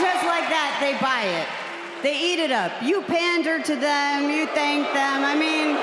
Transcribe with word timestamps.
just 0.00 0.24
like 0.24 0.48
that, 0.48 0.78
they 0.80 0.96
buy 0.98 1.22
it. 1.28 1.48
They 2.02 2.16
eat 2.16 2.40
it 2.40 2.50
up. 2.50 2.72
You 2.82 3.02
pander 3.02 3.60
to 3.62 3.74
them, 3.76 4.30
you 4.30 4.46
thank 4.56 4.88
them. 4.96 5.20
I 5.22 5.36
mean, 5.36 5.76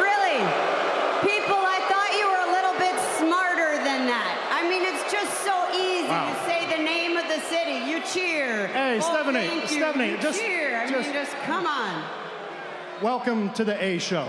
really, 0.00 0.40
people, 1.20 1.60
I 1.60 1.78
thought 1.84 2.10
you 2.16 2.24
were 2.32 2.42
a 2.48 2.52
little 2.56 2.76
bit 2.80 2.96
smarter 3.20 3.76
than 3.84 4.08
that. 4.08 4.32
I 4.50 4.64
mean, 4.68 4.82
it's 4.88 5.04
just 5.12 5.44
so 5.44 5.52
easy 5.76 6.08
Wow. 6.08 6.32
to 6.32 6.36
say 6.48 6.64
the 6.74 6.82
name 6.82 7.16
of 7.16 7.28
the 7.28 7.40
city. 7.52 7.84
You 7.90 8.00
cheer. 8.08 8.68
Hey, 8.68 8.96
Oh, 8.96 9.00
Stephanie, 9.00 9.44
you. 9.60 9.66
Stephanie, 9.68 10.10
You 10.12 10.16
just- 10.18 10.40
cheer. 10.40 10.80
I 10.80 10.86
just- 10.90 11.08
mean, 11.08 11.12
just 11.12 11.32
come 11.44 11.66
on. 11.66 12.02
Welcome 13.02 13.50
to 13.52 13.64
the 13.64 13.76
A 13.82 13.98
Show. 13.98 14.28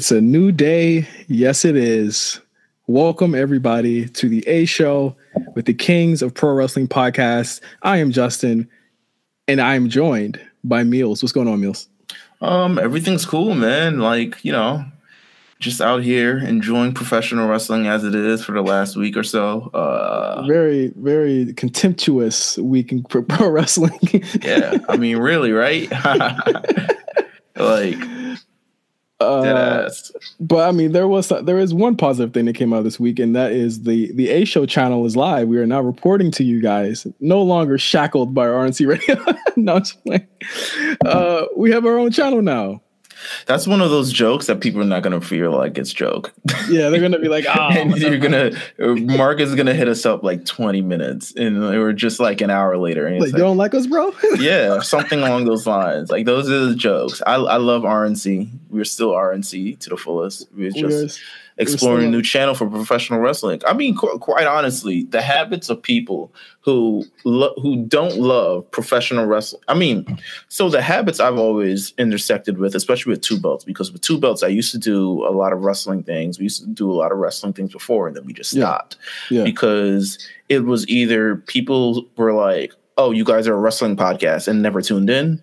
It's 0.00 0.10
a 0.10 0.18
new 0.22 0.50
day. 0.50 1.06
Yes, 1.28 1.62
it 1.66 1.76
is. 1.76 2.40
Welcome, 2.86 3.34
everybody, 3.34 4.08
to 4.08 4.30
the 4.30 4.42
A 4.48 4.64
Show 4.64 5.14
with 5.54 5.66
the 5.66 5.74
Kings 5.74 6.22
of 6.22 6.32
Pro 6.32 6.54
Wrestling 6.54 6.88
Podcast. 6.88 7.60
I 7.82 7.98
am 7.98 8.10
Justin, 8.10 8.66
and 9.46 9.60
I 9.60 9.74
am 9.74 9.90
joined 9.90 10.40
by 10.64 10.84
Meals. 10.84 11.22
What's 11.22 11.32
going 11.32 11.48
on, 11.48 11.60
Meals? 11.60 11.86
Um, 12.40 12.78
everything's 12.78 13.26
cool, 13.26 13.54
man. 13.54 13.98
Like, 13.98 14.42
you 14.42 14.52
know, 14.52 14.82
just 15.58 15.82
out 15.82 16.02
here 16.02 16.38
enjoying 16.38 16.94
professional 16.94 17.46
wrestling 17.46 17.86
as 17.86 18.02
it 18.02 18.14
is 18.14 18.42
for 18.42 18.52
the 18.52 18.62
last 18.62 18.96
week 18.96 19.18
or 19.18 19.22
so. 19.22 19.70
Uh 19.74 20.46
Very, 20.46 20.94
very 20.96 21.52
contemptuous 21.52 22.56
week 22.56 22.90
in 22.90 23.02
pro 23.02 23.20
pro 23.28 23.50
wrestling. 23.50 24.00
yeah, 24.40 24.78
I 24.88 24.96
mean 24.96 25.18
really, 25.18 25.52
right? 25.52 25.90
like 27.56 27.98
Uh, 29.20 29.90
but 30.40 30.68
I 30.68 30.72
mean, 30.72 30.92
there 30.92 31.06
was 31.06 31.28
there 31.28 31.58
is 31.58 31.74
one 31.74 31.96
positive 31.96 32.32
thing 32.32 32.46
that 32.46 32.54
came 32.54 32.72
out 32.72 32.84
this 32.84 32.98
week, 32.98 33.18
and 33.18 33.36
that 33.36 33.52
is 33.52 33.82
the 33.82 34.10
the 34.14 34.30
A 34.30 34.44
Show 34.44 34.64
channel 34.64 35.04
is 35.04 35.14
live. 35.14 35.48
We 35.48 35.58
are 35.58 35.66
now 35.66 35.82
reporting 35.82 36.30
to 36.32 36.44
you 36.44 36.62
guys, 36.62 37.06
no 37.20 37.42
longer 37.42 37.76
shackled 37.76 38.32
by 38.34 38.46
RNC 38.46 38.86
Radio. 38.86 39.22
no. 39.56 39.82
Uh, 41.04 41.46
we 41.56 41.70
have 41.70 41.84
our 41.84 41.98
own 41.98 42.10
channel 42.10 42.40
now. 42.40 42.80
That's 43.46 43.66
one 43.66 43.80
of 43.80 43.90
those 43.90 44.12
jokes 44.12 44.46
that 44.46 44.60
people 44.60 44.80
are 44.80 44.84
not 44.84 45.02
gonna 45.02 45.20
feel 45.20 45.52
like 45.52 45.78
it's 45.78 45.92
joke. 45.92 46.32
Yeah, 46.68 46.88
they're 46.88 47.00
gonna 47.00 47.18
be 47.18 47.28
like, 47.28 47.44
ah, 47.48 47.70
and 47.72 47.96
you're 47.96 48.18
gonna 48.18 48.52
Mark 48.78 49.40
is 49.40 49.54
gonna 49.54 49.74
hit 49.74 49.88
us 49.88 50.06
up 50.06 50.22
like 50.22 50.44
20 50.44 50.80
minutes 50.82 51.34
and 51.34 51.60
we're 51.60 51.92
just 51.92 52.20
like 52.20 52.40
an 52.40 52.50
hour 52.50 52.76
later. 52.76 53.06
And 53.06 53.20
like, 53.20 53.28
it's 53.28 53.32
you 53.32 53.38
don't 53.38 53.56
like 53.56 53.74
us, 53.74 53.86
bro? 53.86 54.12
yeah, 54.38 54.80
something 54.80 55.20
along 55.20 55.44
those 55.44 55.66
lines. 55.66 56.10
Like 56.10 56.26
those 56.26 56.50
are 56.50 56.66
the 56.66 56.74
jokes. 56.74 57.22
I, 57.26 57.34
I 57.34 57.56
love 57.56 57.82
RNC. 57.82 58.50
We're 58.70 58.84
still 58.84 59.10
RNC 59.12 59.78
to 59.80 59.90
the 59.90 59.96
fullest. 59.96 60.48
We're 60.54 60.70
just 60.70 61.18
are- 61.18 61.22
exploring 61.60 62.06
a 62.06 62.10
new 62.10 62.22
channel 62.22 62.54
for 62.54 62.68
professional 62.68 63.20
wrestling. 63.20 63.60
I 63.66 63.72
mean, 63.74 63.94
qu- 63.96 64.18
quite 64.18 64.46
honestly, 64.46 65.04
the 65.04 65.22
habits 65.22 65.68
of 65.68 65.82
people 65.82 66.32
who 66.62 67.04
lo- 67.24 67.54
who 67.60 67.84
don't 67.86 68.16
love 68.18 68.70
professional 68.70 69.26
wrestling. 69.26 69.62
I 69.68 69.74
mean, 69.74 70.18
so 70.48 70.68
the 70.68 70.82
habits 70.82 71.20
I've 71.20 71.38
always 71.38 71.92
intersected 71.98 72.58
with, 72.58 72.74
especially 72.74 73.10
with 73.10 73.20
two 73.22 73.38
belts, 73.38 73.64
because 73.64 73.92
with 73.92 74.02
two 74.02 74.18
belts, 74.18 74.42
I 74.42 74.48
used 74.48 74.72
to 74.72 74.78
do 74.78 75.24
a 75.26 75.30
lot 75.30 75.52
of 75.52 75.60
wrestling 75.60 76.02
things. 76.02 76.38
We 76.38 76.44
used 76.44 76.60
to 76.62 76.68
do 76.68 76.90
a 76.90 76.94
lot 76.94 77.12
of 77.12 77.18
wrestling 77.18 77.52
things 77.52 77.72
before, 77.72 78.08
and 78.08 78.16
then 78.16 78.24
we 78.24 78.32
just 78.32 78.52
Yeah. 78.52 78.62
stopped 78.64 78.96
Yeah. 79.30 79.44
because 79.44 80.18
it 80.48 80.64
was 80.64 80.86
either 80.88 81.36
people 81.36 82.04
were 82.16 82.32
like, 82.32 82.72
"Oh, 82.96 83.10
you 83.12 83.24
guys 83.24 83.46
are 83.46 83.54
a 83.54 83.58
wrestling 83.58 83.96
podcast," 83.96 84.48
and 84.48 84.60
never 84.62 84.82
tuned 84.82 85.08
in, 85.10 85.40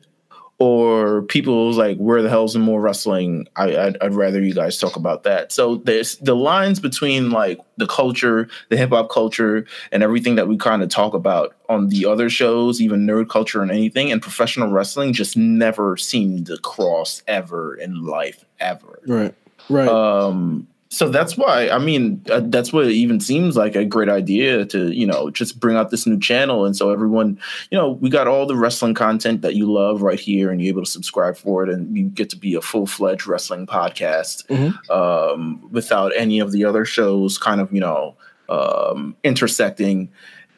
or 0.60 1.22
people 1.24 1.68
was 1.68 1.78
like, 1.78 1.98
"Where 1.98 2.22
the 2.22 2.30
hell's 2.30 2.54
the 2.54 2.60
more 2.60 2.82
wrestling?" 2.82 3.48
I, 3.56 3.78
I'd, 3.78 3.98
I'd 4.02 4.14
rather 4.14 4.42
you 4.42 4.54
guys 4.54 4.78
talk 4.78 4.96
about 4.96 5.24
that. 5.24 5.52
So 5.52 5.78
there's 5.78 6.18
the 6.18 6.36
lines 6.36 6.80
between 6.80 7.30
like 7.30 7.60
the 7.78 7.88
culture, 7.88 8.48
the 8.70 8.78
hip 8.78 8.90
hop 8.90 9.10
culture, 9.10 9.66
and 9.92 10.02
everything 10.02 10.36
that 10.36 10.48
we 10.48 10.58
kind 10.58 10.82
of 10.82 10.90
talk 10.90 11.14
about 11.14 11.56
on 11.70 11.90
the 11.90 12.06
other 12.06 12.30
shows, 12.30 12.82
even 12.82 13.06
nerd 13.06 13.30
culture 13.30 13.62
and 13.62 13.72
anything, 13.72 14.12
and 14.12 14.22
professional 14.22 14.70
wrestling 14.70 15.14
just 15.14 15.38
never 15.38 15.96
seemed 15.98 16.48
to 16.48 16.58
cross 16.58 17.22
ever 17.28 17.76
in 17.76 18.04
life 18.04 18.44
ever. 18.60 19.00
Right. 19.06 19.36
Right. 19.70 19.88
Um, 19.88 20.68
so 20.90 21.10
that's 21.10 21.36
why 21.38 21.70
I 21.70 21.80
mean 21.80 22.22
uh, 22.32 22.42
that's 22.46 22.72
what 22.72 22.86
it 22.86 22.92
even 22.94 23.20
seems 23.20 23.58
like 23.58 23.76
a 23.76 23.84
great 23.86 24.10
idea 24.10 24.66
to 24.68 24.92
you 24.92 25.06
know 25.06 25.30
just 25.30 25.60
bring 25.60 25.76
out 25.76 25.92
this 25.92 26.08
new 26.08 26.20
channel, 26.20 26.66
and 26.66 26.76
so 26.76 26.92
everyone 26.92 27.40
you 27.72 27.78
know 27.78 27.92
we 27.92 28.10
got 28.10 28.28
all 28.28 28.46
the 28.46 28.56
wrestling 28.56 28.94
content 28.94 29.42
that 29.42 29.56
you 29.56 29.72
love 29.72 30.02
right 30.02 30.20
here, 30.20 30.50
and 30.52 30.62
you're 30.62 30.70
able 30.70 30.84
to 30.86 30.90
subscribe 30.92 31.36
for 31.38 31.64
it, 31.64 31.70
and 31.70 31.96
you 31.98 32.04
get 32.06 32.30
to 32.30 32.38
be 32.38 32.56
a 32.56 32.62
full 32.62 32.88
fledged 32.88 33.28
wrestling 33.28 33.66
podcast 33.68 34.46
Mhm. 34.48 34.90
um, 34.90 35.68
without 35.72 36.12
any 36.16 36.40
of 36.40 36.52
the 36.52 36.64
other 36.66 36.86
shows 36.86 37.38
kind 37.38 37.60
of 37.62 37.72
you 37.74 37.82
know 37.82 38.16
um, 38.50 39.16
intersecting, 39.24 40.10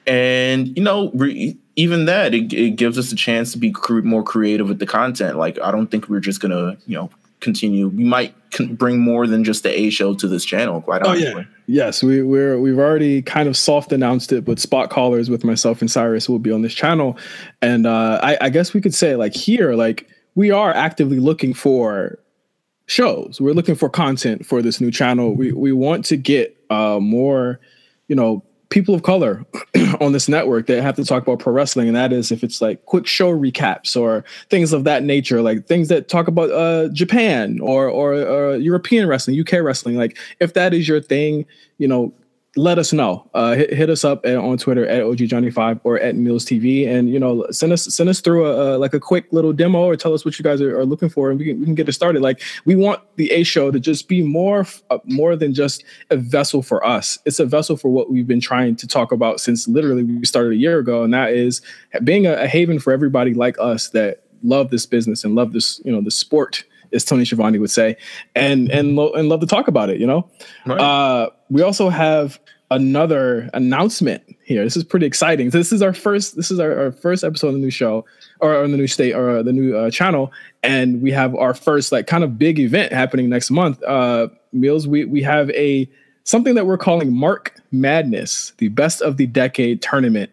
and 0.07 0.75
you 0.77 0.83
know. 0.83 1.11
Re- 1.13 1.57
even 1.75 2.03
that, 2.07 2.33
it, 2.33 2.51
it 2.51 2.71
gives 2.71 2.97
us 2.97 3.09
a 3.13 3.15
chance 3.15 3.53
to 3.53 3.57
be 3.57 3.71
cre- 3.71 4.01
more 4.01 4.21
creative 4.21 4.67
with 4.67 4.79
the 4.79 4.85
content. 4.85 5.37
Like, 5.37 5.57
I 5.61 5.71
don't 5.71 5.87
think 5.87 6.09
we're 6.09 6.19
just 6.19 6.41
gonna, 6.41 6.75
you 6.87 6.95
know, 6.97 7.09
continue. 7.39 7.87
We 7.87 8.03
might 8.03 8.35
bring 8.71 8.99
more 8.99 9.27
than 9.27 9.43
just 9.43 9.63
the 9.63 9.79
A 9.79 9.89
show 9.89 10.13
to 10.15 10.27
this 10.27 10.45
channel. 10.45 10.81
Quite 10.81 11.01
Oh, 11.03 11.09
honestly. 11.09 11.47
Yes, 11.67 12.01
we, 12.01 12.21
we're 12.23 12.59
we've 12.59 12.79
already 12.79 13.21
kind 13.21 13.47
of 13.47 13.55
soft 13.55 13.91
announced 13.91 14.31
it, 14.31 14.43
but 14.45 14.59
spot 14.59 14.89
callers 14.89 15.29
with 15.29 15.43
myself 15.43 15.81
and 15.81 15.89
Cyrus 15.89 16.27
will 16.27 16.39
be 16.39 16.51
on 16.51 16.61
this 16.61 16.73
channel, 16.73 17.17
and 17.61 17.85
uh, 17.85 18.19
I, 18.23 18.37
I 18.41 18.49
guess 18.49 18.73
we 18.73 18.81
could 18.81 18.95
say 18.95 19.15
like 19.15 19.35
here, 19.35 19.73
like 19.75 20.07
we 20.35 20.51
are 20.51 20.73
actively 20.73 21.19
looking 21.19 21.53
for 21.53 22.19
shows. 22.87 23.39
We're 23.39 23.53
looking 23.53 23.75
for 23.75 23.89
content 23.89 24.45
for 24.45 24.61
this 24.61 24.81
new 24.81 24.91
channel. 24.91 25.35
We 25.35 25.51
we 25.51 25.71
want 25.71 26.05
to 26.05 26.17
get 26.17 26.57
uh, 26.69 26.99
more, 26.99 27.59
you 28.07 28.15
know, 28.15 28.43
people 28.69 28.93
of 28.93 29.03
color 29.03 29.45
on 29.99 30.11
this 30.11 30.29
network 30.29 30.67
that 30.67 30.81
have 30.81 30.95
to 30.95 31.03
talk 31.03 31.23
about 31.23 31.39
pro 31.39 31.51
wrestling, 31.53 31.87
and 31.87 31.95
that 31.95 32.13
is 32.13 32.31
if 32.31 32.43
it's 32.43 32.61
like 32.61 32.85
quick 32.85 33.07
show 33.07 33.31
recaps 33.31 33.99
or 33.99 34.23
things 34.49 34.73
of 34.73 34.83
that 34.83 35.03
nature, 35.03 35.41
like 35.41 35.65
things 35.65 35.87
that 35.89 36.07
talk 36.07 36.27
about 36.27 36.51
uh, 36.51 36.89
Japan 36.89 37.59
or 37.61 37.87
or 37.87 38.13
uh, 38.13 38.53
European 38.53 39.07
wrestling, 39.07 39.39
UK 39.39 39.63
wrestling. 39.63 39.95
Like 39.95 40.17
if 40.39 40.53
that 40.53 40.73
is 40.73 40.87
your 40.87 41.01
thing, 41.01 41.45
you 41.77 41.87
know, 41.87 42.13
let 42.55 42.79
us 42.79 42.91
know. 42.91 43.29
Uh, 43.33 43.53
hit, 43.53 43.73
hit 43.73 43.89
us 43.89 44.03
up 44.03 44.25
at, 44.25 44.35
on 44.35 44.57
Twitter 44.57 44.85
at 44.87 45.03
OGJohnny5 45.03 45.81
or 45.83 45.99
at 45.99 46.15
Meals 46.15 46.45
TV, 46.45 46.87
and 46.87 47.09
you 47.09 47.19
know, 47.19 47.45
send 47.51 47.71
us 47.71 47.83
send 47.85 48.09
us 48.09 48.21
through 48.21 48.47
a, 48.47 48.75
a 48.75 48.77
like 48.77 48.93
a 48.93 48.99
quick 48.99 49.31
little 49.31 49.53
demo 49.53 49.83
or 49.83 49.95
tell 49.95 50.13
us 50.13 50.25
what 50.25 50.37
you 50.39 50.43
guys 50.43 50.59
are, 50.61 50.77
are 50.77 50.85
looking 50.85 51.09
for, 51.09 51.29
and 51.29 51.39
we 51.39 51.45
can 51.45 51.59
we 51.59 51.65
can 51.65 51.75
get 51.75 51.87
it 51.87 51.93
started. 51.93 52.21
Like 52.21 52.41
we 52.65 52.75
want 52.75 53.01
the 53.17 53.31
A 53.31 53.43
show 53.43 53.71
to 53.71 53.79
just 53.79 54.07
be 54.07 54.23
more 54.23 54.65
uh, 54.89 54.97
more 55.05 55.35
than 55.35 55.53
just 55.53 55.83
a 56.09 56.17
vessel 56.17 56.63
for 56.63 56.85
us. 56.85 57.19
It's 57.25 57.39
a 57.39 57.45
vessel 57.45 57.77
for 57.77 57.89
what 57.89 58.09
we've 58.11 58.27
been 58.27 58.41
trying 58.41 58.75
to 58.77 58.87
talk 58.87 59.11
about 59.11 59.39
since 59.39 59.67
literally 59.67 60.03
we 60.03 60.25
started 60.25 60.53
a 60.53 60.57
year 60.57 60.79
ago, 60.79 61.03
and 61.03 61.13
that 61.13 61.33
is 61.33 61.61
being 62.03 62.25
a, 62.25 62.33
a 62.33 62.47
haven 62.47 62.79
for 62.79 62.91
everybody 62.91 63.33
like 63.33 63.57
us 63.59 63.89
that 63.89 64.23
love 64.41 64.69
this 64.69 64.85
business 64.85 65.23
and 65.23 65.35
love 65.35 65.53
this 65.53 65.81
you 65.83 65.91
know 65.91 66.01
the 66.01 66.11
sport 66.11 66.63
as 66.93 67.03
Tony 67.05 67.25
Schiavone 67.25 67.59
would 67.59 67.71
say, 67.71 67.95
and 68.35 68.69
and 68.71 68.95
lo- 68.95 69.11
and 69.13 69.29
love 69.29 69.39
to 69.41 69.47
talk 69.47 69.67
about 69.67 69.89
it. 69.89 69.99
You 69.99 70.07
know, 70.07 70.29
Right. 70.65 70.79
uh, 70.79 71.29
we 71.49 71.61
also 71.61 71.89
have 71.89 72.39
another 72.71 73.49
announcement 73.55 74.23
here. 74.43 74.63
This 74.63 74.77
is 74.77 74.83
pretty 74.83 75.05
exciting. 75.05 75.49
This 75.49 75.71
is 75.71 75.81
our 75.81 75.93
first. 75.93 76.35
This 76.35 76.51
is 76.51 76.59
our, 76.59 76.77
our 76.79 76.91
first 76.91 77.23
episode 77.23 77.47
of 77.47 77.53
the 77.53 77.59
new 77.59 77.71
show, 77.71 78.05
or 78.39 78.55
on 78.63 78.71
the 78.71 78.77
new 78.77 78.87
state, 78.87 79.13
or 79.13 79.41
the 79.43 79.53
new 79.53 79.75
uh, 79.75 79.89
channel, 79.91 80.31
and 80.63 81.01
we 81.01 81.11
have 81.11 81.35
our 81.35 81.53
first 81.53 81.91
like 81.91 82.07
kind 82.07 82.23
of 82.23 82.37
big 82.37 82.59
event 82.59 82.93
happening 82.93 83.29
next 83.29 83.49
month. 83.51 83.81
Uh, 83.83 84.27
Meals, 84.53 84.87
we 84.87 85.05
we 85.05 85.21
have 85.23 85.49
a 85.51 85.89
something 86.23 86.55
that 86.55 86.65
we're 86.67 86.77
calling 86.77 87.13
Mark 87.15 87.55
Madness, 87.71 88.53
the 88.57 88.67
best 88.69 89.01
of 89.01 89.17
the 89.17 89.25
decade 89.27 89.81
tournament. 89.81 90.31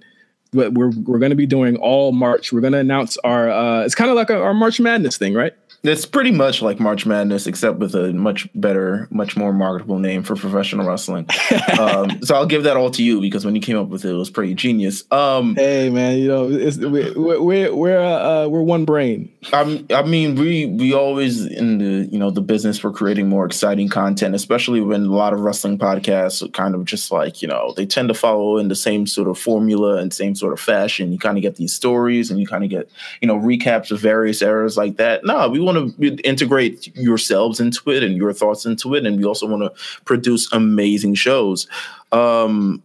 We're 0.52 0.70
we're 0.70 1.18
going 1.18 1.30
to 1.30 1.36
be 1.36 1.46
doing 1.46 1.76
all 1.76 2.12
March. 2.12 2.50
We're 2.52 2.60
going 2.62 2.72
to 2.72 2.78
announce 2.78 3.18
our. 3.18 3.50
Uh, 3.50 3.82
it's 3.84 3.94
kind 3.94 4.08
of 4.10 4.16
like 4.16 4.30
a, 4.30 4.38
our 4.40 4.54
March 4.54 4.80
Madness 4.80 5.18
thing, 5.18 5.34
right? 5.34 5.52
It's 5.86 6.06
pretty 6.06 6.30
much 6.30 6.62
like 6.62 6.80
March 6.80 7.06
Madness, 7.06 7.46
except 7.46 7.78
with 7.78 7.94
a 7.94 8.12
much 8.12 8.48
better, 8.54 9.08
much 9.10 9.36
more 9.36 9.52
marketable 9.52 9.98
name 9.98 10.22
for 10.22 10.36
professional 10.36 10.86
wrestling. 10.86 11.28
um, 11.80 12.22
so 12.22 12.34
I'll 12.34 12.46
give 12.46 12.64
that 12.64 12.76
all 12.76 12.90
to 12.90 13.02
you 13.02 13.20
because 13.20 13.44
when 13.44 13.54
you 13.54 13.60
came 13.60 13.76
up 13.76 13.88
with 13.88 14.04
it, 14.04 14.10
it 14.10 14.14
was 14.14 14.30
pretty 14.30 14.54
genius. 14.54 15.04
Um, 15.10 15.54
Hey 15.54 15.90
man, 15.90 16.18
you 16.18 16.28
know 16.28 16.50
it's, 16.50 16.78
we, 16.78 17.10
we're 17.12 17.40
we're 17.40 17.74
we're, 17.74 17.98
uh, 17.98 18.44
uh, 18.44 18.48
we're 18.48 18.62
one 18.62 18.84
brain. 18.84 19.32
I'm, 19.52 19.86
I 19.90 20.02
mean, 20.02 20.34
we 20.34 20.66
we 20.66 20.92
always 20.92 21.44
in 21.44 21.78
the 21.78 22.08
you 22.10 22.18
know 22.18 22.30
the 22.30 22.40
business 22.40 22.78
for 22.78 22.90
creating 22.90 23.28
more 23.28 23.46
exciting 23.46 23.88
content, 23.88 24.34
especially 24.34 24.80
when 24.80 25.04
a 25.04 25.14
lot 25.14 25.32
of 25.32 25.40
wrestling 25.40 25.78
podcasts 25.78 26.42
are 26.42 26.48
kind 26.48 26.74
of 26.74 26.84
just 26.84 27.10
like 27.10 27.42
you 27.42 27.48
know 27.48 27.72
they 27.76 27.86
tend 27.86 28.08
to 28.08 28.14
follow 28.14 28.58
in 28.58 28.68
the 28.68 28.74
same 28.74 29.06
sort 29.06 29.28
of 29.28 29.38
formula 29.38 29.96
and 29.96 30.12
same 30.12 30.34
sort 30.34 30.52
of 30.52 30.60
fashion. 30.60 31.12
You 31.12 31.18
kind 31.18 31.38
of 31.38 31.42
get 31.42 31.56
these 31.56 31.72
stories 31.72 32.30
and 32.30 32.40
you 32.40 32.46
kind 32.46 32.64
of 32.64 32.70
get 32.70 32.90
you 33.20 33.28
know 33.28 33.38
recaps 33.38 33.90
of 33.90 34.00
various 34.00 34.42
eras 34.42 34.76
like 34.76 34.96
that. 34.96 35.24
No, 35.24 35.48
we 35.48 35.60
want 35.60 35.75
to 35.76 36.16
integrate 36.22 36.94
yourselves 36.96 37.60
into 37.60 37.90
it 37.90 38.02
and 38.02 38.16
your 38.16 38.32
thoughts 38.32 38.66
into 38.66 38.94
it, 38.94 39.06
and 39.06 39.18
we 39.18 39.24
also 39.24 39.46
want 39.46 39.62
to 39.62 40.02
produce 40.04 40.50
amazing 40.52 41.14
shows. 41.14 41.66
Um, 42.12 42.82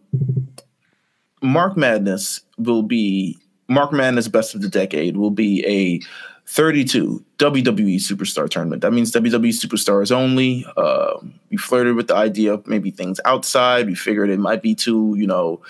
Mark 1.42 1.76
Madness 1.76 2.42
will 2.58 2.84
be 2.84 3.38
Mark 3.68 3.94
Madness 3.94 4.28
Best 4.28 4.54
of 4.54 4.62
the 4.62 4.70
Decade 4.70 5.18
will 5.18 5.32
be 5.32 5.66
a 5.66 6.06
32 6.48 7.24
WWE 7.38 7.96
Superstar 7.96 8.50
Tournament. 8.50 8.82
That 8.82 8.92
means 8.92 9.14
WWE 9.14 9.54
Superstars 9.54 10.12
only. 10.12 10.66
Uh, 10.76 11.14
we 11.50 11.56
flirted 11.56 11.96
with 11.96 12.08
the 12.08 12.16
idea 12.16 12.54
of 12.54 12.68
maybe 12.68 12.92
things 12.92 13.22
outside. 13.24 13.88
We 13.88 13.96
figured 13.96 14.30
it 14.30 14.40
might 14.40 14.62
be 14.62 14.76
too, 14.76 15.16
you 15.18 15.26
know, 15.26 15.62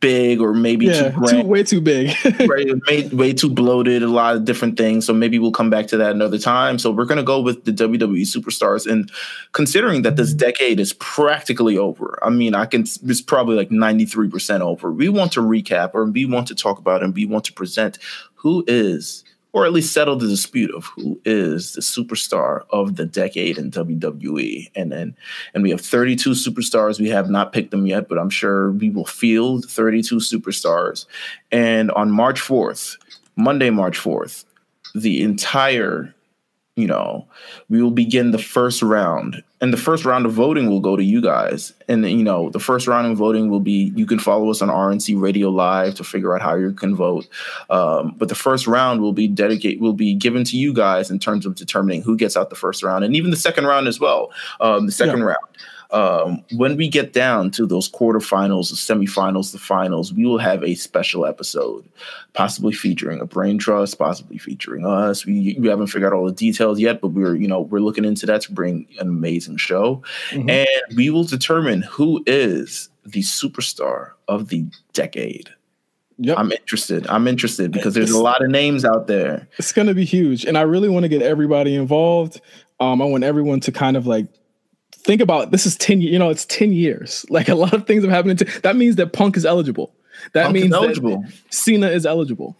big 0.00 0.40
or 0.40 0.54
maybe 0.54 0.86
yeah, 0.86 1.10
too, 1.10 1.26
too 1.26 1.42
way 1.42 1.62
too 1.62 1.80
big, 1.80 2.14
right? 2.48 2.68
Way, 2.86 3.08
way 3.08 3.32
too 3.32 3.50
bloated. 3.50 4.02
A 4.02 4.08
lot 4.08 4.36
of 4.36 4.44
different 4.44 4.76
things. 4.76 5.06
So 5.06 5.12
maybe 5.12 5.38
we'll 5.38 5.52
come 5.52 5.70
back 5.70 5.86
to 5.88 5.96
that 5.98 6.12
another 6.12 6.38
time. 6.38 6.78
So 6.78 6.90
we're 6.90 7.04
gonna 7.04 7.22
go 7.22 7.40
with 7.40 7.64
the 7.64 7.72
WWE 7.72 8.22
Superstars, 8.22 8.90
and 8.90 9.10
considering 9.52 10.02
that 10.02 10.16
this 10.16 10.32
decade 10.32 10.80
is 10.80 10.92
practically 10.94 11.78
over, 11.78 12.18
I 12.22 12.30
mean, 12.30 12.54
I 12.54 12.66
can 12.66 12.82
it's 12.82 13.20
probably 13.20 13.56
like 13.56 13.70
ninety 13.70 14.04
three 14.04 14.28
percent 14.28 14.62
over. 14.62 14.92
We 14.92 15.08
want 15.08 15.32
to 15.32 15.40
recap, 15.40 15.90
or 15.94 16.04
we 16.04 16.24
want 16.24 16.48
to 16.48 16.54
talk 16.54 16.78
about, 16.78 17.02
and 17.02 17.14
we 17.14 17.26
want 17.26 17.44
to 17.46 17.52
present 17.52 17.98
who 18.34 18.64
is 18.66 19.24
or 19.52 19.64
at 19.64 19.72
least 19.72 19.92
settle 19.92 20.16
the 20.16 20.28
dispute 20.28 20.74
of 20.74 20.84
who 20.86 21.20
is 21.24 21.72
the 21.72 21.80
superstar 21.80 22.64
of 22.70 22.96
the 22.96 23.06
decade 23.06 23.58
in 23.58 23.70
WWE. 23.70 24.70
And 24.74 24.92
then 24.92 25.16
and 25.54 25.62
we 25.62 25.70
have 25.70 25.80
32 25.80 26.30
superstars. 26.30 27.00
We 27.00 27.08
have 27.08 27.30
not 27.30 27.52
picked 27.52 27.70
them 27.70 27.86
yet, 27.86 28.08
but 28.08 28.18
I'm 28.18 28.30
sure 28.30 28.72
we 28.72 28.90
will 28.90 29.06
field 29.06 29.64
32 29.68 30.16
superstars. 30.16 31.06
And 31.50 31.90
on 31.92 32.10
March 32.10 32.40
4th, 32.40 32.98
Monday, 33.36 33.70
March 33.70 33.98
4th, 33.98 34.44
the 34.94 35.22
entire 35.22 36.14
you 36.78 36.86
know, 36.86 37.26
we 37.68 37.82
will 37.82 37.90
begin 37.90 38.30
the 38.30 38.38
first 38.38 38.82
round. 38.82 39.42
And 39.60 39.72
the 39.72 39.76
first 39.76 40.04
round 40.04 40.24
of 40.24 40.32
voting 40.32 40.68
will 40.68 40.80
go 40.80 40.96
to 40.96 41.02
you 41.02 41.20
guys. 41.20 41.72
And, 41.88 42.08
you 42.08 42.22
know, 42.22 42.50
the 42.50 42.60
first 42.60 42.86
round 42.86 43.10
of 43.10 43.18
voting 43.18 43.50
will 43.50 43.60
be 43.60 43.92
you 43.96 44.06
can 44.06 44.18
follow 44.18 44.50
us 44.50 44.62
on 44.62 44.68
RNC 44.68 45.20
Radio 45.20 45.50
Live 45.50 45.96
to 45.96 46.04
figure 46.04 46.34
out 46.34 46.42
how 46.42 46.54
you 46.54 46.72
can 46.72 46.94
vote. 46.94 47.26
Um, 47.68 48.14
but 48.16 48.28
the 48.28 48.36
first 48.36 48.66
round 48.66 49.00
will 49.00 49.12
be 49.12 49.26
dedicated, 49.26 49.80
will 49.80 49.94
be 49.94 50.14
given 50.14 50.44
to 50.44 50.56
you 50.56 50.72
guys 50.72 51.10
in 51.10 51.18
terms 51.18 51.44
of 51.44 51.56
determining 51.56 52.02
who 52.02 52.16
gets 52.16 52.36
out 52.36 52.50
the 52.50 52.56
first 52.56 52.82
round 52.82 53.04
and 53.04 53.16
even 53.16 53.30
the 53.30 53.36
second 53.36 53.66
round 53.66 53.88
as 53.88 53.98
well. 53.98 54.30
Um, 54.60 54.86
the 54.86 54.92
second 54.92 55.18
yeah. 55.18 55.26
round 55.26 55.46
um, 55.90 56.44
when 56.52 56.76
we 56.76 56.88
get 56.88 57.12
down 57.12 57.50
to 57.52 57.66
those 57.66 57.90
quarterfinals, 57.90 58.68
the 58.70 58.76
semifinals, 58.76 59.52
the 59.52 59.58
finals, 59.58 60.12
we 60.12 60.26
will 60.26 60.38
have 60.38 60.62
a 60.62 60.74
special 60.74 61.24
episode, 61.24 61.88
possibly 62.34 62.72
featuring 62.72 63.20
a 63.20 63.26
brain 63.26 63.56
trust, 63.56 63.98
possibly 63.98 64.36
featuring 64.36 64.84
us. 64.84 65.24
We, 65.24 65.56
we 65.58 65.68
haven't 65.68 65.86
figured 65.86 66.12
out 66.12 66.16
all 66.16 66.26
the 66.26 66.32
details 66.32 66.78
yet, 66.78 67.00
but 67.00 67.08
we're 67.08 67.36
you 67.36 67.48
know 67.48 67.60
we're 67.60 67.80
looking 67.80 68.04
into 68.04 68.26
that 68.26 68.42
to 68.42 68.52
bring 68.52 68.86
an 69.00 69.08
amazing 69.08 69.56
show, 69.56 70.02
mm-hmm. 70.30 70.50
and 70.50 70.96
we 70.96 71.08
will 71.08 71.24
determine 71.24 71.82
who 71.82 72.22
is 72.26 72.90
the 73.06 73.20
superstar 73.20 74.12
of 74.28 74.48
the 74.48 74.66
decade. 74.92 75.48
Yep. 76.18 76.36
I'm 76.36 76.52
interested. 76.52 77.06
I'm 77.06 77.28
interested 77.28 77.70
because 77.70 77.94
there's 77.94 78.10
a 78.10 78.20
lot 78.20 78.42
of 78.42 78.50
names 78.50 78.84
out 78.84 79.06
there. 79.06 79.48
It's 79.56 79.72
going 79.72 79.86
to 79.86 79.94
be 79.94 80.04
huge. 80.04 80.44
And 80.44 80.58
I 80.58 80.62
really 80.62 80.88
want 80.88 81.04
to 81.04 81.08
get 81.08 81.22
everybody 81.22 81.76
involved. 81.76 82.40
Um, 82.80 83.00
I 83.00 83.04
want 83.04 83.22
everyone 83.22 83.60
to 83.60 83.72
kind 83.72 83.96
of 83.96 84.08
like 84.08 84.26
think 85.08 85.22
about 85.22 85.50
this 85.52 85.64
is 85.64 85.74
10 85.78 86.02
you 86.02 86.18
know 86.18 86.28
it's 86.28 86.44
10 86.44 86.70
years 86.70 87.24
like 87.30 87.48
a 87.48 87.54
lot 87.54 87.72
of 87.72 87.86
things 87.86 88.04
have 88.04 88.12
happened 88.12 88.38
to, 88.38 88.60
that 88.60 88.76
means 88.76 88.96
that 88.96 89.14
punk 89.14 89.38
is 89.38 89.46
eligible 89.46 89.94
that 90.34 90.44
punk 90.44 90.54
means 90.54 90.72
eligible 90.72 91.24
cena 91.48 91.88
is 91.88 92.04
eligible 92.04 92.56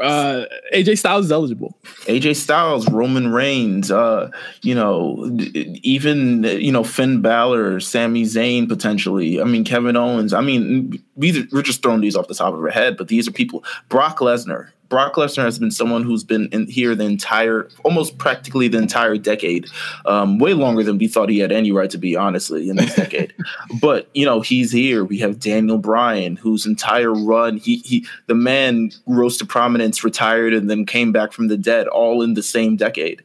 uh 0.00 0.44
AJ 0.72 0.98
Styles 0.98 1.24
is 1.24 1.32
eligible. 1.32 1.76
AJ 2.02 2.36
Styles, 2.36 2.88
Roman 2.92 3.32
Reigns, 3.32 3.90
uh, 3.90 4.30
you 4.62 4.72
know, 4.72 5.36
even 5.82 6.44
you 6.44 6.70
know 6.70 6.84
Finn 6.84 7.20
Balor, 7.20 7.80
Sami 7.80 8.22
Zayn 8.22 8.68
potentially. 8.68 9.40
I 9.40 9.44
mean 9.44 9.64
Kevin 9.64 9.96
Owens. 9.96 10.32
I 10.32 10.42
mean, 10.42 11.02
we, 11.16 11.44
we're 11.50 11.62
just 11.62 11.82
throwing 11.82 12.02
these 12.02 12.14
off 12.14 12.28
the 12.28 12.36
top 12.36 12.54
of 12.54 12.60
our 12.60 12.68
head, 12.68 12.96
but 12.96 13.08
these 13.08 13.26
are 13.26 13.32
people. 13.32 13.64
Brock 13.88 14.18
Lesnar, 14.18 14.68
Brock 14.90 15.14
Lesnar 15.14 15.44
has 15.44 15.58
been 15.58 15.70
someone 15.70 16.02
who's 16.02 16.24
been 16.24 16.48
in 16.48 16.66
here 16.66 16.96
the 16.96 17.04
entire, 17.04 17.68
almost 17.84 18.18
practically 18.18 18.66
the 18.66 18.76
entire 18.76 19.16
decade, 19.16 19.68
um, 20.04 20.38
way 20.38 20.52
longer 20.52 20.82
than 20.82 20.98
we 20.98 21.06
thought 21.06 21.28
he 21.28 21.38
had 21.38 21.52
any 21.52 21.70
right 21.70 21.88
to 21.90 21.96
be, 21.96 22.16
honestly, 22.16 22.68
in 22.68 22.76
this 22.76 22.94
decade. 22.94 23.32
But 23.80 24.10
you 24.14 24.26
know, 24.26 24.40
he's 24.40 24.72
here. 24.72 25.04
We 25.04 25.18
have 25.18 25.38
Daniel 25.38 25.78
Bryan, 25.78 26.36
whose 26.36 26.66
entire 26.66 27.14
run, 27.14 27.56
he 27.56 27.76
he, 27.78 28.06
the 28.26 28.34
man 28.34 28.90
rose 29.06 29.36
to 29.38 29.46
prominence, 29.46 30.02
retired, 30.02 30.52
and 30.52 30.68
then 30.68 30.84
came 30.84 31.12
back 31.12 31.32
from 31.32 31.46
the 31.48 31.56
dead, 31.56 31.86
all 31.86 32.20
in 32.20 32.34
the 32.34 32.42
same 32.42 32.76
decade. 32.76 33.22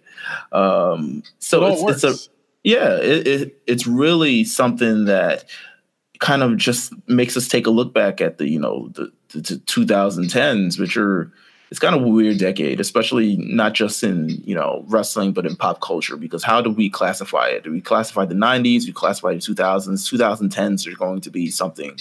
Um, 0.51 1.23
so 1.39 1.65
it 1.65 1.89
it's, 1.89 2.03
it's, 2.03 2.27
a 2.27 2.29
yeah, 2.63 2.95
it, 2.97 3.27
it, 3.27 3.61
it's 3.65 3.87
really 3.87 4.43
something 4.43 5.05
that 5.05 5.45
kind 6.19 6.43
of 6.43 6.57
just 6.57 6.93
makes 7.07 7.35
us 7.35 7.47
take 7.47 7.65
a 7.65 7.71
look 7.71 7.93
back 7.93 8.21
at 8.21 8.37
the 8.37 8.47
you 8.47 8.59
know 8.59 8.89
the, 8.89 9.11
the, 9.29 9.41
the 9.41 9.55
2010s, 9.65 10.79
which 10.79 10.95
are 10.95 11.31
it's 11.71 11.79
kind 11.79 11.95
of 11.95 12.03
a 12.03 12.07
weird 12.07 12.37
decade, 12.37 12.79
especially 12.79 13.37
not 13.37 13.73
just 13.73 14.03
in 14.03 14.29
you 14.45 14.55
know 14.55 14.85
wrestling, 14.87 15.33
but 15.33 15.45
in 15.45 15.55
pop 15.55 15.81
culture. 15.81 16.15
Because 16.15 16.43
how 16.43 16.61
do 16.61 16.69
we 16.69 16.89
classify 16.89 17.47
it? 17.47 17.63
Do 17.63 17.71
we 17.71 17.81
classify 17.81 18.25
the 18.25 18.35
'90s? 18.35 18.85
We 18.85 18.93
classify 18.93 19.33
the 19.33 19.39
2000s. 19.39 19.87
2010s 19.87 20.91
are 20.91 20.95
going 20.95 21.21
to 21.21 21.29
be 21.29 21.49
something 21.49 21.97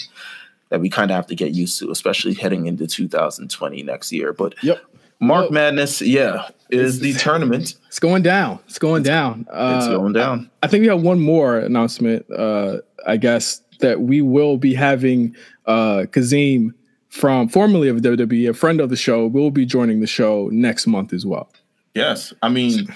that 0.69 0.81
we 0.81 0.89
kind 0.89 1.11
of 1.11 1.15
have 1.15 1.27
to 1.27 1.35
get 1.35 1.53
used 1.53 1.79
to, 1.79 1.91
especially 1.91 2.33
heading 2.33 2.65
into 2.65 2.87
2020 2.87 3.83
next 3.83 4.11
year. 4.11 4.33
But 4.33 4.55
yep. 4.63 4.83
Mark 5.19 5.49
Madness, 5.49 6.01
yeah, 6.01 6.49
is 6.69 6.99
the 6.99 7.13
tournament. 7.13 7.75
It's 7.87 7.99
going 7.99 8.23
down. 8.23 8.59
It's 8.67 8.79
going 8.79 9.03
down. 9.03 9.41
It's 9.41 9.87
uh, 9.87 9.97
going 9.97 10.13
down. 10.13 10.49
I 10.61 10.67
think 10.67 10.81
we 10.81 10.87
have 10.87 11.01
one 11.01 11.19
more 11.19 11.57
announcement. 11.57 12.25
Uh, 12.29 12.79
I 13.07 13.17
guess 13.17 13.61
that 13.79 14.01
we 14.01 14.21
will 14.21 14.57
be 14.57 14.73
having 14.73 15.35
uh, 15.65 16.05
Kazim 16.11 16.73
from 17.15 17.47
formerly 17.47 17.87
of 17.87 17.97
WWE, 17.97 18.49
a 18.49 18.53
friend 18.53 18.81
of 18.81 18.89
the 18.89 18.97
show, 18.97 19.25
will 19.25 19.49
be 19.49 19.65
joining 19.65 20.01
the 20.01 20.07
show 20.07 20.49
next 20.51 20.85
month 20.85 21.13
as 21.13 21.25
well. 21.25 21.49
Yes, 21.93 22.33
I 22.43 22.49
mean, 22.49 22.93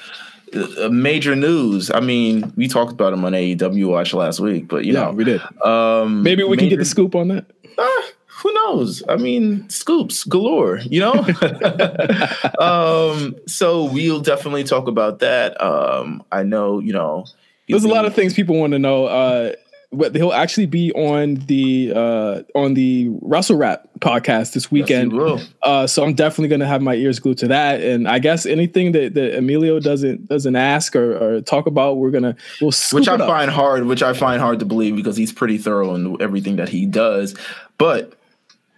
uh, 0.53 0.89
major 0.89 1.37
news. 1.37 1.89
I 1.89 2.01
mean, 2.01 2.51
we 2.57 2.67
talked 2.67 2.91
about 2.91 3.13
him 3.13 3.23
on 3.23 3.31
AEW 3.31 3.87
Watch 3.87 4.13
last 4.13 4.41
week, 4.41 4.67
but 4.67 4.83
you 4.83 4.93
yeah, 4.93 5.05
know, 5.05 5.11
we 5.11 5.23
did. 5.23 5.41
Um, 5.63 6.21
Maybe 6.21 6.43
we 6.43 6.49
major, 6.49 6.59
can 6.59 6.69
get 6.69 6.79
the 6.79 6.85
scoop 6.85 7.15
on 7.15 7.29
that. 7.29 7.45
Uh, 7.77 8.01
who 8.27 8.53
knows? 8.53 9.01
I 9.07 9.15
mean, 9.15 9.69
scoops 9.69 10.25
galore, 10.25 10.79
you 10.79 10.99
know. 10.99 11.13
um, 12.59 13.37
so 13.47 13.85
we'll 13.85 14.19
definitely 14.19 14.65
talk 14.65 14.89
about 14.89 15.19
that. 15.19 15.59
Um, 15.61 16.23
I 16.29 16.43
know, 16.43 16.79
you 16.79 16.91
know, 16.91 17.23
there's 17.69 17.85
a 17.85 17.87
lot 17.87 18.03
of 18.03 18.13
things 18.13 18.33
people 18.33 18.59
want 18.59 18.73
to 18.73 18.79
know. 18.79 19.05
Uh, 19.05 19.53
he'll 19.91 20.33
actually 20.33 20.67
be 20.67 20.91
on 20.93 21.35
the 21.35 21.91
uh, 21.95 22.41
on 22.53 22.75
the 22.75 23.09
Wrestle 23.21 23.57
Rap 23.57 23.87
podcast 23.99 24.53
this 24.53 24.71
weekend. 24.71 25.13
Yes, 25.13 25.49
uh, 25.63 25.87
so 25.87 26.03
I'm 26.03 26.13
definitely 26.13 26.49
going 26.49 26.59
to 26.59 26.67
have 26.67 26.81
my 26.81 26.93
ears 26.93 27.19
glued 27.19 27.39
to 27.39 27.47
that. 27.47 27.81
And 27.81 28.07
I 28.07 28.19
guess 28.19 28.45
anything 28.45 28.91
that, 28.91 29.15
that 29.15 29.37
Emilio 29.37 29.79
doesn't 29.79 30.27
doesn't 30.27 30.55
ask 30.55 30.95
or, 30.95 31.17
or 31.17 31.41
talk 31.41 31.65
about, 31.65 31.97
we're 31.97 32.11
gonna 32.11 32.35
we'll 32.61 32.71
which 32.91 33.07
I 33.07 33.17
find 33.17 33.49
hard, 33.49 33.85
which 33.85 34.03
I 34.03 34.13
find 34.13 34.39
hard 34.39 34.59
to 34.59 34.65
believe 34.65 34.95
because 34.95 35.17
he's 35.17 35.33
pretty 35.33 35.57
thorough 35.57 35.95
in 35.95 36.21
everything 36.21 36.57
that 36.57 36.69
he 36.69 36.85
does. 36.85 37.35
But 37.77 38.13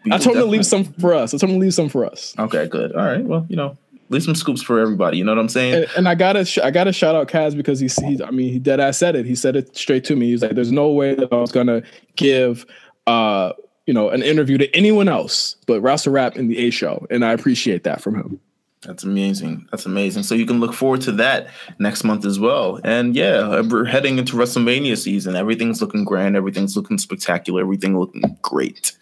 I 0.09 0.17
told 0.17 0.37
him 0.37 0.43
to 0.43 0.49
leave 0.49 0.65
some 0.65 0.85
for 0.85 1.13
us. 1.13 1.33
I 1.33 1.37
told 1.37 1.51
him 1.51 1.57
to 1.57 1.61
leave 1.61 1.73
some 1.73 1.89
for 1.89 2.05
us. 2.05 2.33
Okay, 2.39 2.67
good. 2.67 2.93
All 2.93 3.05
right. 3.05 3.23
Well, 3.23 3.45
you 3.49 3.55
know, 3.55 3.77
leave 4.11 4.23
some 4.23 4.35
scoops 4.35 4.61
for 4.61 4.79
everybody. 4.79 5.17
You 5.17 5.23
know 5.23 5.31
what 5.31 5.39
I'm 5.39 5.49
saying? 5.49 5.73
And, 5.73 5.87
and 5.97 6.07
I 6.07 6.15
gotta, 6.15 6.45
sh- 6.45 6.59
I 6.59 6.69
gotta 6.69 6.93
shout 6.93 7.15
out 7.15 7.27
Cass 7.27 7.55
because 7.55 7.79
he's, 7.79 7.95
he's, 7.95 8.21
I 8.21 8.29
mean, 8.29 8.51
he 8.51 8.59
dead 8.59 8.79
ass 8.79 8.97
said 8.97 9.15
it. 9.15 9.25
He 9.25 9.35
said 9.35 9.55
it 9.55 9.75
straight 9.75 10.03
to 10.05 10.15
me. 10.15 10.27
He's 10.27 10.43
like, 10.43 10.51
"There's 10.51 10.71
no 10.71 10.89
way 10.89 11.15
that 11.15 11.31
I 11.31 11.37
was 11.37 11.51
gonna 11.51 11.81
give, 12.15 12.65
uh, 13.07 13.53
you 13.87 13.93
know, 13.93 14.09
an 14.09 14.21
interview 14.21 14.57
to 14.59 14.75
anyone 14.75 15.07
else 15.07 15.55
but 15.65 15.81
Wrestle 15.81 16.13
Rap 16.13 16.35
in 16.35 16.49
the 16.49 16.57
A 16.59 16.69
Show," 16.69 17.07
and 17.09 17.25
I 17.25 17.31
appreciate 17.31 17.83
that 17.85 18.01
from 18.01 18.15
him. 18.15 18.39
That's 18.81 19.03
amazing. 19.03 19.67
That's 19.69 19.85
amazing. 19.85 20.23
So 20.23 20.33
you 20.33 20.47
can 20.47 20.59
look 20.59 20.73
forward 20.73 21.01
to 21.01 21.11
that 21.13 21.49
next 21.77 22.03
month 22.03 22.25
as 22.25 22.39
well. 22.39 22.79
And 22.83 23.15
yeah, 23.15 23.61
we're 23.61 23.85
heading 23.85 24.17
into 24.17 24.35
WrestleMania 24.35 24.97
season. 24.97 25.35
Everything's 25.35 25.81
looking 25.81 26.03
grand. 26.03 26.35
Everything's 26.35 26.75
looking 26.75 26.97
spectacular. 26.97 27.61
Everything 27.61 27.97
looking 27.97 28.39
great. 28.41 28.97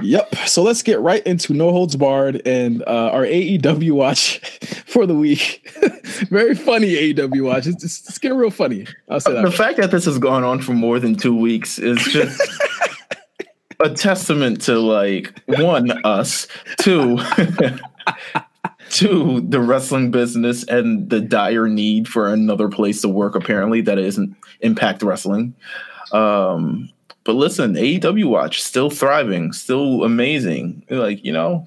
Yep. 0.00 0.34
So 0.46 0.62
let's 0.62 0.82
get 0.82 1.00
right 1.00 1.24
into 1.26 1.54
No 1.54 1.70
Holds 1.70 1.96
Barred 1.96 2.42
and 2.46 2.82
uh, 2.82 3.10
our 3.12 3.22
AEW 3.22 3.92
watch 3.92 4.38
for 4.86 5.06
the 5.06 5.14
week. 5.14 5.68
Very 6.30 6.54
funny 6.54 6.94
AEW 7.14 7.44
watch. 7.44 7.66
It's, 7.66 7.84
it's, 7.84 8.08
it's, 8.08 8.18
getting 8.18 8.38
real 8.38 8.50
funny. 8.50 8.86
I'll 9.08 9.20
say 9.20 9.32
that. 9.32 9.42
The 9.44 9.50
fact 9.50 9.78
that 9.78 9.90
this 9.90 10.04
has 10.04 10.18
gone 10.18 10.44
on 10.44 10.60
for 10.60 10.72
more 10.72 10.98
than 10.98 11.14
two 11.14 11.36
weeks 11.36 11.78
is 11.78 11.98
just 12.04 12.40
a 13.80 13.90
testament 13.90 14.62
to 14.62 14.78
like 14.78 15.40
one 15.46 15.90
us, 16.04 16.46
two 16.78 17.18
to 18.90 19.40
the 19.40 19.60
wrestling 19.60 20.10
business 20.10 20.64
and 20.64 21.08
the 21.08 21.20
dire 21.20 21.66
need 21.66 22.06
for 22.06 22.32
another 22.32 22.68
place 22.68 23.00
to 23.00 23.08
work 23.08 23.34
apparently 23.34 23.80
that 23.80 23.98
isn't 23.98 24.36
impact 24.60 25.02
wrestling 25.02 25.54
um 26.12 26.88
but 27.24 27.34
listen 27.34 27.74
aew 27.74 28.24
watch 28.24 28.60
still 28.62 28.90
thriving 28.90 29.52
still 29.52 30.02
amazing. 30.04 30.82
Like 30.90 31.24
you 31.24 31.32
know 31.32 31.64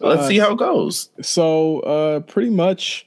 let's 0.00 0.22
Uh, 0.22 0.28
see 0.28 0.38
how 0.38 0.52
it 0.52 0.58
goes. 0.58 1.08
So 1.22 1.80
uh, 1.80 2.20
pretty 2.20 2.50
much, 2.50 3.06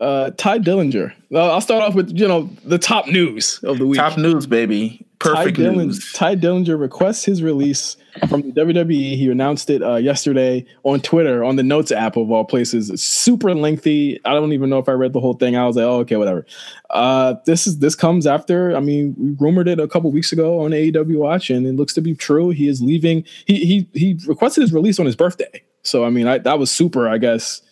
uh, 0.00 0.30
Tye 0.36 0.58
Dillinger. 0.58 1.12
I'll 1.34 1.60
start 1.60 1.82
off 1.82 1.94
with 1.94 2.16
you 2.16 2.28
know 2.28 2.50
the 2.64 2.78
top 2.78 3.06
news 3.08 3.60
of 3.62 3.78
the 3.78 3.86
week. 3.86 3.98
top 3.98 4.18
news 4.18 4.46
baby 4.46 5.06
perfect 5.18 5.56
Tye, 5.56 5.62
Dillinger, 5.62 5.76
news 5.76 6.12
Tye 6.12 6.36
Dillinger 6.36 6.78
requests 6.78 7.24
his 7.24 7.42
release 7.42 7.96
from 8.28 8.42
the 8.42 8.52
WWE. 8.52 9.16
He 9.16 9.30
announced 9.30 9.70
it 9.70 9.82
uh, 9.82 9.96
yesterday 9.96 10.64
on 10.84 11.00
Twitter 11.00 11.44
on 11.44 11.56
the 11.56 11.62
Notes 11.62 11.92
app 11.92 12.16
of 12.16 12.30
all 12.30 12.44
places. 12.44 12.90
It's 12.90 13.02
super 13.02 13.54
lengthy. 13.54 14.20
I 14.24 14.32
don't 14.32 14.52
even 14.52 14.70
know 14.70 14.78
if 14.78 14.88
I 14.88 14.92
read 14.92 15.12
the 15.12 15.20
whole 15.20 15.34
thing. 15.34 15.56
I 15.56 15.66
was 15.66 15.76
like, 15.76 15.84
oh, 15.84 16.00
okay, 16.00 16.16
whatever. 16.16 16.46
Uh, 16.90 17.34
this 17.46 17.66
is 17.66 17.78
this 17.78 17.94
comes 17.94 18.26
after. 18.26 18.76
I 18.76 18.80
mean, 18.80 19.14
we 19.18 19.30
rumored 19.38 19.68
it 19.68 19.80
a 19.80 19.88
couple 19.88 20.10
weeks 20.10 20.32
ago 20.32 20.60
on 20.60 20.70
AEW 20.70 21.18
Watch, 21.18 21.50
and 21.50 21.66
it 21.66 21.74
looks 21.74 21.94
to 21.94 22.00
be 22.00 22.14
true. 22.14 22.50
He 22.50 22.68
is 22.68 22.82
leaving. 22.82 23.24
He 23.46 23.64
he 23.64 23.88
he 23.94 24.18
requested 24.26 24.62
his 24.62 24.72
release 24.72 24.98
on 24.98 25.06
his 25.06 25.16
birthday. 25.16 25.62
So 25.82 26.04
I 26.04 26.10
mean, 26.10 26.26
I, 26.26 26.38
that 26.38 26.58
was 26.58 26.70
super. 26.70 27.08
I 27.08 27.18
guess 27.18 27.62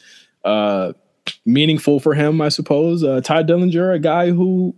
uh, 0.45 0.93
meaningful 1.45 2.01
for 2.01 2.15
him, 2.15 2.41
I 2.41 2.49
suppose. 2.49 3.03
Uh, 3.03 3.21
Tye 3.21 3.43
Dillinger, 3.43 3.95
a 3.95 3.99
guy 3.99 4.31
who 4.31 4.75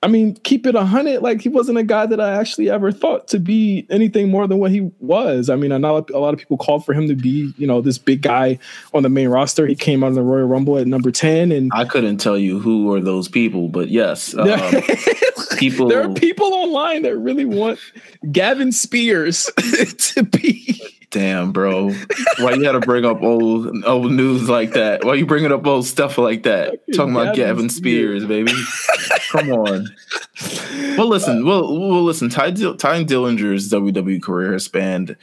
I 0.00 0.06
mean, 0.06 0.34
keep 0.44 0.64
it 0.64 0.76
a 0.76 0.84
hundred. 0.84 1.22
Like 1.22 1.40
he 1.40 1.48
wasn't 1.48 1.78
a 1.78 1.82
guy 1.82 2.06
that 2.06 2.20
I 2.20 2.34
actually 2.34 2.70
ever 2.70 2.92
thought 2.92 3.26
to 3.28 3.40
be 3.40 3.84
anything 3.90 4.30
more 4.30 4.46
than 4.46 4.58
what 4.58 4.70
he 4.70 4.92
was. 5.00 5.50
I 5.50 5.56
mean, 5.56 5.72
I 5.72 5.78
know 5.78 6.06
a 6.14 6.18
lot 6.18 6.34
of 6.34 6.38
people 6.38 6.56
called 6.56 6.84
for 6.84 6.94
him 6.94 7.08
to 7.08 7.16
be, 7.16 7.52
you 7.56 7.66
know, 7.66 7.80
this 7.80 7.98
big 7.98 8.22
guy 8.22 8.60
on 8.94 9.02
the 9.02 9.08
main 9.08 9.28
roster. 9.28 9.66
He 9.66 9.74
came 9.74 10.04
out 10.04 10.08
of 10.08 10.14
the 10.14 10.22
Royal 10.22 10.46
Rumble 10.46 10.78
at 10.78 10.86
number 10.86 11.10
ten, 11.10 11.50
and 11.50 11.72
i 11.74 11.84
couldn't 11.84 12.18
tell 12.18 12.38
you 12.38 12.60
who 12.60 12.92
are 12.92 13.00
those 13.00 13.28
people 13.28 13.68
but 13.68 13.88
yes 13.88 14.34
um, 14.36 14.48
people 15.58 15.88
there 15.88 16.02
are 16.02 16.12
people 16.14 16.52
online 16.54 17.02
that 17.02 17.16
really 17.16 17.44
want 17.44 17.78
Gavin 18.30 18.70
Spears 18.72 19.50
to 19.98 20.22
be. 20.22 20.80
Damn, 21.10 21.52
bro. 21.52 21.90
Why 22.38 22.52
you 22.52 22.62
gotta 22.62 22.80
bring 22.80 23.06
up 23.06 23.22
old 23.22 23.84
old 23.86 24.12
news 24.12 24.48
like 24.48 24.72
that? 24.72 25.04
Why 25.04 25.14
you 25.14 25.24
bringing 25.24 25.52
up 25.52 25.66
old 25.66 25.86
stuff 25.86 26.18
like 26.18 26.42
that? 26.42 26.80
Talking 26.94 27.14
about 27.14 27.34
Gavin 27.34 27.54
Gavin 27.56 27.68
Spears, 27.70 28.24
baby. 28.26 28.52
Come 29.30 29.50
on. 29.52 29.88
Well, 30.98 31.08
listen. 31.08 31.42
Uh, 31.42 31.46
well, 31.46 31.78
well, 31.78 32.02
listen. 32.04 32.28
Tye, 32.28 32.50
Dill- 32.50 32.76
Tye 32.76 33.04
Dillinger's 33.04 33.70
WWE 33.70 34.20
career 34.22 34.52
has 34.52 34.64
spanned, 34.64 35.16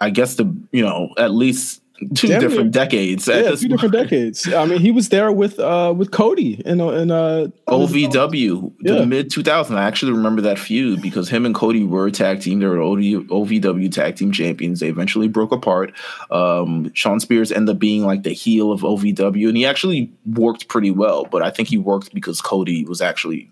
I 0.00 0.10
guess, 0.10 0.34
the 0.34 0.54
you 0.70 0.82
know 0.84 1.14
at 1.16 1.30
least 1.32 1.79
two 2.14 2.28
Damn 2.28 2.40
different 2.40 2.64
near- 2.74 2.84
decades. 2.84 3.28
Yeah, 3.28 3.50
two 3.54 3.68
different 3.68 3.92
decades. 3.92 4.52
I 4.52 4.64
mean, 4.64 4.80
he 4.80 4.90
was 4.90 5.08
there 5.10 5.30
with 5.32 5.58
uh 5.58 5.92
with 5.96 6.10
Cody 6.10 6.62
in 6.64 6.80
in 6.80 7.10
uh 7.10 7.48
OVW, 7.68 8.72
the 8.80 8.94
Yeah. 8.94 9.04
mid 9.04 9.30
2000s. 9.30 9.74
I 9.76 9.84
actually 9.84 10.12
remember 10.12 10.42
that 10.42 10.58
feud 10.58 11.02
because 11.02 11.28
him 11.28 11.44
and 11.46 11.54
Cody 11.54 11.84
were 11.84 12.06
a 12.06 12.10
tag 12.12 12.40
team. 12.40 12.60
They 12.60 12.66
were 12.66 12.76
OVW 12.78 13.92
tag 13.92 14.16
team 14.16 14.32
champions. 14.32 14.80
They 14.80 14.88
eventually 14.88 15.28
broke 15.28 15.52
apart. 15.52 15.92
Um, 16.30 16.90
Sean 16.94 17.20
Spears 17.20 17.52
ended 17.52 17.74
up 17.76 17.78
being 17.80 18.04
like 18.04 18.22
the 18.22 18.32
heel 18.32 18.72
of 18.72 18.80
OVW, 18.82 19.48
and 19.48 19.56
he 19.56 19.66
actually 19.66 20.10
worked 20.26 20.68
pretty 20.68 20.90
well. 20.90 21.24
But 21.30 21.42
I 21.42 21.50
think 21.50 21.68
he 21.68 21.78
worked 21.78 22.14
because 22.14 22.40
Cody 22.40 22.84
was 22.84 23.00
actually 23.00 23.50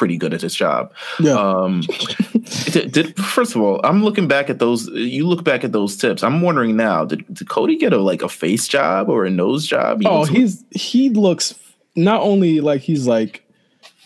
pretty 0.00 0.16
good 0.16 0.32
at 0.32 0.40
his 0.40 0.54
job. 0.54 0.90
yeah. 1.20 1.34
Um, 1.34 1.82
did, 2.72 2.92
did- 2.92 3.16
first 3.22 3.54
of 3.54 3.60
all, 3.60 3.82
I'm 3.84 4.02
looking 4.02 4.26
back 4.26 4.48
at 4.48 4.58
those. 4.58 4.88
You 4.88 5.26
look 5.28 5.44
back 5.44 5.62
at 5.62 5.72
those 5.72 5.94
tips. 5.94 6.22
I'm 6.22 6.40
wondering 6.40 6.74
now, 6.74 7.04
did, 7.04 7.22
did 7.34 7.50
Cody 7.50 7.76
get 7.76 7.92
a 7.92 7.98
like 7.98 8.22
a 8.22 8.28
face 8.30 8.66
job 8.66 9.10
or 9.10 9.26
a 9.26 9.30
nose 9.30 9.66
job? 9.66 10.00
He 10.00 10.06
Oh, 10.08 10.24
he's 10.24 10.64
he 10.70 11.10
looks 11.10 11.54
not 11.94 12.22
only 12.22 12.60
like 12.62 12.80
he's 12.80 13.06
like 13.06 13.44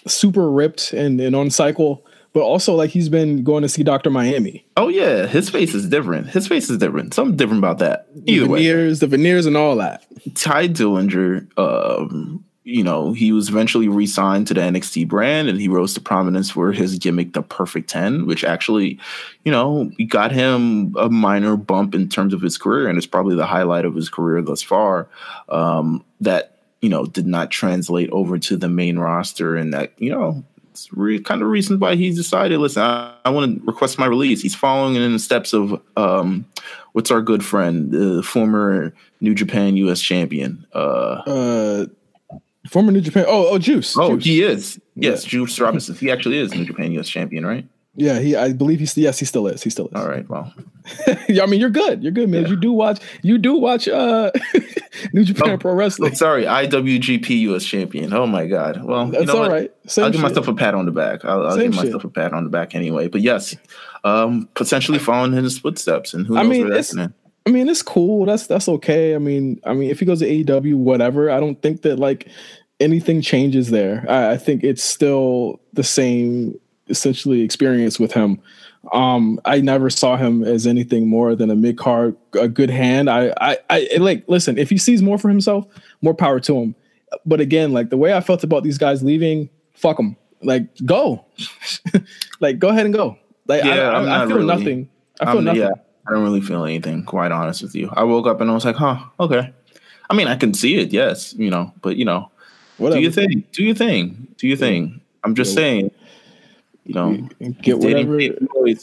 super 0.09 0.51
ripped 0.51 0.93
and, 0.93 1.21
and 1.21 1.37
on 1.37 1.49
cycle, 1.51 2.05
but 2.33 2.41
also 2.41 2.75
like 2.75 2.91
he's 2.91 3.09
been 3.09 3.45
going 3.45 3.63
to 3.63 3.69
see 3.69 3.85
Doctor 3.85 4.11
Miami. 4.11 4.67
Oh 4.77 4.89
yeah, 4.89 5.27
his 5.27 5.49
face 5.49 5.75
is 5.77 5.89
different. 5.89 6.27
His 6.27 6.49
face 6.49 6.69
is 6.71 6.79
different. 6.79 7.15
Something 7.15 7.37
different 7.37 7.61
about 7.61 7.79
that. 7.79 8.09
Either 8.27 8.47
the 8.47 8.51
way, 8.51 8.59
veneers, 8.59 8.99
the 8.99 9.07
veneers, 9.07 9.47
and 9.47 9.57
all 9.57 9.77
that. 9.77 10.05
Tye 10.35 10.67
Dillinger, 10.67 11.47
um, 11.57 12.45
you 12.65 12.83
know, 12.83 13.13
he 13.13 13.31
was 13.31 13.51
eventually 13.51 13.89
re-signed 13.89 14.47
to 14.47 14.55
the 14.55 14.61
NXT 14.63 15.07
brand, 15.07 15.49
and 15.49 15.61
he 15.61 15.69
rose 15.69 15.93
to 15.95 16.01
prominence 16.01 16.51
for 16.51 16.73
his 16.73 16.99
gimmick, 16.99 17.35
the 17.35 17.43
Perfect 17.43 17.91
Ten, 17.91 18.27
which 18.27 18.43
actually, 18.43 18.99
you 19.45 19.53
know, 19.53 19.91
got 20.09 20.33
him 20.33 20.97
a 20.99 21.11
minor 21.11 21.59
bump 21.59 21.95
in 21.95 22.09
terms 22.09 22.33
of 22.33 22.41
his 22.41 22.57
career, 22.57 22.89
and 22.89 22.97
it's 22.97 23.07
probably 23.07 23.37
the 23.37 23.47
highlight 23.47 23.85
of 23.85 23.95
his 23.95 24.09
career 24.09 24.41
thus 24.41 24.63
far. 24.63 25.09
Um, 25.51 26.05
that 26.23 26.59
you 26.81 26.89
know 26.89 27.05
did 27.05 27.27
not 27.27 27.51
translate 27.51 28.09
over 28.11 28.39
to 28.39 28.57
the 28.57 28.69
main 28.69 28.99
roster, 28.99 29.57
and 29.57 29.73
that 29.75 29.93
you 29.99 30.11
know. 30.11 30.43
It's 30.71 30.93
re- 30.93 31.21
kind 31.21 31.41
of 31.41 31.47
reason 31.47 31.79
why 31.79 31.95
he 31.95 32.11
decided. 32.13 32.59
Listen, 32.59 32.83
I, 32.83 33.15
I 33.25 33.31
want 33.31 33.61
to 33.61 33.65
request 33.65 33.97
my 33.97 34.07
release. 34.07 34.43
He's 34.43 34.57
following 34.57 34.97
in 34.97 35.13
the 35.13 35.21
steps 35.21 35.53
of 35.53 35.81
um, 35.97 36.47
what's 36.95 37.13
our 37.13 37.23
good 37.23 37.45
friend, 37.45 37.93
the 37.93 38.25
former 38.25 38.93
New 39.21 39.37
Japan 39.37 39.77
U.S. 39.77 40.01
champion. 40.01 40.67
Uh, 40.75 41.23
Uh, 41.29 41.87
former 42.69 42.93
New 42.93 43.01
Japan. 43.01 43.25
Oh, 43.29 43.49
oh, 43.51 43.59
Juice. 43.59 43.97
oh, 43.99 44.17
Juice. 44.17 44.25
he 44.25 44.43
is. 44.43 44.81
Yes, 44.95 45.25
Yeah. 45.25 45.29
Juice 45.31 45.59
Robinson. 45.61 45.95
He 45.97 46.11
actually 46.11 46.39
is 46.39 46.55
New 46.55 46.65
Japan 46.65 46.93
U.S. 46.93 47.09
champion, 47.09 47.45
right? 47.47 47.67
Yeah, 47.97 48.19
he. 48.19 48.35
I 48.35 48.53
believe 48.53 48.81
he's. 48.81 48.97
Yes, 48.99 49.21
he 49.21 49.25
still 49.25 49.47
is. 49.47 49.63
He 49.63 49.71
still 49.71 49.87
is. 49.87 49.95
All 49.95 50.09
right. 50.09 50.29
Well, 50.29 50.53
yeah, 51.29 51.45
I 51.45 51.47
mean, 51.47 51.61
you're 51.61 51.71
good. 51.71 52.03
You're 52.03 52.11
good, 52.11 52.29
man. 52.29 52.43
Yeah. 52.43 52.49
You 52.49 52.57
do 52.57 52.73
watch. 52.73 53.01
You 53.23 53.39
do 53.39 53.55
watch. 53.55 53.87
Uh, 53.87 54.33
New 55.13 55.25
Japan 55.25 55.51
Oh, 55.51 55.59
Pro 55.59 55.73
oh, 55.73 55.75
Wrestling. 55.77 56.15
sorry, 56.17 56.45
IWGP 56.45 57.29
U.S. 57.43 57.65
champion. 57.65 58.13
Oh 58.13 58.27
my 58.27 58.47
God. 58.49 58.83
Well, 58.85 59.07
That's 59.07 59.21
you 59.21 59.27
know 59.27 59.35
all 59.35 59.41
what? 59.43 59.51
right. 59.53 59.73
Same 59.87 60.07
I'll 60.07 60.11
give 60.11 60.21
shit. 60.23 60.29
myself 60.31 60.49
a 60.49 60.55
pat 60.55 60.75
on 60.75 60.87
the 60.87 60.93
back. 60.93 61.25
I'll, 61.25 61.47
I'll 61.47 61.57
give 61.57 61.73
shit. 61.75 61.85
myself 61.85 62.03
a 62.05 62.09
pat 62.09 62.33
on 62.33 62.43
the 62.43 62.51
back 62.51 62.75
anyway. 62.75 63.07
But 63.07 63.21
yes, 63.21 63.55
um, 64.03 64.49
potentially 64.55 64.99
following 64.99 65.35
in 65.37 65.45
his 65.45 65.59
footsteps, 65.59 66.15
and 66.15 66.27
who 66.27 66.37
I 66.37 66.43
mean, 66.43 66.63
where 66.67 66.75
that's 66.75 66.93
going. 66.95 67.15
I 67.47 67.51
mean, 67.51 67.69
it's 67.69 67.83
cool. 67.83 68.25
That's 68.27 68.47
that's 68.47 68.69
okay. 68.69 69.15
I 69.15 69.19
mean, 69.19 69.61
I 69.65 69.75
mean, 69.75 69.91
if 69.91 70.01
he 70.01 70.07
goes 70.07 70.21
to 70.21 70.27
AEW, 70.29 70.75
whatever. 70.77 71.31
I 71.31 71.41
don't 71.41 71.61
think 71.61 71.83
that 71.83 71.99
like 71.99 72.29
anything 72.81 73.21
changes 73.21 73.71
there. 73.71 74.05
I, 74.09 74.33
I 74.33 74.37
think 74.37 74.65
it's 74.65 74.83
still 74.83 75.61
the 75.75 75.85
same 75.85 76.59
essentially 76.89 77.43
experience 77.43 77.99
with 78.01 78.13
him. 78.13 78.41
Um, 78.93 79.41
I 79.47 79.61
never 79.63 79.89
saw 79.89 80.17
him 80.17 80.43
as 80.45 80.67
anything 80.67 81.09
more 81.09 81.35
than 81.35 81.51
a 81.51 81.57
mid 81.57 81.79
card, 81.79 82.17
a 82.39 82.49
good 82.49 82.69
hand. 82.71 83.09
I, 83.11 83.33
I, 83.41 83.59
I 83.71 83.89
like 83.99 84.25
listen. 84.29 84.59
If 84.59 84.69
he 84.71 84.77
sees 84.79 85.03
more 85.03 85.19
for 85.19 85.29
himself, 85.29 85.67
more 86.03 86.15
power 86.15 86.41
to 86.41 86.55
him. 86.59 86.75
But 87.27 87.41
again, 87.41 87.73
like 87.73 87.91
the 87.91 87.97
way 87.97 88.13
I 88.15 88.21
felt 88.21 88.43
about 88.45 88.63
these 88.65 88.77
guys 88.79 89.03
leaving, 89.03 89.49
fuck 89.75 89.97
them. 89.99 90.17
Like 90.43 90.67
go, 90.85 91.25
like 92.41 92.59
go 92.59 92.69
ahead 92.69 92.85
and 92.87 92.95
go. 92.95 93.17
Like 93.47 93.65
I, 93.65 93.77
Yeah, 93.77 93.89
I, 93.91 93.99
I'm 94.01 94.09
I 94.09 94.27
feel 94.27 94.37
really- 94.39 94.47
nothing. 94.47 94.89
I 95.21 95.25
feel 95.27 95.39
Um, 95.39 95.45
nothing. 95.45 95.61
Yeah, 95.63 95.71
I 96.07 96.13
don't 96.13 96.23
really 96.23 96.41
feel 96.41 96.65
anything. 96.65 97.05
Quite 97.05 97.33
honest 97.33 97.63
with 97.63 97.75
you, 97.75 97.91
I 97.93 98.05
woke 98.05 98.27
up 98.27 98.41
and 98.41 98.51
I 98.51 98.55
was 98.55 98.65
like, 98.65 98.77
"Huh, 98.77 98.99
okay." 99.21 99.53
I 100.11 100.15
mean, 100.15 100.29
I 100.29 100.37
can 100.37 100.53
see 100.53 100.77
it, 100.77 100.93
yes, 100.93 101.35
you 101.35 101.51
know, 101.51 101.73
but 101.81 101.97
you 101.97 102.05
know, 102.05 102.31
Whatever. 102.77 102.99
do 102.99 103.03
your 103.03 103.13
thing, 103.13 103.45
do 103.53 103.65
your 103.65 103.75
thing, 103.75 104.29
do 104.37 104.47
your 104.47 104.57
thing. 104.59 105.01
I'm 105.25 105.35
just 105.35 105.53
Yeah. 105.53 105.55
saying, 105.63 105.91
you 106.85 106.95
know, 106.95 107.29
Get 107.63 107.79
whatever. 107.79 108.19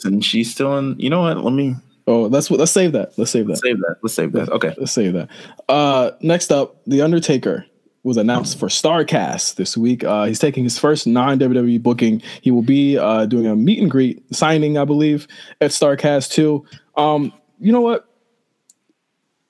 And 0.04 0.24
she's 0.24 0.50
still 0.50 0.76
in. 0.78 0.98
You 0.98 1.10
know 1.10 1.20
what? 1.20 1.42
Let 1.44 1.52
me 1.52 1.76
Oh, 2.08 2.26
that's 2.28 2.50
what. 2.50 2.58
Let's 2.58 2.72
save 2.72 2.90
that. 2.92 3.16
Let's 3.16 3.30
save 3.30 3.46
that. 3.46 3.58
save 3.58 3.78
that. 3.78 3.96
Let's 4.02 4.14
save 4.14 4.32
that. 4.32 4.48
Okay. 4.50 4.74
Let's 4.76 4.90
save 4.90 5.12
that. 5.12 5.28
Uh, 5.68 6.10
next 6.20 6.50
up, 6.50 6.76
The 6.88 7.00
Undertaker 7.00 7.64
was 8.04 8.16
announced 8.16 8.58
for 8.58 8.68
Starrcast 8.68 9.54
this 9.56 9.76
week. 9.76 10.02
Uh, 10.04 10.24
he's 10.24 10.38
taking 10.38 10.64
his 10.64 10.78
first 10.78 11.06
non 11.06 11.38
WWE 11.38 11.82
booking. 11.82 12.20
He 12.40 12.50
will 12.50 12.62
be 12.62 12.98
uh, 12.98 13.26
doing 13.26 13.46
a 13.46 13.54
meet 13.54 13.80
and 13.80 13.90
greet 13.90 14.22
signing, 14.34 14.76
I 14.76 14.84
believe, 14.84 15.28
at 15.60 15.70
Starrcast 15.70 16.32
too. 16.32 16.64
Um, 16.96 17.32
you 17.60 17.72
know 17.72 17.80
what? 17.80 18.08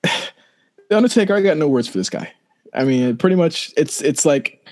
The 0.89 0.97
Undertaker, 0.97 1.33
I 1.33 1.41
got 1.41 1.57
no 1.57 1.67
words 1.67 1.87
for 1.87 1.97
this 1.97 2.09
guy. 2.09 2.31
I 2.73 2.83
mean, 2.83 3.17
pretty 3.17 3.35
much, 3.35 3.73
it's 3.77 4.01
it's 4.01 4.25
like 4.25 4.67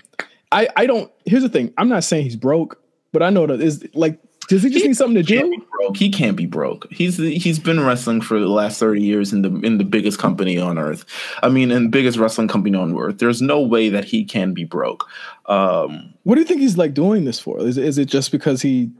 I 0.52 0.68
I 0.76 0.86
don't. 0.86 1.12
Here's 1.26 1.42
the 1.42 1.50
thing. 1.50 1.74
I'm 1.78 1.90
not 1.90 2.04
saying 2.04 2.26
he's 2.26 2.36
broke, 2.36 2.80
but 3.12 3.24
I 3.24 3.30
know 3.30 3.48
that 3.48 3.62
is 3.62 3.88
like. 3.94 4.20
Does 4.52 4.64
he 4.64 4.70
just 4.70 4.86
need 4.86 4.98
something 4.98 5.24
to 5.24 5.34
He 5.34 5.40
do? 5.42 5.66
broke. 5.80 5.98
He 5.98 6.10
can't 6.10 6.36
be 6.38 6.46
broke. 6.46 6.88
He's 6.92 7.18
he's 7.18 7.58
been 7.58 7.80
wrestling 7.80 8.22
for 8.22 8.40
the 8.40 8.48
last 8.50 8.80
thirty 8.80 9.02
years 9.02 9.32
in 9.34 9.42
the 9.42 9.50
in 9.62 9.78
the 9.78 9.84
biggest 9.84 10.20
company 10.20 10.60
on 10.60 10.78
earth. 10.78 11.06
I 11.42 11.50
mean, 11.50 11.72
in 11.72 11.84
the 11.84 11.90
biggest 11.90 12.18
wrestling 12.18 12.48
company 12.50 12.78
on 12.78 12.96
earth. 12.98 13.18
There's 13.20 13.42
no 13.42 13.62
way 13.62 13.90
that 13.90 14.04
he 14.06 14.24
can 14.26 14.54
be 14.54 14.64
broke. 14.66 15.08
Um, 15.48 16.14
What 16.24 16.36
do 16.36 16.42
you 16.42 16.48
think 16.48 16.62
he's 16.62 16.78
like 16.78 16.94
doing 16.94 17.26
this 17.26 17.40
for? 17.40 17.60
Is 17.60 17.78
is 17.78 17.98
it 17.98 18.06
just 18.06 18.32
because 18.32 18.62
he 18.62 18.92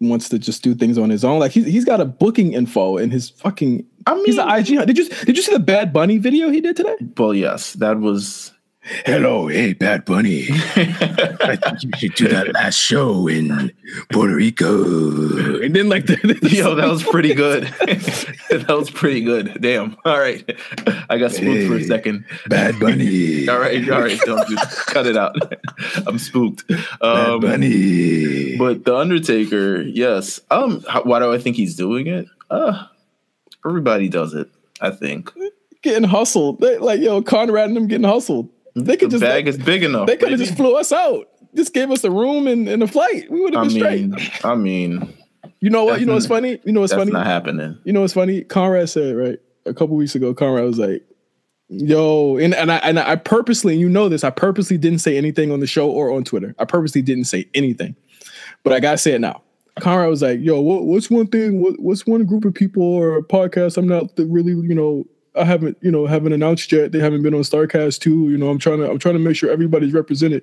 wants 0.00 0.28
to 0.30 0.38
just 0.38 0.62
do 0.62 0.74
things 0.74 0.96
on 0.96 1.10
his 1.10 1.24
own? 1.24 1.38
Like 1.40 1.52
he's 1.52 1.66
he's 1.66 1.84
got 1.84 2.00
a 2.00 2.04
booking 2.06 2.52
info 2.54 2.96
in 2.96 3.10
his 3.10 3.30
fucking. 3.30 3.84
I 4.06 4.14
mean, 4.14 4.24
He's 4.26 4.38
an 4.38 4.48
IG. 4.48 4.86
Did 4.86 4.96
you 4.96 5.08
did 5.26 5.36
you 5.36 5.42
see 5.42 5.52
the 5.52 5.58
Bad 5.60 5.92
Bunny 5.92 6.18
video 6.18 6.50
he 6.50 6.60
did 6.60 6.76
today? 6.76 6.96
well, 7.18 7.34
yes, 7.34 7.74
that 7.74 7.98
was 8.00 8.52
Hello, 9.06 9.46
hey, 9.46 9.72
Bad 9.72 10.04
Bunny. 10.04 10.48
I 10.50 11.56
think 11.56 11.82
you 11.82 11.90
should 11.96 12.14
do 12.14 12.28
that 12.28 12.52
last 12.52 12.74
show 12.76 13.28
in 13.28 13.72
Puerto 14.12 14.34
Rico. 14.34 15.60
And 15.62 15.74
then, 15.76 15.88
like, 15.88 16.06
the, 16.06 16.16
the 16.16 16.48
Yo, 16.56 16.74
that 16.74 16.88
was 16.88 17.02
pretty 17.04 17.32
good. 17.34 17.64
that 17.80 18.66
was 18.68 18.90
pretty 18.90 19.20
good. 19.20 19.58
Damn. 19.60 19.96
All 20.04 20.18
right. 20.18 20.44
I 21.08 21.18
got 21.18 21.30
spooked 21.32 21.68
for 21.68 21.76
a 21.76 21.84
second. 21.84 22.24
Bad 22.48 22.80
Bunny. 22.80 23.48
All 23.48 23.58
right, 23.60 23.88
all 23.90 24.00
right. 24.00 24.20
Don't 24.20 24.46
do, 24.48 24.56
cut 24.86 25.06
it 25.06 25.16
out. 25.16 25.36
I'm 26.06 26.18
spooked. 26.18 26.66
Bad 26.68 26.80
Um, 27.00 27.40
Bunny. 27.40 28.56
but 28.58 28.84
the 28.84 28.94
Undertaker, 28.96 29.82
yes. 29.82 30.40
Um, 30.50 30.84
how, 30.88 31.02
why 31.04 31.20
do 31.20 31.32
I 31.32 31.38
think 31.38 31.56
he's 31.56 31.76
doing 31.76 32.06
it? 32.08 32.26
Uh, 32.50 32.86
everybody 33.64 34.08
does 34.08 34.34
it. 34.34 34.48
I 34.80 34.90
think 34.90 35.30
getting 35.82 36.08
hustled. 36.08 36.60
They, 36.60 36.78
like, 36.78 37.00
yo, 37.00 37.22
Conrad 37.22 37.68
and 37.68 37.76
them 37.76 37.86
getting 37.86 38.04
hustled. 38.08 38.48
They 38.84 38.96
could 38.96 39.10
the 39.10 39.14
just 39.18 39.22
bag 39.22 39.46
like, 39.46 39.54
is 39.54 39.58
big 39.58 39.82
enough. 39.84 40.06
they 40.06 40.16
could 40.16 40.30
have 40.30 40.40
just 40.40 40.56
flew 40.56 40.76
us 40.76 40.92
out. 40.92 41.28
Just 41.54 41.74
gave 41.74 41.90
us 41.90 42.04
a 42.04 42.10
room 42.10 42.46
and, 42.46 42.68
and 42.68 42.82
a 42.82 42.86
flight. 42.86 43.30
We 43.30 43.40
would 43.40 43.54
have 43.54 43.64
I 43.64 43.68
been 43.68 44.10
mean, 44.10 44.18
straight. 44.18 44.44
I 44.44 44.54
mean, 44.54 45.12
You 45.60 45.70
know 45.70 45.84
what? 45.84 46.00
You 46.00 46.06
know 46.06 46.14
what's 46.14 46.26
funny? 46.26 46.60
You 46.64 46.72
know 46.72 46.80
what's 46.80 46.92
that's 46.92 47.00
funny? 47.00 47.10
not 47.12 47.26
happening. 47.26 47.76
You 47.84 47.92
know 47.92 48.02
what's 48.02 48.14
funny? 48.14 48.42
Conrad 48.42 48.88
said 48.88 49.16
right 49.16 49.38
a 49.66 49.74
couple 49.74 49.96
weeks 49.96 50.14
ago. 50.14 50.32
Conrad 50.32 50.64
was 50.64 50.78
like, 50.78 51.04
"Yo," 51.68 52.36
and 52.38 52.54
and 52.54 52.70
I 52.70 52.76
and 52.78 52.98
I 52.98 53.16
purposely, 53.16 53.76
you 53.76 53.88
know 53.88 54.08
this, 54.08 54.22
I 54.24 54.30
purposely 54.30 54.78
didn't 54.78 55.00
say 55.00 55.16
anything 55.18 55.50
on 55.50 55.60
the 55.60 55.66
show 55.66 55.90
or 55.90 56.10
on 56.12 56.24
Twitter. 56.24 56.54
I 56.58 56.64
purposely 56.64 57.02
didn't 57.02 57.24
say 57.24 57.46
anything, 57.54 57.96
but 58.62 58.72
I 58.72 58.80
gotta 58.80 58.98
say 58.98 59.12
it 59.12 59.20
now. 59.20 59.42
Conrad 59.80 60.08
was 60.08 60.22
like, 60.22 60.40
"Yo, 60.40 60.60
what, 60.60 60.84
what's 60.84 61.10
one 61.10 61.26
thing? 61.26 61.60
What, 61.62 61.80
what's 61.80 62.06
one 62.06 62.24
group 62.26 62.44
of 62.44 62.54
people 62.54 62.82
or 62.82 63.22
podcast 63.22 63.76
I'm 63.76 63.88
not 63.88 64.10
really, 64.18 64.52
you 64.52 64.74
know." 64.74 65.04
I 65.36 65.44
haven't, 65.44 65.78
you 65.80 65.90
know, 65.90 66.06
haven't 66.06 66.32
announced 66.32 66.70
yet. 66.72 66.92
They 66.92 66.98
haven't 66.98 67.22
been 67.22 67.34
on 67.34 67.42
Starrcast 67.42 68.00
too. 68.00 68.30
You 68.30 68.36
know, 68.36 68.48
I'm 68.48 68.58
trying 68.58 68.78
to, 68.78 68.90
I'm 68.90 68.98
trying 68.98 69.14
to 69.14 69.20
make 69.20 69.36
sure 69.36 69.50
everybody's 69.50 69.92
represented. 69.92 70.42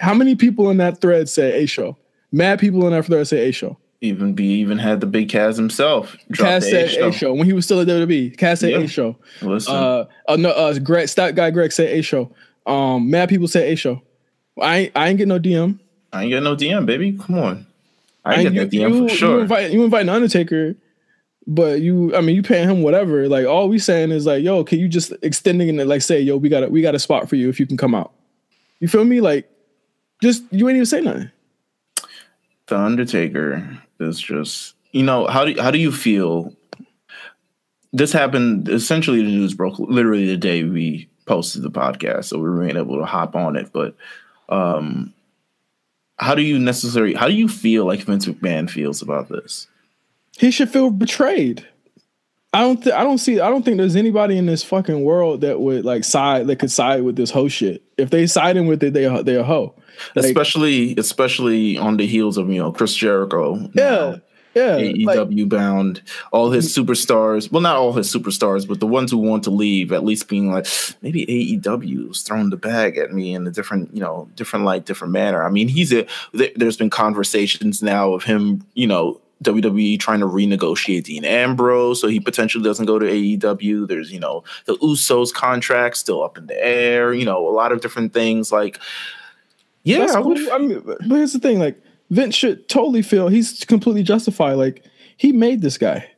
How 0.00 0.14
many 0.14 0.34
people 0.34 0.70
in 0.70 0.78
that 0.78 1.00
thread 1.00 1.28
say 1.28 1.62
a 1.62 1.66
show? 1.66 1.96
Mad 2.32 2.58
people 2.58 2.84
in 2.86 2.92
that 2.92 3.06
thread 3.06 3.26
say 3.28 3.48
a 3.48 3.52
show. 3.52 3.78
Even 4.02 4.34
B 4.34 4.44
even 4.60 4.78
had 4.78 5.00
the 5.00 5.06
big 5.06 5.28
Cass 5.28 5.56
himself. 5.56 6.16
the 6.28 6.60
said 6.60 6.90
A 6.90 7.12
show. 7.12 7.32
When 7.32 7.46
he 7.46 7.52
was 7.52 7.64
still 7.64 7.80
at 7.80 7.86
WWE. 7.86 8.36
Cass 8.36 8.60
said 8.60 8.72
Yeah. 8.72 8.78
A 8.78 8.88
show. 8.88 9.16
Listen, 9.40 9.74
Uh, 9.74 10.04
uh, 10.28 10.36
no, 10.36 10.50
uh, 10.50 10.78
Greg, 10.78 11.08
stat 11.08 11.34
guy 11.34 11.50
Greg 11.50 11.72
said 11.72 11.88
A 11.88 12.02
show. 12.02 12.30
Um, 12.66 13.08
mad 13.08 13.28
people 13.28 13.48
said 13.48 13.68
A 13.68 13.76
show. 13.76 14.02
I 14.60 14.76
ain't, 14.76 14.92
I 14.96 15.08
ain't 15.08 15.18
get 15.18 15.28
no 15.28 15.38
DM. 15.38 15.78
I 16.12 16.24
ain't 16.24 16.32
got 16.32 16.42
no 16.42 16.56
DM, 16.56 16.84
baby. 16.86 17.12
Come 17.12 17.38
on, 17.38 17.66
I 18.24 18.34
ain't 18.36 18.48
I 18.48 18.50
get 18.50 18.72
you, 18.72 18.80
DM 18.80 18.94
you, 18.94 19.08
for 19.08 19.14
sure. 19.14 19.34
You 19.36 19.40
invite, 19.40 19.70
you 19.70 19.84
invite 19.84 20.02
an 20.02 20.08
Undertaker, 20.10 20.74
but 21.46 21.80
you, 21.80 22.14
I 22.14 22.20
mean, 22.20 22.34
you 22.34 22.42
paying 22.42 22.68
him 22.68 22.82
whatever. 22.82 23.28
Like 23.28 23.46
all 23.46 23.68
we 23.68 23.78
saying 23.78 24.10
is 24.10 24.26
like, 24.26 24.42
yo, 24.42 24.64
can 24.64 24.78
you 24.78 24.88
just 24.88 25.12
extending 25.22 25.78
it? 25.78 25.86
Like 25.86 26.02
say, 26.02 26.20
yo, 26.20 26.36
we 26.36 26.48
got 26.48 26.64
a, 26.64 26.68
we 26.68 26.82
got 26.82 26.94
a 26.94 26.98
spot 26.98 27.28
for 27.28 27.36
you 27.36 27.48
if 27.48 27.60
you 27.60 27.66
can 27.66 27.76
come 27.76 27.94
out. 27.94 28.12
You 28.80 28.88
feel 28.88 29.04
me? 29.04 29.20
Like, 29.20 29.48
just 30.22 30.42
you 30.50 30.68
ain't 30.68 30.76
even 30.76 30.86
say 30.86 31.00
nothing. 31.00 31.30
the 32.66 32.78
Undertaker 32.78 33.78
is 34.00 34.20
just 34.20 34.74
you 34.92 35.02
know 35.02 35.26
how 35.26 35.44
do 35.44 35.60
how 35.60 35.70
do 35.70 35.78
you 35.78 35.92
feel? 35.92 36.52
This 37.92 38.12
happened 38.12 38.68
essentially. 38.68 39.22
The 39.22 39.30
news 39.30 39.54
broke 39.54 39.78
literally 39.78 40.26
the 40.26 40.36
day 40.36 40.64
we 40.64 41.08
posted 41.26 41.62
the 41.62 41.70
podcast, 41.70 42.26
so 42.26 42.38
we 42.38 42.50
weren't 42.50 42.76
able 42.76 42.98
to 42.98 43.06
hop 43.06 43.36
on 43.36 43.56
it. 43.56 43.72
But 43.72 43.94
um, 44.48 45.14
how 46.18 46.34
do 46.34 46.42
you 46.42 46.58
necessarily 46.58 47.14
how 47.14 47.28
do 47.28 47.34
you 47.34 47.48
feel 47.48 47.84
like 47.84 48.00
Vince 48.00 48.26
McMahon 48.26 48.68
feels 48.68 49.00
about 49.00 49.28
this? 49.28 49.68
He 50.38 50.50
should 50.50 50.70
feel 50.70 50.90
betrayed. 50.90 51.66
I 52.52 52.60
don't. 52.62 52.82
Th- 52.82 52.94
I 52.94 53.02
don't 53.04 53.18
see. 53.18 53.40
I 53.40 53.48
don't 53.50 53.64
think 53.64 53.76
there's 53.76 53.96
anybody 53.96 54.38
in 54.38 54.46
this 54.46 54.62
fucking 54.62 55.02
world 55.04 55.42
that 55.42 55.60
would 55.60 55.84
like 55.84 56.04
side 56.04 56.46
that 56.46 56.56
could 56.56 56.70
side 56.70 57.02
with 57.02 57.16
this 57.16 57.30
whole 57.30 57.48
shit. 57.48 57.82
If 57.98 58.10
they 58.10 58.26
siding 58.26 58.66
with 58.66 58.82
it, 58.82 58.94
they 58.94 59.06
they 59.22 59.36
a 59.36 59.42
hoe. 59.44 59.74
Like, 60.14 60.24
especially 60.26 60.94
especially 60.96 61.76
on 61.78 61.96
the 61.98 62.06
heels 62.06 62.38
of 62.38 62.48
you 62.50 62.58
know 62.60 62.72
Chris 62.72 62.94
Jericho. 62.94 63.56
yeah, 63.74 64.16
yeah. 64.54 64.76
like- 65.04 65.18
AEW 65.18 65.48
bound, 65.50 66.00
all 66.32 66.50
his 66.50 66.74
superstars. 66.74 67.50
Well, 67.52 67.60
not 67.62 67.76
all 67.76 67.92
his 67.92 68.10
superstars, 68.14 68.66
but 68.66 68.80
the 68.80 68.86
ones 68.86 69.10
who 69.10 69.18
want 69.18 69.44
to 69.44 69.50
leave, 69.50 69.92
at 69.92 70.04
least 70.04 70.28
being 70.28 70.50
like, 70.50 70.66
maybe 71.02 71.26
AEW 71.26 72.10
is 72.12 72.22
throwing 72.22 72.48
the 72.50 72.56
bag 72.56 72.96
at 72.96 73.12
me 73.12 73.34
in 73.34 73.46
a 73.46 73.50
different, 73.50 73.92
you 73.94 74.00
know, 74.00 74.28
different 74.34 74.64
light, 74.64 74.86
different 74.86 75.12
manner. 75.12 75.44
I 75.44 75.50
mean, 75.50 75.68
he's 75.68 75.92
a. 75.92 76.06
there- 76.32 76.52
There's 76.56 76.76
been 76.78 76.90
conversations 76.90 77.82
now 77.82 78.14
of 78.14 78.22
him, 78.24 78.64
you 78.74 78.86
know. 78.86 79.20
WWE 79.42 80.00
trying 80.00 80.20
to 80.20 80.26
renegotiate 80.26 81.04
Dean 81.04 81.24
Ambrose 81.24 82.00
so 82.00 82.08
he 82.08 82.20
potentially 82.20 82.64
doesn't 82.64 82.86
go 82.86 82.98
to 82.98 83.06
AEW. 83.06 83.86
There's, 83.86 84.10
you 84.10 84.18
know, 84.18 84.44
the 84.64 84.76
Usos 84.78 85.32
contract 85.32 85.98
still 85.98 86.22
up 86.22 86.38
in 86.38 86.46
the 86.46 86.64
air, 86.64 87.12
you 87.12 87.24
know, 87.24 87.46
a 87.46 87.50
lot 87.50 87.72
of 87.72 87.80
different 87.80 88.12
things. 88.12 88.50
Like, 88.50 88.80
yeah, 89.82 90.04
I 90.04 90.22
cool. 90.22 90.28
would 90.30 90.48
I 90.50 90.58
mean, 90.58 90.82
but 90.84 91.00
here's 91.02 91.32
the 91.32 91.38
thing: 91.38 91.60
like 91.60 91.80
Vince 92.10 92.34
should 92.34 92.68
totally 92.68 93.02
feel 93.02 93.28
he's 93.28 93.64
completely 93.64 94.02
justified. 94.02 94.54
Like 94.54 94.84
he 95.16 95.30
made 95.30 95.62
this 95.62 95.78
guy, 95.78 96.10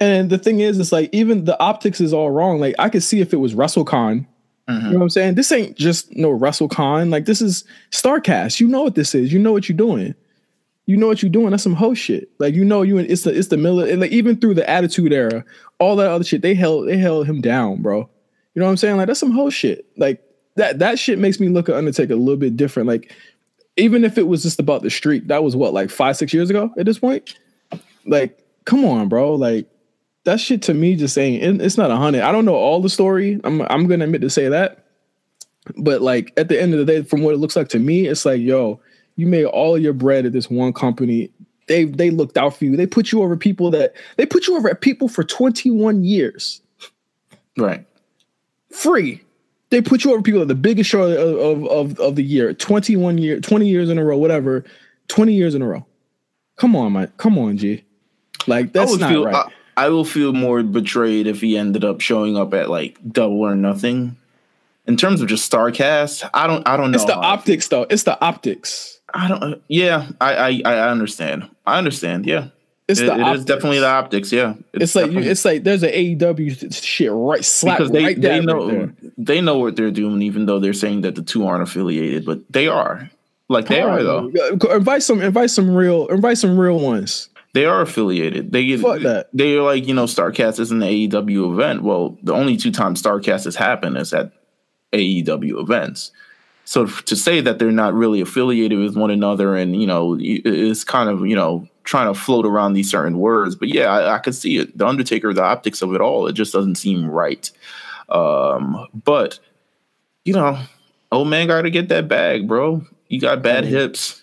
and 0.00 0.30
the 0.30 0.38
thing 0.38 0.60
is, 0.60 0.78
it's 0.78 0.92
like 0.92 1.10
even 1.12 1.44
the 1.44 1.60
optics 1.60 2.00
is 2.00 2.14
all 2.14 2.30
wrong. 2.30 2.58
Like 2.58 2.74
I 2.78 2.88
could 2.88 3.02
see 3.02 3.20
if 3.20 3.34
it 3.34 3.36
was 3.36 3.54
WrestleCon. 3.54 4.26
Mm-hmm. 4.68 4.86
You 4.86 4.92
know 4.92 4.98
what 4.98 5.04
I'm 5.04 5.10
saying? 5.10 5.34
This 5.34 5.52
ain't 5.52 5.76
just 5.76 6.14
no 6.14 6.30
Russell 6.30 6.68
WrestleCon. 6.68 7.10
Like 7.10 7.26
this 7.26 7.42
is 7.42 7.64
Starrcast. 7.90 8.60
You 8.60 8.68
know 8.68 8.82
what 8.82 8.94
this 8.94 9.14
is. 9.14 9.30
You 9.30 9.38
know 9.38 9.52
what 9.52 9.68
you're 9.68 9.76
doing. 9.76 10.14
You 10.88 10.96
know 10.96 11.06
what 11.06 11.22
you're 11.22 11.30
doing. 11.30 11.50
That's 11.50 11.62
some 11.62 11.74
hoe 11.74 11.92
shit. 11.92 12.30
Like 12.38 12.54
you 12.54 12.64
know 12.64 12.80
you. 12.80 12.96
And 12.96 13.10
it's 13.10 13.22
the 13.22 13.36
it's 13.38 13.48
the 13.48 13.58
middle. 13.58 13.84
Like 13.98 14.10
even 14.10 14.36
through 14.40 14.54
the 14.54 14.68
Attitude 14.68 15.12
Era, 15.12 15.44
all 15.78 15.96
that 15.96 16.10
other 16.10 16.24
shit, 16.24 16.40
they 16.40 16.54
held 16.54 16.88
they 16.88 16.96
held 16.96 17.26
him 17.26 17.42
down, 17.42 17.82
bro. 17.82 18.08
You 18.54 18.60
know 18.60 18.64
what 18.64 18.70
I'm 18.70 18.78
saying? 18.78 18.96
Like 18.96 19.06
that's 19.08 19.20
some 19.20 19.32
hoe 19.32 19.50
shit. 19.50 19.84
Like 19.98 20.22
that 20.56 20.78
that 20.78 20.98
shit 20.98 21.18
makes 21.18 21.40
me 21.40 21.50
look 21.50 21.68
at 21.68 21.74
Undertaker 21.74 22.14
a 22.14 22.16
little 22.16 22.38
bit 22.38 22.56
different. 22.56 22.88
Like 22.88 23.14
even 23.76 24.02
if 24.02 24.16
it 24.16 24.26
was 24.28 24.42
just 24.42 24.58
about 24.60 24.80
the 24.82 24.88
streak, 24.88 25.26
that 25.26 25.44
was 25.44 25.54
what 25.54 25.74
like 25.74 25.90
five 25.90 26.16
six 26.16 26.32
years 26.32 26.48
ago 26.48 26.72
at 26.78 26.86
this 26.86 26.98
point. 26.98 27.38
Like 28.06 28.42
come 28.64 28.86
on, 28.86 29.10
bro. 29.10 29.34
Like 29.34 29.68
that 30.24 30.40
shit 30.40 30.62
to 30.62 30.74
me 30.74 30.96
just 30.96 31.18
it- 31.18 31.60
It's 31.60 31.76
not 31.76 31.90
a 31.90 31.96
hundred. 31.96 32.22
I 32.22 32.32
don't 32.32 32.46
know 32.46 32.54
all 32.54 32.80
the 32.80 32.88
story. 32.88 33.38
I'm 33.44 33.60
I'm 33.60 33.88
gonna 33.88 34.04
admit 34.04 34.22
to 34.22 34.30
say 34.30 34.48
that. 34.48 34.86
But 35.76 36.00
like 36.00 36.32
at 36.38 36.48
the 36.48 36.58
end 36.58 36.72
of 36.72 36.78
the 36.78 36.86
day, 36.86 37.02
from 37.02 37.20
what 37.20 37.34
it 37.34 37.38
looks 37.38 37.56
like 37.56 37.68
to 37.68 37.78
me, 37.78 38.06
it's 38.06 38.24
like 38.24 38.40
yo, 38.40 38.80
you 39.18 39.26
made 39.26 39.46
all 39.46 39.76
your 39.76 39.92
bread 39.92 40.24
at 40.24 40.32
this 40.32 40.48
one 40.48 40.72
company. 40.72 41.28
They 41.66 41.84
they 41.84 42.10
looked 42.10 42.38
out 42.38 42.56
for 42.56 42.64
you. 42.64 42.76
They 42.76 42.86
put 42.86 43.10
you 43.12 43.20
over 43.20 43.36
people 43.36 43.70
that 43.72 43.92
they 44.16 44.24
put 44.24 44.46
you 44.46 44.56
over 44.56 44.70
at 44.70 44.80
people 44.80 45.08
for 45.08 45.24
21 45.24 46.04
years 46.04 46.62
right. 47.58 47.84
free. 48.70 49.22
They 49.70 49.82
put 49.82 50.04
you 50.04 50.12
over 50.12 50.22
people 50.22 50.40
at 50.40 50.48
the 50.48 50.54
biggest 50.54 50.88
show 50.88 51.02
of, 51.02 51.66
of, 51.66 52.00
of, 52.00 52.16
the 52.16 52.22
year, 52.22 52.54
21 52.54 53.18
year, 53.18 53.38
20 53.38 53.68
years 53.68 53.90
in 53.90 53.98
a 53.98 54.04
row, 54.04 54.16
whatever, 54.16 54.64
20 55.08 55.34
years 55.34 55.54
in 55.54 55.60
a 55.60 55.66
row. 55.66 55.84
Come 56.56 56.74
on, 56.74 56.94
man. 56.94 57.12
Come 57.18 57.36
on, 57.36 57.58
G. 57.58 57.84
Like 58.46 58.72
that's 58.72 58.96
not 58.96 59.10
feel, 59.10 59.24
right. 59.26 59.34
I, 59.76 59.86
I 59.86 59.88
will 59.90 60.04
feel 60.04 60.32
more 60.32 60.62
betrayed 60.62 61.26
if 61.26 61.40
he 61.40 61.58
ended 61.58 61.84
up 61.84 62.00
showing 62.00 62.36
up 62.36 62.54
at 62.54 62.70
like 62.70 62.96
double 63.10 63.40
or 63.40 63.56
nothing. 63.56 64.16
In 64.86 64.96
terms 64.96 65.20
of 65.20 65.28
just 65.28 65.50
Starrcast, 65.50 66.30
I 66.32 66.46
don't, 66.46 66.66
I 66.66 66.78
don't 66.78 66.92
know. 66.92 66.96
it's 66.96 67.04
the 67.04 67.14
optics 67.14 67.68
though. 67.68 67.82
It's 67.90 68.04
the 68.04 68.18
optics. 68.24 68.97
I 69.14 69.28
don't. 69.28 69.62
Yeah, 69.68 70.08
I, 70.20 70.34
I, 70.34 70.62
I 70.64 70.90
understand. 70.90 71.48
I 71.66 71.78
understand. 71.78 72.26
Yeah, 72.26 72.48
It's 72.88 73.00
it, 73.00 73.06
the 73.06 73.14
it 73.14 73.46
definitely 73.46 73.78
the 73.78 73.88
optics. 73.88 74.32
Yeah, 74.32 74.54
It's 74.74 74.94
like 74.94 75.10
you, 75.10 75.20
it's 75.20 75.44
like 75.44 75.64
there's 75.64 75.82
an 75.82 75.90
AEW 75.90 76.82
shit 76.84 77.10
right 77.12 77.44
slap 77.44 77.78
because 77.78 77.90
they 77.90 78.04
right 78.04 78.20
they 78.20 78.40
know 78.40 78.70
right 78.70 78.90
they 79.16 79.40
know 79.40 79.58
what 79.58 79.76
they're 79.76 79.90
doing, 79.90 80.22
even 80.22 80.46
though 80.46 80.58
they're 80.58 80.72
saying 80.72 81.02
that 81.02 81.14
the 81.14 81.22
two 81.22 81.46
aren't 81.46 81.62
affiliated, 81.62 82.24
but 82.24 82.40
they 82.52 82.68
are. 82.68 83.10
Like 83.48 83.66
they 83.66 83.80
are 83.80 84.02
though. 84.02 84.30
Invite 84.70 85.02
some, 85.02 85.22
invite 85.22 85.50
some 85.50 85.74
real, 85.74 86.06
invite 86.08 86.36
some 86.36 86.58
real 86.58 86.78
ones. 86.78 87.30
They 87.54 87.64
are 87.64 87.80
affiliated. 87.80 88.52
They 88.52 88.76
Fuck 88.76 89.00
that. 89.00 89.30
They 89.32 89.56
are 89.56 89.62
like 89.62 89.86
you 89.86 89.94
know, 89.94 90.04
Starrcast 90.04 90.60
is 90.60 90.70
an 90.70 90.80
AEW 90.80 91.54
event. 91.54 91.82
Well, 91.82 92.18
the 92.22 92.34
only 92.34 92.56
two 92.58 92.70
times 92.70 93.02
Starrcast 93.02 93.44
has 93.44 93.56
happened 93.56 93.96
is 93.96 94.12
at 94.12 94.32
AEW 94.92 95.60
events. 95.60 96.12
So 96.68 96.84
to 96.84 97.16
say 97.16 97.40
that 97.40 97.58
they're 97.58 97.70
not 97.72 97.94
really 97.94 98.20
affiliated 98.20 98.78
with 98.78 98.94
one 98.94 99.10
another, 99.10 99.56
and 99.56 99.80
you 99.80 99.86
know, 99.86 100.16
i- 100.16 100.42
is 100.44 100.84
kind 100.84 101.08
of 101.08 101.26
you 101.26 101.34
know 101.34 101.66
trying 101.84 102.12
to 102.12 102.20
float 102.20 102.44
around 102.44 102.74
these 102.74 102.90
certain 102.90 103.18
words. 103.18 103.56
But 103.56 103.68
yeah, 103.68 103.86
I, 103.90 104.16
I 104.16 104.18
could 104.18 104.34
see 104.34 104.58
it. 104.58 104.76
The 104.76 104.86
Undertaker, 104.86 105.32
the 105.32 105.42
optics 105.42 105.80
of 105.80 105.94
it 105.94 106.02
all, 106.02 106.26
it 106.26 106.34
just 106.34 106.52
doesn't 106.52 106.74
seem 106.74 107.06
right. 107.10 107.50
Um, 108.10 108.86
but 108.92 109.38
you 110.26 110.34
know, 110.34 110.58
old 111.10 111.28
man 111.28 111.46
got 111.46 111.62
to 111.62 111.70
get 111.70 111.88
that 111.88 112.06
bag, 112.06 112.46
bro. 112.46 112.82
You 113.08 113.18
got 113.18 113.40
bad 113.42 113.64
hips. 113.64 114.22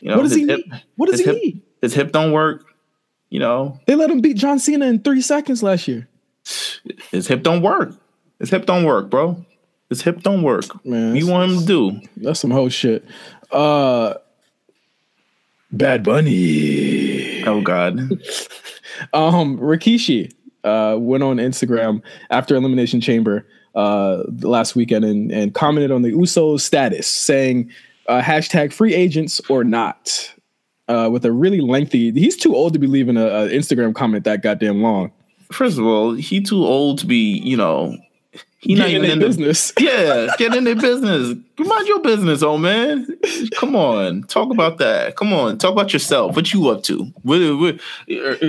You 0.00 0.08
know, 0.08 0.16
What 0.16 0.22
does 0.22 0.34
he 0.34 0.46
hip- 0.46 0.66
need? 0.66 0.82
What 0.96 1.10
does 1.10 1.20
he 1.20 1.26
hip- 1.26 1.34
need? 1.42 1.62
His 1.82 1.92
hip 1.92 2.12
don't 2.12 2.32
work. 2.32 2.64
You 3.28 3.40
know, 3.40 3.78
They 3.86 3.94
let 3.94 4.10
him 4.10 4.22
beat 4.22 4.38
John 4.38 4.58
Cena 4.58 4.86
in 4.86 5.00
three 5.00 5.20
seconds 5.20 5.62
last 5.62 5.86
year. 5.86 6.08
his 7.10 7.28
hip 7.28 7.42
don't 7.42 7.60
work. 7.60 7.92
His 8.38 8.48
hip 8.48 8.64
don't 8.64 8.84
work, 8.84 9.10
bro. 9.10 9.44
His 9.94 10.02
hip 10.02 10.22
don't 10.22 10.42
work. 10.42 10.64
Man, 10.84 11.14
you 11.14 11.28
want 11.28 11.52
him 11.52 11.60
to 11.60 11.64
do? 11.64 12.00
That's 12.16 12.40
some 12.40 12.50
whole 12.50 12.68
shit. 12.68 13.04
Uh 13.52 14.14
Bad 15.70 16.02
Bunny. 16.02 17.44
Oh 17.44 17.60
God. 17.62 17.98
Um 19.12 19.58
Rikishi 19.58 20.32
uh 20.64 20.96
went 20.98 21.22
on 21.22 21.36
Instagram 21.36 22.02
after 22.30 22.56
Elimination 22.56 23.00
Chamber 23.00 23.46
uh, 23.74 24.22
last 24.40 24.76
weekend 24.76 25.04
and, 25.04 25.32
and 25.32 25.54
commented 25.54 25.90
on 25.90 26.02
the 26.02 26.12
Usos 26.12 26.60
status, 26.60 27.06
saying 27.06 27.70
uh, 28.08 28.20
hashtag 28.20 28.72
free 28.72 28.94
agents 28.94 29.40
or 29.48 29.64
not. 29.64 30.30
Uh, 30.86 31.08
with 31.10 31.24
a 31.24 31.32
really 31.32 31.62
lengthy, 31.62 32.12
he's 32.12 32.36
too 32.36 32.54
old 32.54 32.74
to 32.74 32.78
be 32.78 32.86
leaving 32.86 33.16
an 33.16 33.48
Instagram 33.48 33.94
comment 33.94 34.22
that 34.24 34.42
goddamn 34.42 34.82
long. 34.82 35.10
First 35.50 35.78
of 35.78 35.86
all, 35.86 36.12
he 36.12 36.42
too 36.42 36.62
old 36.64 36.98
to 36.98 37.06
be, 37.06 37.38
you 37.38 37.56
know, 37.56 37.96
he 38.64 38.74
not 38.74 38.88
even 38.88 39.10
in 39.10 39.18
business. 39.18 39.72
The, 39.72 39.82
yeah, 39.84 40.36
get 40.38 40.54
in 40.54 40.64
their 40.64 40.74
business. 40.74 41.36
Mind 41.58 41.86
your 41.86 42.00
business, 42.00 42.42
old 42.42 42.62
man. 42.62 43.06
Come 43.54 43.76
on, 43.76 44.22
talk 44.22 44.50
about 44.50 44.78
that. 44.78 45.16
Come 45.16 45.34
on, 45.34 45.58
talk 45.58 45.72
about 45.72 45.92
yourself. 45.92 46.34
What 46.34 46.52
you 46.52 46.70
up 46.70 46.82
to? 46.84 47.04
What, 47.22 47.40
what, 47.58 47.80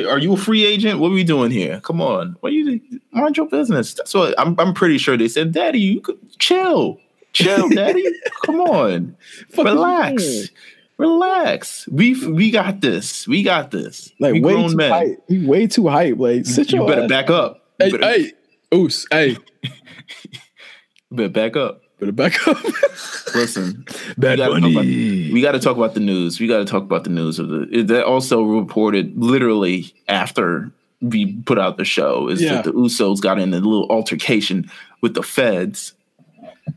are 0.08 0.18
you 0.18 0.34
a 0.34 0.38
free 0.38 0.66
agent? 0.66 1.00
What 1.00 1.10
are 1.10 1.16
we 1.16 1.26
doing 1.26 1.52
here? 1.52 1.82
Come 1.82 2.02
on, 2.02 2.38
what 2.40 2.54
you 2.54 2.80
mind 3.12 3.36
your 3.36 3.48
business? 3.48 3.94
That's 3.94 4.14
what 4.14 4.40
I'm. 4.40 4.58
I'm 4.58 4.74
pretty 4.74 4.98
sure 4.98 5.18
they 5.18 5.28
said, 5.28 5.52
Daddy, 5.52 5.80
you 5.80 6.00
could 6.00 6.18
chill, 6.40 7.00
chill, 7.34 7.68
Daddy. 7.76 8.06
Come 8.46 8.62
on, 8.62 9.18
relax. 9.58 10.50
Relax. 10.98 11.90
We 11.90 12.26
we 12.26 12.52
got 12.52 12.80
this. 12.80 13.28
We 13.28 13.44
got 13.44 13.70
this. 13.70 14.14
Like 14.18 14.34
we 14.34 14.42
way 14.42 14.68
too 14.68 14.76
men. 14.78 14.92
hype. 14.92 15.26
We 15.28 15.46
way 15.46 15.68
too 15.68 15.90
hype. 15.90 16.18
Like 16.18 16.46
sit 16.46 16.72
you, 16.72 16.82
you 16.82 16.88
better 16.88 17.04
ass. 17.04 17.10
back 17.10 17.30
up. 17.30 17.66
You 17.82 17.86
hey, 17.88 17.92
better, 17.92 18.06
hey, 18.06 18.32
Oos, 18.76 19.08
hey. 19.10 19.38
better 21.12 21.30
back 21.30 21.56
up. 21.56 21.82
Better 21.98 22.12
back 22.12 22.46
up. 22.46 22.62
Listen, 23.36 23.86
Bad 24.18 24.40
we 24.40 24.46
Bunny. 24.46 24.72
About, 24.74 24.86
we 25.34 25.42
got 25.42 25.54
to 25.54 25.60
talk 25.60 25.78
about 25.78 25.94
the 25.94 26.02
news. 26.02 26.42
We 26.42 26.48
got 26.48 26.58
to 26.58 26.66
talk 26.66 26.84
about 26.84 27.06
the 27.06 27.10
news 27.10 27.40
of 27.40 27.48
the. 27.48 27.84
That 27.84 28.04
also 28.04 28.44
reported 28.44 29.18
literally 29.18 29.94
after 30.10 30.72
we 31.00 31.34
put 31.44 31.58
out 31.58 31.78
the 31.78 31.86
show 31.86 32.28
is 32.28 32.42
yeah. 32.42 32.56
that 32.56 32.66
the 32.66 32.74
Usos 32.74 33.22
got 33.22 33.40
in 33.40 33.54
a 33.54 33.60
little 33.60 33.90
altercation 33.90 34.70
with 35.02 35.14
the 35.14 35.24
feds. 35.24 35.94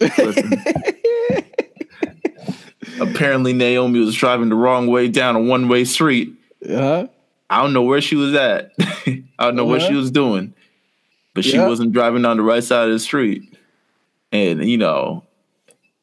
Apparently, 3.00 3.52
Naomi 3.52 3.98
was 4.00 4.14
driving 4.14 4.50
the 4.50 4.54
wrong 4.54 4.86
way 4.86 5.08
down 5.08 5.34
a 5.34 5.40
one 5.40 5.68
way 5.68 5.84
street. 5.84 6.32
Uh-huh. 6.64 7.08
I 7.50 7.62
don't 7.62 7.72
know 7.72 7.82
where 7.82 8.00
she 8.00 8.14
was 8.14 8.34
at. 8.34 8.70
I 8.78 9.24
don't 9.40 9.56
know 9.56 9.64
uh-huh. 9.64 9.70
what 9.70 9.82
she 9.82 9.94
was 9.94 10.12
doing 10.12 10.54
but 11.38 11.44
she 11.44 11.56
yep. 11.56 11.68
wasn't 11.68 11.92
driving 11.92 12.24
on 12.24 12.36
the 12.36 12.42
right 12.42 12.64
side 12.64 12.88
of 12.88 12.92
the 12.92 12.98
street. 12.98 13.56
And 14.32 14.68
you 14.68 14.76
know, 14.76 15.22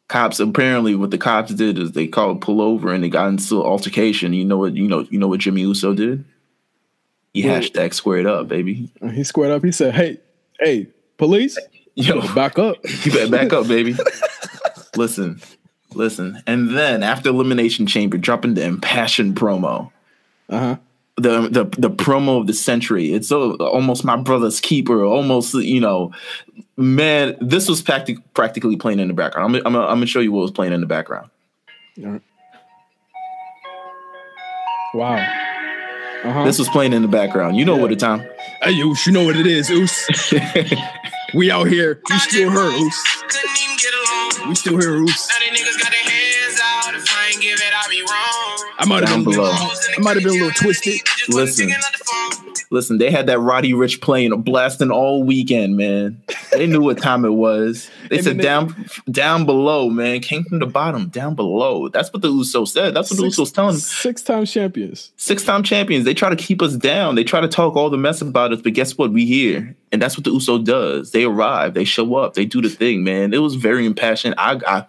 cops 0.07 0.39
apparently 0.39 0.95
what 0.95 1.11
the 1.11 1.17
cops 1.17 1.53
did 1.53 1.77
is 1.77 1.91
they 1.91 2.07
called 2.07 2.39
pull 2.39 2.61
over 2.61 2.93
and 2.93 3.03
they 3.03 3.09
got 3.09 3.27
into 3.27 3.59
an 3.59 3.67
altercation. 3.67 4.31
You 4.31 4.45
know 4.45 4.55
what? 4.55 4.77
You 4.77 4.87
know 4.87 5.05
you 5.09 5.19
know 5.19 5.27
what 5.27 5.41
Jimmy 5.41 5.59
Uso 5.59 5.93
did? 5.93 6.23
He 7.33 7.43
hashtag 7.43 7.93
squared 7.93 8.25
up, 8.25 8.47
baby. 8.47 8.89
He 9.11 9.25
squared 9.25 9.51
up. 9.51 9.61
He 9.65 9.73
said, 9.73 9.93
"Hey, 9.93 10.19
hey, 10.57 10.87
police, 11.17 11.59
yo, 11.95 12.21
back 12.33 12.57
up. 12.57 12.77
You 13.03 13.11
better 13.11 13.29
back 13.29 13.51
up, 13.51 13.67
baby. 13.67 13.97
listen, 14.95 15.41
listen." 15.93 16.41
And 16.47 16.69
then 16.77 17.03
after 17.03 17.27
Elimination 17.27 17.87
Chamber, 17.87 18.17
dropping 18.17 18.53
the 18.53 18.63
impassioned 18.63 19.35
promo. 19.35 19.91
Uh 20.47 20.59
huh 20.59 20.75
the 21.17 21.47
the 21.47 21.63
the 21.77 21.89
promo 21.89 22.39
of 22.39 22.47
the 22.47 22.53
century. 22.53 23.13
It's 23.13 23.29
so, 23.29 23.55
almost 23.55 24.03
my 24.03 24.17
brother's 24.17 24.59
keeper. 24.59 25.03
Almost 25.03 25.53
you 25.53 25.79
know, 25.79 26.11
man. 26.77 27.37
This 27.39 27.69
was 27.69 27.81
practic- 27.81 28.33
practically 28.33 28.75
playing 28.75 28.99
in 28.99 29.07
the 29.07 29.13
background. 29.13 29.55
I'm 29.55 29.61
I'm, 29.65 29.75
I'm 29.75 29.87
gonna 29.97 30.05
show 30.05 30.19
you 30.19 30.31
what 30.31 30.41
was 30.41 30.51
playing 30.51 30.73
in 30.73 30.81
the 30.81 30.87
background. 30.87 31.29
Wow. 34.93 35.17
Uh-huh. 36.23 36.43
This 36.43 36.57
was 36.57 36.67
playing 36.69 36.93
in 36.93 37.01
the 37.01 37.07
background. 37.07 37.55
You 37.55 37.65
know 37.65 37.75
yeah. 37.75 37.81
what 37.81 37.89
the 37.89 37.95
time. 37.95 38.27
Hey, 38.61 38.79
Oos, 38.79 39.05
you 39.05 39.11
know 39.11 39.23
what 39.25 39.35
it 39.35 39.45
is, 39.45 39.69
Oos. 39.69 40.07
we 41.35 41.51
out 41.51 41.67
here. 41.67 42.01
We 42.09 42.17
still 42.19 42.49
here, 42.49 42.59
Oos. 42.59 43.03
We 44.47 44.55
still 44.55 44.79
here, 44.79 44.95
Oos. 44.95 45.29
I 48.77 48.85
might 48.85 49.07
have 49.07 49.23
been 49.23 49.33
below. 49.33 49.51
I 49.51 49.99
might 49.99 50.15
have 50.15 50.23
been 50.23 50.33
a 50.33 50.43
little 50.43 50.51
twisted. 50.51 51.01
Listen, 51.29 51.69
listen. 52.71 52.97
They 52.97 53.09
had 53.09 53.27
that 53.27 53.39
Roddy 53.39 53.73
Ricch 53.73 54.01
playing, 54.01 54.41
blasting 54.41 54.91
all 54.91 55.23
weekend, 55.23 55.77
man. 55.77 56.21
They 56.51 56.67
knew 56.67 56.81
what 56.81 56.97
time 56.97 57.23
it 57.25 57.31
was. 57.31 57.89
They 58.09 58.21
said 58.21 58.39
down, 58.39 58.75
down 59.09 59.45
below, 59.45 59.89
man. 59.89 60.19
Came 60.19 60.43
from 60.43 60.59
the 60.59 60.65
bottom, 60.65 61.07
down 61.07 61.35
below. 61.35 61.87
That's 61.89 62.11
what 62.11 62.21
the 62.21 62.29
Usos 62.29 62.69
said. 62.69 62.93
That's 62.93 63.09
what 63.11 63.19
six, 63.19 63.35
the 63.37 63.43
Usos 63.43 63.53
telling 63.53 63.73
them. 63.73 63.79
Six 63.81 64.21
time 64.21 64.45
champions. 64.45 65.11
Six 65.15 65.43
time 65.43 65.63
champions. 65.63 66.05
They 66.05 66.13
try 66.13 66.29
to 66.29 66.35
keep 66.35 66.61
us 66.61 66.75
down. 66.75 67.15
They 67.15 67.23
try 67.23 67.41
to 67.41 67.47
talk 67.47 67.75
all 67.75 67.89
the 67.89 67.97
mess 67.97 68.21
about 68.21 68.51
us, 68.51 68.61
but 68.61 68.73
guess 68.73 68.97
what? 68.97 69.11
We 69.11 69.25
here, 69.25 69.75
and 69.91 70.01
that's 70.01 70.17
what 70.17 70.25
the 70.25 70.31
Uso 70.31 70.57
does. 70.57 71.11
They 71.11 71.23
arrive. 71.23 71.73
They 71.73 71.85
show 71.85 72.15
up. 72.15 72.33
They 72.33 72.45
do 72.45 72.61
the 72.61 72.69
thing, 72.69 73.03
man. 73.03 73.33
It 73.33 73.39
was 73.39 73.55
very 73.55 73.85
impassioned. 73.85 74.35
I, 74.37 74.59
I 74.67 74.85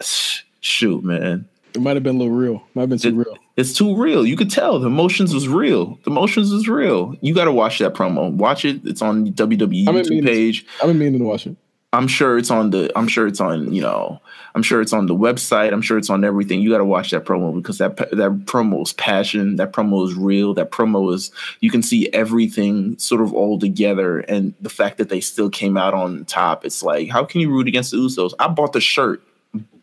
shoot, 0.60 1.04
man. 1.04 1.46
It 1.74 1.80
might 1.80 1.96
have 1.96 2.02
been 2.02 2.16
a 2.16 2.18
little 2.18 2.34
real. 2.34 2.62
Might 2.74 2.82
have 2.82 2.90
been 2.90 2.98
too 2.98 3.08
it, 3.08 3.14
real. 3.14 3.38
It's 3.56 3.72
too 3.72 3.96
real. 3.96 4.26
You 4.26 4.36
could 4.36 4.50
tell 4.50 4.78
the 4.78 4.86
emotions 4.86 5.34
was 5.34 5.48
real. 5.48 5.98
The 6.04 6.10
emotions 6.10 6.52
was 6.52 6.68
real. 6.68 7.14
You 7.20 7.34
got 7.34 7.44
to 7.44 7.52
watch 7.52 7.78
that 7.78 7.94
promo. 7.94 8.32
Watch 8.32 8.64
it. 8.64 8.80
It's 8.84 9.02
on 9.02 9.32
WWE 9.32 9.86
YouTube 9.86 10.24
page. 10.24 10.66
I've 10.80 10.88
been 10.88 10.98
meaning 10.98 11.20
to 11.20 11.26
watch 11.26 11.46
it. 11.46 11.56
I'm 11.92 12.06
sure 12.06 12.38
it's 12.38 12.50
on 12.50 12.70
the. 12.70 12.90
I'm 12.96 13.08
sure 13.08 13.26
it's 13.26 13.40
on. 13.40 13.72
You 13.72 13.82
know. 13.82 14.20
I'm 14.54 14.62
sure 14.62 14.80
it's 14.80 14.92
on 14.92 15.06
the 15.06 15.14
website. 15.14 15.72
I'm 15.72 15.82
sure 15.82 15.98
it's 15.98 16.10
on 16.10 16.24
everything. 16.24 16.60
You 16.60 16.70
got 16.70 16.78
to 16.78 16.84
watch 16.84 17.10
that 17.10 17.24
promo 17.24 17.54
because 17.54 17.78
that 17.78 17.96
that 17.96 18.44
promo 18.46 18.82
is 18.82 18.92
passion. 18.92 19.56
That 19.56 19.72
promo 19.72 20.06
is 20.06 20.14
real. 20.14 20.54
That 20.54 20.70
promo 20.70 21.12
is. 21.14 21.30
You 21.60 21.70
can 21.70 21.82
see 21.82 22.08
everything 22.12 22.98
sort 22.98 23.20
of 23.20 23.32
all 23.32 23.58
together, 23.58 24.20
and 24.20 24.54
the 24.60 24.70
fact 24.70 24.98
that 24.98 25.08
they 25.08 25.20
still 25.20 25.50
came 25.50 25.76
out 25.76 25.94
on 25.94 26.24
top. 26.24 26.64
It's 26.64 26.82
like, 26.82 27.10
how 27.10 27.24
can 27.24 27.40
you 27.40 27.50
root 27.50 27.68
against 27.68 27.92
the 27.92 27.98
Usos? 27.98 28.32
I 28.38 28.48
bought 28.48 28.72
the 28.72 28.80
shirt 28.80 29.22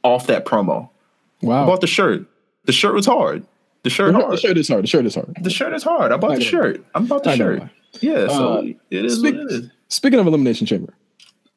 off 0.03 0.27
that 0.27 0.45
promo. 0.45 0.89
Wow. 1.41 1.63
I 1.63 1.65
bought 1.65 1.81
the 1.81 1.87
shirt. 1.87 2.25
The 2.65 2.71
shirt 2.71 2.93
was 2.93 3.05
hard. 3.05 3.45
The 3.83 3.89
shirt 3.89 4.13
the, 4.13 4.19
hard. 4.19 4.33
The 4.33 4.37
shirt 4.37 4.57
is 4.57 4.67
hard. 4.67 4.83
The 4.83 4.87
shirt 4.87 5.05
is 5.05 5.15
hard. 5.15 5.37
The 5.41 5.49
shirt 5.49 5.73
is 5.73 5.83
hard. 5.83 6.11
I 6.11 6.17
bought 6.17 6.31
I 6.31 6.35
the 6.35 6.41
shirt. 6.41 6.85
I'm 6.93 7.05
about 7.05 7.23
the 7.23 7.35
shirt. 7.35 7.63
Yeah, 8.01 8.27
so 8.27 8.53
uh, 8.53 8.61
it 8.91 9.05
is 9.05 9.19
speak, 9.19 9.35
it 9.35 9.51
is. 9.51 9.69
Speaking 9.87 10.19
of 10.19 10.27
Elimination 10.27 10.67
Chamber, 10.67 10.93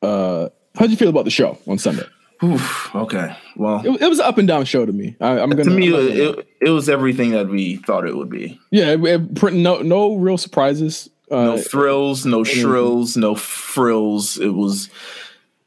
uh, 0.02 0.48
how'd 0.76 0.90
you 0.90 0.96
feel 0.96 1.08
about 1.08 1.24
the 1.24 1.30
show 1.30 1.58
on 1.66 1.78
Sunday? 1.78 2.06
Oof, 2.42 2.94
okay, 2.94 3.36
well, 3.56 3.84
it, 3.84 4.00
it, 4.00 4.08
was 4.08 4.18
an 4.18 4.24
up 4.24 4.38
and 4.38 4.48
down 4.48 4.64
show 4.64 4.86
to 4.86 4.92
me. 4.92 5.16
I, 5.20 5.40
am 5.40 5.50
gonna. 5.50 5.64
To 5.64 5.70
me, 5.70 5.88
it, 5.88 6.16
it, 6.18 6.48
it, 6.62 6.70
was 6.70 6.88
everything 6.88 7.32
that 7.32 7.48
we 7.48 7.76
thought 7.76 8.06
it 8.06 8.16
would 8.16 8.30
be. 8.30 8.58
Yeah, 8.70 8.96
no, 8.96 9.82
no 9.82 10.14
real 10.14 10.38
surprises. 10.38 11.10
Uh, 11.30 11.44
no 11.44 11.58
thrills, 11.58 12.24
no 12.24 12.42
shrills, 12.42 13.16
no 13.16 13.34
frills. 13.34 14.38
It 14.38 14.54
was 14.54 14.88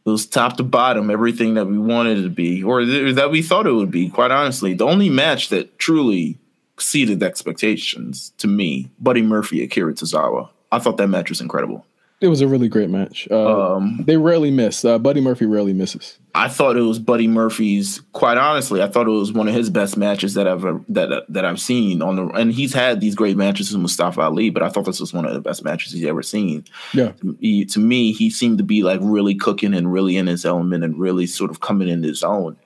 it 0.05 0.09
was 0.09 0.25
top 0.25 0.57
to 0.57 0.63
bottom 0.63 1.09
everything 1.09 1.53
that 1.53 1.65
we 1.65 1.77
wanted 1.77 2.19
it 2.19 2.23
to 2.23 2.29
be 2.29 2.63
or 2.63 2.81
th- 2.81 3.15
that 3.15 3.31
we 3.31 3.41
thought 3.41 3.67
it 3.67 3.73
would 3.73 3.91
be 3.91 4.09
quite 4.09 4.31
honestly 4.31 4.73
the 4.73 4.85
only 4.85 5.09
match 5.09 5.49
that 5.49 5.77
truly 5.79 6.37
exceeded 6.75 7.21
expectations 7.23 8.33
to 8.37 8.47
me 8.47 8.89
buddy 8.99 9.21
murphy 9.21 9.63
akira 9.63 9.93
tozawa 9.93 10.49
i 10.71 10.79
thought 10.79 10.97
that 10.97 11.07
match 11.07 11.29
was 11.29 11.41
incredible 11.41 11.85
it 12.23 12.29
was 12.29 12.39
a 12.39 12.47
really 12.47 12.69
great 12.69 12.89
match. 12.89 13.27
Uh, 13.29 13.75
um, 13.75 14.01
they 14.05 14.15
rarely 14.15 14.49
miss. 14.49 14.85
Uh, 14.85 14.97
Buddy 14.97 15.19
Murphy 15.19 15.45
rarely 15.45 15.73
misses. 15.73 16.17
I 16.35 16.47
thought 16.47 16.77
it 16.77 16.81
was 16.81 16.97
Buddy 16.97 17.27
Murphy's. 17.27 18.01
Quite 18.11 18.37
honestly, 18.37 18.81
I 18.81 18.87
thought 18.87 19.07
it 19.07 19.11
was 19.11 19.31
one 19.31 19.47
of 19.47 19.53
his 19.53 19.69
best 19.69 19.97
matches 19.97 20.33
that 20.33 20.47
I've 20.47 20.63
that 20.89 21.25
that 21.29 21.45
I've 21.45 21.59
seen 21.59 22.01
on 22.01 22.15
the. 22.15 22.27
And 22.29 22.51
he's 22.51 22.73
had 22.73 23.01
these 23.01 23.13
great 23.13 23.37
matches 23.37 23.71
with 23.71 23.81
Mustafa 23.81 24.21
Ali, 24.21 24.49
but 24.49 24.63
I 24.63 24.69
thought 24.69 24.85
this 24.85 24.99
was 24.99 25.13
one 25.13 25.25
of 25.25 25.33
the 25.33 25.41
best 25.41 25.63
matches 25.63 25.93
he's 25.93 26.05
ever 26.05 26.23
seen. 26.23 26.65
Yeah. 26.93 27.11
He, 27.39 27.65
to 27.65 27.79
me, 27.79 28.13
he 28.13 28.31
seemed 28.31 28.57
to 28.57 28.63
be 28.63 28.81
like 28.81 28.99
really 29.03 29.35
cooking 29.35 29.75
and 29.75 29.93
really 29.93 30.17
in 30.17 30.25
his 30.25 30.43
element 30.43 30.83
and 30.83 30.97
really 30.97 31.27
sort 31.27 31.51
of 31.51 31.59
coming 31.59 31.87
in 31.87 32.01
his 32.01 32.23
own. 32.23 32.57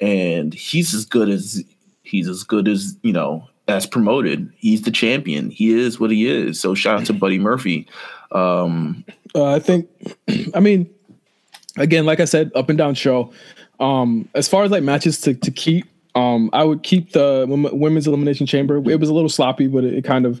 And 0.00 0.52
he's 0.52 0.92
as 0.92 1.06
good 1.06 1.30
as 1.30 1.64
he's 2.02 2.28
as 2.28 2.44
good 2.44 2.68
as 2.68 2.98
you 3.02 3.14
know 3.14 3.48
as 3.68 3.86
promoted. 3.86 4.52
He's 4.56 4.82
the 4.82 4.90
champion. 4.90 5.48
He 5.48 5.72
is 5.72 5.98
what 5.98 6.10
he 6.10 6.28
is. 6.28 6.60
So 6.60 6.74
shout 6.74 7.00
out 7.00 7.06
to 7.06 7.14
Buddy 7.14 7.38
Murphy. 7.38 7.88
Um, 8.32 9.04
uh, 9.34 9.44
I 9.44 9.60
think, 9.60 9.88
I 10.54 10.60
mean, 10.60 10.93
again, 11.76 12.06
like 12.06 12.20
I 12.20 12.24
said, 12.24 12.50
up 12.54 12.68
and 12.68 12.78
down 12.78 12.94
show. 12.94 13.32
Um, 13.80 14.28
as 14.34 14.48
far 14.48 14.64
as 14.64 14.70
like 14.70 14.82
matches 14.82 15.20
to, 15.22 15.34
to 15.34 15.50
keep, 15.50 15.86
um, 16.14 16.50
I 16.52 16.64
would 16.64 16.82
keep 16.82 17.12
the 17.12 17.46
women's 17.48 18.06
elimination 18.06 18.46
chamber. 18.46 18.76
It 18.76 19.00
was 19.00 19.08
a 19.08 19.14
little 19.14 19.28
sloppy, 19.28 19.66
but 19.66 19.84
it, 19.84 19.94
it 19.94 20.04
kind 20.04 20.26
of, 20.26 20.40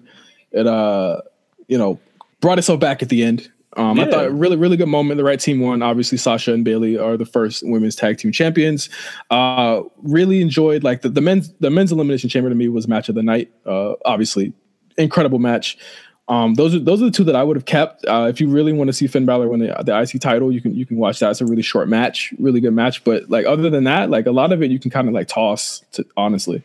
it, 0.52 0.66
uh, 0.66 1.20
you 1.66 1.76
know, 1.78 1.98
brought 2.40 2.58
itself 2.58 2.78
back 2.78 3.02
at 3.02 3.08
the 3.08 3.24
end. 3.24 3.50
Um, 3.76 3.96
yeah. 3.96 4.04
I 4.04 4.10
thought 4.10 4.32
really, 4.32 4.56
really 4.56 4.76
good 4.76 4.88
moment. 4.88 5.18
The 5.18 5.24
right 5.24 5.40
team 5.40 5.60
won. 5.60 5.82
Obviously, 5.82 6.16
Sasha 6.16 6.52
and 6.52 6.64
Bayley 6.64 6.96
are 6.96 7.16
the 7.16 7.26
first 7.26 7.64
women's 7.66 7.96
tag 7.96 8.18
team 8.18 8.30
champions. 8.30 8.88
Uh, 9.30 9.82
really 10.02 10.40
enjoyed 10.40 10.84
like 10.84 11.02
the, 11.02 11.08
the 11.08 11.20
men's 11.20 11.52
the 11.54 11.70
men's 11.70 11.90
elimination 11.90 12.30
chamber 12.30 12.48
to 12.48 12.54
me 12.54 12.68
was 12.68 12.86
match 12.86 13.08
of 13.08 13.16
the 13.16 13.22
night. 13.22 13.50
Uh, 13.66 13.94
obviously, 14.04 14.52
incredible 14.96 15.40
match. 15.40 15.76
Um, 16.26 16.54
those 16.54 16.74
are 16.74 16.78
those 16.78 17.02
are 17.02 17.06
the 17.06 17.10
two 17.10 17.24
that 17.24 17.36
I 17.36 17.42
would 17.42 17.56
have 17.56 17.66
kept. 17.66 18.04
Uh, 18.06 18.26
if 18.30 18.40
you 18.40 18.48
really 18.48 18.72
want 18.72 18.88
to 18.88 18.92
see 18.92 19.06
Finn 19.06 19.26
Balor 19.26 19.48
win 19.48 19.60
the, 19.60 19.74
the 19.84 19.98
IC 19.98 20.20
title, 20.20 20.50
you 20.50 20.60
can 20.60 20.74
you 20.74 20.86
can 20.86 20.96
watch 20.96 21.18
that. 21.18 21.30
It's 21.30 21.40
a 21.40 21.46
really 21.46 21.62
short 21.62 21.88
match, 21.88 22.32
really 22.38 22.60
good 22.60 22.72
match. 22.72 23.04
But 23.04 23.28
like 23.28 23.44
other 23.44 23.68
than 23.68 23.84
that, 23.84 24.08
like 24.08 24.26
a 24.26 24.32
lot 24.32 24.52
of 24.52 24.62
it, 24.62 24.70
you 24.70 24.78
can 24.78 24.90
kind 24.90 25.06
of 25.06 25.14
like 25.14 25.28
toss. 25.28 25.82
To 25.92 26.06
honestly, 26.16 26.62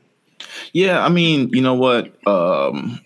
yeah. 0.72 1.04
I 1.04 1.10
mean, 1.10 1.50
you 1.50 1.62
know 1.62 1.74
what? 1.74 2.06
Um, 2.26 3.02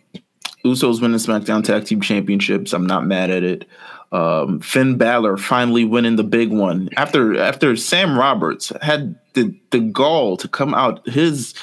Usos 0.64 1.02
winning 1.02 1.18
SmackDown 1.18 1.64
Tag 1.64 1.86
Team 1.86 2.02
Championships. 2.02 2.72
I'm 2.74 2.86
not 2.86 3.06
mad 3.06 3.32
at 3.32 3.44
it. 3.44 3.66
Um, 4.12 4.60
Finn 4.60 4.96
Balor 4.96 5.38
finally 5.38 5.86
winning 5.86 6.18
the 6.18 6.24
big 6.24 6.52
one 6.52 6.88
after 6.96 7.36
after 7.40 7.76
Sam 7.76 8.18
Roberts 8.18 8.72
had 8.84 9.16
the 9.34 9.60
the 9.72 9.80
gall 9.80 10.38
to 10.38 10.48
come 10.48 10.76
out 10.76 11.08
his 11.10 11.56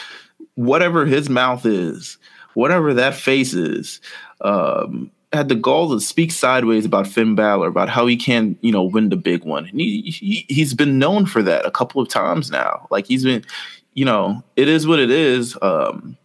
whatever 0.57 1.07
his 1.07 1.31
mouth 1.31 1.65
is, 1.65 2.19
whatever 2.55 2.93
that 2.95 3.15
face 3.15 3.55
is. 3.55 4.01
Um, 4.41 5.11
had 5.33 5.49
the 5.49 5.55
gall 5.55 5.91
to 5.91 6.01
speak 6.01 6.33
sideways 6.33 6.85
about 6.85 7.07
Finn 7.07 7.35
Balor, 7.35 7.69
about 7.69 7.89
how 7.89 8.07
he 8.07 8.17
can, 8.17 8.57
you 8.63 8.73
know, 8.73 8.83
win 8.83 9.11
the 9.11 9.17
big 9.17 9.45
one. 9.45 9.67
And 9.67 9.81
he, 9.81 10.03
he 10.03 10.45
he's 10.49 10.75
been 10.75 10.99
known 10.99 11.27
for 11.27 11.43
that 11.43 11.65
a 11.65 11.71
couple 11.71 12.03
of 12.03 12.09
times 12.09 12.51
now. 12.51 12.89
Like 12.91 13.07
he's 13.07 13.23
been, 13.23 13.45
you 13.95 14.05
know, 14.05 14.43
it 14.57 14.69
is 14.69 14.87
what 14.87 14.99
it 14.99 15.11
is. 15.11 15.57
Um, 15.63 16.17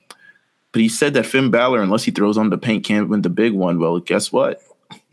but 0.71 0.81
he 0.81 0.89
said 0.89 1.13
that 1.13 1.25
Finn 1.25 1.51
Balor, 1.51 1.81
unless 1.81 2.03
he 2.03 2.11
throws 2.11 2.37
on 2.37 2.49
the 2.49 2.57
paint, 2.57 2.83
can't 2.83 3.07
win 3.07 3.21
the 3.21 3.29
big 3.29 3.53
one. 3.53 3.79
Well, 3.79 3.99
guess 3.99 4.31
what? 4.31 4.61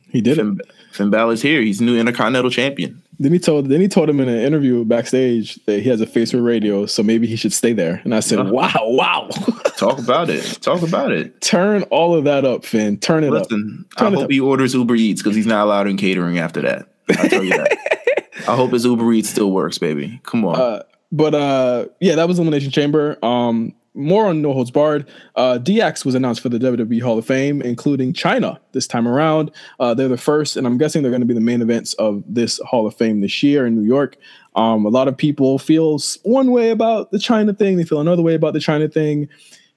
He 0.09 0.21
did 0.21 0.37
Finn, 0.37 0.61
Finn 0.93 1.11
Balor's 1.11 1.43
here. 1.43 1.61
He's 1.61 1.81
new 1.81 1.99
Intercontinental 1.99 2.51
Champion. 2.51 3.02
Then 3.19 3.33
he 3.33 3.39
told 3.39 3.69
then 3.69 3.81
he 3.81 3.89
told 3.89 4.09
him 4.09 4.21
in 4.21 4.29
an 4.29 4.39
interview 4.39 4.85
backstage 4.85 5.59
that 5.67 5.81
he 5.81 5.89
has 5.91 6.01
a 6.01 6.07
face 6.07 6.31
for 6.33 6.43
radio, 6.43 6.87
so 6.87 7.03
maybe 7.03 7.27
he 7.27 7.37
should 7.37 7.53
stay 7.53 7.73
there. 7.73 8.01
And 8.05 8.15
I 8.15 8.21
said, 8.21 8.39
Uh-huh. 8.41 8.53
"Wow, 8.53 8.73
wow, 8.87 9.29
Talk 9.77 9.99
about 9.99 10.29
it. 10.31 10.43
Talk 10.63 10.83
about 10.83 11.13
it. 11.13 11.41
turn 11.41 11.83
all 11.85 12.15
of 12.15 12.25
that 12.25 12.45
up, 12.45 12.65
Finn. 12.65 12.97
Turn 12.99 13.23
it 13.23 13.29
up. 13.29 13.45
Listen, 13.51 13.85
Turn 13.99 14.09
I 14.09 14.17
hope 14.17 14.25
up. 14.25 14.31
he 14.31 14.41
orders 14.41 14.75
Uber 14.75 14.95
Eats 14.97 15.23
because 15.23 15.37
he's 15.37 15.47
not 15.47 15.65
allowed 15.65 15.87
in 15.89 15.97
catering 15.97 16.39
after 16.39 16.63
that. 16.63 16.89
I 17.11 17.29
tell 17.29 17.45
you 17.45 17.51
that. 17.51 18.29
I 18.49 18.57
hope 18.57 18.73
his 18.73 18.85
Uber 18.85 19.13
Eats 19.13 19.29
still 19.29 19.53
works, 19.53 19.79
baby. 19.79 20.21
Come 20.25 20.45
on. 20.45 20.59
up." 20.61 20.89
But 21.13 21.35
uh, 21.35 21.87
yeah, 22.01 22.15
that 22.17 22.27
was 22.27 22.39
Elimination 22.39 22.71
Chamber. 22.73 23.19
Um, 23.25 23.75
more 23.95 24.27
on 24.27 24.41
No 24.41 24.53
Holds 24.53 24.71
Barred. 24.71 25.07
Uh, 25.37 25.59
DX 25.63 26.05
was 26.05 26.15
announced 26.15 26.41
for 26.41 26.49
the 26.49 26.59
WWE 26.59 27.03
Hall 27.03 27.19
of 27.19 27.27
Fame, 27.27 27.61
including 27.63 28.13
Chyna 28.13 28.59
this 28.73 28.87
time 28.87 29.07
around. 29.07 29.51
Uh, 29.81 29.95
they're 29.95 30.09
the 30.09 30.17
first, 30.17 30.57
and 30.57 30.67
I'm 30.67 30.79
guessing 30.79 31.03
they're 31.03 31.11
going 31.11 31.21
to 31.21 31.27
be 31.27 31.35
the 31.35 31.41
main 31.41 31.61
events 31.63 31.95
of 31.95 32.23
this 32.27 32.59
Hall 32.61 32.87
of 32.87 32.95
Fame 32.95 33.21
this 33.21 33.43
year 33.43 33.67
in 33.67 33.75
New 33.75 33.87
York. 33.87 34.17
Um, 34.57 34.87
a 34.87 34.89
lot 34.89 35.09
of 35.09 35.17
people 35.17 35.59
feel 35.59 35.99
one 36.23 36.51
way 36.51 36.71
about 36.71 37.11
the 37.11 37.19
Chyna 37.19 37.57
thing. 37.59 37.77
They 37.77 37.85
feel 37.85 38.01
another 38.01 38.23
way 38.23 38.35
about 38.35 38.53
the 38.53 38.59
Chyna 38.59 38.93
thing. 38.93 39.29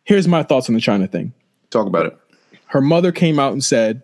Here's 0.03 0.27
my 0.27 0.43
thoughts 0.43 0.69
on 0.69 0.75
the 0.75 0.81
Chyna 0.81 1.11
thing. 1.11 1.33
Talk 1.69 1.87
about 1.87 2.05
it. 2.05 2.17
her 2.67 2.81
mother 2.81 3.11
came 3.11 3.39
out 3.39 3.51
and 3.53 3.63
said 3.63 4.01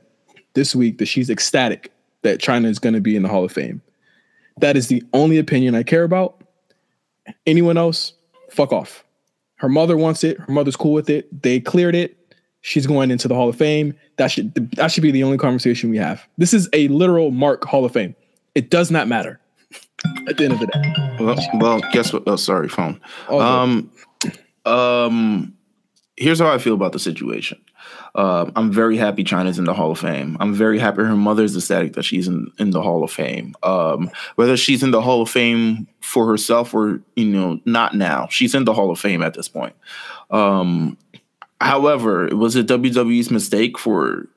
this 0.53 0.75
week 0.75 0.97
that 0.97 1.05
she's 1.05 1.29
ecstatic 1.29 1.91
that 2.23 2.39
Chyna 2.39 2.65
is 2.65 2.79
going 2.79 2.93
to 2.93 3.01
be 3.01 3.15
in 3.15 3.23
the 3.23 3.29
Hall 3.29 3.45
of 3.45 3.51
Fame. 3.51 3.81
That 4.59 4.75
is 4.75 4.87
the 4.87 5.03
only 5.13 5.37
opinion 5.37 5.75
I 5.75 5.83
care 5.83 6.03
about. 6.03 6.43
Anyone 7.45 7.77
else, 7.77 8.13
fuck 8.49 8.73
off. 8.73 9.03
Her 9.61 9.69
mother 9.69 9.95
wants 9.95 10.23
it. 10.23 10.39
Her 10.39 10.51
mother's 10.51 10.75
cool 10.75 10.91
with 10.91 11.07
it. 11.07 11.43
They 11.43 11.59
cleared 11.59 11.93
it. 11.93 12.17
She's 12.61 12.87
going 12.87 13.11
into 13.11 13.27
the 13.27 13.35
Hall 13.35 13.47
of 13.47 13.55
Fame. 13.55 13.93
That 14.17 14.31
should 14.31 14.55
that 14.75 14.91
should 14.91 15.03
be 15.03 15.11
the 15.11 15.23
only 15.23 15.37
conversation 15.37 15.91
we 15.91 15.97
have. 15.97 16.27
This 16.39 16.51
is 16.51 16.67
a 16.73 16.87
literal 16.87 17.29
mark 17.29 17.63
Hall 17.65 17.85
of 17.85 17.91
Fame. 17.91 18.15
It 18.55 18.71
does 18.71 18.89
not 18.89 19.07
matter 19.07 19.39
at 20.27 20.37
the 20.37 20.45
end 20.45 20.53
of 20.53 20.59
the 20.61 20.65
day. 20.65 20.93
Well, 21.19 21.37
well 21.59 21.79
guess 21.91 22.11
what? 22.11 22.23
Oh, 22.25 22.37
sorry, 22.37 22.69
phone. 22.69 22.99
Um, 23.29 23.91
um, 24.65 25.53
here's 26.17 26.39
how 26.39 26.51
I 26.51 26.57
feel 26.57 26.73
about 26.73 26.93
the 26.93 26.99
situation. 26.99 27.61
Um, 28.15 28.51
I'm 28.55 28.71
very 28.71 28.97
happy 28.97 29.23
Chyna's 29.23 29.57
in 29.57 29.65
the 29.65 29.73
Hall 29.73 29.91
of 29.91 29.99
Fame. 29.99 30.37
I'm 30.39 30.53
very 30.53 30.79
happy 30.79 31.03
her 31.03 31.15
mother's 31.15 31.55
ecstatic 31.55 31.93
that 31.93 32.03
she's 32.03 32.27
in, 32.27 32.51
in 32.59 32.71
the 32.71 32.81
Hall 32.81 33.03
of 33.03 33.11
Fame. 33.11 33.55
Um, 33.63 34.11
whether 34.35 34.57
she's 34.57 34.83
in 34.83 34.91
the 34.91 35.01
Hall 35.01 35.21
of 35.21 35.29
Fame 35.29 35.87
for 36.01 36.27
herself 36.27 36.73
or 36.73 37.01
you 37.15 37.25
know 37.25 37.59
not 37.65 37.95
now, 37.95 38.27
she's 38.29 38.53
in 38.53 38.65
the 38.65 38.73
Hall 38.73 38.91
of 38.91 38.99
Fame 38.99 39.21
at 39.23 39.33
this 39.33 39.47
point. 39.47 39.75
Um, 40.29 40.97
however, 41.59 42.27
it 42.27 42.33
was 42.33 42.55
it 42.55 42.67
WWE's 42.67 43.31
mistake 43.31 43.77
for 43.77 44.27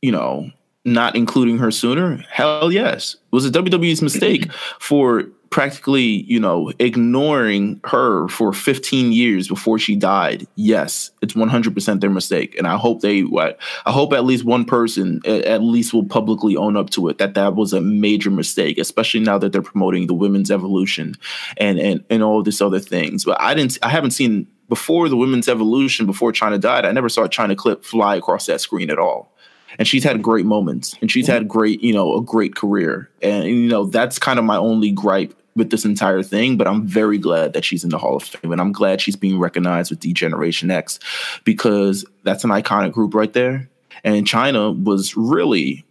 you 0.00 0.12
know 0.12 0.50
not 0.92 1.16
including 1.16 1.58
her 1.58 1.70
sooner? 1.70 2.24
Hell 2.30 2.72
yes. 2.72 3.16
Was 3.30 3.44
it 3.44 3.54
WWE's 3.54 4.02
mistake 4.02 4.50
for 4.80 5.24
practically, 5.50 6.22
you 6.24 6.38
know, 6.38 6.72
ignoring 6.78 7.80
her 7.84 8.28
for 8.28 8.52
15 8.52 9.12
years 9.12 9.48
before 9.48 9.78
she 9.78 9.96
died? 9.96 10.46
Yes, 10.56 11.10
it's 11.22 11.34
100% 11.34 12.00
their 12.00 12.10
mistake. 12.10 12.56
And 12.58 12.66
I 12.66 12.76
hope 12.76 13.00
they 13.00 13.24
I 13.34 13.92
hope 13.92 14.12
at 14.12 14.24
least 14.24 14.44
one 14.44 14.64
person 14.64 15.20
at 15.26 15.62
least 15.62 15.94
will 15.94 16.04
publicly 16.04 16.56
own 16.56 16.76
up 16.76 16.90
to 16.90 17.08
it 17.08 17.18
that 17.18 17.34
that 17.34 17.54
was 17.54 17.72
a 17.72 17.80
major 17.80 18.30
mistake, 18.30 18.78
especially 18.78 19.20
now 19.20 19.38
that 19.38 19.52
they're 19.52 19.62
promoting 19.62 20.06
the 20.06 20.14
women's 20.14 20.50
evolution 20.50 21.14
and 21.56 21.78
and 21.78 22.04
and 22.10 22.22
all 22.22 22.42
this 22.42 22.60
other 22.60 22.80
things. 22.80 23.24
But 23.24 23.40
I 23.40 23.54
didn't 23.54 23.78
I 23.82 23.88
haven't 23.88 24.12
seen 24.12 24.46
before 24.68 25.08
the 25.08 25.16
women's 25.16 25.48
evolution 25.48 26.04
before 26.04 26.30
Chyna 26.32 26.60
died. 26.60 26.84
I 26.84 26.92
never 26.92 27.08
saw 27.08 27.24
a 27.24 27.28
Chyna 27.28 27.56
clip 27.56 27.84
fly 27.84 28.16
across 28.16 28.46
that 28.46 28.60
screen 28.60 28.90
at 28.90 28.98
all 28.98 29.32
and 29.78 29.86
she's 29.86 30.04
had 30.04 30.22
great 30.22 30.44
moments 30.44 30.94
and 31.00 31.10
she's 31.10 31.26
had 31.26 31.48
great 31.48 31.80
you 31.82 31.92
know 31.92 32.16
a 32.16 32.22
great 32.22 32.54
career 32.54 33.08
and 33.22 33.44
you 33.44 33.68
know 33.68 33.84
that's 33.84 34.18
kind 34.18 34.38
of 34.38 34.44
my 34.44 34.56
only 34.56 34.90
gripe 34.90 35.34
with 35.56 35.70
this 35.70 35.84
entire 35.84 36.22
thing 36.22 36.56
but 36.56 36.66
i'm 36.66 36.86
very 36.86 37.18
glad 37.18 37.52
that 37.52 37.64
she's 37.64 37.84
in 37.84 37.90
the 37.90 37.98
hall 37.98 38.16
of 38.16 38.22
fame 38.22 38.52
and 38.52 38.60
i'm 38.60 38.72
glad 38.72 39.00
she's 39.00 39.16
being 39.16 39.38
recognized 39.38 39.90
with 39.90 40.00
d-generation 40.00 40.70
x 40.70 40.98
because 41.44 42.04
that's 42.24 42.44
an 42.44 42.50
iconic 42.50 42.92
group 42.92 43.14
right 43.14 43.32
there 43.32 43.68
and 44.04 44.26
chyna 44.26 44.82
was 44.84 45.16
really 45.16 45.84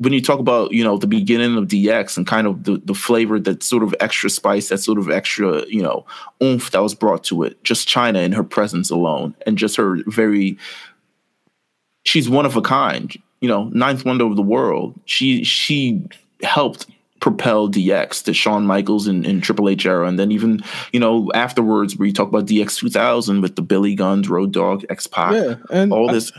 when 0.00 0.12
you 0.12 0.22
talk 0.22 0.38
about 0.38 0.70
you 0.72 0.84
know 0.84 0.96
the 0.96 1.08
beginning 1.08 1.56
of 1.56 1.64
dx 1.64 2.16
and 2.16 2.26
kind 2.26 2.46
of 2.46 2.62
the, 2.62 2.80
the 2.84 2.94
flavor 2.94 3.40
that 3.40 3.62
sort 3.64 3.82
of 3.82 3.94
extra 3.98 4.30
spice 4.30 4.68
that 4.68 4.78
sort 4.78 4.98
of 4.98 5.10
extra 5.10 5.66
you 5.66 5.82
know 5.82 6.06
oomph 6.40 6.70
that 6.70 6.82
was 6.82 6.94
brought 6.94 7.24
to 7.24 7.42
it 7.42 7.62
just 7.64 7.88
chyna 7.88 8.24
and 8.24 8.34
her 8.34 8.44
presence 8.44 8.90
alone 8.90 9.34
and 9.46 9.58
just 9.58 9.74
her 9.74 9.96
very 10.06 10.56
she's 12.08 12.28
one 12.28 12.46
of 12.46 12.56
a 12.56 12.62
kind. 12.62 13.16
You 13.40 13.48
know, 13.48 13.64
ninth 13.72 14.04
wonder 14.04 14.24
of 14.24 14.36
the 14.36 14.42
world. 14.42 14.98
She 15.04 15.44
she 15.44 16.02
helped 16.42 16.86
propel 17.20 17.68
DX 17.68 18.22
to 18.24 18.32
Shawn 18.32 18.64
Michaels 18.64 19.06
and, 19.08 19.26
and 19.26 19.42
Triple 19.42 19.68
H 19.68 19.86
era, 19.86 20.06
and 20.08 20.18
then 20.18 20.30
even 20.32 20.60
you 20.92 21.00
know 21.00 21.30
afterwards, 21.34 21.96
where 21.96 22.06
you 22.06 22.12
talk 22.14 22.28
about 22.28 22.46
DX 22.46 22.78
2000 22.78 23.40
with 23.40 23.56
the 23.56 23.62
Billy 23.62 23.94
Gunns, 23.94 24.28
Road 24.28 24.52
Dogg, 24.52 24.84
X 24.90 25.06
Pac, 25.06 25.34
Yeah, 25.34 25.54
and 25.70 25.92
all 25.92 26.10
I- 26.10 26.14
this. 26.14 26.32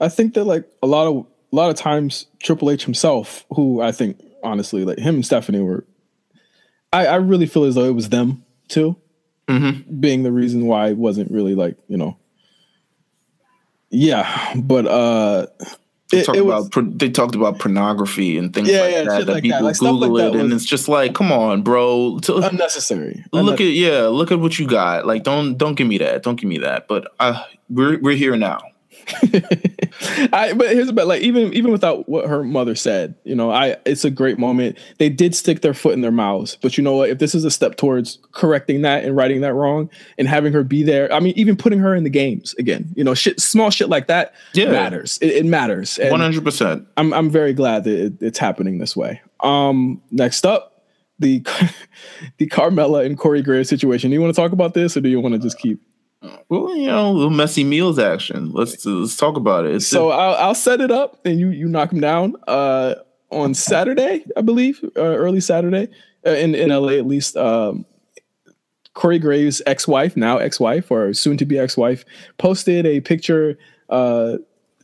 I 0.00 0.08
think 0.08 0.34
that 0.34 0.44
like 0.44 0.68
a 0.82 0.86
lot 0.86 1.06
of 1.06 1.26
a 1.52 1.56
lot 1.56 1.70
of 1.70 1.76
times 1.76 2.26
Triple 2.42 2.70
H 2.70 2.84
himself, 2.84 3.44
who 3.54 3.80
I 3.80 3.92
think 3.92 4.20
honestly 4.42 4.84
like 4.84 4.98
him 4.98 5.14
and 5.16 5.24
Stephanie 5.26 5.60
were, 5.60 5.84
I, 6.92 7.06
I 7.06 7.16
really 7.16 7.46
feel 7.46 7.64
as 7.64 7.76
though 7.76 7.84
it 7.84 7.94
was 7.94 8.08
them 8.08 8.44
too, 8.68 8.96
Mhm. 9.48 10.00
being 10.00 10.22
the 10.22 10.32
reason 10.32 10.66
why 10.66 10.88
it 10.88 10.96
wasn't 10.98 11.30
really 11.30 11.54
like 11.54 11.76
you 11.88 11.96
know. 11.96 12.16
Yeah, 13.90 14.54
but 14.56 14.86
uh, 14.86 15.46
it, 16.12 16.24
Talk 16.24 16.36
it 16.36 16.40
about 16.42 16.60
was 16.60 16.68
por- 16.68 16.82
they 16.82 17.10
talked 17.10 17.34
about 17.34 17.58
pornography 17.58 18.36
and 18.38 18.52
things 18.52 18.68
Yeah, 18.68 18.80
like 18.80 18.90
yeah, 18.92 19.02
that. 19.04 19.06
That 19.06 19.18
like 19.18 19.26
that. 19.26 19.42
people 19.42 19.62
Like, 19.62 19.74
stuff 19.76 19.92
like 19.92 20.00
Google 20.10 20.16
that 20.16 20.34
it, 20.34 20.40
and 20.40 20.52
it's 20.52 20.64
just 20.64 20.88
like, 20.88 21.14
come 21.14 21.32
on, 21.32 21.62
bro. 21.62 22.18
Unnecessary. 22.28 23.24
look 23.32 23.60
at 23.60 23.66
yeah, 23.66 24.02
look 24.06 24.30
at 24.32 24.40
what 24.40 24.58
you 24.58 24.66
got. 24.66 25.06
Like, 25.06 25.22
don't 25.24 25.56
don't 25.56 25.74
give 25.74 25.86
me 25.86 25.98
that. 25.98 26.22
Don't 26.22 26.36
give 26.36 26.48
me 26.48 26.58
that. 26.58 26.88
But 26.88 27.12
uh, 27.20 27.42
we're 27.68 27.98
we're 28.00 28.16
here 28.16 28.36
now. 28.36 28.58
I 30.32 30.52
but 30.54 30.70
here's 30.70 30.88
about 30.88 31.06
like 31.06 31.22
even 31.22 31.52
even 31.52 31.70
without 31.70 32.08
what 32.08 32.26
her 32.26 32.42
mother 32.42 32.74
said, 32.74 33.14
you 33.24 33.34
know, 33.34 33.50
I 33.50 33.76
it's 33.84 34.04
a 34.04 34.10
great 34.10 34.38
moment. 34.38 34.78
They 34.98 35.08
did 35.08 35.34
stick 35.34 35.60
their 35.60 35.74
foot 35.74 35.92
in 35.94 36.00
their 36.00 36.10
mouths, 36.12 36.56
but 36.60 36.76
you 36.76 36.84
know 36.84 36.94
what? 36.96 37.10
If 37.10 37.18
this 37.18 37.34
is 37.34 37.44
a 37.44 37.50
step 37.50 37.76
towards 37.76 38.18
correcting 38.32 38.82
that 38.82 39.04
and 39.04 39.16
righting 39.16 39.40
that 39.42 39.54
wrong 39.54 39.90
and 40.18 40.26
having 40.28 40.52
her 40.52 40.64
be 40.64 40.82
there, 40.82 41.12
I 41.12 41.20
mean, 41.20 41.34
even 41.36 41.56
putting 41.56 41.78
her 41.78 41.94
in 41.94 42.04
the 42.04 42.10
games 42.10 42.54
again, 42.58 42.92
you 42.96 43.04
know, 43.04 43.14
shit, 43.14 43.40
small 43.40 43.70
shit 43.70 43.88
like 43.88 44.06
that 44.08 44.34
Yeah. 44.54 44.70
matters. 44.70 45.18
It, 45.20 45.28
it 45.30 45.44
matters. 45.46 45.98
One 46.02 46.20
hundred 46.20 46.44
percent. 46.44 46.86
I'm 46.96 47.12
I'm 47.12 47.30
very 47.30 47.52
glad 47.52 47.84
that 47.84 48.06
it, 48.06 48.12
it's 48.20 48.38
happening 48.38 48.78
this 48.78 48.96
way. 48.96 49.20
Um, 49.40 50.00
next 50.10 50.46
up, 50.46 50.84
the 51.18 51.40
the 52.38 52.46
Carmella 52.48 53.04
and 53.04 53.18
Corey 53.18 53.42
Graves 53.42 53.68
situation. 53.68 54.10
Do 54.10 54.14
you 54.14 54.20
want 54.20 54.34
to 54.34 54.40
talk 54.40 54.52
about 54.52 54.74
this, 54.74 54.96
or 54.96 55.00
do 55.00 55.08
you 55.08 55.20
want 55.20 55.34
to 55.34 55.38
just 55.40 55.58
keep? 55.58 55.80
Well, 56.48 56.76
you 56.76 56.86
know, 56.86 57.12
little 57.12 57.30
messy 57.30 57.64
meals 57.64 57.98
action. 57.98 58.52
Let's 58.52 58.84
let's 58.86 59.16
talk 59.16 59.36
about 59.36 59.64
it. 59.64 59.76
It's 59.76 59.86
So 59.86 60.10
I'll, 60.10 60.34
I'll 60.36 60.54
set 60.54 60.80
it 60.80 60.90
up 60.90 61.20
and 61.24 61.38
you 61.38 61.50
you 61.50 61.66
knock 61.66 61.90
them 61.90 62.00
down 62.00 62.36
uh, 62.46 62.94
on 63.30 63.54
Saturday, 63.54 64.24
I 64.36 64.40
believe, 64.42 64.82
uh, 64.96 65.00
early 65.00 65.40
Saturday 65.40 65.88
uh, 66.26 66.30
in 66.30 66.54
in 66.54 66.68
LA 66.68 66.92
at 66.92 67.06
least. 67.06 67.36
Um, 67.36 67.86
Corey 68.94 69.18
Graves' 69.18 69.62
ex-wife, 69.64 70.18
now 70.18 70.36
ex-wife 70.36 70.90
or 70.90 71.14
soon-to-be 71.14 71.58
ex-wife, 71.58 72.04
posted 72.36 72.84
a 72.84 73.00
picture 73.00 73.58
uh, 73.88 74.36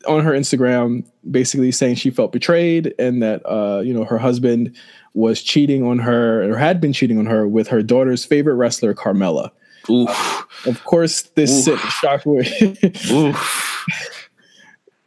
on 0.06 0.24
her 0.24 0.32
Instagram, 0.32 1.04
basically 1.30 1.70
saying 1.70 1.96
she 1.96 2.08
felt 2.10 2.32
betrayed 2.32 2.94
and 2.98 3.22
that 3.22 3.42
uh, 3.44 3.80
you 3.80 3.92
know 3.92 4.04
her 4.04 4.18
husband 4.18 4.74
was 5.14 5.42
cheating 5.42 5.84
on 5.84 5.98
her 5.98 6.50
or 6.50 6.56
had 6.56 6.80
been 6.80 6.92
cheating 6.92 7.18
on 7.18 7.26
her 7.26 7.46
with 7.46 7.68
her 7.68 7.82
daughter's 7.82 8.24
favorite 8.24 8.54
wrestler, 8.54 8.94
Carmella. 8.94 9.50
Oof, 9.90 10.46
Of 10.66 10.84
course, 10.84 11.22
this 11.22 11.66
Oof. 11.68 11.78
sent 11.78 11.80
shockwave. 11.80 13.34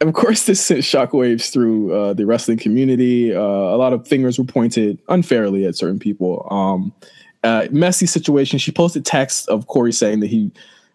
of 0.00 0.12
course, 0.14 0.46
this 0.46 0.60
sent 0.60 0.80
shockwaves 0.80 1.52
through 1.52 1.94
uh, 1.94 2.12
the 2.14 2.26
wrestling 2.26 2.58
community. 2.58 3.34
Uh, 3.34 3.40
a 3.40 3.76
lot 3.76 3.92
of 3.92 4.06
fingers 4.06 4.38
were 4.38 4.44
pointed 4.44 5.00
unfairly 5.08 5.66
at 5.66 5.76
certain 5.76 5.98
people. 5.98 6.46
Um, 6.50 6.92
uh, 7.44 7.68
messy 7.70 8.06
situation. 8.06 8.58
She 8.58 8.72
posted 8.72 9.04
text 9.04 9.48
of 9.48 9.66
Corey 9.66 9.92
saying 9.92 10.20
that 10.20 10.28
he 10.28 10.52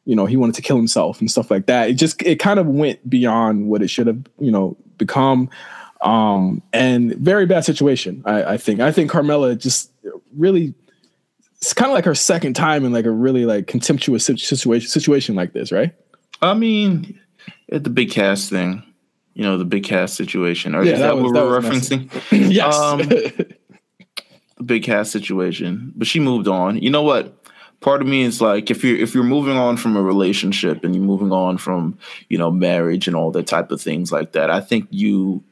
you 0.08 0.15
know, 0.15 0.26
he 0.26 0.38
wanted 0.38 0.56
to 0.56 0.62
kill 0.62 0.78
himself 0.78 1.19
and 1.19 1.30
stuff 1.30 1.52
like 1.52 1.65
that. 1.65 1.89
It 1.89 1.95
just 1.95 2.21
it 2.21 2.39
kind 2.39 2.60
of 2.60 2.65
went 2.65 3.08
beyond 3.10 3.67
what 3.67 3.82
it 3.82 3.89
should 3.89 4.08
have, 4.08 4.26
you 4.39 4.50
know, 4.50 4.78
become. 4.97 5.50
Um, 6.02 6.62
and 6.71 7.13
very 7.15 7.45
bad 7.45 7.65
situation. 7.65 8.23
I, 8.26 8.54
I 8.54 8.58
think. 8.58 8.80
I 8.80 8.93
think 8.93 9.12
Carmella 9.12 9.58
just 9.58 9.91
really. 10.36 10.73
It's 11.58 11.74
kind 11.74 11.89
of 11.89 11.96
like 11.96 12.06
her 12.06 12.15
second 12.15 12.56
time 12.56 12.86
in 12.86 12.93
like 12.93 13.06
a 13.06 13.12
really 13.12 13.46
like 13.46 13.67
contemptuous 13.67 14.26
situation 14.26 14.88
situation 14.88 15.36
like 15.36 15.54
this, 15.54 15.72
right? 15.72 15.93
I 16.41 16.54
mean, 16.54 17.20
at 17.72 17.84
the 17.84 17.89
Big 17.89 18.12
Cass 18.12 18.50
thing, 18.50 18.84
you 19.34 19.43
know, 19.43 19.58
the 19.58 19.65
Big 19.65 19.84
Cass 19.84 20.13
situation. 20.13 20.76
Or 20.76 20.84
yeah, 20.84 20.93
is 20.93 21.00
that, 21.00 21.08
that 21.08 21.17
was, 21.17 21.32
what 21.32 21.46
we're 21.46 21.60
referencing? 21.60 22.12
yes. 22.52 22.76
Um, 22.76 23.00
the 24.58 24.63
Big 24.63 24.84
Cass 24.84 25.10
situation. 25.12 25.93
But 25.96 26.08
she 26.08 26.20
moved 26.20 26.48
on. 26.48 26.82
You 26.82 26.89
know 26.89 27.04
what? 27.04 27.34
Part 27.80 28.02
of 28.02 28.08
me 28.08 28.24
is 28.24 28.41
like 28.41 28.72
if 28.72 28.84
you're 28.84 28.98
if 28.98 29.13
you're 29.13 29.24
moving 29.24 29.56
on 29.56 29.78
from 29.78 29.96
a 29.96 30.02
relationship 30.02 30.84
and 30.84 30.96
you're 30.96 31.04
moving 31.04 31.32
on 31.32 31.60
from, 31.60 31.98
you 32.30 32.38
know, 32.38 32.50
marriage 32.50 33.08
and 33.08 33.15
all 33.15 33.32
that 33.32 33.46
type 33.46 33.72
of 33.72 33.80
things 33.80 34.12
like 34.12 34.32
that, 34.32 34.50
I 34.50 34.62
think 34.62 34.88
you 34.89 35.43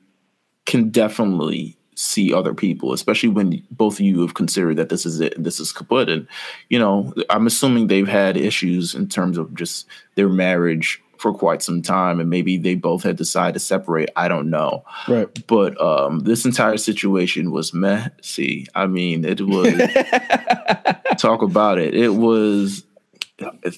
can 0.65 0.89
definitely 0.89 1.77
see 1.95 2.33
other 2.33 2.53
people, 2.53 2.93
especially 2.93 3.29
when 3.29 3.63
both 3.71 3.95
of 3.95 4.01
you 4.01 4.21
have 4.21 4.33
considered 4.33 4.77
that 4.77 4.89
this 4.89 5.05
is 5.05 5.19
it, 5.19 5.33
this 5.41 5.59
is 5.59 5.71
kaput. 5.71 6.09
And, 6.09 6.27
you 6.69 6.77
know, 6.77 7.13
I'm 7.29 7.47
assuming 7.47 7.87
they've 7.87 8.07
had 8.07 8.37
issues 8.37 8.93
in 8.93 9.07
terms 9.07 9.37
of 9.37 9.53
just 9.55 9.87
their 10.15 10.29
marriage 10.29 11.01
for 11.17 11.33
quite 11.33 11.61
some 11.61 11.81
time 11.81 12.19
and 12.19 12.29
maybe 12.29 12.57
they 12.57 12.75
both 12.75 13.03
had 13.03 13.15
decided 13.15 13.53
to 13.53 13.59
separate. 13.59 14.09
I 14.15 14.27
don't 14.27 14.49
know. 14.49 14.83
Right. 15.07 15.27
But 15.47 15.79
um 15.81 16.19
this 16.19 16.45
entire 16.45 16.77
situation 16.77 17.51
was 17.51 17.73
messy. 17.73 18.67
I 18.75 18.87
mean 18.87 19.23
it 19.23 19.41
was 19.41 19.73
talk 21.17 21.41
about 21.41 21.79
it. 21.79 21.95
It 21.95 22.09
was 22.09 22.83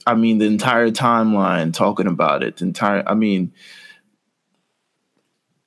i 0.06 0.14
mean 0.14 0.38
the 0.38 0.46
entire 0.46 0.92
timeline 0.92 1.74
talking 1.74 2.06
about 2.06 2.44
it 2.44 2.58
the 2.58 2.66
entire 2.66 3.04
i 3.08 3.16
mean 3.16 3.52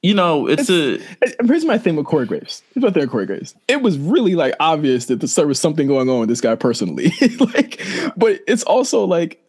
you 0.03 0.15
know, 0.15 0.47
it's, 0.47 0.69
it's 0.71 1.05
a. 1.23 1.45
Here's 1.45 1.65
my 1.65 1.77
thing 1.77 1.97
with 1.97 2.07
Corey 2.07 2.27
Graves. 2.27 2.63
Here's 2.73 2.83
my 2.83 2.91
thing 2.91 3.03
with 3.03 3.11
Corey 3.11 3.27
Graves. 3.27 3.55
It 3.69 3.83
was 3.83 3.99
really 3.99 4.35
like 4.35 4.55
obvious 4.59 5.07
that 5.07 5.21
there 5.21 5.47
was 5.47 5.61
something 5.61 5.87
going 5.87 6.09
on 6.09 6.21
with 6.21 6.29
this 6.29 6.41
guy 6.41 6.55
personally. 6.55 7.13
like, 7.55 7.83
but 8.17 8.41
it's 8.47 8.63
also 8.63 9.05
like 9.05 9.43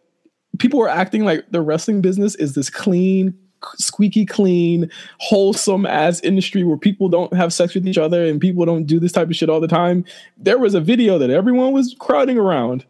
people 0.58 0.80
are 0.82 0.88
acting 0.88 1.24
like 1.24 1.50
the 1.50 1.62
wrestling 1.62 2.02
business 2.02 2.34
is 2.34 2.54
this 2.54 2.68
clean, 2.68 3.34
squeaky 3.76 4.26
clean, 4.26 4.90
wholesome 5.18 5.86
ass 5.86 6.20
industry 6.20 6.64
where 6.64 6.76
people 6.76 7.08
don't 7.08 7.32
have 7.32 7.52
sex 7.52 7.74
with 7.74 7.86
each 7.88 7.98
other 7.98 8.26
and 8.26 8.38
people 8.40 8.66
don't 8.66 8.84
do 8.84 9.00
this 9.00 9.12
type 9.12 9.28
of 9.28 9.36
shit 9.36 9.48
all 9.48 9.60
the 9.60 9.68
time. 9.68 10.04
There 10.36 10.58
was 10.58 10.74
a 10.74 10.80
video 10.80 11.18
that 11.18 11.30
everyone 11.30 11.72
was 11.72 11.96
crowding 11.98 12.36
around 12.36 12.84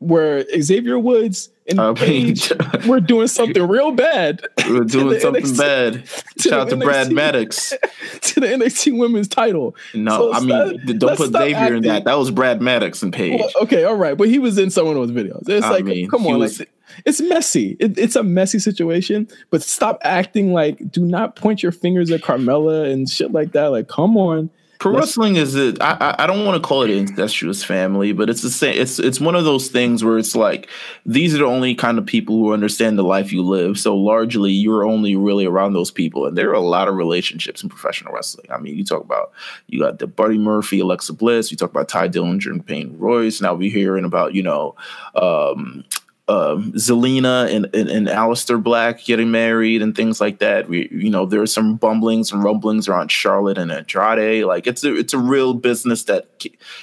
where 0.00 0.46
Xavier 0.60 0.98
Woods 0.98 1.50
and 1.68 1.78
uh, 1.78 1.92
mean, 1.92 1.96
Paige 1.96 2.52
were 2.86 3.00
doing 3.00 3.28
something 3.28 3.62
real 3.68 3.92
bad. 3.92 4.42
We're 4.68 4.80
doing 4.84 5.20
something 5.20 5.44
NXT, 5.44 5.58
bad. 5.58 6.08
Shout 6.40 6.60
out 6.60 6.68
to 6.70 6.76
NXT, 6.76 6.84
Brad 6.84 7.12
Maddox 7.12 7.74
to 8.22 8.40
the 8.40 8.46
NXT 8.46 8.98
Women's 8.98 9.28
Title. 9.28 9.76
No, 9.94 10.32
so 10.32 10.34
I 10.34 10.40
mean, 10.40 10.98
don't 10.98 11.16
put 11.16 11.32
Xavier 11.32 11.56
acting. 11.56 11.76
in 11.76 11.82
that. 11.84 12.04
That 12.04 12.14
was 12.18 12.30
Brad 12.30 12.60
Maddox 12.60 13.02
and 13.02 13.12
Paige. 13.12 13.40
Well, 13.40 13.50
okay, 13.62 13.84
all 13.84 13.94
right, 13.94 14.16
but 14.16 14.28
he 14.28 14.38
was 14.38 14.58
in 14.58 14.70
some 14.70 14.86
of 14.86 14.94
those 14.94 15.10
videos. 15.10 15.48
It's 15.48 15.66
I 15.66 15.70
like, 15.70 15.84
mean, 15.84 16.08
come 16.08 16.26
on, 16.26 16.38
was, 16.38 16.58
like 16.58 16.70
it's 17.04 17.20
messy. 17.20 17.76
It, 17.78 17.98
it's 17.98 18.16
a 18.16 18.22
messy 18.22 18.58
situation, 18.58 19.28
but 19.50 19.62
stop 19.62 19.98
acting 20.02 20.52
like. 20.52 20.90
Do 20.90 21.04
not 21.04 21.36
point 21.36 21.62
your 21.62 21.72
fingers 21.72 22.10
at 22.10 22.22
Carmella 22.22 22.90
and 22.90 23.08
shit 23.08 23.32
like 23.32 23.52
that. 23.52 23.66
Like, 23.66 23.88
come 23.88 24.16
on. 24.16 24.50
Pro 24.80 24.96
wrestling 24.96 25.36
is 25.36 25.56
it? 25.56 25.76
I 25.82 26.16
I 26.18 26.26
don't 26.26 26.46
want 26.46 26.60
to 26.60 26.66
call 26.66 26.82
it 26.82 26.90
an 26.90 26.96
incestuous 26.96 27.62
family, 27.62 28.12
but 28.12 28.30
it's 28.30 28.40
the 28.40 28.48
same. 28.48 28.80
It's 28.80 28.98
it's 28.98 29.20
one 29.20 29.34
of 29.34 29.44
those 29.44 29.68
things 29.68 30.02
where 30.02 30.16
it's 30.16 30.34
like 30.34 30.70
these 31.04 31.34
are 31.34 31.38
the 31.38 31.44
only 31.44 31.74
kind 31.74 31.98
of 31.98 32.06
people 32.06 32.36
who 32.36 32.54
understand 32.54 32.98
the 32.98 33.02
life 33.02 33.30
you 33.30 33.42
live. 33.42 33.78
So 33.78 33.94
largely, 33.94 34.52
you're 34.52 34.86
only 34.86 35.16
really 35.16 35.44
around 35.44 35.74
those 35.74 35.90
people, 35.90 36.24
and 36.24 36.36
there 36.36 36.48
are 36.48 36.54
a 36.54 36.60
lot 36.60 36.88
of 36.88 36.94
relationships 36.94 37.62
in 37.62 37.68
professional 37.68 38.14
wrestling. 38.14 38.46
I 38.50 38.56
mean, 38.56 38.74
you 38.74 38.82
talk 38.82 39.02
about 39.04 39.32
you 39.66 39.78
got 39.78 39.98
the 39.98 40.06
Buddy 40.06 40.38
Murphy, 40.38 40.80
Alexa 40.80 41.12
Bliss. 41.12 41.50
You 41.50 41.58
talk 41.58 41.70
about 41.70 41.90
Tye 41.90 42.08
Dillinger 42.08 42.46
and 42.46 42.64
Peyton 42.64 42.98
Royce. 42.98 43.42
Now 43.42 43.52
we're 43.52 43.70
hearing 43.70 44.06
about 44.06 44.34
you 44.34 44.42
know 44.42 44.76
um, 45.14 45.84
um, 46.30 46.72
Zelina 46.74 47.52
and, 47.52 47.66
and, 47.74 47.88
and 47.88 48.06
Aleister 48.06 48.62
Black 48.62 49.02
getting 49.02 49.32
married 49.32 49.82
and 49.82 49.96
things 49.96 50.20
like 50.20 50.38
that. 50.38 50.68
We, 50.68 50.88
you 50.92 51.10
know, 51.10 51.26
there's 51.26 51.52
some 51.52 51.74
bumblings 51.74 52.30
and 52.30 52.44
rumblings 52.44 52.88
around 52.88 53.10
Charlotte 53.10 53.58
and 53.58 53.72
Andrade. 53.72 54.44
Like 54.44 54.68
it's 54.68 54.84
a, 54.84 54.94
it's 54.94 55.12
a 55.12 55.18
real 55.18 55.54
business 55.54 56.04
that, 56.04 56.28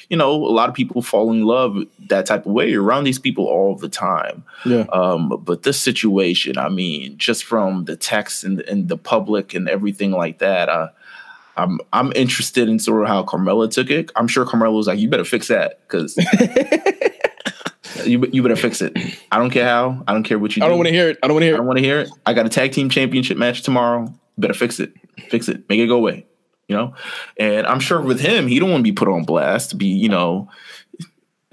you 0.09 0.17
know, 0.17 0.31
a 0.33 0.51
lot 0.51 0.67
of 0.67 0.75
people 0.75 1.01
fall 1.01 1.31
in 1.31 1.45
love 1.45 1.77
that 2.09 2.25
type 2.25 2.45
of 2.45 2.51
way. 2.51 2.69
You're 2.69 2.83
around 2.83 3.05
these 3.05 3.19
people 3.19 3.45
all 3.45 3.73
the 3.77 3.87
time. 3.87 4.43
Yeah. 4.65 4.85
Um, 4.91 5.41
but 5.41 5.63
this 5.63 5.79
situation, 5.79 6.57
I 6.57 6.67
mean, 6.67 7.17
just 7.17 7.45
from 7.45 7.85
the 7.85 7.95
text 7.95 8.43
and, 8.43 8.59
and 8.61 8.89
the 8.89 8.97
public 8.97 9.53
and 9.53 9.69
everything 9.69 10.11
like 10.11 10.39
that, 10.39 10.67
uh, 10.67 10.89
I'm 11.55 11.79
I'm 11.91 12.11
interested 12.15 12.69
in 12.69 12.77
sort 12.77 13.01
of 13.01 13.07
how 13.07 13.23
Carmella 13.23 13.71
took 13.71 13.89
it. 13.89 14.11
I'm 14.15 14.27
sure 14.27 14.45
Carmella 14.45 14.75
was 14.75 14.85
like, 14.85 14.99
"You 14.99 15.09
better 15.09 15.25
fix 15.25 15.47
that," 15.47 15.79
because 15.87 16.15
You 18.07 18.25
you 18.31 18.41
better 18.41 18.55
fix 18.55 18.81
it. 18.81 18.97
I 19.31 19.37
don't 19.37 19.49
care 19.49 19.65
how. 19.65 20.03
I 20.07 20.13
don't 20.13 20.23
care 20.23 20.39
what 20.39 20.55
you. 20.55 20.63
I 20.63 20.67
don't 20.67 20.77
want 20.77 20.87
to 20.87 20.93
hear 20.93 21.09
it. 21.09 21.17
I 21.21 21.27
don't 21.27 21.35
want 21.35 21.43
to 21.43 21.47
hear. 21.47 21.53
It. 21.53 21.57
I 21.57 21.59
don't 21.59 21.67
want 21.67 21.77
to 21.79 21.83
hear 21.83 21.99
it. 21.99 22.09
I 22.25 22.33
got 22.33 22.45
a 22.45 22.49
tag 22.49 22.71
team 22.71 22.89
championship 22.89 23.37
match 23.37 23.61
tomorrow. 23.61 24.13
Better 24.37 24.53
fix 24.53 24.79
it. 24.79 24.93
Fix 25.29 25.47
it. 25.47 25.67
Make 25.69 25.79
it 25.79 25.87
go 25.87 25.97
away. 25.97 26.25
You 26.67 26.75
know. 26.75 26.95
And 27.37 27.65
I'm 27.67 27.79
sure 27.79 28.01
with 28.01 28.19
him, 28.19 28.47
he 28.47 28.59
don't 28.59 28.71
want 28.71 28.81
to 28.81 28.89
be 28.89 28.93
put 28.93 29.07
on 29.07 29.23
blast. 29.23 29.71
To 29.71 29.75
be 29.75 29.87
you 29.87 30.09
know 30.09 30.49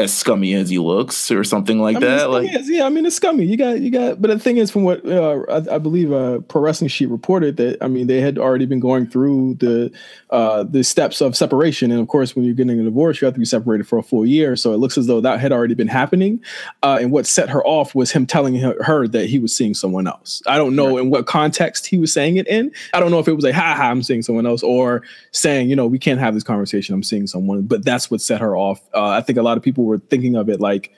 as 0.01 0.13
scummy 0.13 0.55
as 0.55 0.69
he 0.69 0.79
looks 0.79 1.31
or 1.31 1.45
something 1.45 1.79
like 1.79 1.97
I 1.97 2.01
mean, 2.01 2.11
that. 2.11 2.31
Like, 2.31 2.53
is, 2.53 2.69
yeah, 2.69 2.85
I 2.85 2.89
mean, 2.89 3.07
it's 3.07 3.15
scummy. 3.15 3.45
You 3.45 3.57
got, 3.57 3.81
you 3.81 3.93
got, 3.93 4.21
but 4.21 4.29
the 4.29 4.41
thing 4.41 4.57
is, 4.57 4.69
from 4.69 4.83
what 4.83 5.07
uh, 5.07 5.45
I, 5.49 5.77
I, 5.77 5.79
believe, 5.79 6.13
uh, 6.13 6.41
Pro 6.41 6.63
Wrestling 6.63 6.89
Sheet 6.89 7.09
reported 7.09 7.59
that 7.59 7.79
I 7.81 7.87
mean, 7.87 8.09
they 8.09 8.21
had 8.21 8.37
already 8.37 8.67
been 8.67 8.81
going 8.81 9.07
through 9.07 9.55
the 9.55 9.93
uh, 10.31 10.65
the 10.65 10.83
steps 10.83 11.21
of 11.21 11.37
separation, 11.37 11.93
and 11.93 12.01
of 12.01 12.09
course, 12.09 12.35
when 12.35 12.45
you're 12.45 12.55
getting 12.55 12.81
a 12.81 12.83
divorce, 12.83 13.21
you 13.21 13.27
have 13.27 13.35
to 13.35 13.39
be 13.39 13.47
separated 13.47 13.87
for 13.87 13.97
a 13.97 14.03
full 14.03 14.27
year. 14.27 14.57
So 14.57 14.73
it 14.73 14.79
looks 14.79 14.99
as 14.99 15.07
though 15.07 15.21
that 15.21 15.39
had 15.39 15.53
already 15.53 15.75
been 15.75 15.87
happening. 15.87 16.43
Uh, 16.83 16.99
and 17.01 17.13
what 17.13 17.25
set 17.25 17.49
her 17.49 17.65
off 17.65 17.95
was 17.95 18.11
him 18.11 18.27
telling 18.27 18.57
her, 18.57 18.77
her, 18.83 19.07
that 19.07 19.27
he 19.27 19.39
was 19.39 19.57
seeing 19.57 19.75
someone 19.75 20.09
else. 20.09 20.43
I 20.49 20.59
don't 20.59 20.75
know 20.75 20.97
right. 20.97 21.05
in 21.05 21.11
what 21.11 21.27
context 21.27 21.87
he 21.87 21.99
was 21.99 22.13
saying 22.13 22.37
it 22.37 22.49
in. 22.49 22.73
I 22.95 23.01
don't 23.01 23.13
know 23.13 23.21
if 23.21 23.29
it 23.29 23.35
was 23.35 23.45
like, 23.45 23.55
"Ha 23.55 23.75
ha, 23.77 23.91
I'm 23.91 24.03
seeing 24.03 24.23
someone 24.23 24.45
else," 24.45 24.65
or 24.65 25.03
saying, 25.31 25.71
you 25.71 25.77
know, 25.77 25.87
we 25.87 26.01
can't 26.01 26.19
have 26.19 26.35
this 26.35 26.43
conversation. 26.43 26.97
I'm 26.97 27.05
seeing 27.05 27.29
someone. 27.29 27.63
But 27.63 27.85
that's 27.85 28.11
what 28.11 28.21
set 28.21 28.41
her 28.41 28.57
off. 28.57 28.81
Uh, 28.93 29.11
I 29.11 29.21
think 29.21 29.39
a 29.39 29.43
lot 29.43 29.57
of 29.57 29.63
people 29.63 29.84
were 29.85 29.99
thinking 29.99 30.37
of 30.37 30.49
it 30.49 30.61
like 30.61 30.93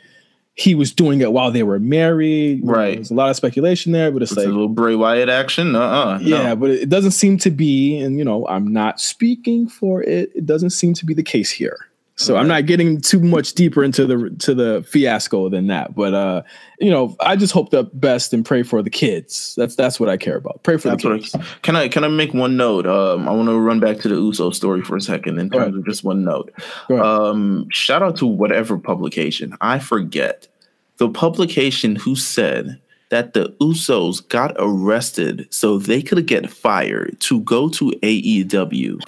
he 0.55 0.75
was 0.75 0.93
doing 0.93 1.21
it 1.21 1.33
while 1.33 1.51
they 1.51 1.63
were 1.63 1.79
married. 1.79 2.63
Right. 2.65 2.95
There's 2.95 3.11
a 3.11 3.15
lot 3.15 3.29
of 3.29 3.37
speculation 3.37 3.93
there, 3.93 4.11
but 4.11 4.23
it's, 4.23 4.33
it's 4.33 4.39
like 4.39 4.47
a 4.47 4.51
little 4.51 4.69
Bray 4.69 4.95
Wyatt 4.95 5.29
action. 5.29 5.77
Uh-uh, 5.77 6.19
yeah, 6.23 6.49
no. 6.49 6.57
but 6.57 6.71
it 6.71 6.89
doesn't 6.89 7.11
seem 7.11 7.37
to 7.39 7.51
be, 7.51 7.99
and 7.99 8.19
you 8.19 8.25
know, 8.25 8.47
I'm 8.49 8.73
not 8.73 8.99
speaking 8.99 9.69
for 9.69 10.03
it. 10.03 10.33
It 10.35 10.47
doesn't 10.47 10.71
seem 10.71 10.95
to 10.95 11.05
be 11.05 11.13
the 11.13 11.23
case 11.23 11.51
here. 11.51 11.89
So 12.19 12.35
right. 12.35 12.41
I'm 12.41 12.49
not 12.49 12.65
getting 12.65 13.01
too 13.01 13.21
much 13.21 13.53
deeper 13.53 13.85
into 13.85 14.07
the 14.07 14.35
to 14.39 14.55
the 14.55 14.83
fiasco 14.89 15.51
than 15.51 15.67
that. 15.67 15.95
But 15.95 16.15
uh, 16.15 16.43
you 16.81 16.91
know, 16.91 17.15
I 17.21 17.37
just 17.37 17.53
hope 17.53 17.71
the 17.71 17.85
best 17.85 18.33
and 18.33 18.45
pray 18.45 18.63
for 18.63 18.83
the 18.83 18.89
kids. 18.89 19.55
That's 19.57 19.77
that's 19.77 20.01
what 20.01 20.09
I 20.09 20.17
care 20.17 20.37
about. 20.37 20.63
Pray 20.63 20.79
for 20.79 20.89
that's 20.89 21.03
the 21.03 21.19
kids. 21.19 21.35
I, 21.35 21.45
can 21.61 21.77
I 21.77 21.89
can 21.89 22.05
I 22.05 22.09
make 22.09 22.33
one 22.33 22.57
note? 22.57 22.87
Um, 22.87 23.29
I 23.29 23.33
want 23.33 23.49
to 23.49 23.59
run 23.59 23.81
back 23.81 23.99
to 23.99 24.09
the 24.09 24.15
Uso 24.15 24.51
story 24.51 24.81
for 24.81 24.97
a 24.97 25.01
second 25.01 25.39
in 25.39 25.51
terms 25.51 25.77
of 25.77 25.85
just 25.85 26.05
one 26.05 26.25
note. 26.25 26.53
Um, 26.91 27.69
shout 27.71 28.03
out 28.03 28.17
to 28.17 28.27
whatever 28.27 28.79
publication. 28.79 29.55
I 29.61 29.79
forget 29.79 30.49
the 30.97 31.11
publication 31.11 31.97
who 31.97 32.17
said 32.17 32.81
that 33.11 33.35
the 33.35 33.51
Usos 33.61 34.27
got 34.29 34.57
arrested 34.59 35.47
so 35.51 35.79
they 35.79 36.03
could 36.03 36.27
get 36.27 36.51
fired 36.51 37.21
to 37.21 37.41
go 37.41 37.69
to 37.69 37.91
AEW 38.03 39.01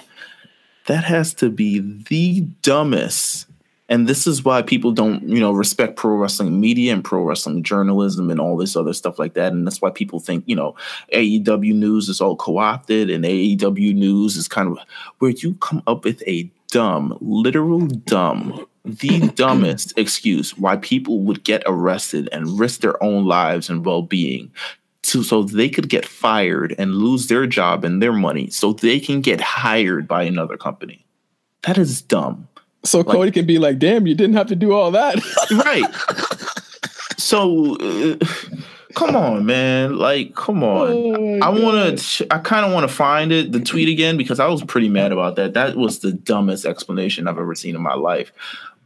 that 0.89 1.03
has 1.03 1.35
to 1.35 1.51
be 1.51 1.79
the 2.09 2.41
dumbest. 2.63 3.45
And 3.89 4.07
this 4.07 4.25
is 4.25 4.43
why 4.43 4.63
people 4.63 4.91
don't, 4.91 5.21
you 5.29 5.39
know, 5.39 5.51
respect 5.51 5.97
pro 5.97 6.15
wrestling 6.15 6.59
media 6.59 6.93
and 6.93 7.03
pro 7.03 7.21
wrestling 7.21 7.61
journalism 7.61 8.31
and 8.31 8.39
all 8.39 8.57
this 8.57 8.75
other 8.75 8.93
stuff 8.93 9.19
like 9.19 9.35
that. 9.35 9.51
And 9.51 9.67
that's 9.67 9.83
why 9.83 9.91
people 9.91 10.19
think, 10.19 10.43
you 10.47 10.55
know, 10.55 10.75
AEW 11.13 11.75
news 11.75 12.09
is 12.09 12.19
all 12.19 12.35
co-opted 12.35 13.11
and 13.11 13.23
AEW 13.23 13.93
news 13.93 14.35
is 14.35 14.47
kind 14.47 14.67
of 14.67 14.79
where 15.19 15.29
you 15.29 15.53
come 15.55 15.83
up 15.85 16.05
with 16.05 16.23
a 16.27 16.49
dumb, 16.71 17.15
literal 17.21 17.85
dumb, 17.85 18.65
the 18.83 19.27
dumbest 19.35 19.95
excuse 19.95 20.57
why 20.57 20.77
people 20.77 21.19
would 21.19 21.43
get 21.43 21.61
arrested 21.67 22.29
and 22.31 22.59
risk 22.59 22.81
their 22.81 23.01
own 23.03 23.25
lives 23.25 23.69
and 23.69 23.85
well-being 23.85 24.51
to 25.09 25.23
so 25.23 25.43
they 25.43 25.69
could 25.69 25.89
get 25.89 26.05
fired 26.05 26.75
and 26.77 26.95
lose 26.95 27.27
their 27.27 27.47
job 27.47 27.83
and 27.83 28.01
their 28.01 28.13
money 28.13 28.49
so 28.49 28.73
they 28.73 28.99
can 28.99 29.21
get 29.21 29.41
hired 29.41 30.07
by 30.07 30.23
another 30.23 30.57
company. 30.57 31.05
That 31.63 31.77
is 31.77 32.01
dumb. 32.01 32.47
So 32.83 32.99
like, 32.99 33.07
Cody 33.07 33.31
can 33.31 33.45
be 33.45 33.59
like, 33.59 33.79
"Damn, 33.79 34.07
you 34.07 34.15
didn't 34.15 34.35
have 34.35 34.47
to 34.47 34.55
do 34.55 34.73
all 34.73 34.91
that." 34.91 35.17
right. 35.51 35.83
So 37.17 37.75
uh, 37.75 38.17
come 38.95 39.15
on, 39.15 39.45
man. 39.45 39.97
Like, 39.97 40.35
come 40.35 40.63
on. 40.63 40.89
Oh 40.89 41.39
I 41.41 41.49
want 41.49 41.99
to 41.99 42.27
I 42.31 42.37
kind 42.37 42.65
of 42.65 42.71
want 42.71 42.89
to 42.89 42.95
find 42.95 43.31
it 43.31 43.51
the 43.51 43.59
tweet 43.59 43.89
again 43.89 44.15
because 44.15 44.39
I 44.39 44.47
was 44.47 44.63
pretty 44.63 44.89
mad 44.89 45.11
about 45.11 45.35
that. 45.35 45.53
That 45.53 45.75
was 45.75 45.99
the 45.99 46.13
dumbest 46.13 46.65
explanation 46.65 47.27
I've 47.27 47.37
ever 47.37 47.55
seen 47.55 47.75
in 47.75 47.81
my 47.81 47.95
life. 47.95 48.31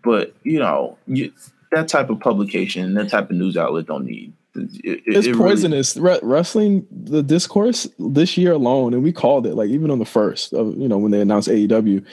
But, 0.03 0.33
you 0.43 0.59
know, 0.59 0.97
you, 1.07 1.31
that 1.71 1.87
type 1.87 2.09
of 2.09 2.19
publication, 2.19 2.93
that 2.95 3.09
type 3.09 3.29
of 3.29 3.37
news 3.37 3.55
outlet 3.55 3.85
don't 3.85 4.05
need 4.05 4.33
It, 4.55 5.03
it's 5.05 5.27
it 5.27 5.35
poisonous. 5.35 5.97
Re- 5.97 6.19
wrestling, 6.21 6.85
the 6.91 7.23
discourse 7.23 7.87
this 7.97 8.37
year 8.37 8.51
alone, 8.51 8.93
and 8.93 9.03
we 9.03 9.11
called 9.11 9.47
it 9.47 9.55
like 9.55 9.69
even 9.69 9.89
on 9.89 9.99
the 9.99 10.05
first 10.05 10.53
of 10.53 10.77
you 10.77 10.87
know 10.87 10.97
when 10.97 11.11
they 11.11 11.21
announced 11.21 11.47
AEW, 11.47 12.05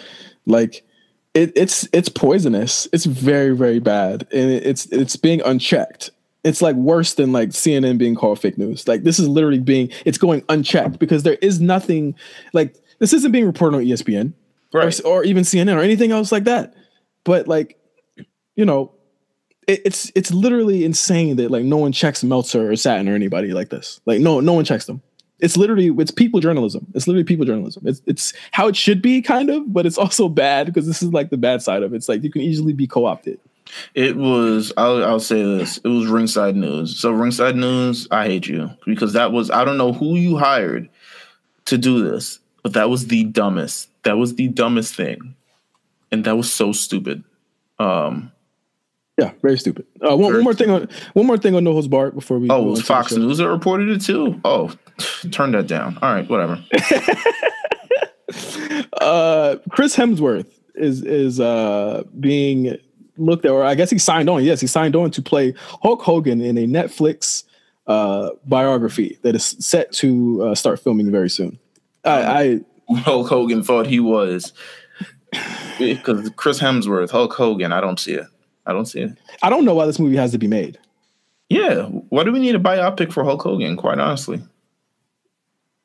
like 0.46 0.84
it, 1.34 1.52
it's 1.54 1.88
it's 1.92 2.08
poisonous. 2.08 2.88
It's 2.92 3.04
very 3.04 3.54
very 3.54 3.78
bad, 3.78 4.26
and 4.32 4.50
it, 4.50 4.66
it's 4.66 4.86
it's 4.86 5.16
being 5.16 5.42
unchecked. 5.42 6.10
It's 6.42 6.62
like 6.62 6.76
worse 6.76 7.14
than 7.14 7.32
like 7.32 7.50
CNN 7.50 7.98
being 7.98 8.14
called 8.14 8.40
fake 8.40 8.56
news. 8.56 8.88
Like 8.88 9.02
this 9.02 9.18
is 9.18 9.28
literally 9.28 9.58
being 9.58 9.90
it's 10.06 10.18
going 10.18 10.42
unchecked 10.48 10.98
because 10.98 11.22
there 11.22 11.36
is 11.42 11.60
nothing 11.60 12.14
like 12.54 12.74
this 12.98 13.12
isn't 13.12 13.32
being 13.32 13.46
reported 13.46 13.76
on 13.76 13.84
ESPN 13.84 14.32
right. 14.72 15.00
or, 15.04 15.18
or 15.18 15.24
even 15.24 15.44
CNN 15.44 15.76
or 15.76 15.80
anything 15.80 16.12
else 16.12 16.32
like 16.32 16.44
that. 16.44 16.74
But 17.24 17.48
like, 17.48 17.78
you 18.56 18.64
know, 18.64 18.92
it, 19.66 19.82
it's 19.84 20.10
it's 20.14 20.32
literally 20.32 20.84
insane 20.84 21.36
that 21.36 21.50
like 21.50 21.64
no 21.64 21.76
one 21.76 21.92
checks 21.92 22.24
Meltzer 22.24 22.70
or 22.70 22.76
Satin 22.76 23.08
or 23.08 23.14
anybody 23.14 23.52
like 23.52 23.70
this. 23.70 24.00
Like 24.06 24.20
no 24.20 24.40
no 24.40 24.52
one 24.52 24.64
checks 24.64 24.86
them. 24.86 25.02
It's 25.38 25.56
literally 25.56 25.88
it's 25.98 26.10
people 26.10 26.40
journalism. 26.40 26.86
It's 26.94 27.06
literally 27.06 27.24
people 27.24 27.46
journalism. 27.46 27.86
It's 27.86 28.02
it's 28.06 28.32
how 28.52 28.68
it 28.68 28.76
should 28.76 29.00
be 29.00 29.22
kind 29.22 29.50
of, 29.50 29.72
but 29.72 29.86
it's 29.86 29.98
also 29.98 30.28
bad 30.28 30.66
because 30.66 30.86
this 30.86 31.02
is 31.02 31.12
like 31.12 31.30
the 31.30 31.38
bad 31.38 31.62
side 31.62 31.82
of 31.82 31.92
it. 31.92 31.96
It's 31.96 32.08
like 32.08 32.22
you 32.22 32.30
can 32.30 32.42
easily 32.42 32.72
be 32.72 32.86
co-opted. 32.86 33.38
It 33.94 34.16
was. 34.16 34.72
I'll, 34.76 35.04
I'll 35.04 35.20
say 35.20 35.42
this. 35.42 35.78
It 35.78 35.88
was 35.88 36.06
ringside 36.06 36.56
news. 36.56 36.98
So 36.98 37.12
ringside 37.12 37.56
news. 37.56 38.08
I 38.10 38.26
hate 38.26 38.46
you 38.46 38.70
because 38.84 39.12
that 39.12 39.32
was. 39.32 39.50
I 39.50 39.64
don't 39.64 39.78
know 39.78 39.92
who 39.92 40.16
you 40.16 40.36
hired 40.36 40.88
to 41.66 41.78
do 41.78 42.02
this, 42.02 42.40
but 42.62 42.72
that 42.72 42.90
was 42.90 43.06
the 43.06 43.24
dumbest. 43.24 43.88
That 44.02 44.16
was 44.16 44.34
the 44.34 44.48
dumbest 44.48 44.94
thing, 44.94 45.36
and 46.10 46.24
that 46.24 46.36
was 46.36 46.52
so 46.52 46.72
stupid. 46.72 47.22
Um. 47.78 48.32
Yeah, 49.20 49.32
very 49.42 49.58
stupid. 49.58 49.86
Uh, 50.02 50.16
one, 50.16 50.32
one 50.32 50.44
more 50.44 50.54
thing 50.54 50.70
on 50.70 50.88
one 51.12 51.26
more 51.26 51.36
thing 51.36 51.54
on 51.54 51.62
No 51.62 51.72
Holds 51.72 51.88
Barred 51.88 52.14
before 52.14 52.38
we. 52.38 52.48
Oh, 52.48 52.62
go 52.62 52.68
it 52.68 52.70
was 52.70 52.82
Fox. 52.82 53.12
News 53.12 53.36
that 53.36 53.50
reported 53.50 53.90
it 53.90 54.00
too. 54.00 54.40
Oh, 54.46 54.72
turn 55.30 55.52
that 55.52 55.66
down. 55.66 55.98
All 56.00 56.14
right, 56.14 56.26
whatever. 56.26 56.54
uh 59.00 59.56
Chris 59.68 59.94
Hemsworth 59.94 60.48
is 60.74 61.04
is 61.04 61.38
uh 61.38 62.02
being 62.18 62.78
looked 63.18 63.44
at 63.44 63.50
or 63.50 63.62
I 63.62 63.74
guess 63.74 63.90
he 63.90 63.98
signed 63.98 64.30
on. 64.30 64.42
Yes, 64.42 64.62
he 64.62 64.66
signed 64.66 64.96
on 64.96 65.10
to 65.10 65.20
play 65.20 65.52
Hulk 65.82 66.00
Hogan 66.00 66.40
in 66.40 66.56
a 66.56 66.66
Netflix 66.66 67.44
uh 67.88 68.30
biography 68.46 69.18
that 69.20 69.34
is 69.34 69.44
set 69.44 69.92
to 69.92 70.44
uh, 70.44 70.54
start 70.54 70.80
filming 70.80 71.10
very 71.10 71.28
soon. 71.28 71.58
I, 72.06 72.62
I 72.88 73.00
Hulk 73.00 73.28
Hogan 73.28 73.62
thought 73.62 73.86
he 73.86 74.00
was 74.00 74.54
because 75.78 76.30
Chris 76.36 76.58
Hemsworth, 76.58 77.10
Hulk 77.10 77.34
Hogan. 77.34 77.70
I 77.70 77.82
don't 77.82 78.00
see 78.00 78.14
it. 78.14 78.26
I 78.70 78.72
don't 78.72 78.86
see 78.86 79.00
it. 79.00 79.18
I 79.42 79.50
don't 79.50 79.64
know 79.64 79.74
why 79.74 79.86
this 79.86 79.98
movie 79.98 80.16
has 80.16 80.30
to 80.32 80.38
be 80.38 80.46
made. 80.46 80.78
Yeah, 81.48 81.82
why 81.86 82.22
do 82.22 82.30
we 82.30 82.38
need 82.38 82.54
a 82.54 82.60
biopic 82.60 83.12
for 83.12 83.24
Hulk 83.24 83.42
Hogan? 83.42 83.76
Quite 83.76 83.98
honestly, 83.98 84.40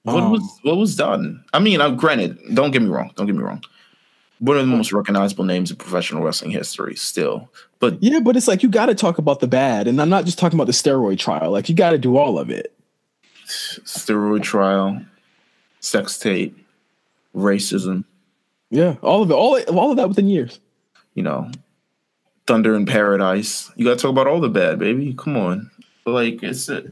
what 0.04 0.24
Um, 0.24 0.32
was 0.32 0.60
what 0.62 0.78
was 0.78 0.96
done? 0.96 1.44
I 1.54 1.60
mean, 1.60 1.82
uh, 1.82 1.90
granted, 1.90 2.38
don't 2.54 2.70
get 2.72 2.84
me 2.84 2.90
wrong. 2.90 3.12
Don't 3.16 3.26
get 3.26 3.36
me 3.36 3.42
wrong. 3.42 3.64
One 4.40 4.58
of 4.58 4.68
the 4.68 4.76
most 4.76 4.92
recognizable 4.94 5.46
names 5.46 5.72
in 5.72 5.78
professional 5.78 6.22
wrestling 6.22 6.52
history, 6.52 6.96
still. 6.96 7.50
But 7.80 7.98
Yeah, 8.04 8.20
but 8.20 8.36
it's 8.36 8.48
like 8.48 8.62
you 8.62 8.70
got 8.70 8.88
to 8.88 8.96
talk 8.96 9.18
about 9.18 9.40
the 9.40 9.48
bad, 9.48 9.88
and 9.88 10.00
I'm 10.00 10.10
not 10.10 10.26
just 10.26 10.38
talking 10.38 10.58
about 10.58 10.68
the 10.68 10.74
steroid 10.74 11.18
trial. 11.18 11.50
Like 11.52 11.68
you 11.70 11.74
got 11.76 11.92
to 11.92 11.98
do 11.98 12.18
all 12.18 12.38
of 12.38 12.50
it. 12.52 12.72
steroid 13.48 14.44
trial, 14.44 15.02
sex 15.80 16.20
tape, 16.20 16.56
racism, 17.36 18.04
Yeah, 18.70 18.96
all 19.02 19.24
of 19.24 19.32
it, 19.32 19.34
all 19.34 19.60
all 19.76 19.90
of 19.92 19.98
that 19.98 20.10
within 20.10 20.28
years. 20.28 20.60
you 21.16 21.24
know, 21.24 21.50
Thunder 22.48 22.76
in 22.76 22.86
Paradise. 22.86 23.72
You 23.76 23.86
got 23.86 23.98
to 23.98 24.02
talk 24.02 24.12
about 24.12 24.28
all 24.28 24.40
the 24.40 24.50
bad, 24.50 24.80
baby. 24.80 25.14
Come 25.18 25.38
on, 25.38 25.72
like 26.06 26.44
it's 26.44 26.70
a, 26.70 26.92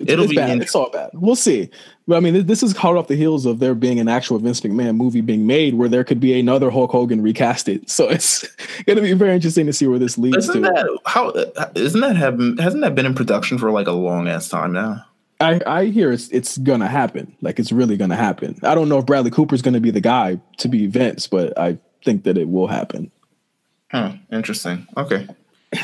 It'll 0.00 0.24
it's 0.24 0.30
be 0.30 0.36
bad. 0.36 0.62
It's 0.62 0.74
all 0.74 0.90
bad. 0.90 1.10
We'll 1.12 1.36
see. 1.36 1.68
But 2.08 2.16
I 2.16 2.20
mean, 2.20 2.46
this, 2.46 2.62
is 2.62 2.74
hot 2.74 2.96
off 2.96 3.08
the 3.08 3.16
heels 3.16 3.46
of 3.46 3.58
there 3.58 3.74
being 3.74 4.00
an 4.00 4.08
actual 4.08 4.38
Vince 4.38 4.60
McMahon 4.62 4.96
movie 4.96 5.20
being 5.20 5.46
made 5.46 5.74
where 5.74 5.88
there 5.88 6.04
could 6.04 6.20
be 6.20 6.38
another 6.38 6.70
Hulk 6.70 6.90
Hogan 6.90 7.22
recasted. 7.22 7.88
So 7.88 8.08
it's 8.08 8.46
going 8.86 8.96
to 8.96 9.02
be 9.02 9.12
very 9.12 9.34
interesting 9.34 9.66
to 9.66 9.72
see 9.72 9.86
where 9.86 9.98
this 9.98 10.16
leads 10.16 10.48
isn't 10.48 10.62
to. 10.62 10.68
that 10.68 10.98
how 11.04 11.30
isn't 11.74 12.00
that 12.00 12.16
have 12.16 12.40
hasn't 12.58 12.82
that 12.82 12.94
been 12.94 13.06
in 13.06 13.14
production 13.14 13.58
for 13.58 13.70
like 13.70 13.86
a 13.86 13.92
long 13.92 14.26
ass 14.26 14.48
time 14.48 14.72
now? 14.72 15.04
I, 15.40 15.60
I 15.66 15.84
hear 15.86 16.12
it's 16.12 16.28
it's 16.28 16.58
gonna 16.58 16.88
happen. 16.88 17.34
Like 17.40 17.58
it's 17.58 17.72
really 17.72 17.96
gonna 17.96 18.16
happen. 18.16 18.58
I 18.62 18.74
don't 18.74 18.90
know 18.90 18.98
if 18.98 19.06
Bradley 19.06 19.30
Cooper's 19.30 19.62
gonna 19.62 19.80
be 19.80 19.90
the 19.90 20.00
guy 20.00 20.38
to 20.58 20.68
be 20.68 20.86
Vince, 20.86 21.26
but 21.26 21.58
I 21.58 21.78
think 22.04 22.24
that 22.24 22.38
it 22.38 22.48
will 22.48 22.68
happen. 22.68 23.10
Huh, 23.90 24.12
interesting. 24.30 24.86
Okay. 24.96 25.26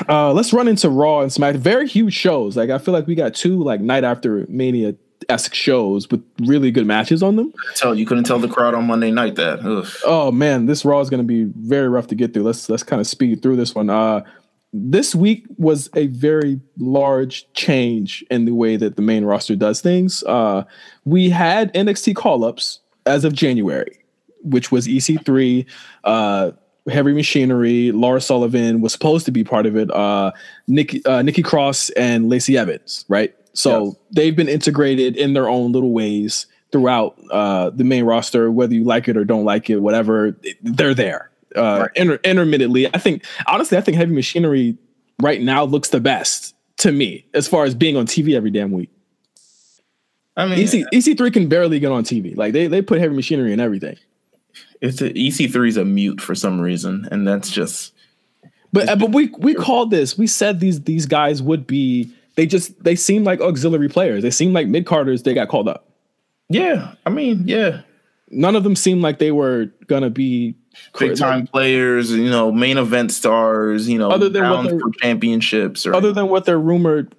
Uh, 0.09 0.33
let's 0.33 0.53
run 0.53 0.69
into 0.69 0.89
Raw 0.91 1.21
and 1.21 1.33
Smack. 1.33 1.57
Very 1.57 1.87
huge 1.87 2.15
shows. 2.15 2.57
Like 2.57 2.71
I 2.71 2.79
feel 2.79 2.93
like 2.93 3.07
we 3.07 3.15
got 3.15 3.35
two 3.35 3.63
like 3.63 3.81
night 3.81 4.05
after 4.05 4.47
Mania 4.49 4.95
esque 5.29 5.55
shows 5.55 6.11
with 6.11 6.23
really 6.41 6.71
good 6.71 6.87
matches 6.87 7.23
on 7.23 7.37
them. 7.37 7.53
Tell 7.75 7.95
you 7.95 8.07
couldn't 8.07 8.25
tell 8.25 8.39
the 8.39 8.49
crowd 8.49 8.75
on 8.75 8.87
Monday 8.87 9.11
night 9.11 9.37
that. 9.37 9.61
Ugh. 9.61 9.89
Oh 10.05 10.31
man, 10.33 10.67
this 10.67 10.85
Raw 10.85 11.01
is 11.01 11.11
going 11.11 11.23
to 11.23 11.27
be 11.27 11.45
very 11.57 11.89
rough 11.89 12.09
to 12.09 12.15
get 12.15 12.35
through. 12.35 12.45
Let's 12.45 12.69
let's 12.69 12.83
kind 12.83 13.01
of 13.01 13.07
speed 13.07 13.43
through 13.43 13.57
this 13.57 13.75
one. 13.75 13.91
Uh, 13.91 14.23
this 14.73 15.15
week 15.15 15.47
was 15.57 15.89
a 15.95 16.09
very 16.09 16.61
large 16.79 17.51
change 17.55 18.25
in 18.31 18.45
the 18.45 18.53
way 18.53 18.77
that 18.77 18.97
the 18.97 19.03
main 19.03 19.25
roster 19.25 19.57
does 19.57 19.81
things. 19.81 20.23
Uh, 20.25 20.65
we 21.05 21.31
had 21.31 21.73
NXT 21.75 22.15
call 22.17 22.45
ups 22.45 22.81
as 23.07 23.25
of 23.25 23.33
January, 23.33 23.99
which 24.43 24.71
was 24.73 24.87
EC3, 24.87 25.67
uh, 26.05 26.53
Heavy 26.89 27.13
Machinery, 27.13 27.91
Laura 27.93 28.21
Sullivan 28.21 28.81
was 28.81 28.93
supposed 28.93 29.27
to 29.27 29.33
be 29.33 29.43
part 29.43 29.67
of 29.67 29.77
it. 29.77 29.91
Uh, 29.91 30.31
Nikki 30.69 31.05
uh, 31.05 31.23
Nikki 31.23 31.43
Cross 31.43 31.91
and 31.91 32.29
Lacey 32.29 32.57
Evans, 32.57 33.05
right? 33.09 33.35
So 33.55 33.87
Yes. 33.87 33.95
they've 34.13 34.37
been 34.37 34.49
integrated 34.49 35.17
in 35.17 35.33
their 35.33 35.49
own 35.49 35.73
little 35.73 35.93
ways 35.93 36.47
throughout 36.71 37.19
uh, 37.31 37.71
the 37.71 37.85
main 37.85 38.05
roster, 38.05 38.51
whether 38.53 38.75
you 38.75 38.85
like 38.85 39.09
it 39.09 39.17
or 39.17 39.25
don't 39.25 39.45
like 39.45 39.69
it, 39.71 39.79
whatever, 39.79 40.37
they're 40.63 40.95
there. 40.95 41.31
Uh, 41.57 41.79
Right. 41.83 41.91
inter- 41.97 42.21
intermittently, 42.23 42.87
I 42.95 42.99
think 42.99 43.25
honestly, 43.47 43.79
I 43.79 43.81
think 43.81 43.97
Heavy 43.97 44.15
Machinery 44.15 44.77
right 45.23 45.41
now 45.41 45.65
looks 45.65 45.89
the 45.89 46.01
best 46.01 46.55
to 46.79 46.93
me 46.93 47.25
as 47.35 47.49
far 47.49 47.65
as 47.65 47.75
being 47.75 47.97
on 47.97 48.07
TV 48.07 48.35
every 48.37 48.51
damn 48.51 48.71
week. 48.73 48.91
I 50.37 50.47
mean, 50.47 50.59
EC 50.59 50.85
EC3 50.93 51.33
can 51.33 51.49
barely 51.49 51.79
get 51.81 51.91
on 51.91 52.05
TV. 52.05 52.37
Like 52.37 52.53
they 52.53 52.67
they 52.67 52.83
put 52.83 52.99
Heavy 53.01 53.15
Machinery 53.17 53.53
in 53.55 53.61
everything. 53.61 53.97
It's 54.81 55.01
a, 55.01 55.11
EC3 55.11 55.69
is 55.69 55.77
a 55.77 55.85
mute 55.85 56.21
for 56.21 56.35
some 56.35 56.61
reason, 56.61 57.09
and 57.11 57.27
that's 57.27 57.51
just 57.51 57.93
But 58.73 58.89
uh, 58.89 58.97
but 58.97 59.13
we 59.13 59.29
we 59.39 59.55
called 59.55 59.91
this. 59.91 60.17
We 60.19 60.27
said 60.27 60.61
these 60.61 60.83
these 60.83 61.07
guys 61.07 61.43
would 61.43 61.67
be. 61.67 62.13
They 62.35 62.47
just 62.47 62.83
they 62.85 62.97
seem 62.97 63.25
like 63.25 63.41
auxiliary 63.41 63.89
players. 63.89 64.23
They 64.23 64.31
seem 64.31 64.53
like 64.53 64.67
mid 64.69 64.85
carders. 64.85 65.23
They 65.23 65.33
got 65.33 65.49
called 65.49 65.69
up. 65.69 65.89
yeah. 66.51 66.95
I 67.07 67.11
mean, 67.11 67.45
yeah, 67.47 67.81
None 68.31 68.57
of 68.57 68.65
them 68.65 68.75
seemed 68.75 69.03
like 69.03 69.19
they 69.19 69.31
were 69.31 69.67
gonna 69.87 70.11
be 70.11 70.57
big 70.99 71.17
time 71.17 71.47
players. 71.47 72.11
You 72.11 72.29
know, 72.29 72.51
main 72.51 72.77
event 72.77 73.13
stars. 73.13 73.89
You 73.89 73.99
know, 73.99 74.11
Other 74.11 74.29
than 74.29 74.49
what 74.51 74.95
championships. 75.01 75.87
Or 75.87 75.95
other 75.95 76.13
than 76.13 76.29
what 76.29 76.45
they're 76.45 76.59
rumored, 76.59 77.15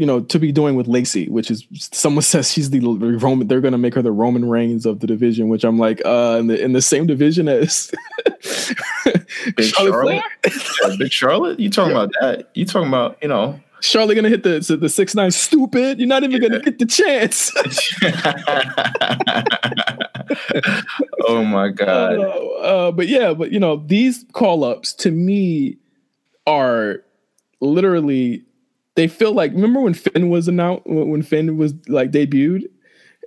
you 0.00 0.06
know, 0.06 0.20
to 0.20 0.38
be 0.38 0.50
doing 0.50 0.76
with 0.76 0.88
Lacey, 0.88 1.28
which 1.28 1.50
is 1.50 1.66
someone 1.92 2.22
says 2.32 2.50
she's 2.50 2.70
the 2.70 2.80
Roman. 2.80 3.46
They're 3.46 3.60
going 3.60 3.72
to 3.72 3.78
make 3.78 3.94
her 3.94 4.00
the 4.00 4.10
Roman 4.10 4.48
Reigns 4.48 4.86
of 4.86 5.00
the 5.00 5.06
division, 5.06 5.50
which 5.50 5.62
I'm 5.62 5.78
like, 5.78 6.00
uh, 6.06 6.38
in 6.40 6.46
the 6.46 6.58
in 6.58 6.72
the 6.72 6.80
same 6.80 7.06
division 7.06 7.48
as 7.48 7.92
Big 9.56 9.66
Charlotte 9.66 10.22
Charlotte? 10.22 10.22
Yeah, 10.82 10.96
Big 10.98 11.12
Charlotte. 11.12 11.60
You 11.60 11.68
talking 11.68 11.92
about 11.92 12.10
that? 12.20 12.48
You 12.54 12.64
talking 12.64 12.88
about 12.88 13.18
you 13.20 13.28
know? 13.28 13.60
Charlotte 13.82 14.14
going 14.14 14.24
to 14.24 14.30
hit 14.30 14.42
the 14.42 14.76
the 14.76 14.88
six 14.88 15.14
nine. 15.14 15.30
Stupid! 15.30 15.98
You're 15.98 16.08
not 16.08 16.24
even 16.24 16.40
going 16.40 16.52
to 16.52 16.60
get 16.60 16.78
the 16.78 16.86
chance. 16.86 17.52
oh 21.28 21.44
my 21.44 21.68
god! 21.68 22.18
Uh, 22.18 22.48
uh, 22.58 22.92
but 22.92 23.08
yeah, 23.08 23.34
but 23.34 23.52
you 23.52 23.60
know, 23.60 23.76
these 23.86 24.24
call 24.32 24.64
ups 24.64 24.94
to 24.94 25.10
me 25.10 25.76
are 26.46 27.02
literally 27.60 28.44
they 29.00 29.08
feel 29.08 29.32
like 29.32 29.52
remember 29.52 29.80
when 29.80 29.94
Finn 29.94 30.28
was 30.28 30.46
announced 30.46 30.82
when 30.86 31.22
Finn 31.22 31.56
was 31.56 31.74
like 31.88 32.10
debuted 32.10 32.64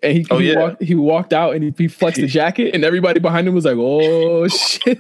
and 0.02 0.18
he, 0.18 0.28
Oh, 0.30 0.38
he 0.38 0.52
yeah. 0.52 0.60
walked 0.60 0.84
he 0.84 0.96
walked 0.96 1.34
out 1.34 1.56
and 1.56 1.64
he, 1.64 1.74
he 1.78 1.88
flexed 1.88 2.22
the 2.22 2.28
jacket 2.40 2.74
and 2.76 2.84
everybody 2.86 3.20
behind 3.20 3.48
him 3.48 3.56
was 3.56 3.66
like, 3.66 3.78
oh 3.78 4.48
shit. 4.50 5.00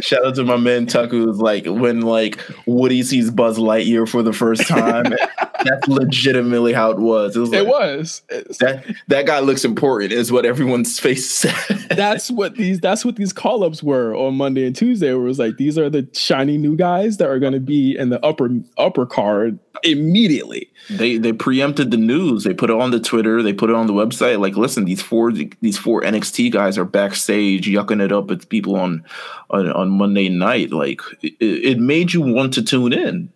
Shout 0.00 0.24
out 0.24 0.34
to 0.34 0.44
my 0.44 0.56
man 0.56 0.86
Tucker, 0.86 1.16
who's 1.16 1.38
like 1.38 1.64
when 1.66 2.02
like 2.02 2.38
Woody 2.66 3.02
sees 3.02 3.30
Buzz 3.30 3.58
Lightyear 3.58 4.08
for 4.08 4.22
the 4.22 4.32
first 4.32 4.66
time. 4.66 5.04
that's 5.64 5.88
legitimately 5.88 6.72
how 6.72 6.90
it 6.90 6.98
was. 6.98 7.36
It 7.36 7.40
was. 7.40 7.52
It 7.52 7.66
was. 7.66 8.22
that 8.60 8.84
that 9.08 9.26
guy 9.26 9.40
looks 9.40 9.64
important, 9.64 10.12
is 10.12 10.30
what 10.30 10.44
everyone's 10.44 10.98
face 10.98 11.28
said. 11.30 11.54
That's 11.90 12.30
what 12.30 12.56
these 12.56 12.80
that's 12.80 13.04
what 13.04 13.16
these 13.16 13.32
call 13.32 13.64
ups 13.64 13.82
were 13.82 14.14
on 14.14 14.34
Monday 14.34 14.66
and 14.66 14.76
Tuesday. 14.76 15.12
Where 15.14 15.24
it 15.24 15.28
was 15.28 15.38
like 15.38 15.56
these 15.56 15.78
are 15.78 15.88
the 15.88 16.06
shiny 16.12 16.58
new 16.58 16.76
guys 16.76 17.16
that 17.16 17.28
are 17.28 17.38
gonna 17.38 17.60
be 17.60 17.96
in 17.96 18.10
the 18.10 18.24
upper 18.24 18.50
upper 18.76 19.06
card 19.06 19.58
immediately. 19.82 20.70
they 20.90 21.16
they 21.16 21.32
preempted 21.32 21.90
the 21.90 21.96
news. 21.96 22.44
They 22.44 22.54
put 22.54 22.70
it 22.70 22.76
on 22.76 22.90
the 22.90 23.00
Twitter. 23.00 23.42
They 23.42 23.52
put 23.52 23.70
it 23.70 23.76
on 23.76 23.86
the 23.86 23.92
website. 23.92 24.40
Like, 24.40 24.56
listen, 24.56 24.84
these 24.84 25.02
four 25.02 25.32
these 25.32 25.78
four 25.78 26.02
NXT 26.02 26.52
guys 26.52 26.78
are 26.78 26.84
backstage 26.84 27.66
yucking 27.66 28.02
it 28.02 28.12
up 28.12 28.26
with 28.26 28.48
people 28.48 28.76
on 28.76 29.04
uh, 29.50 29.61
on, 29.68 29.72
on 29.72 29.90
Monday 29.90 30.28
night. 30.28 30.70
Like, 30.72 31.00
it, 31.22 31.34
it 31.40 31.78
made 31.78 32.12
you 32.12 32.20
want 32.20 32.54
to 32.54 32.62
tune 32.62 32.92
in. 32.92 33.30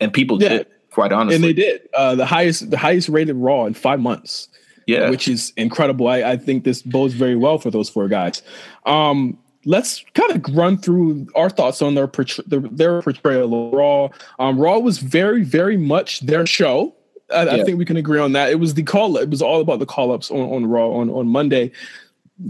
and 0.00 0.12
people 0.12 0.42
Yeah. 0.42 0.48
did 0.48 0.66
quite 0.90 1.12
honestly. 1.12 1.36
and 1.36 1.44
they 1.44 1.52
did 1.52 1.88
uh, 1.94 2.14
the 2.14 2.26
highest 2.26 2.70
the 2.70 2.78
highest 2.78 3.08
rated 3.08 3.36
Raw 3.36 3.66
in 3.66 3.74
five 3.74 4.00
months. 4.00 4.48
yeah, 4.86 5.10
which 5.10 5.28
is 5.28 5.52
incredible. 5.56 6.06
I, 6.08 6.22
I 6.22 6.36
think 6.36 6.64
this 6.64 6.82
bodes 6.82 7.14
very 7.14 7.36
well 7.36 7.58
for 7.58 7.70
those 7.70 7.88
four 7.88 8.08
guys. 8.08 8.42
Um, 8.86 9.38
let's 9.64 10.04
kind 10.14 10.30
of 10.32 10.56
run 10.56 10.78
through 10.78 11.26
our 11.34 11.50
thoughts 11.50 11.82
on 11.82 11.94
their 11.96 12.06
portray- 12.06 12.44
their, 12.46 13.02
portrayal 13.02 13.68
of 13.68 13.72
Raw. 13.74 14.08
Um, 14.38 14.58
Raw 14.58 14.78
was 14.78 14.98
very, 14.98 15.42
very 15.42 15.76
much 15.76 16.20
their 16.20 16.46
show. 16.46 16.94
I, 17.34 17.48
I 17.48 17.64
think 17.64 17.76
we 17.76 17.84
can 17.84 17.96
agree 17.96 18.20
on 18.20 18.32
that. 18.34 18.50
It 18.50 18.60
was 18.60 18.74
the 18.74 18.84
call. 18.84 19.16
It 19.16 19.28
was 19.28 19.42
all 19.42 19.60
about 19.60 19.80
the 19.80 19.86
call 19.86 20.12
ups 20.12 20.30
on, 20.30 20.38
on 20.52 20.66
Raw 20.66 20.88
on 20.90 21.10
on 21.10 21.26
Monday. 21.26 21.72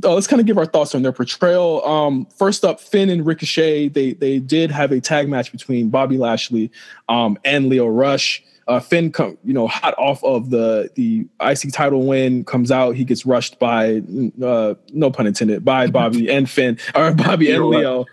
Uh, 0.02 0.14
let's 0.14 0.26
kind 0.26 0.40
of 0.40 0.46
give 0.46 0.58
our 0.58 0.66
thoughts 0.66 0.94
on 0.94 1.02
their 1.02 1.12
portrayal. 1.12 1.84
Um, 1.86 2.26
first 2.36 2.64
up, 2.64 2.80
Finn 2.80 3.08
and 3.08 3.24
Ricochet. 3.24 3.88
They 3.88 4.14
they 4.14 4.38
did 4.38 4.70
have 4.70 4.90
a 4.90 5.00
tag 5.00 5.28
match 5.28 5.52
between 5.52 5.90
Bobby 5.90 6.18
Lashley 6.18 6.72
um, 7.08 7.38
and 7.44 7.68
Lio 7.68 7.86
Rush. 7.86 8.42
Uh, 8.68 8.80
Finn, 8.80 9.12
come 9.12 9.38
you 9.44 9.54
know, 9.54 9.68
hot 9.68 9.94
off 9.96 10.24
of 10.24 10.50
the 10.50 10.90
the 10.96 11.28
IC 11.40 11.72
title 11.72 12.04
win, 12.04 12.44
comes 12.44 12.72
out. 12.72 12.96
He 12.96 13.04
gets 13.04 13.24
rushed 13.24 13.60
by, 13.60 14.02
uh, 14.42 14.74
no 14.92 15.10
pun 15.12 15.28
intended, 15.28 15.64
by 15.64 15.86
Bobby 15.90 16.28
and 16.28 16.50
Finn, 16.50 16.76
or 16.96 17.12
Bobby 17.12 17.52
and 17.52 17.64
Lio. 17.64 17.78
Lio. 17.78 18.04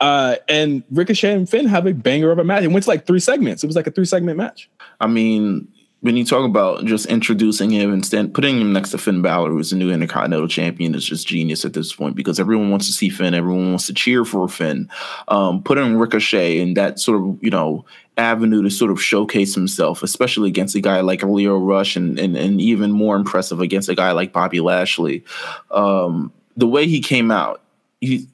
Uh, 0.00 0.36
and 0.48 0.82
Ricochet 0.90 1.32
and 1.32 1.48
Finn 1.48 1.66
have 1.66 1.86
a 1.86 1.94
banger 1.94 2.32
of 2.32 2.40
a 2.40 2.44
match. 2.44 2.64
It 2.64 2.72
went 2.72 2.82
to 2.82 2.90
like 2.90 3.06
three 3.06 3.20
segments. 3.20 3.62
It 3.62 3.68
was 3.68 3.76
like 3.76 3.86
a 3.86 3.92
three 3.92 4.06
segment 4.06 4.38
match. 4.38 4.68
I 5.00 5.06
mean, 5.06 5.68
when 6.06 6.16
you 6.16 6.24
talk 6.24 6.44
about 6.44 6.84
just 6.84 7.06
introducing 7.06 7.68
him 7.68 7.92
and 7.92 8.06
stand, 8.06 8.32
putting 8.32 8.60
him 8.60 8.72
next 8.72 8.92
to 8.92 8.98
Finn 8.98 9.22
Balor, 9.22 9.50
who's 9.50 9.70
the 9.70 9.76
new 9.76 9.90
Intercontinental 9.90 10.46
Champion, 10.46 10.94
is 10.94 11.04
just 11.04 11.26
genius 11.26 11.64
at 11.64 11.72
this 11.72 11.92
point 11.92 12.14
because 12.14 12.38
everyone 12.38 12.70
wants 12.70 12.86
to 12.86 12.92
see 12.92 13.08
Finn, 13.08 13.34
everyone 13.34 13.70
wants 13.70 13.88
to 13.88 13.92
cheer 13.92 14.24
for 14.24 14.48
Finn. 14.48 14.88
Um, 15.26 15.64
putting 15.64 15.96
Ricochet 15.96 16.60
in 16.60 16.74
that 16.74 17.00
sort 17.00 17.20
of 17.20 17.42
you 17.42 17.50
know 17.50 17.84
avenue 18.16 18.62
to 18.62 18.70
sort 18.70 18.92
of 18.92 19.02
showcase 19.02 19.52
himself, 19.52 20.04
especially 20.04 20.48
against 20.48 20.76
a 20.76 20.80
guy 20.80 21.00
like 21.00 21.24
Lio 21.24 21.58
Rush, 21.58 21.96
and 21.96 22.20
and, 22.20 22.36
and 22.36 22.60
even 22.60 22.92
more 22.92 23.16
impressive 23.16 23.60
against 23.60 23.88
a 23.88 23.96
guy 23.96 24.12
like 24.12 24.32
Bobby 24.32 24.60
Lashley. 24.60 25.24
Um, 25.72 26.32
the 26.56 26.68
way 26.68 26.86
he 26.86 27.00
came 27.00 27.32
out, 27.32 27.62
he 28.00 28.28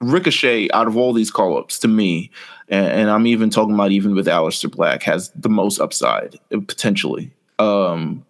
Ricochet 0.00 0.68
out 0.72 0.88
of 0.88 0.96
all 0.96 1.12
these 1.12 1.30
call 1.30 1.56
ups 1.56 1.78
to 1.78 1.88
me, 1.88 2.32
and, 2.72 2.86
and 2.86 3.10
I'm 3.10 3.26
even 3.26 3.50
talking 3.50 3.74
about 3.74 3.92
even 3.92 4.14
with 4.14 4.26
Aleister 4.26 4.70
Black, 4.70 5.02
has 5.02 5.30
the 5.36 5.50
most 5.50 5.78
upside 5.78 6.40
potentially. 6.50 7.30
Um, 7.58 8.24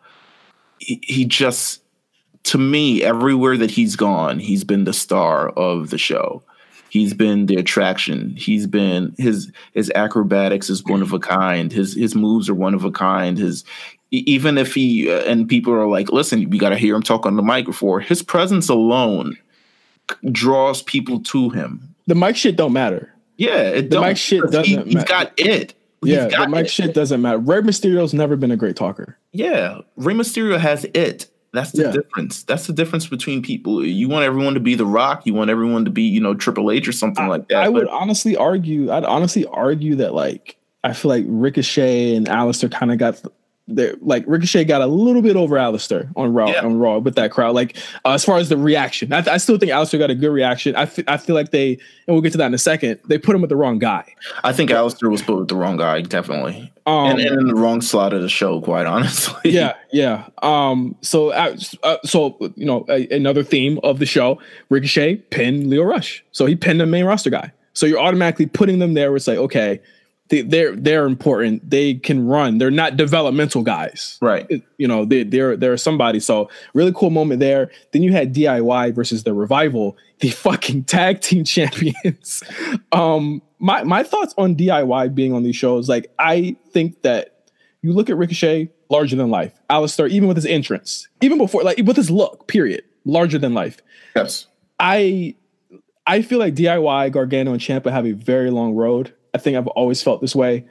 he, 0.79 1.01
he 1.03 1.25
just, 1.25 1.81
to 2.45 2.59
me, 2.59 3.05
everywhere 3.05 3.57
that 3.57 3.71
he's 3.71 3.95
gone, 3.95 4.41
he's 4.41 4.65
been 4.65 4.83
the 4.85 4.93
star 4.93 5.51
of 5.51 5.91
the 5.91 5.99
show. 5.99 6.43
He's 6.91 7.15
been 7.15 7.47
the 7.47 7.55
attraction. 7.55 8.35
He's 8.37 8.67
been 8.67 9.15
his 9.17 9.51
his 9.73 9.91
acrobatics 9.95 10.69
is 10.69 10.85
one 10.85 11.01
of 11.01 11.15
a 11.15 11.19
kind. 11.19 11.73
His 11.73 11.95
his 11.95 12.15
moves 12.15 12.51
are 12.51 12.55
one 12.55 12.75
of 12.75 12.85
a 12.85 12.91
kind. 12.91 13.39
His 13.39 13.65
even 14.11 14.59
if 14.59 14.75
he 14.75 15.11
uh, 15.11 15.23
and 15.23 15.49
people 15.49 15.73
are 15.73 15.87
like, 15.87 16.13
listen, 16.13 16.51
we 16.51 16.59
got 16.59 16.69
to 16.69 16.77
hear 16.77 16.95
him 16.95 17.03
talk 17.03 17.25
on 17.25 17.37
the 17.37 17.43
mic 17.43 17.65
before 17.65 18.01
his 18.01 18.23
presence 18.23 18.69
alone 18.69 19.39
draws 20.31 20.83
people 20.83 21.21
to 21.21 21.49
him. 21.49 21.95
The 22.09 22.15
mic 22.15 22.37
shit 22.37 22.57
don't 22.57 22.75
matter. 22.75 23.15
Yeah, 23.43 23.63
it 23.63 23.91
The 23.91 24.01
mic 24.01 24.17
shit 24.17 24.43
doesn't 24.51 24.87
He's 24.87 24.95
matter. 24.95 25.07
got 25.07 25.33
it. 25.37 25.75
He's 26.03 26.13
yeah, 26.15 26.25
the 26.25 26.31
got 26.31 26.51
mic 26.51 26.65
it. 26.67 26.71
shit 26.71 26.95
doesn't 26.95 27.21
matter. 27.21 27.39
Rey 27.39 27.61
Mysterio's 27.61 28.13
never 28.15 28.37
been 28.37 28.51
a 28.51 28.57
great 28.57 28.77
talker. 28.77 29.17
Yeah, 29.33 29.81
Rey 29.97 30.15
Mysterio 30.15 30.59
has 30.59 30.85
it. 30.95 31.29
That's 31.53 31.73
the 31.73 31.83
Yeah. 31.83 31.91
difference. 31.93 32.43
That's 32.45 32.67
the 32.67 32.73
difference 32.73 33.07
between 33.07 33.43
people. 33.43 33.85
You 33.85 34.09
want 34.09 34.25
everyone 34.25 34.55
to 34.55 34.61
be 34.61 34.75
The 34.75 34.87
Rock. 34.87 35.27
You 35.27 35.35
want 35.35 35.51
everyone 35.51 35.85
to 35.85 35.91
be, 35.91 36.03
you 36.03 36.21
know, 36.21 36.35
Triple 36.35 36.71
H 36.71 36.89
or 36.89 36.93
something 36.93 37.29
like 37.29 37.49
that. 37.49 37.63
I 37.65 37.69
would 37.69 37.89
honestly 37.89 38.37
argue. 38.37 38.91
I'd 38.91 39.05
honestly 39.05 39.45
argue 39.47 39.97
that 39.97 40.15
like 40.15 40.57
I 40.85 40.93
feel 40.95 41.11
like 41.11 41.25
Ricochet 41.29 42.17
and 42.17 42.27
Aleister 42.27 42.71
kind 42.71 42.91
of 42.91 42.99
got 42.99 43.21
there. 43.69 43.95
Like 44.01 44.25
Ricochet 44.27 44.65
got 44.65 44.83
a 44.83 44.87
little 44.87 45.23
bit 45.23 45.37
over 45.37 45.57
Aleister 45.57 46.11
on 46.17 46.33
Raw 46.35 46.49
Yeah. 46.51 46.65
on 46.65 46.79
Raw 46.79 46.99
with 46.99 47.15
that 47.15 47.31
crowd. 47.31 47.55
Like 47.55 47.77
uh, 48.05 48.11
as 48.11 48.25
far 48.25 48.39
as 48.39 48.49
the 48.49 48.57
reaction, 48.57 49.13
I, 49.13 49.19
I 49.31 49.37
still 49.39 49.59
think 49.59 49.71
Aleister 49.73 49.99
got 49.99 50.11
a 50.11 50.15
good 50.15 50.31
reaction. 50.33 50.75
I 50.77 50.83
I 51.09 51.17
feel 51.17 51.35
like 51.35 51.51
they 51.51 51.73
and 52.07 52.15
we'll 52.15 52.21
get 52.21 52.33
to 52.33 52.39
that 52.39 52.47
in 52.47 52.55
a 52.55 52.59
second. 52.59 52.99
They 53.09 53.19
put 53.19 53.35
him 53.35 53.41
with 53.41 53.51
the 53.51 53.57
wrong 53.57 53.79
guy. 53.79 54.05
I 54.43 54.53
think 54.53 54.71
Aleister 54.71 55.11
was 55.11 55.23
put 55.23 55.37
with 55.39 55.49
the 55.49 55.55
wrong 55.57 55.77
guy, 55.77 56.01
definitely, 56.03 56.73
Um, 56.87 57.11
and, 57.13 57.21
and 57.21 57.41
in 57.41 57.47
the 57.47 57.55
wrong 57.55 57.81
slot 57.81 58.13
of 58.13 58.23
the 58.23 58.29
show. 58.29 58.61
Quite 58.61 58.87
honestly, 58.87 59.53
yeah, 59.53 59.75
yeah. 59.93 60.27
Um, 60.43 60.97
so, 61.01 61.31
uh, 61.31 61.57
uh, 61.85 61.97
so 62.05 62.37
you 62.57 62.67
know, 62.67 62.85
a, 62.89 63.09
another 63.15 63.45
theme 63.45 63.79
of 63.85 64.01
the 64.01 64.07
show: 64.07 64.41
Ricochet 64.71 65.17
pinned 65.31 65.69
Lio 65.71 65.85
Rush, 65.85 66.25
so 66.33 66.47
he 66.47 66.57
pinned 66.57 66.81
the 66.81 66.87
main 66.87 67.05
roster 67.05 67.31
guy. 67.31 67.53
So 67.75 67.87
you're 67.87 68.01
automatically 68.01 68.47
putting 68.47 68.81
them 68.81 68.95
there. 68.95 69.11
Where 69.11 69.17
it's 69.17 69.29
like, 69.29 69.39
okay, 69.39 69.81
they're 70.41 70.75
they're 70.75 71.05
important. 71.05 71.69
They 71.69 71.95
can 71.95 72.27
run. 72.27 72.57
They're 72.57 72.71
not 72.71 72.97
developmental 72.97 73.63
guys, 73.63 74.19
right. 74.23 74.51
You 74.79 74.89
know, 74.89 75.05
they, 75.05 75.25
they're 75.25 75.57
they're 75.57 75.77
somebody. 75.77 76.21
So 76.21 76.49
really 76.73 76.93
cool 76.95 77.11
moment 77.11 77.41
there. 77.41 77.71
Then 77.93 78.03
you 78.03 78.13
had 78.13 78.35
DIY 78.35 78.95
versus 78.95 79.25
the 79.25 79.35
Revival, 79.35 79.97
the 80.21 80.31
fucking 80.31 80.85
tag 80.85 81.21
team 81.21 81.45
champions. 81.45 82.43
um, 82.93 83.43
my 83.59 83.85
my 83.85 84.03
thoughts 84.03 84.35
on 84.39 84.57
DIY 84.57 85.15
being 85.15 85.35
on 85.35 85.43
these 85.43 85.57
shows, 85.57 85.89
like 85.89 86.11
I 86.19 86.57
think 86.71 87.03
that 87.03 87.51
you 87.83 87.93
look 87.93 88.09
at 88.09 88.17
Ricochet, 88.17 88.71
larger 88.89 89.17
than 89.17 89.29
life. 89.29 89.53
Aleister, 89.69 90.09
even 90.09 90.29
with 90.29 90.39
his 90.39 90.47
entrance, 90.47 91.09
even 91.21 91.37
before, 91.37 91.63
like 91.63 91.79
with 91.85 91.97
his 91.97 92.11
look, 92.11 92.47
period, 92.47 92.85
larger 93.05 93.39
than 93.39 93.53
life. 93.53 93.83
Yes. 94.17 94.47
I 94.81 95.35
I 96.07 96.23
feel 96.23 96.39
like 96.39 96.55
DIY, 96.55 97.13
Gargano, 97.13 97.53
and 97.53 97.61
Ciampa 97.61 97.91
have 97.91 98.07
a 98.07 98.13
very 98.13 98.51
long 98.51 98.75
road. 98.75 99.15
I 99.35 99.39
think 99.39 99.57
I've 99.57 99.67
always 99.69 100.03
felt 100.03 100.21
this 100.21 100.35
way. 100.35 100.65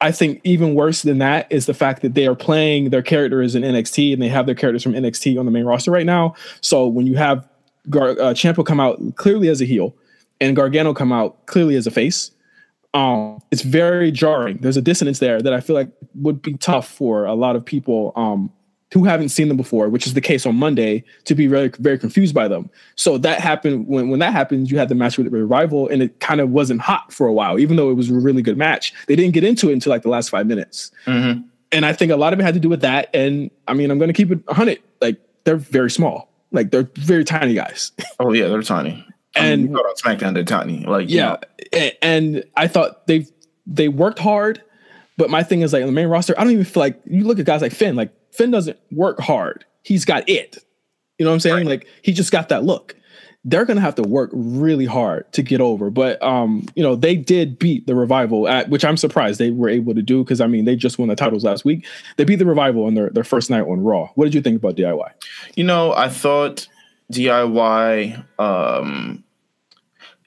I 0.00 0.12
think 0.12 0.40
even 0.44 0.74
worse 0.74 1.02
than 1.02 1.18
that 1.18 1.46
is 1.50 1.66
the 1.66 1.74
fact 1.74 2.02
that 2.02 2.14
they 2.14 2.26
are 2.26 2.34
playing 2.34 2.90
their 2.90 3.02
characters 3.02 3.54
in 3.54 3.62
NXT 3.62 4.12
and 4.12 4.20
they 4.20 4.28
have 4.28 4.44
their 4.46 4.54
characters 4.54 4.82
from 4.82 4.92
NXT 4.92 5.38
on 5.38 5.46
the 5.46 5.50
main 5.50 5.64
roster 5.64 5.90
right 5.90 6.04
now. 6.04 6.34
So 6.60 6.86
when 6.86 7.06
you 7.06 7.16
have 7.16 7.48
Gar- 7.88 8.10
uh, 8.10 8.34
Ciampa 8.34 8.64
come 8.66 8.80
out 8.80 9.00
clearly 9.16 9.48
as 9.48 9.62
a 9.62 9.64
heel 9.64 9.94
and 10.40 10.54
Gargano 10.54 10.92
come 10.92 11.12
out 11.12 11.46
clearly 11.46 11.76
as 11.76 11.86
a 11.86 11.90
face, 11.90 12.30
um, 12.92 13.40
it's 13.50 13.62
very 13.62 14.10
jarring. 14.10 14.58
There's 14.58 14.76
a 14.76 14.82
dissonance 14.82 15.18
there 15.18 15.40
that 15.40 15.52
I 15.52 15.60
feel 15.60 15.76
like 15.76 15.90
would 16.14 16.42
be 16.42 16.54
tough 16.54 16.88
for 16.88 17.24
a 17.24 17.34
lot 17.34 17.56
of 17.56 17.64
people 17.64 18.12
um, 18.16 18.52
who 18.92 19.04
haven't 19.04 19.30
seen 19.30 19.48
them 19.48 19.56
before, 19.56 19.88
which 19.88 20.06
is 20.06 20.14
the 20.14 20.20
case 20.20 20.46
on 20.46 20.54
Monday, 20.56 21.02
to 21.24 21.34
be 21.34 21.46
very 21.48 21.68
very 21.80 21.98
confused 21.98 22.34
by 22.34 22.46
them. 22.48 22.70
So 22.94 23.18
that 23.18 23.40
happened 23.40 23.88
when 23.88 24.08
when 24.10 24.20
that 24.20 24.32
happens, 24.32 24.70
you 24.70 24.78
had 24.78 24.88
the 24.88 24.94
match 24.94 25.18
with 25.18 25.30
the 25.30 25.36
revival, 25.36 25.88
and 25.88 26.02
it 26.02 26.20
kind 26.20 26.40
of 26.40 26.50
wasn't 26.50 26.80
hot 26.80 27.12
for 27.12 27.26
a 27.26 27.32
while, 27.32 27.58
even 27.58 27.76
though 27.76 27.90
it 27.90 27.94
was 27.94 28.10
a 28.10 28.14
really 28.14 28.42
good 28.42 28.56
match. 28.56 28.92
They 29.08 29.16
didn't 29.16 29.32
get 29.34 29.44
into 29.44 29.70
it 29.70 29.72
until 29.72 29.90
like 29.90 30.02
the 30.02 30.08
last 30.08 30.30
five 30.30 30.46
minutes, 30.46 30.90
Mhm. 31.06 31.44
and 31.72 31.84
I 31.84 31.92
think 31.92 32.12
a 32.12 32.16
lot 32.16 32.32
of 32.32 32.38
it 32.40 32.44
had 32.44 32.54
to 32.54 32.60
do 32.60 32.68
with 32.68 32.80
that. 32.82 33.10
And 33.14 33.50
I 33.66 33.74
mean, 33.74 33.90
I'm 33.90 33.98
going 33.98 34.08
to 34.08 34.14
keep 34.14 34.30
it 34.30 34.40
100. 34.46 34.78
Like 35.00 35.16
they're 35.44 35.56
very 35.56 35.90
small, 35.90 36.30
like 36.52 36.70
they're 36.70 36.88
very 36.96 37.24
tiny 37.24 37.54
guys. 37.54 37.92
Oh 38.20 38.32
yeah, 38.32 38.48
they're 38.48 38.62
tiny. 38.62 39.04
I 39.36 39.40
mean, 39.42 39.52
And- 39.66 39.72
thought 39.74 39.84
on 39.84 39.94
SmackDown 39.96 40.32
they're 40.34 40.44
tiny. 40.44 40.84
Like 40.86 41.10
yeah, 41.10 41.36
know, 41.74 41.90
and 42.02 42.44
I 42.56 42.68
thought 42.68 43.06
they 43.08 43.26
they 43.66 43.88
worked 43.88 44.18
hard, 44.20 44.62
but 45.18 45.28
my 45.28 45.42
thing 45.42 45.60
is 45.62 45.72
like 45.72 45.82
on 45.82 45.86
the 45.88 45.92
main 45.92 46.06
roster, 46.06 46.34
I 46.38 46.44
don't 46.44 46.52
even 46.52 46.64
feel 46.64 46.80
like 46.82 47.00
you 47.04 47.24
look 47.24 47.38
at 47.40 47.44
guys 47.46 47.60
like 47.62 47.72
Finn. 47.72 47.96
Like 47.96 48.10
Finn 48.36 48.50
doesn't 48.50 48.78
work 48.90 49.20
hard. 49.20 49.64
He's 49.82 50.04
got 50.04 50.28
it. 50.28 50.58
You 51.18 51.24
know 51.24 51.30
what 51.30 51.34
I'm 51.34 51.40
saying? 51.40 51.66
Like 51.66 51.86
he 52.02 52.12
just 52.12 52.32
got 52.32 52.48
that 52.50 52.64
look. 52.64 52.94
They're 53.44 53.64
gonna 53.64 53.80
have 53.80 53.94
to 53.94 54.02
work 54.02 54.30
really 54.32 54.86
hard 54.86 55.32
to 55.32 55.42
get 55.42 55.60
over. 55.60 55.88
But 55.88 56.20
um, 56.22 56.66
you 56.74 56.82
know, 56.82 56.96
they 56.96 57.16
did 57.16 57.58
beat 57.58 57.86
the 57.86 57.94
revival 57.94 58.48
at 58.48 58.68
which 58.68 58.84
I'm 58.84 58.96
surprised 58.96 59.38
they 59.38 59.50
were 59.50 59.68
able 59.68 59.94
to 59.94 60.02
do 60.02 60.24
because 60.24 60.40
I 60.40 60.46
mean 60.46 60.64
they 60.64 60.76
just 60.76 60.98
won 60.98 61.08
the 61.08 61.16
titles 61.16 61.44
last 61.44 61.64
week. 61.64 61.86
They 62.16 62.24
beat 62.24 62.36
the 62.36 62.46
revival 62.46 62.84
on 62.84 62.94
their, 62.94 63.08
their 63.10 63.24
first 63.24 63.48
night 63.48 63.62
on 63.62 63.82
Raw. 63.82 64.08
What 64.14 64.24
did 64.24 64.34
you 64.34 64.42
think 64.42 64.56
about 64.56 64.76
DIY? 64.76 65.10
You 65.54 65.64
know, 65.64 65.92
I 65.94 66.08
thought 66.08 66.66
DIY, 67.12 68.24
um, 68.38 69.24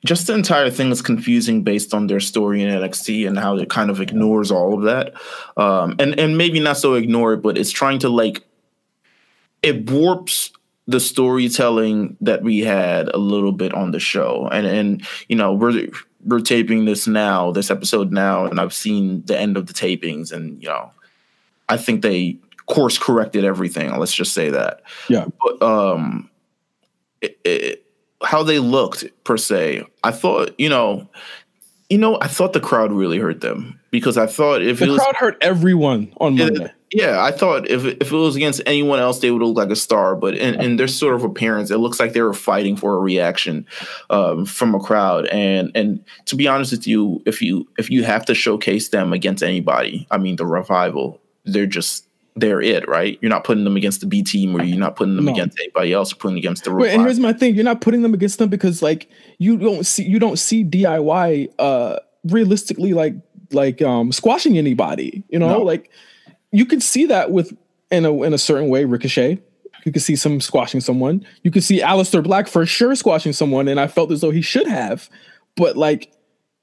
just 0.06 0.28
the 0.28 0.34
entire 0.34 0.70
thing 0.70 0.92
is 0.92 1.02
confusing 1.02 1.64
based 1.64 1.94
on 1.94 2.08
their 2.08 2.20
story 2.20 2.62
in 2.62 2.70
NXT 2.70 3.28
and 3.28 3.38
how 3.38 3.58
it 3.58 3.70
kind 3.70 3.90
of 3.90 4.00
ignores 4.02 4.52
all 4.52 4.74
of 4.74 4.84
that. 4.84 5.14
Um, 5.58 5.96
and 6.00 6.20
and 6.20 6.38
maybe 6.38 6.60
not 6.60 6.78
so 6.78 6.94
ignore 6.94 7.34
it, 7.34 7.42
but 7.42 7.58
it's 7.58 7.72
trying 7.72 8.00
to 8.00 8.10
like 8.10 8.44
it 9.62 9.90
warps 9.90 10.52
the 10.88 11.00
storytelling 11.00 12.18
that 12.22 12.42
we 12.42 12.60
had 12.62 13.10
a 13.10 13.18
little 13.18 13.52
bit 13.52 13.74
on 13.74 13.92
the 13.92 14.00
show. 14.00 14.48
And 14.52 14.66
and 14.66 15.08
you 15.28 15.36
know, 15.36 15.54
we're 15.54 15.88
we're 16.26 16.40
taping 16.40 16.86
this 16.86 17.08
now, 17.08 17.52
this 17.52 17.72
episode 17.72 18.12
now, 18.12 18.46
and 18.46 18.60
I've 18.60 18.74
seen 18.74 19.24
the 19.26 19.38
end 19.38 19.58
of 19.58 19.68
the 19.68 19.74
tapings, 19.74 20.32
and 20.32 20.62
you 20.62 20.70
know, 20.70 20.92
I 21.68 21.78
think 21.78 22.02
they 22.02 22.38
course 22.70 23.00
corrected 23.00 23.44
everything. 23.44 23.98
Let's 23.98 24.14
just 24.14 24.32
say 24.34 24.52
that 24.52 24.84
Yeah. 25.08 25.26
but 25.42 25.62
um 25.66 26.30
it, 27.20 27.40
it, 27.44 27.86
how 28.24 28.44
they 28.44 28.60
looked 28.60 29.06
per 29.24 29.38
se 29.38 29.84
i 30.04 30.12
thought 30.12 30.54
you 30.58 30.70
know 30.70 31.08
you 31.90 31.98
know 31.98 32.18
i 32.22 32.28
thought 32.28 32.54
the 32.54 32.60
crowd 32.60 32.92
really 32.92 33.18
hurt 33.18 33.42
them 33.42 33.80
because 33.92 34.18
i 34.18 34.26
thought 34.28 34.62
if 34.62 34.80
The 34.80 34.86
it 34.86 34.90
was 34.90 35.02
crowd 35.02 35.16
hurt 35.16 35.38
everyone 35.42 36.14
on 36.20 36.36
Yeah, 36.36 36.46
Monday. 36.46 36.72
Yeah, 36.92 37.24
I 37.24 37.32
thought 37.32 37.70
if 37.70 37.86
if 37.86 38.12
it 38.12 38.16
was 38.16 38.36
against 38.36 38.64
anyone 38.66 39.00
else, 39.00 39.20
they 39.20 39.30
would 39.30 39.44
look 39.44 39.56
like 39.56 39.70
a 39.70 39.76
star. 39.76 40.16
But 40.16 40.36
in, 40.36 40.60
in 40.60 40.78
their 40.78 40.88
sort 40.88 41.14
of 41.14 41.24
appearance, 41.24 41.70
it 41.70 41.78
looks 41.78 42.00
like 42.00 42.14
they 42.14 42.22
were 42.24 42.34
fighting 42.34 42.76
for 42.76 42.96
a 42.96 43.00
reaction 43.00 43.68
um, 44.10 44.44
from 44.44 44.74
a 44.74 44.80
crowd. 44.80 45.28
And 45.28 45.72
and 45.76 46.04
to 46.26 46.36
be 46.36 46.48
honest 46.48 46.72
with 46.72 46.88
you, 46.88 47.22
if 47.28 47.44
you 47.44 47.68
if 47.78 47.92
you 47.92 48.04
have 48.06 48.26
to 48.26 48.34
showcase 48.34 48.90
them 48.90 49.14
against 49.14 49.44
anybody, 49.44 50.08
I 50.10 50.18
mean, 50.18 50.38
the 50.38 50.48
revival, 50.48 51.22
they're 51.46 51.68
just 51.68 52.08
they're 52.40 52.62
it, 52.62 52.88
right? 52.88 53.18
You're 53.22 53.30
not 53.30 53.44
putting 53.44 53.64
them 53.64 53.76
against 53.76 54.02
the 54.02 54.08
B 54.08 54.24
team, 54.24 54.56
or 54.56 54.64
you're 54.64 54.78
not 54.78 54.96
putting 54.96 55.16
them 55.16 55.26
No. 55.26 55.32
against 55.34 55.60
anybody 55.60 55.94
else. 55.94 56.12
You're 56.12 56.18
putting 56.18 56.36
them 56.36 56.40
against 56.40 56.64
the 56.64 56.74
Wait, 56.74 56.92
and 56.94 57.02
here's 57.04 57.20
my 57.20 57.34
thing: 57.34 57.56
you're 57.56 57.64
not 57.64 57.82
putting 57.82 58.02
them 58.02 58.14
against 58.14 58.40
them 58.40 58.50
because 58.50 58.82
like 58.82 59.10
you 59.38 59.58
don't 59.58 59.86
see 59.86 60.04
you 60.04 60.20
don't 60.20 60.38
see 60.40 60.64
DIY 60.64 61.50
uh 61.60 61.98
realistically 62.26 62.94
like 62.94 63.14
like 63.52 63.82
um 63.82 64.12
squashing 64.12 64.58
anybody. 64.58 65.24
You 65.30 65.40
know, 65.40 65.50
No. 65.50 65.60
like 65.62 65.90
you 66.52 66.66
could 66.66 66.82
see 66.84 67.06
that 67.08 67.32
with 67.32 67.56
in 67.92 68.06
a 68.06 68.24
in 68.24 68.34
a 68.34 68.38
certain 68.38 68.70
way 68.70 68.86
Ricochet. 68.86 69.40
You 69.86 69.94
could 69.94 70.02
see 70.02 70.18
some 70.18 70.42
squashing 70.42 70.82
someone. 70.82 71.26
You 71.44 71.52
could 71.52 71.64
see 71.64 71.80
Aleister 71.80 72.22
Black 72.22 72.48
for 72.50 72.66
sure 72.66 72.94
squashing 72.96 73.32
someone, 73.32 73.68
and 73.70 73.80
I 73.80 73.88
felt 73.88 74.12
as 74.12 74.20
though 74.22 74.30
he 74.32 74.42
should 74.42 74.68
have. 74.68 75.10
But 75.56 75.78
like, 75.78 76.12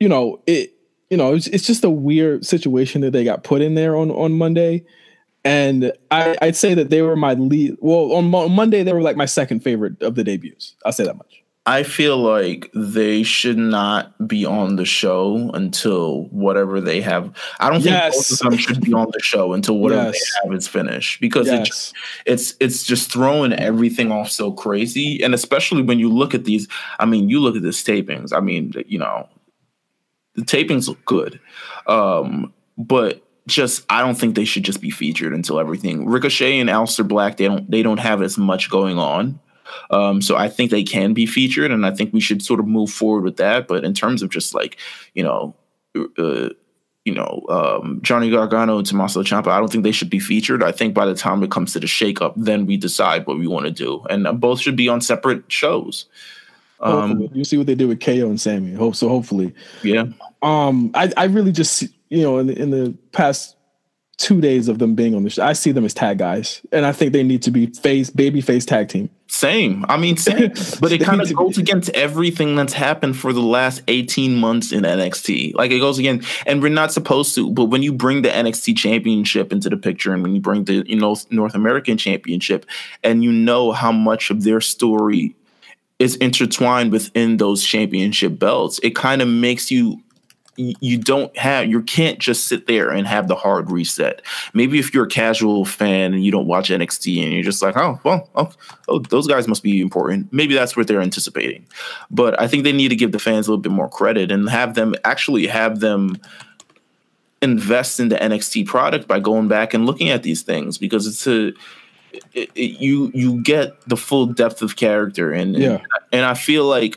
you 0.01 0.09
know, 0.09 0.43
it 0.47 0.75
you 1.11 1.17
know 1.17 1.35
it's, 1.35 1.47
it's 1.49 1.67
just 1.67 1.83
a 1.83 1.91
weird 1.91 2.45
situation 2.45 3.01
that 3.01 3.13
they 3.13 3.25
got 3.25 3.43
put 3.43 3.63
in 3.63 3.75
there 3.75 3.97
on 3.97 4.11
on 4.11 4.33
Monday. 4.35 4.85
And 5.47 5.93
I, 6.11 6.37
I'd 6.43 6.57
say 6.57 6.75
that 6.75 6.91
they 6.91 7.03
were 7.03 7.17
my 7.17 7.35
lead. 7.35 7.77
Well, 7.81 8.13
on 8.13 8.31
Mo- 8.31 8.49
Monday 8.49 8.83
they 8.83 8.93
were 8.93 9.03
like 9.03 9.17
my 9.17 9.27
second 9.27 9.61
favorite 9.61 10.01
of 10.03 10.15
the 10.15 10.25
debuts. 10.25 10.75
I'll 10.85 10.93
say 10.93 11.05
that 11.05 11.17
much. 11.17 11.43
I 11.69 11.83
feel 11.83 12.17
like 12.19 12.71
they 12.75 13.25
should 13.25 13.59
not 13.59 14.29
be 14.29 14.47
on 14.47 14.77
the 14.77 14.85
show 14.85 15.51
until 15.53 16.27
whatever 16.27 16.81
they 16.81 17.01
have. 17.01 17.33
I 17.59 17.69
don't 17.71 17.81
think 17.83 17.91
Yes. 17.93 18.15
both 18.31 18.41
of 18.41 18.51
them 18.51 18.59
should 18.59 18.81
be 18.83 18.93
on 18.93 19.09
the 19.13 19.21
show 19.21 19.53
until 19.53 19.79
whatever 19.79 20.05
Yes. 20.05 20.21
they 20.45 20.49
have 20.49 20.57
is 20.57 20.69
finished 20.69 21.21
because 21.21 21.49
it 21.49 21.65
just, 21.65 21.93
it's 22.25 22.55
it's 22.61 22.85
just 22.85 23.11
throwing 23.11 23.53
everything 23.53 24.13
off 24.13 24.31
so 24.31 24.53
crazy, 24.53 25.21
and 25.25 25.35
especially 25.35 25.83
when 25.83 25.99
you 25.99 26.09
look 26.09 26.35
at 26.35 26.45
these. 26.45 26.69
I 27.01 27.05
mean, 27.05 27.29
you 27.29 27.41
look 27.41 27.57
at 27.57 27.63
these 27.63 27.83
tapings. 27.83 28.33
I 28.33 28.39
mean, 28.39 28.73
you 28.87 29.01
know, 29.01 29.29
the 30.37 30.43
tapings 30.43 30.87
look 30.87 31.05
good, 31.05 31.41
um, 31.89 32.53
but 32.79 33.26
just 33.47 33.85
I 33.89 34.01
don't 34.01 34.17
think 34.17 34.35
they 34.35 34.45
should 34.45 34.65
just 34.65 34.81
be 34.81 34.91
featured 34.91 35.33
until 35.33 35.61
everything. 35.61 36.07
Ricochet 36.07 36.59
and 36.59 36.69
Aleister 36.69 37.07
Black 37.07 37.37
they 37.37 37.47
don't 37.47 37.71
they 37.71 37.83
don't 37.83 37.99
have 37.99 38.23
as 38.23 38.37
much 38.37 38.71
going 38.71 38.99
on. 38.99 39.39
Um, 39.91 40.23
so 40.23 40.37
I 40.37 40.49
think 40.49 40.71
they 40.71 40.85
can 40.85 41.13
be 41.13 41.27
featured, 41.27 41.71
and 41.71 41.85
I 41.85 41.91
think 41.91 42.13
we 42.13 42.21
should 42.21 42.43
sort 42.43 42.61
of 42.61 42.67
move 42.67 42.91
forward 42.91 43.25
with 43.25 43.37
that. 43.37 43.69
But 43.69 43.85
in 43.85 43.95
terms 43.95 44.23
of 44.23 44.31
just 44.31 44.55
like 44.55 44.79
you 45.15 45.23
know, 45.23 45.55
uh, 45.97 46.51
you 47.05 47.15
know, 47.15 47.45
um, 47.49 48.01
Johnny 48.03 48.31
Gargano 48.31 48.79
and 48.79 48.87
Tommaso 48.87 49.23
Ciampa, 49.23 49.49
I 49.49 49.59
don't 49.59 49.71
think 49.71 49.85
they 49.85 49.93
should 49.93 50.11
be 50.11 50.19
featured. 50.19 50.63
I 50.63 50.73
think 50.73 50.95
by 50.95 51.07
the 51.07 51.15
time 51.15 51.43
it 51.43 51.51
comes 51.51 51.73
to 51.73 51.81
the 51.81 51.87
shakeup, 51.87 52.33
then 52.37 52.67
we 52.67 52.77
decide 52.77 53.27
what 53.27 53.39
we 53.39 53.47
want 53.47 53.67
to 53.67 53.73
do, 53.73 54.05
and 54.11 54.27
uh, 54.27 54.33
both 54.33 54.61
should 54.61 54.77
be 54.77 54.89
on 54.89 55.01
separate 55.01 55.51
shows. 55.51 56.07
Um, 56.81 57.29
you 57.33 57.45
see 57.45 57.57
what 57.57 57.67
they 57.67 57.75
did 57.75 57.89
with 57.89 58.01
KO 58.01 58.29
and 58.29 58.41
Sammy. 58.41 58.77
So. 58.93 59.09
Hopefully, 59.09 59.55
yeah, 59.83 60.07
um, 60.43 60.91
I, 60.95 61.13
I 61.17 61.25
really 61.25 61.53
just 61.53 61.85
you 62.09 62.23
know 62.23 62.39
in 62.39 62.47
the, 62.47 62.61
in 62.61 62.71
the 62.71 62.97
past 63.13 63.57
two 64.19 64.41
days 64.41 64.69
of 64.69 64.79
them 64.79 64.95
being 64.95 65.15
on 65.15 65.25
the 65.25 65.31
show, 65.31 65.45
I 65.45 65.53
see 65.53 65.73
them 65.73 65.85
as 65.85 65.93
tag 65.93 66.19
guys, 66.19 66.63
and 66.73 66.87
I 66.87 66.93
think 66.93 67.13
they 67.13 67.23
need 67.23 67.43
to 67.43 67.51
be 67.51 67.67
face 67.67 68.11
baby 68.11 68.41
face 68.41 68.65
tag 68.65 68.89
team. 68.89 69.11
same. 69.29 69.85
I 69.89 69.97
mean, 69.99 70.17
same. 70.17 70.53
but 70.81 70.93
it 70.93 71.03
kind 71.03 71.21
of 71.21 71.35
goes 71.35 71.59
against 71.59 71.91
everything 71.91 72.57
that's 72.57 72.73
happened 72.73 73.17
for 73.17 73.33
the 73.33 73.43
last 73.43 73.83
18 73.89 74.37
months 74.37 74.73
in 74.73 74.85
NXT. 74.85 75.55
Like 75.55 75.71
it 75.71 75.81
goes 75.81 75.99
again, 75.99 76.23
and 76.47 76.63
we're 76.63 76.69
not 76.71 76.93
supposed 76.93 77.35
to, 77.35 77.51
but 77.51 77.67
when 77.67 77.83
you 77.83 77.93
bring 77.93 78.23
the 78.23 78.31
NXT 78.31 78.77
championship 78.77 79.53
into 79.53 79.69
the 79.69 79.77
picture 79.77 80.15
and 80.15 80.23
when 80.23 80.35
you 80.35 80.41
bring 80.41 80.65
the, 80.65 80.85
you 80.87 80.97
know, 80.97 81.17
North 81.31 81.55
American 81.55 81.99
championship 81.99 82.65
and 83.03 83.23
you 83.23 83.33
know 83.33 83.73
how 83.73 83.93
much 83.93 84.31
of 84.31 84.45
their 84.45 84.61
story 84.61 85.37
is 85.99 86.17
intertwined 86.17 86.93
within 86.93 87.39
those 87.39 87.65
championship 87.65 88.39
belts, 88.39 88.79
it 88.83 88.95
kind 88.95 89.23
of 89.23 89.29
makes 89.29 89.71
you 89.71 90.03
you 90.57 90.97
don't 90.99 91.37
have 91.37 91.67
you 91.69 91.83
can't 91.83 92.19
just 92.19 92.47
sit 92.47 92.67
there 92.67 92.91
and 92.91 93.07
have 93.07 93.29
the 93.29 93.35
hard 93.35 93.71
reset. 93.71 94.23
Maybe 94.55 94.79
if 94.79 94.95
you're 94.95 95.05
a 95.05 95.09
casual 95.09 95.65
fan 95.65 96.15
and 96.15 96.25
you 96.25 96.33
don't 96.33 96.47
watch 96.47 96.71
NXT 96.71 97.23
and 97.23 97.33
you're 97.33 97.43
just 97.43 97.63
like, 97.63 97.77
oh 97.77 98.01
well, 98.05 98.29
oh, 98.35 98.51
oh 98.89 98.99
those 99.01 99.27
guys 99.27 99.47
must 99.49 99.63
be 99.63 99.81
important. 99.81 100.33
Maybe 100.33 100.55
that's 100.55 100.77
what 100.77 100.87
they're 100.89 101.01
anticipating. 101.03 101.67
But 102.11 102.41
I 102.41 102.49
think 102.49 102.65
they 102.65 102.73
need 102.73 102.89
to 102.89 102.97
give 102.97 103.13
the 103.13 103.19
fans 103.19 103.47
a 103.47 103.51
little 103.51 103.63
bit 103.63 103.73
more 103.73 103.89
credit 103.89 104.31
and 104.31 104.49
have 104.49 104.75
them 104.75 104.95
actually 105.05 105.47
have 105.47 105.81
them 105.81 106.17
invest 107.43 108.01
in 108.01 108.09
the 108.09 108.17
NXT 108.17 108.67
product 108.67 109.07
by 109.07 109.21
going 109.21 109.49
back 109.49 109.75
and 109.75 109.85
looking 109.87 110.09
at 110.09 110.23
these 110.23 110.43
things 110.43 110.79
because 110.79 111.07
it's 111.07 111.27
a 111.27 111.49
it, 112.33 112.51
it, 112.55 112.81
you 112.81 113.11
you 113.15 113.43
get 113.43 113.79
the 113.89 113.97
full 113.97 114.25
depth 114.27 114.63
of 114.63 114.77
character 114.77 115.33
and 115.33 115.55
and- 115.55 115.63
Yeah. 115.65 115.79
and 116.13 116.25
I 116.25 116.33
feel 116.35 116.65
like 116.65 116.97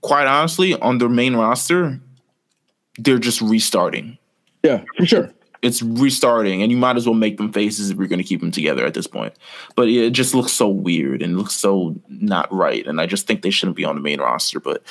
quite 0.00 0.26
honestly 0.26 0.74
on 0.74 0.98
their 0.98 1.08
main 1.08 1.34
roster 1.36 2.00
they're 2.98 3.18
just 3.18 3.40
restarting 3.40 4.18
Yeah, 4.62 4.82
for 4.96 5.06
sure. 5.06 5.30
it's 5.62 5.82
restarting 5.82 6.62
and 6.62 6.70
you 6.72 6.76
might 6.78 6.96
as 6.96 7.06
well 7.06 7.14
make 7.14 7.36
them 7.36 7.52
faces 7.52 7.90
if 7.90 7.96
you're 7.98 8.06
going 8.08 8.18
to 8.18 8.24
keep 8.24 8.40
them 8.40 8.50
together 8.50 8.84
at 8.86 8.94
this 8.94 9.06
point 9.06 9.34
but 9.76 9.88
it 9.88 10.10
just 10.10 10.34
looks 10.34 10.52
so 10.52 10.68
weird 10.68 11.22
and 11.22 11.38
looks 11.38 11.54
so 11.54 11.94
not 12.08 12.52
right 12.52 12.86
and 12.86 13.00
i 13.00 13.06
just 13.06 13.26
think 13.26 13.42
they 13.42 13.50
shouldn't 13.50 13.76
be 13.76 13.84
on 13.84 13.94
the 13.94 14.00
main 14.00 14.20
roster 14.20 14.58
but 14.60 14.82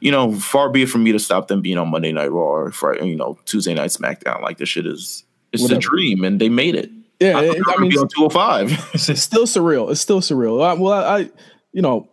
you 0.00 0.10
know 0.10 0.32
far 0.32 0.68
be 0.70 0.82
it 0.82 0.88
from 0.88 1.04
me 1.04 1.12
to 1.12 1.18
stop 1.18 1.48
them 1.48 1.60
being 1.60 1.78
on 1.78 1.88
monday 1.88 2.12
night 2.12 2.32
raw 2.32 2.42
or 2.42 2.70
Friday, 2.72 3.06
you 3.08 3.16
know 3.16 3.38
tuesday 3.44 3.74
night 3.74 3.90
smackdown 3.90 4.40
like 4.42 4.58
this 4.58 4.68
shit 4.68 4.86
is 4.86 5.24
it's 5.52 5.62
Whatever. 5.62 5.78
a 5.78 5.82
dream 5.82 6.24
and 6.24 6.40
they 6.40 6.48
made 6.48 6.74
it 6.74 6.90
Yeah, 7.20 7.38
I, 7.38 7.44
it- 7.44 7.46
thought 7.46 7.54
they 7.54 7.60
were 7.60 7.72
I 7.78 7.80
mean, 7.82 7.90
be 7.90 7.98
on 7.98 8.08
205 8.08 8.90
it's 8.94 9.22
still 9.22 9.44
surreal. 9.46 9.90
It's 9.90 10.00
still 10.00 10.20
surreal. 10.20 10.64
I, 10.64 10.74
well, 10.74 10.92
I, 10.92 11.18
I, 11.20 11.30
you 11.72 11.80
know, 11.80 12.08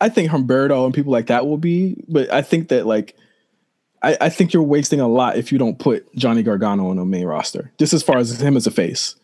I 0.00 0.08
think 0.08 0.30
Humberto 0.30 0.84
and 0.84 0.94
people 0.94 1.12
like 1.12 1.26
that 1.26 1.46
will 1.46 1.58
be, 1.58 2.02
but 2.08 2.32
I 2.32 2.42
think 2.42 2.68
that 2.68 2.86
like, 2.86 3.16
I, 4.02 4.16
I 4.20 4.28
think 4.28 4.52
you're 4.52 4.62
wasting 4.62 5.00
a 5.00 5.08
lot 5.08 5.36
if 5.38 5.50
you 5.50 5.58
don't 5.58 5.78
put 5.78 6.14
Johnny 6.14 6.42
Gargano 6.42 6.90
on 6.90 6.96
the 6.96 7.04
main 7.04 7.26
roster, 7.26 7.72
just 7.78 7.92
as 7.92 8.02
far 8.02 8.18
as 8.18 8.40
him 8.40 8.56
as 8.56 8.66
a 8.66 8.70
face. 8.70 9.16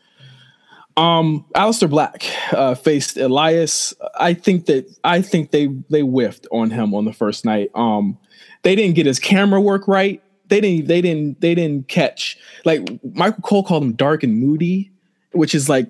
Um, 0.97 1.45
Aleister 1.55 1.89
Black 1.89 2.25
uh, 2.53 2.75
faced 2.75 3.17
Elias. 3.17 3.95
I 4.19 4.35
think 4.35 4.67
that 4.67 4.87
I 5.05 5.23
think 5.23 5.51
they 5.51 5.69
they 5.89 6.01
whiffed 6.01 6.47
on 6.53 6.71
him 6.71 6.95
on 6.95 7.05
the 7.05 7.13
first 7.13 7.45
night. 7.45 7.71
Um, 7.75 8.19
they 8.63 8.75
didn't 8.75 8.95
get 8.95 9.07
his 9.07 9.19
camera 9.19 9.61
work 9.61 9.89
right. 9.89 10.23
They 10.49 10.61
didn't. 10.61 10.89
They 10.89 11.01
didn't. 11.01 11.41
They 11.41 11.55
didn't 11.55 11.89
catch. 11.89 12.37
Like 12.65 12.87
Michael 13.15 13.43
Cole 13.43 13.65
called 13.65 13.83
him 13.83 13.93
dark 13.95 14.23
and 14.23 14.39
moody, 14.39 14.93
which 15.33 15.55
is 15.55 15.69
like 15.69 15.87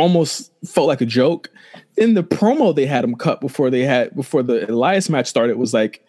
almost 0.00 0.50
felt 0.66 0.88
like 0.88 1.00
a 1.00 1.06
joke. 1.06 1.50
In 1.96 2.14
the 2.14 2.22
promo 2.22 2.74
they 2.74 2.86
had 2.86 3.04
him 3.04 3.14
cut 3.14 3.40
before 3.40 3.70
they 3.70 3.82
had 3.82 4.14
before 4.16 4.42
the 4.42 4.70
Elias 4.70 5.10
match 5.10 5.26
started 5.26 5.56
was 5.56 5.74
like 5.74 6.04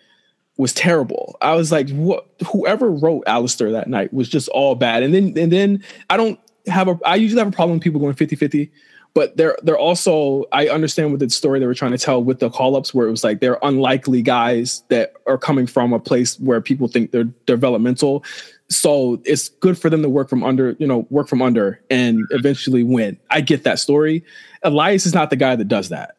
was 0.57 0.73
terrible. 0.73 1.37
I 1.41 1.55
was 1.55 1.71
like, 1.71 1.89
what? 1.89 2.27
Whoever 2.51 2.91
wrote 2.91 3.25
Aleister 3.25 3.71
that 3.71 3.89
night 3.89 4.13
was 4.13 4.29
just 4.29 4.47
all 4.49 4.75
bad. 4.75 5.03
And 5.03 5.13
then 5.13 5.37
and 5.37 5.51
then 5.51 5.83
I 6.09 6.17
don't 6.17 6.39
have 6.67 6.87
a. 6.87 6.99
I 7.05 7.15
usually 7.15 7.39
have 7.39 7.47
a 7.47 7.55
problem 7.55 7.77
with 7.77 7.83
people 7.83 7.99
going 7.99 8.13
50-50, 8.13 8.69
but 9.13 9.35
they're 9.37 9.57
they're 9.63 9.77
also. 9.77 10.45
I 10.51 10.69
understand 10.69 11.11
with 11.11 11.19
the 11.19 11.29
story 11.29 11.59
they 11.59 11.65
were 11.65 11.73
trying 11.73 11.91
to 11.91 11.97
tell 11.97 12.23
with 12.23 12.39
the 12.39 12.49
call 12.49 12.75
ups 12.75 12.93
where 12.93 13.07
it 13.07 13.11
was 13.11 13.23
like 13.23 13.39
they're 13.39 13.59
unlikely 13.63 14.21
guys 14.21 14.83
that 14.89 15.13
are 15.27 15.37
coming 15.37 15.67
from 15.67 15.93
a 15.93 15.99
place 15.99 16.39
where 16.39 16.61
people 16.61 16.87
think 16.87 17.11
they're 17.11 17.25
developmental. 17.45 18.23
So 18.71 19.21
it's 19.25 19.49
good 19.49 19.77
for 19.77 19.89
them 19.89 20.01
to 20.01 20.09
work 20.09 20.29
from 20.29 20.43
under, 20.43 20.75
you 20.79 20.87
know, 20.87 21.05
work 21.09 21.27
from 21.27 21.41
under 21.41 21.81
and 21.89 22.25
eventually 22.31 22.83
win. 22.83 23.17
I 23.29 23.41
get 23.41 23.63
that 23.65 23.79
story. 23.79 24.23
Elias 24.63 25.05
is 25.05 25.13
not 25.13 25.29
the 25.29 25.35
guy 25.35 25.55
that 25.57 25.65
does 25.67 25.89
that. 25.89 26.15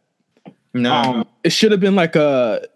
no 0.75 0.93
Um, 0.93 1.29
it 1.45 1.51
should 1.51 1.73
have 1.73 1.81
been 1.81 1.97
like 1.97 2.15
a. 2.15 2.67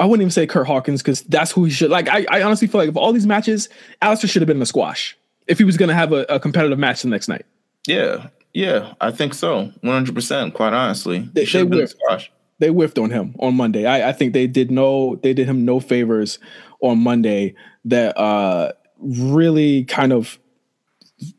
I 0.00 0.04
wouldn't 0.04 0.22
even 0.22 0.30
say 0.30 0.46
Curt 0.46 0.66
Hawkins 0.66 1.02
because 1.02 1.22
that's 1.22 1.50
who 1.52 1.64
he 1.64 1.70
should. 1.70 1.90
Like, 1.90 2.08
I, 2.08 2.26
I 2.30 2.42
honestly 2.42 2.66
feel 2.68 2.80
like 2.80 2.88
of 2.88 2.96
all 2.96 3.12
these 3.12 3.26
matches, 3.26 3.68
Aleister 4.02 4.28
should 4.28 4.42
have 4.42 4.46
been 4.46 4.56
in 4.56 4.60
the 4.60 4.66
squash 4.66 5.16
if 5.46 5.58
he 5.58 5.64
was 5.64 5.76
going 5.76 5.88
to 5.88 5.94
have 5.94 6.12
a, 6.12 6.24
a 6.28 6.40
competitive 6.40 6.78
match 6.78 7.02
the 7.02 7.08
next 7.08 7.28
night. 7.28 7.46
yeah 7.86 8.26
yeah 8.52 8.94
i 9.02 9.10
think 9.10 9.34
so 9.34 9.70
100% 9.84 10.54
quite 10.54 10.72
honestly 10.72 11.28
They- 11.34 11.42
It 11.42 11.46
should 11.46 11.60
have 11.60 11.70
they 11.70 11.76
whiffed. 11.76 11.90
squash. 11.92 12.32
They 12.58 12.68
whiffed 12.68 12.98
on 12.98 13.10
him 13.10 13.34
on 13.38 13.54
Monday. 13.54 13.84
I, 13.84 14.08
I 14.08 14.12
think 14.12 14.32
they 14.32 14.46
did 14.46 14.70
no, 14.70 15.16
they 15.16 15.34
did 15.34 15.46
him 15.46 15.66
no 15.66 15.78
favors 15.78 16.38
on 16.80 16.98
Monday 16.98 17.54
that 17.84 18.16
uh 18.18 18.72
really 19.00 19.84
kind 19.84 20.12
of 20.12 20.38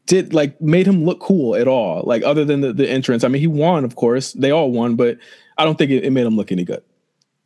did 0.05 0.33
like 0.33 0.59
made 0.59 0.87
him 0.87 1.05
look 1.05 1.19
cool 1.19 1.55
at 1.55 1.67
all. 1.67 2.03
Like 2.05 2.23
other 2.23 2.43
than 2.45 2.61
the, 2.61 2.73
the 2.73 2.89
entrance. 2.89 3.23
I 3.23 3.27
mean, 3.27 3.39
he 3.39 3.47
won, 3.47 3.83
of 3.83 3.95
course. 3.95 4.33
They 4.33 4.51
all 4.51 4.71
won, 4.71 4.95
but 4.95 5.17
I 5.57 5.65
don't 5.65 5.77
think 5.77 5.91
it, 5.91 6.03
it 6.03 6.11
made 6.11 6.25
him 6.25 6.35
look 6.35 6.51
any 6.51 6.63
good. 6.63 6.83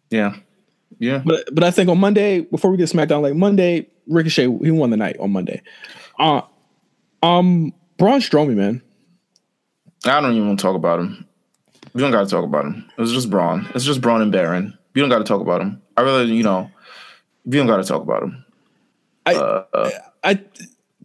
yeah 0.09 0.35
yeah 0.99 1.21
But 1.25 1.53
but 1.53 1.63
I 1.63 1.71
think 1.71 1.89
on 1.89 1.99
Monday, 1.99 2.41
before 2.41 2.71
we 2.71 2.77
get 2.77 2.89
SmackDown, 2.89 3.21
like 3.21 3.35
Monday, 3.35 3.87
Ricochet 4.07 4.43
he 4.43 4.71
won 4.71 4.89
the 4.89 4.97
night 4.97 5.17
on 5.19 5.31
Monday. 5.31 5.61
Uh 6.19 6.41
um 7.23 7.73
Braun 7.97 8.19
Strowman, 8.19 8.55
man. 8.55 8.81
I 10.05 10.19
don't 10.19 10.33
even 10.33 10.47
want 10.47 10.59
to 10.59 10.63
talk 10.63 10.75
about 10.75 10.99
him. 10.99 11.27
We 11.93 12.01
don't 12.01 12.11
got 12.11 12.23
to 12.23 12.29
talk 12.29 12.43
about 12.45 12.65
him. 12.65 12.89
It's 12.97 13.11
just 13.11 13.29
Braun. 13.29 13.67
It's 13.75 13.85
just 13.85 14.01
Braun 14.01 14.21
and 14.21 14.31
Baron. 14.31 14.77
We 14.95 15.01
don't 15.01 15.09
got 15.09 15.19
to 15.19 15.23
talk 15.25 15.41
about 15.41 15.61
him. 15.61 15.81
I 15.97 16.01
really, 16.01 16.33
you 16.33 16.41
know, 16.43 16.71
we 17.45 17.57
don't 17.57 17.67
got 17.67 17.77
to 17.77 17.83
talk 17.83 18.01
about 18.01 18.23
him. 18.23 18.43
I 19.25 19.35
Uh, 19.35 19.65
uh, 19.73 19.89
I 20.23 20.39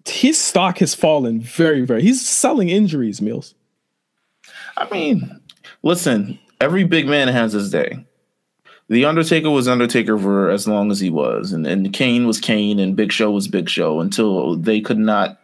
his 0.08 0.40
stock 0.40 0.78
has 0.78 0.94
fallen 0.94 1.40
very, 1.40 1.82
very. 1.82 2.02
He's 2.02 2.26
selling 2.26 2.68
injuries, 2.68 3.20
Meals. 3.20 3.54
I 4.76 4.88
mean, 4.90 5.40
listen, 5.82 6.38
every 6.60 6.84
big 6.84 7.06
man 7.06 7.28
has 7.28 7.52
his 7.52 7.70
day. 7.70 8.04
The 8.88 9.04
Undertaker 9.04 9.50
was 9.50 9.66
Undertaker 9.66 10.16
for 10.16 10.48
as 10.48 10.68
long 10.68 10.92
as 10.92 11.00
he 11.00 11.10
was, 11.10 11.52
and, 11.52 11.66
and 11.66 11.92
Kane 11.92 12.26
was 12.26 12.38
Kane, 12.38 12.78
and 12.78 12.94
Big 12.94 13.10
Show 13.10 13.32
was 13.32 13.48
Big 13.48 13.68
Show 13.68 14.00
until 14.00 14.56
they 14.56 14.80
could 14.80 14.98
not. 14.98 15.40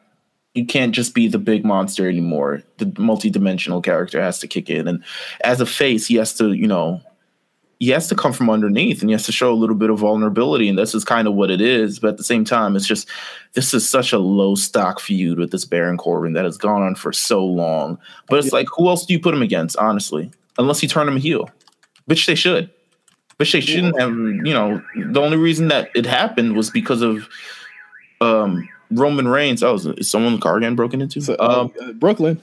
You 0.55 0.67
can't 0.67 0.95
just 0.95 1.15
be 1.15 1.29
the 1.29 1.39
big 1.39 1.65
monster 1.65 2.09
anymore. 2.09 2.63
The 2.77 2.93
multi-dimensional 2.99 3.81
character 3.81 4.21
has 4.21 4.39
to 4.41 4.47
kick 4.47 4.71
in, 4.71 4.87
and 4.87 5.03
as 5.43 5.61
a 5.61 5.67
face, 5.67 6.07
he 6.07 6.17
has 6.17 6.35
to, 6.35 6.53
you 6.53 6.69
know, 6.69 7.01
he 7.83 7.89
has 7.89 8.07
to 8.07 8.15
come 8.15 8.33
from 8.33 8.49
underneath, 8.49 9.01
and 9.01 9.11
he 9.11 9.13
has 9.13 9.25
to 9.25 9.33
show 9.33 9.53
a 9.53 9.59
little 9.59 9.75
bit 9.75 9.91
of 9.91 9.99
vulnerability, 9.99 10.69
and 10.69 10.79
this 10.79 10.95
is 10.95 11.05
kind 11.05 11.27
of 11.27 11.35
what 11.35 11.51
it 11.51 11.61
is. 11.61 11.99
But 11.99 12.11
at 12.11 12.17
the 12.17 12.23
same 12.23 12.45
time, 12.45 12.77
it's 12.77 12.87
just 12.87 13.09
this 13.55 13.75
is 13.75 13.91
such 13.91 14.13
a 14.13 14.21
low 14.21 14.55
stock 14.55 15.01
feud 15.01 15.37
with 15.37 15.51
this 15.51 15.65
Baron 15.65 15.97
Corbin 15.97 16.33
that 16.35 16.45
has 16.45 16.57
gone 16.57 16.81
on 16.81 16.95
for 16.95 17.13
so 17.13 17.45
long. 17.45 17.99
But 18.29 18.39
it's 18.39 18.53
like, 18.53 18.69
who 18.77 18.87
else 18.87 19.05
do 19.05 19.13
you 19.13 19.19
put 19.19 19.35
him 19.35 19.43
against, 19.43 19.77
honestly? 19.79 20.31
Unless 20.59 20.81
you 20.85 20.89
turn 20.89 21.09
him 21.09 21.17
a 21.17 21.19
heel, 21.19 21.51
which 22.05 22.25
they 22.27 22.37
should. 22.37 22.71
Which 23.39 23.51
they 23.51 23.61
shouldn't 23.61 23.99
have. 23.99 24.13
You 24.13 24.55
know, 24.55 24.81
the 24.95 25.21
only 25.21 25.37
reason 25.37 25.67
that 25.67 25.91
it 25.97 26.07
happened 26.07 26.55
was 26.55 26.71
because 26.71 27.03
of 27.03 27.29
um, 28.21 28.69
Roman 28.95 29.29
Reigns. 29.29 29.63
Oh, 29.63 29.75
is, 29.75 29.87
is 29.87 30.11
someone 30.11 30.41
car 30.41 30.57
again 30.57 30.75
broken 30.77 31.01
into? 31.01 31.21
Uh, 31.41 31.71
um, 31.77 31.99
Brooklyn. 31.99 32.41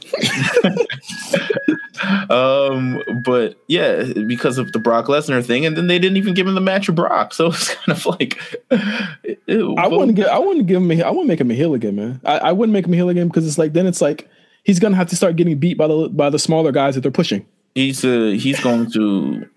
um, 2.29 3.01
but 3.25 3.57
yeah, 3.67 4.03
because 4.27 4.57
of 4.57 4.71
the 4.71 4.79
Brock 4.79 5.05
Lesnar 5.05 5.45
thing, 5.45 5.65
and 5.65 5.75
then 5.75 5.87
they 5.87 5.99
didn't 5.99 6.17
even 6.17 6.33
give 6.33 6.47
him 6.47 6.55
the 6.55 6.61
match 6.61 6.87
with 6.87 6.95
Brock, 6.95 7.33
so 7.33 7.47
it's 7.47 7.73
kind 7.75 7.97
of 7.97 8.05
like 8.05 8.39
ew, 9.47 9.75
I 9.75 9.87
wouldn't 9.87 10.15
get. 10.15 10.27
I 10.27 10.39
wouldn't 10.39 10.67
give 10.67 10.77
him. 10.77 10.91
A, 10.91 11.01
I 11.03 11.09
wouldn't 11.09 11.27
make 11.27 11.41
him 11.41 11.51
a 11.51 11.55
heel 11.55 11.73
again, 11.73 11.95
man. 11.95 12.21
I, 12.23 12.37
I 12.37 12.51
wouldn't 12.51 12.73
make 12.73 12.85
him 12.85 12.93
a 12.93 12.95
heel 12.95 13.09
again 13.09 13.27
because 13.27 13.47
it's 13.47 13.57
like 13.57 13.73
then 13.73 13.87
it's 13.87 14.01
like 14.01 14.29
he's 14.63 14.79
gonna 14.79 14.95
have 14.95 15.09
to 15.09 15.15
start 15.15 15.35
getting 15.35 15.57
beat 15.57 15.77
by 15.77 15.87
the 15.87 16.09
by 16.09 16.29
the 16.29 16.39
smaller 16.39 16.71
guys 16.71 16.95
that 16.95 17.01
they're 17.01 17.11
pushing. 17.11 17.45
he's 17.75 18.03
uh, 18.05 18.35
he's 18.39 18.59
going 18.59 18.91
to. 18.91 19.49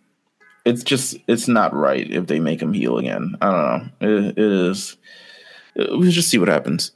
It's 0.65 0.85
just 0.85 1.17
it's 1.27 1.49
not 1.49 1.75
right 1.75 2.09
if 2.09 2.29
they 2.29 2.39
make 2.39 2.63
him 2.63 2.73
heel 2.73 2.99
again. 2.99 3.35
I 3.41 3.51
don't 3.51 3.61
know. 3.61 4.19
It, 4.29 4.39
it 4.39 4.39
is. 4.39 4.97
We'll 5.77 6.11
just 6.11 6.29
see 6.29 6.39
what 6.39 6.49
happens. 6.49 6.93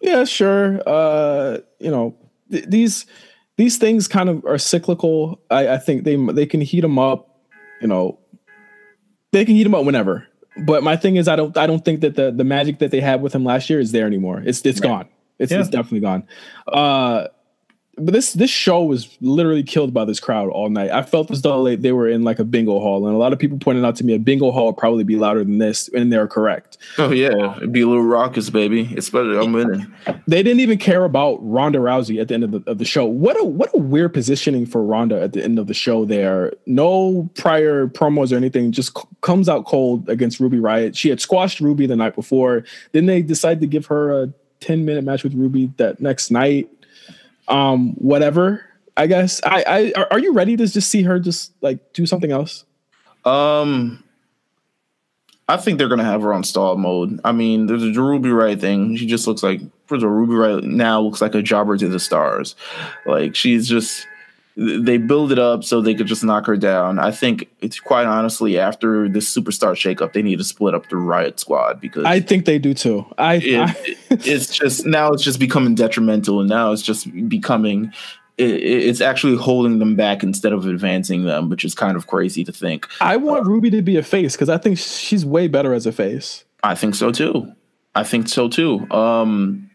Yeah, 0.00 0.24
sure. 0.24 0.80
Uh, 0.86 1.58
you 1.78 1.90
know, 1.90 2.14
th- 2.50 2.66
these 2.66 3.06
these 3.56 3.78
things 3.78 4.08
kind 4.08 4.28
of 4.28 4.44
are 4.44 4.58
cyclical. 4.58 5.40
I, 5.50 5.68
I 5.74 5.78
think 5.78 6.04
they 6.04 6.16
they 6.32 6.46
can 6.46 6.60
heat 6.60 6.82
them 6.82 6.98
up. 6.98 7.40
You 7.80 7.88
know, 7.88 8.18
they 9.32 9.44
can 9.44 9.54
heat 9.54 9.64
them 9.64 9.74
up 9.74 9.84
whenever. 9.84 10.26
But 10.64 10.82
my 10.82 10.96
thing 10.96 11.16
is, 11.16 11.28
I 11.28 11.36
don't 11.36 11.56
I 11.56 11.66
don't 11.66 11.84
think 11.84 12.00
that 12.00 12.14
the 12.16 12.30
the 12.30 12.44
magic 12.44 12.78
that 12.78 12.90
they 12.90 13.00
had 13.00 13.20
with 13.22 13.34
him 13.34 13.44
last 13.44 13.68
year 13.68 13.80
is 13.80 13.92
there 13.92 14.06
anymore. 14.06 14.42
It's 14.44 14.60
it's 14.64 14.80
Right. 14.80 14.88
gone. 14.88 15.08
It's, 15.38 15.52
Yeah. 15.52 15.60
it's 15.60 15.68
definitely 15.68 16.00
gone. 16.00 16.24
Uh, 16.66 17.28
but 17.96 18.12
this 18.12 18.34
this 18.34 18.50
show 18.50 18.84
was 18.84 19.16
literally 19.20 19.62
killed 19.62 19.94
by 19.94 20.04
this 20.04 20.20
crowd 20.20 20.50
all 20.50 20.68
night. 20.68 20.90
I 20.90 21.02
felt 21.02 21.30
as 21.30 21.42
though 21.42 21.64
they, 21.64 21.76
they 21.76 21.92
were 21.92 22.08
in 22.08 22.24
like 22.24 22.38
a 22.38 22.44
bingo 22.44 22.78
hall, 22.78 23.06
and 23.06 23.14
a 23.14 23.18
lot 23.18 23.32
of 23.32 23.38
people 23.38 23.58
pointed 23.58 23.84
out 23.84 23.96
to 23.96 24.04
me 24.04 24.14
a 24.14 24.18
bingo 24.18 24.50
hall 24.50 24.66
would 24.66 24.76
probably 24.76 25.02
be 25.02 25.16
louder 25.16 25.42
than 25.42 25.58
this, 25.58 25.88
and 25.88 26.12
they're 26.12 26.28
correct. 26.28 26.76
Oh 26.98 27.10
yeah, 27.10 27.56
it'd 27.56 27.72
be 27.72 27.80
a 27.80 27.86
little 27.86 28.04
raucous, 28.04 28.50
baby. 28.50 28.88
It's 28.92 29.08
better. 29.08 29.38
I'm 29.38 29.52
winning. 29.52 29.86
They 30.26 30.42
didn't 30.42 30.60
even 30.60 30.78
care 30.78 31.04
about 31.04 31.38
Ronda 31.40 31.78
Rousey 31.78 32.20
at 32.20 32.28
the 32.28 32.34
end 32.34 32.44
of 32.44 32.50
the, 32.50 32.70
of 32.70 32.78
the 32.78 32.84
show. 32.84 33.06
What 33.06 33.40
a 33.40 33.44
what 33.44 33.70
a 33.74 33.78
weird 33.78 34.12
positioning 34.12 34.66
for 34.66 34.82
Ronda 34.82 35.20
at 35.20 35.32
the 35.32 35.42
end 35.42 35.58
of 35.58 35.66
the 35.66 35.74
show. 35.74 36.04
There, 36.04 36.52
no 36.66 37.30
prior 37.34 37.86
promos 37.86 38.30
or 38.30 38.36
anything. 38.36 38.72
Just 38.72 38.96
c- 38.96 39.04
comes 39.22 39.48
out 39.48 39.64
cold 39.64 40.08
against 40.08 40.38
Ruby 40.38 40.58
Riott. 40.58 40.96
She 40.96 41.08
had 41.08 41.20
squashed 41.20 41.60
Ruby 41.60 41.86
the 41.86 41.96
night 41.96 42.14
before. 42.14 42.64
Then 42.92 43.06
they 43.06 43.22
decided 43.22 43.60
to 43.62 43.66
give 43.66 43.86
her 43.86 44.22
a 44.22 44.32
ten 44.60 44.84
minute 44.84 45.04
match 45.04 45.24
with 45.24 45.34
Ruby 45.34 45.72
that 45.78 46.00
next 46.00 46.30
night. 46.30 46.68
Um, 47.48 47.92
whatever. 47.94 48.64
I 48.96 49.06
guess. 49.06 49.40
I, 49.44 49.92
I 49.96 50.06
are, 50.10 50.18
you 50.18 50.32
ready 50.32 50.56
to 50.56 50.66
just 50.66 50.88
see 50.88 51.02
her 51.02 51.18
just 51.18 51.52
like 51.60 51.92
do 51.92 52.06
something 52.06 52.32
else? 52.32 52.64
Um, 53.24 54.02
I 55.48 55.56
think 55.58 55.78
they're 55.78 55.88
gonna 55.88 56.04
have 56.04 56.22
her 56.22 56.32
on 56.32 56.44
stall 56.44 56.76
mode. 56.76 57.20
I 57.24 57.32
mean, 57.32 57.66
there's 57.66 57.82
a 57.82 57.90
Ruby 57.90 58.30
Riott 58.30 58.60
thing. 58.60 58.96
She 58.96 59.06
just 59.06 59.26
looks 59.26 59.42
like 59.42 59.60
of 59.90 60.02
all, 60.02 60.08
Ruby 60.08 60.34
Riott 60.34 60.64
now 60.64 61.00
looks 61.00 61.20
like 61.20 61.34
a 61.34 61.42
jobber 61.42 61.76
to 61.76 61.88
the 61.88 62.00
stars. 62.00 62.56
Like 63.04 63.36
she's 63.36 63.68
just 63.68 64.06
they 64.56 64.96
build 64.96 65.32
it 65.32 65.38
up 65.38 65.64
so 65.64 65.82
they 65.82 65.94
could 65.94 66.06
just 66.06 66.24
knock 66.24 66.46
her 66.46 66.56
down. 66.56 66.98
I 66.98 67.10
think 67.10 67.50
it's 67.60 67.78
quite 67.78 68.06
honestly 68.06 68.58
after 68.58 69.06
this 69.08 69.32
superstar 69.34 69.72
shakeup, 69.72 70.14
they 70.14 70.22
need 70.22 70.38
to 70.38 70.44
split 70.44 70.74
up 70.74 70.88
the 70.88 70.96
Riott 70.96 71.38
Squad 71.38 71.78
because 71.80 72.04
I 72.04 72.20
think 72.20 72.46
they 72.46 72.58
do 72.58 72.72
too. 72.72 73.04
I, 73.18 73.34
it, 73.34 73.58
I 73.58 73.76
it's 74.10 74.56
just 74.56 74.86
now 74.86 75.12
it's 75.12 75.22
just 75.22 75.38
becoming 75.38 75.74
detrimental 75.74 76.40
and 76.40 76.48
now 76.48 76.72
it's 76.72 76.80
just 76.82 77.06
becoming 77.28 77.92
it, 78.38 78.50
it's 78.50 79.02
actually 79.02 79.36
holding 79.36 79.78
them 79.78 79.94
back 79.94 80.22
instead 80.22 80.52
of 80.54 80.66
advancing 80.66 81.24
them 81.24 81.50
which 81.50 81.64
is 81.64 81.74
kind 81.74 81.96
of 81.96 82.06
crazy 82.06 82.42
to 82.44 82.52
think 82.52 82.86
I 83.00 83.16
want 83.18 83.46
Ruby 83.46 83.70
to 83.70 83.82
be 83.82 83.96
a 83.96 84.02
face 84.02 84.36
because 84.36 84.48
I 84.48 84.56
think 84.58 84.78
she's 84.78 85.24
way 85.26 85.48
better 85.48 85.74
as 85.74 85.86
a 85.86 85.92
face. 85.92 86.44
i 86.62 86.74
think 86.74 86.94
so 86.94 87.10
too 87.12 87.52
i 87.94 88.02
think 88.02 88.28
so 88.28 88.48
too 88.48 88.90
um 88.90 89.70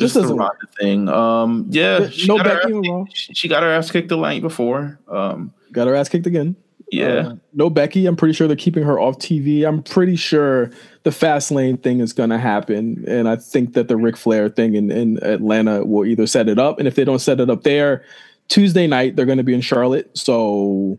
just 0.00 0.14
the 0.14 0.22
doesn't 0.22 0.36
Ronda 0.36 0.66
thing 0.78 1.08
um 1.08 1.66
yeah 1.70 2.08
she 2.08 2.26
no 2.26 2.36
got 2.38 2.46
her 2.46 2.62
Becky 2.68 2.90
ass- 2.90 3.06
she 3.12 3.34
she 3.34 3.48
got 3.48 3.62
her 3.62 3.70
ass 3.70 3.90
kicked 3.90 4.08
the 4.08 4.16
night 4.16 4.42
before 4.42 4.98
um 5.08 5.52
Got 5.72 5.86
her 5.86 5.94
ass 5.94 6.08
kicked 6.08 6.26
again. 6.26 6.56
yeah 6.90 7.06
Uh, 7.06 7.34
no 7.52 7.70
Becky. 7.70 8.06
I'm 8.06 8.16
pretty 8.16 8.34
sure 8.34 8.48
they're 8.48 8.56
keeping 8.56 8.82
her 8.82 8.98
off 8.98 9.18
TV. 9.18 9.64
I'm 9.66 9.82
pretty 9.84 10.16
sure 10.16 10.70
the 11.04 11.10
Fastlane 11.10 11.80
thing 11.80 12.00
is 12.00 12.12
going 12.12 12.30
to 12.30 12.38
happen. 12.38 13.04
And 13.06 13.28
I 13.28 13.36
think 13.36 13.74
that 13.74 13.86
the 13.86 13.96
Ric 13.96 14.16
Flair 14.16 14.48
thing 14.48 14.74
in, 14.74 14.90
in 14.90 15.22
Atlanta 15.22 15.84
will 15.84 16.04
either 16.04 16.26
set 16.26 16.48
it 16.48 16.58
up. 16.58 16.78
And 16.80 16.88
if 16.88 16.96
they 16.96 17.04
don't 17.04 17.20
set 17.20 17.38
it 17.40 17.48
up 17.48 17.62
there, 17.62 18.04
Tuesday 18.48 18.86
night, 18.88 19.14
they're 19.14 19.26
going 19.26 19.38
to 19.38 19.44
be 19.44 19.54
in 19.54 19.60
Charlotte. 19.60 20.10
So 20.18 20.98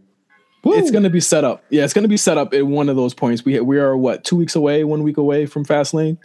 it's 0.63 0.89
going 0.91 1.03
to 1.03 1.09
be 1.09 1.19
set 1.19 1.43
up. 1.43 1.63
Yeah, 1.69 1.83
it's 1.83 1.93
going 1.93 2.03
to 2.03 2.07
be 2.09 2.15
set 2.17 2.37
up 2.37 2.53
at 2.53 2.65
one 2.65 2.87
of 2.87 2.95
those 2.95 3.13
points. 3.13 3.43
We, 3.43 3.59
we 3.59 3.77
are, 3.77 3.97
what, 3.97 4.23
two 4.23 4.37
weeks 4.37 4.55
away, 4.55 4.83
one 4.85 5.03
week 5.03 5.17
away 5.17 5.45
from 5.47 5.65
Fastlane? 5.65 6.17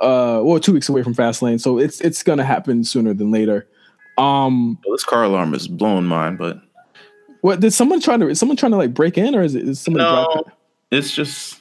Uh, 0.00 0.40
well, 0.44 0.60
two 0.60 0.72
weeks 0.72 0.88
away 0.88 1.02
from 1.02 1.14
Fastlane. 1.14 1.60
So 1.60 1.78
it's, 1.78 2.00
it's 2.00 2.22
to 2.38 2.44
happen 2.44 2.84
sooner 2.84 3.12
than 3.14 3.30
later. 3.30 3.66
Um, 4.16 4.78
well, 4.84 4.94
this 4.94 5.04
car 5.04 5.24
alarm 5.24 5.54
is 5.54 5.68
blowing 5.68 6.04
mine 6.04 6.36
but 6.36 6.60
what 7.40 7.60
did 7.60 7.72
someone 7.72 8.00
trying 8.00 8.18
to, 8.20 8.28
is 8.28 8.40
someone 8.40 8.56
trying 8.56 8.72
to 8.72 8.78
like 8.78 8.92
break 8.92 9.16
in 9.16 9.34
or 9.36 9.42
is 9.42 9.54
it, 9.54 9.68
is 9.68 9.80
somebody 9.80 10.04
no 10.04 10.42
it's 10.90 11.12
just 11.12 11.60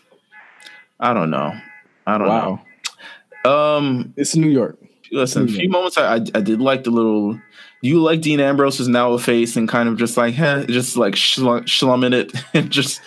i 0.99 1.13
don't 1.13 1.29
know 1.29 1.53
i 2.07 2.17
don't 2.17 2.27
Wow. 2.27 2.61
know 3.45 3.51
um 3.51 4.13
It's 4.17 4.35
New 4.35 4.49
York. 4.49 4.79
Listen, 5.11 5.43
a 5.43 5.45
Hmm. 5.47 5.53
few 5.55 5.69
moments 5.69 5.97
I, 5.97 6.15
I 6.15 6.19
I 6.35 6.41
did 6.41 6.59
like 6.59 6.83
the 6.83 6.89
little. 6.91 7.39
You 7.81 8.01
like 8.01 8.21
Dean 8.21 8.39
Ambrose 8.39 8.79
is 8.79 8.88
now 8.88 9.13
a 9.13 9.19
face 9.19 9.55
and 9.55 9.69
kind 9.69 9.88
of 9.88 9.97
just 9.97 10.17
like, 10.17 10.33
heh, 10.33 10.65
just 10.67 10.97
like 10.97 11.13
schlum, 11.13 11.65
schlumming 11.67 12.13
it, 12.13 12.33
and 12.53 12.69
just 12.79 12.99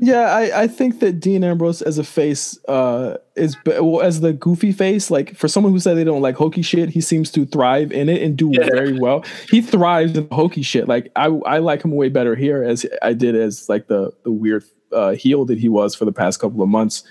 Yeah, 0.00 0.22
I, 0.34 0.62
I 0.62 0.66
think 0.66 0.98
that 1.00 1.20
Dean 1.20 1.44
Ambrose 1.44 1.82
as 1.82 1.96
a 1.98 2.02
face 2.04 2.58
uh, 2.66 3.18
is 3.36 3.56
well 3.64 4.00
as 4.00 4.20
the 4.20 4.32
goofy 4.32 4.72
face. 4.72 5.10
Like 5.10 5.36
for 5.36 5.46
someone 5.46 5.72
who 5.72 5.78
said 5.78 5.96
they 5.96 6.02
don't 6.04 6.22
like 6.22 6.34
hokey 6.34 6.62
shit, 6.62 6.88
he 6.88 7.00
seems 7.00 7.30
to 7.32 7.46
thrive 7.46 7.92
in 7.92 8.08
it 8.08 8.22
and 8.22 8.36
do 8.36 8.50
Yeah. 8.52 8.64
very 8.64 8.98
well. 8.98 9.24
He 9.50 9.60
thrives 9.60 10.18
in 10.18 10.26
hokey 10.32 10.62
shit. 10.62 10.88
Like 10.88 11.12
I 11.14 11.26
I 11.26 11.58
like 11.58 11.84
him 11.84 11.92
way 11.92 12.08
better 12.08 12.34
here 12.34 12.64
as 12.64 12.84
I 13.02 13.12
did 13.12 13.36
as 13.36 13.68
like 13.68 13.86
the 13.86 14.12
the 14.24 14.32
weird 14.32 14.64
uh, 14.92 15.12
heel 15.12 15.44
that 15.44 15.58
he 15.58 15.68
was 15.68 15.94
for 15.94 16.04
the 16.04 16.12
past 16.12 16.40
couple 16.40 16.62
of 16.62 16.68
months. 16.68 17.04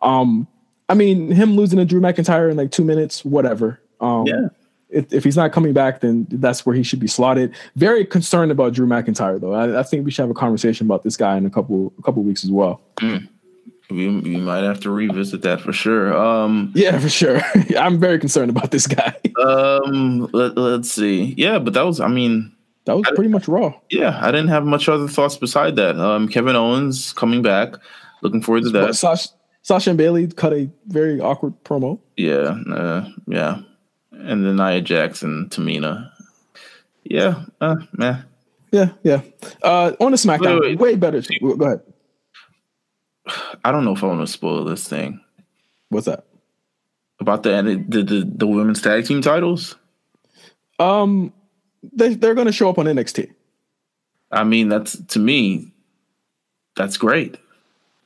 Um, 0.00 0.48
I 0.88 0.94
mean, 0.94 1.30
him 1.30 1.54
losing 1.56 1.78
to 1.78 1.84
Drew 1.84 2.00
McIntyre 2.00 2.50
in 2.50 2.56
like 2.56 2.70
two 2.70 2.84
minutes, 2.84 3.24
whatever. 3.24 3.78
Um, 4.00 4.26
Yeah. 4.26 4.48
If, 4.90 5.12
if 5.12 5.24
he's 5.24 5.36
not 5.36 5.52
coming 5.52 5.72
back, 5.74 6.00
then 6.00 6.26
that's 6.30 6.64
where 6.64 6.74
he 6.74 6.82
should 6.82 6.98
be 7.00 7.06
slotted. 7.06 7.54
Very 7.76 8.06
concerned 8.06 8.50
about 8.50 8.72
Drew 8.72 8.86
McIntyre, 8.86 9.38
though. 9.40 9.52
I, 9.52 9.80
I 9.80 9.82
think 9.82 10.04
we 10.04 10.10
should 10.10 10.22
have 10.22 10.30
a 10.30 10.34
conversation 10.34 10.86
about 10.86 11.02
this 11.02 11.16
guy 11.16 11.36
in 11.36 11.44
a 11.44 11.50
couple 11.50 11.92
a 11.98 12.02
couple 12.02 12.22
weeks 12.22 12.42
as 12.42 12.50
well. 12.50 12.80
we, 13.02 14.08
we 14.08 14.36
might 14.36 14.62
have 14.64 14.80
to 14.80 14.90
revisit 14.90 15.42
that 15.42 15.60
for 15.60 15.72
sure. 15.72 16.16
Um, 16.16 16.72
Yeah, 16.74 16.98
for 16.98 17.08
sure. 17.08 17.40
I'm 17.78 17.98
very 17.98 18.18
concerned 18.18 18.50
about 18.50 18.70
this 18.70 18.86
guy. 18.86 19.14
um, 19.42 20.28
let, 20.32 20.56
let's 20.56 20.90
see. 20.90 21.34
Yeah, 21.36 21.58
but 21.58 21.74
that 21.74 21.82
was, 21.86 22.00
I 22.00 22.08
mean, 22.08 22.54
That 22.86 22.96
was 22.96 23.04
pretty 23.14 23.30
much 23.30 23.48
raw. 23.48 23.74
yeah, 23.90 24.18
I 24.22 24.30
didn't 24.30 24.48
have 24.48 24.64
much 24.64 24.88
other 24.88 25.08
thoughts 25.08 25.36
beside 25.36 25.76
that. 25.76 25.96
Um, 25.98 26.28
Kevin 26.28 26.56
Owens 26.56 27.12
coming 27.12 27.42
back, 27.42 27.74
looking 28.22 28.42
forward 28.42 28.64
to 28.64 28.70
that. 28.70 28.94
Sasha, 28.94 29.28
Sasha 29.62 29.90
and 29.90 29.98
Bayley 29.98 30.26
cut 30.28 30.52
a 30.52 30.70
very 30.86 31.20
awkward 31.20 31.54
promo. 31.64 31.98
Yeah, 32.16 32.56
uh, 32.70 33.08
yeah, 33.26 33.60
and 34.18 34.44
then 34.44 34.56
Nia 34.56 34.80
Jackson, 34.80 35.48
Tamina. 35.48 36.10
Yeah, 37.04 37.44
uh, 37.60 37.76
meh. 37.92 38.22
Yeah, 38.70 38.90
yeah. 39.02 39.22
Uh, 39.62 39.92
on 39.98 40.10
the 40.12 40.18
SmackDown, 40.18 40.60
Wait, 40.60 40.78
wait. 40.78 40.78
way 40.78 40.96
better. 40.96 41.22
Go 41.40 41.52
ahead. 41.64 41.80
I 43.64 43.72
don't 43.72 43.84
know 43.84 43.92
if 43.94 44.04
I 44.04 44.06
want 44.08 44.20
to 44.20 44.26
spoil 44.26 44.64
this 44.64 44.86
thing. 44.86 45.20
What's 45.88 46.06
that? 46.06 46.24
about 47.20 47.42
the 47.42 47.84
the 47.88 48.02
the, 48.02 48.32
the 48.36 48.46
women's 48.46 48.80
tag 48.80 49.06
team 49.06 49.20
titles. 49.22 49.76
Um, 50.78 51.32
they 51.82 52.14
they're 52.14 52.34
going 52.34 52.46
to 52.46 52.52
show 52.52 52.70
up 52.70 52.78
on 52.78 52.86
NXT. 52.86 53.32
I 54.30 54.44
mean, 54.44 54.68
that's 54.68 55.00
to 55.08 55.18
me, 55.18 55.72
that's 56.76 56.96
great. 56.96 57.36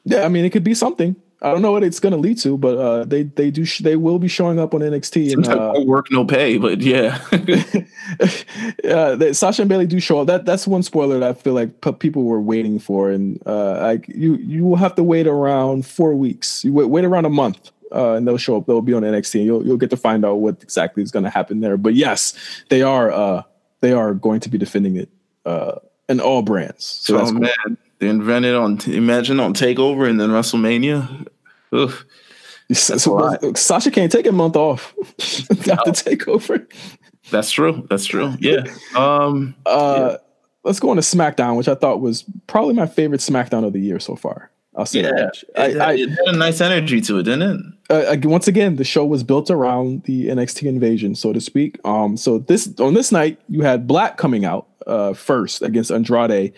Yeah, 0.04 0.24
I 0.24 0.28
mean, 0.28 0.44
it 0.44 0.50
could 0.50 0.64
be 0.64 0.74
something. 0.74 1.16
I 1.42 1.50
don't 1.50 1.60
know 1.60 1.72
what 1.72 1.82
it's 1.82 1.98
going 1.98 2.12
to 2.12 2.18
lead 2.18 2.38
to, 2.38 2.56
but 2.56 2.78
uh, 2.78 3.04
they 3.04 3.24
they 3.24 3.50
do 3.50 3.64
sh- 3.64 3.80
they 3.80 3.96
will 3.96 4.20
be 4.20 4.28
showing 4.28 4.60
up 4.60 4.74
on 4.74 4.80
NXT. 4.80 5.32
And, 5.32 5.48
uh, 5.48 5.72
no 5.72 5.80
work, 5.80 6.10
no 6.12 6.24
pay, 6.24 6.56
but 6.56 6.80
yeah, 6.80 7.18
uh, 8.88 9.16
they, 9.16 9.32
Sasha 9.32 9.62
and 9.62 9.68
Bayley 9.68 9.86
do 9.86 9.98
show 9.98 10.20
up. 10.20 10.28
That 10.28 10.44
that's 10.44 10.68
one 10.68 10.84
spoiler 10.84 11.18
that 11.18 11.28
I 11.28 11.32
feel 11.32 11.54
like 11.54 11.80
p- 11.80 11.92
people 11.92 12.22
were 12.22 12.40
waiting 12.40 12.78
for, 12.78 13.10
and 13.10 13.42
uh, 13.44 13.80
like 13.82 14.08
you 14.08 14.36
you 14.36 14.62
will 14.62 14.76
have 14.76 14.94
to 14.94 15.02
wait 15.02 15.26
around 15.26 15.84
four 15.84 16.14
weeks. 16.14 16.64
You 16.64 16.72
wait, 16.72 16.88
wait 16.88 17.04
around 17.04 17.24
a 17.24 17.30
month. 17.30 17.72
Uh, 17.90 18.14
and 18.14 18.26
they'll 18.26 18.38
show 18.38 18.56
up. 18.56 18.64
They'll 18.64 18.80
be 18.80 18.94
on 18.94 19.02
NXT. 19.02 19.34
And 19.34 19.44
you'll 19.44 19.66
you'll 19.66 19.76
get 19.76 19.90
to 19.90 19.98
find 19.98 20.24
out 20.24 20.36
what 20.36 20.62
exactly 20.62 21.02
is 21.02 21.10
going 21.10 21.24
to 21.24 21.30
happen 21.30 21.60
there. 21.60 21.76
But 21.76 21.94
yes, 21.94 22.32
they 22.70 22.80
are 22.80 23.10
uh, 23.10 23.42
they 23.80 23.92
are 23.92 24.14
going 24.14 24.40
to 24.40 24.48
be 24.48 24.56
defending 24.56 24.96
it 24.96 25.10
uh, 25.44 25.74
in 26.08 26.20
all 26.20 26.40
brands. 26.40 26.86
So 26.86 27.16
oh 27.16 27.18
that's 27.18 27.32
cool. 27.32 27.40
man, 27.40 27.76
they 27.98 28.08
invented 28.08 28.54
on 28.54 28.80
imagine 28.86 29.40
on 29.40 29.54
Takeover 29.54 30.08
and 30.08 30.20
then 30.20 30.30
WrestleMania. 30.30 31.26
Ugh. 31.72 31.92
So- 32.72 33.38
Sasha 33.54 33.90
can't 33.90 34.10
take 34.10 34.26
a 34.26 34.32
month 34.32 34.56
off 34.56 34.94
after 35.18 35.90
takeover. 35.92 36.66
That's 37.30 37.50
true. 37.50 37.86
That's 37.90 38.04
true. 38.06 38.34
Yeah. 38.40 38.64
Um. 38.96 39.54
Uh, 39.66 40.16
Let's 40.64 40.78
go 40.78 40.90
on 40.90 40.96
to 40.96 41.02
SmackDown, 41.02 41.56
which 41.56 41.66
I 41.66 41.74
thought 41.74 42.00
was 42.00 42.24
probably 42.46 42.74
my 42.74 42.86
favorite 42.86 43.20
SmackDown 43.20 43.64
of 43.66 43.72
the 43.72 43.80
year 43.80 43.98
so 43.98 44.14
far. 44.14 44.48
I'll 44.76 44.86
say 44.86 45.00
Yeah. 45.02 45.10
that. 45.10 45.42
It, 45.56 45.80
I, 45.80 45.84
I, 45.90 45.92
it 45.94 46.08
had 46.10 46.34
a 46.34 46.36
nice 46.36 46.60
energy 46.60 47.00
to 47.00 47.18
it, 47.18 47.24
didn't 47.24 47.74
it? 47.90 48.24
uh, 48.24 48.28
once 48.28 48.46
again, 48.46 48.76
the 48.76 48.84
show 48.84 49.04
was 49.04 49.24
built 49.24 49.50
around 49.50 50.04
the 50.04 50.28
NXT 50.28 50.68
invasion, 50.68 51.16
so 51.16 51.32
to 51.32 51.40
speak. 51.40 51.80
Um, 51.84 52.16
so 52.16 52.38
this 52.38 52.72
on 52.78 52.94
this 52.94 53.10
night, 53.10 53.40
you 53.48 53.62
had 53.62 53.88
Black 53.88 54.18
coming 54.18 54.44
out 54.44 54.68
uh, 54.86 55.14
first 55.14 55.62
against 55.62 55.90
Andrade. 55.90 56.52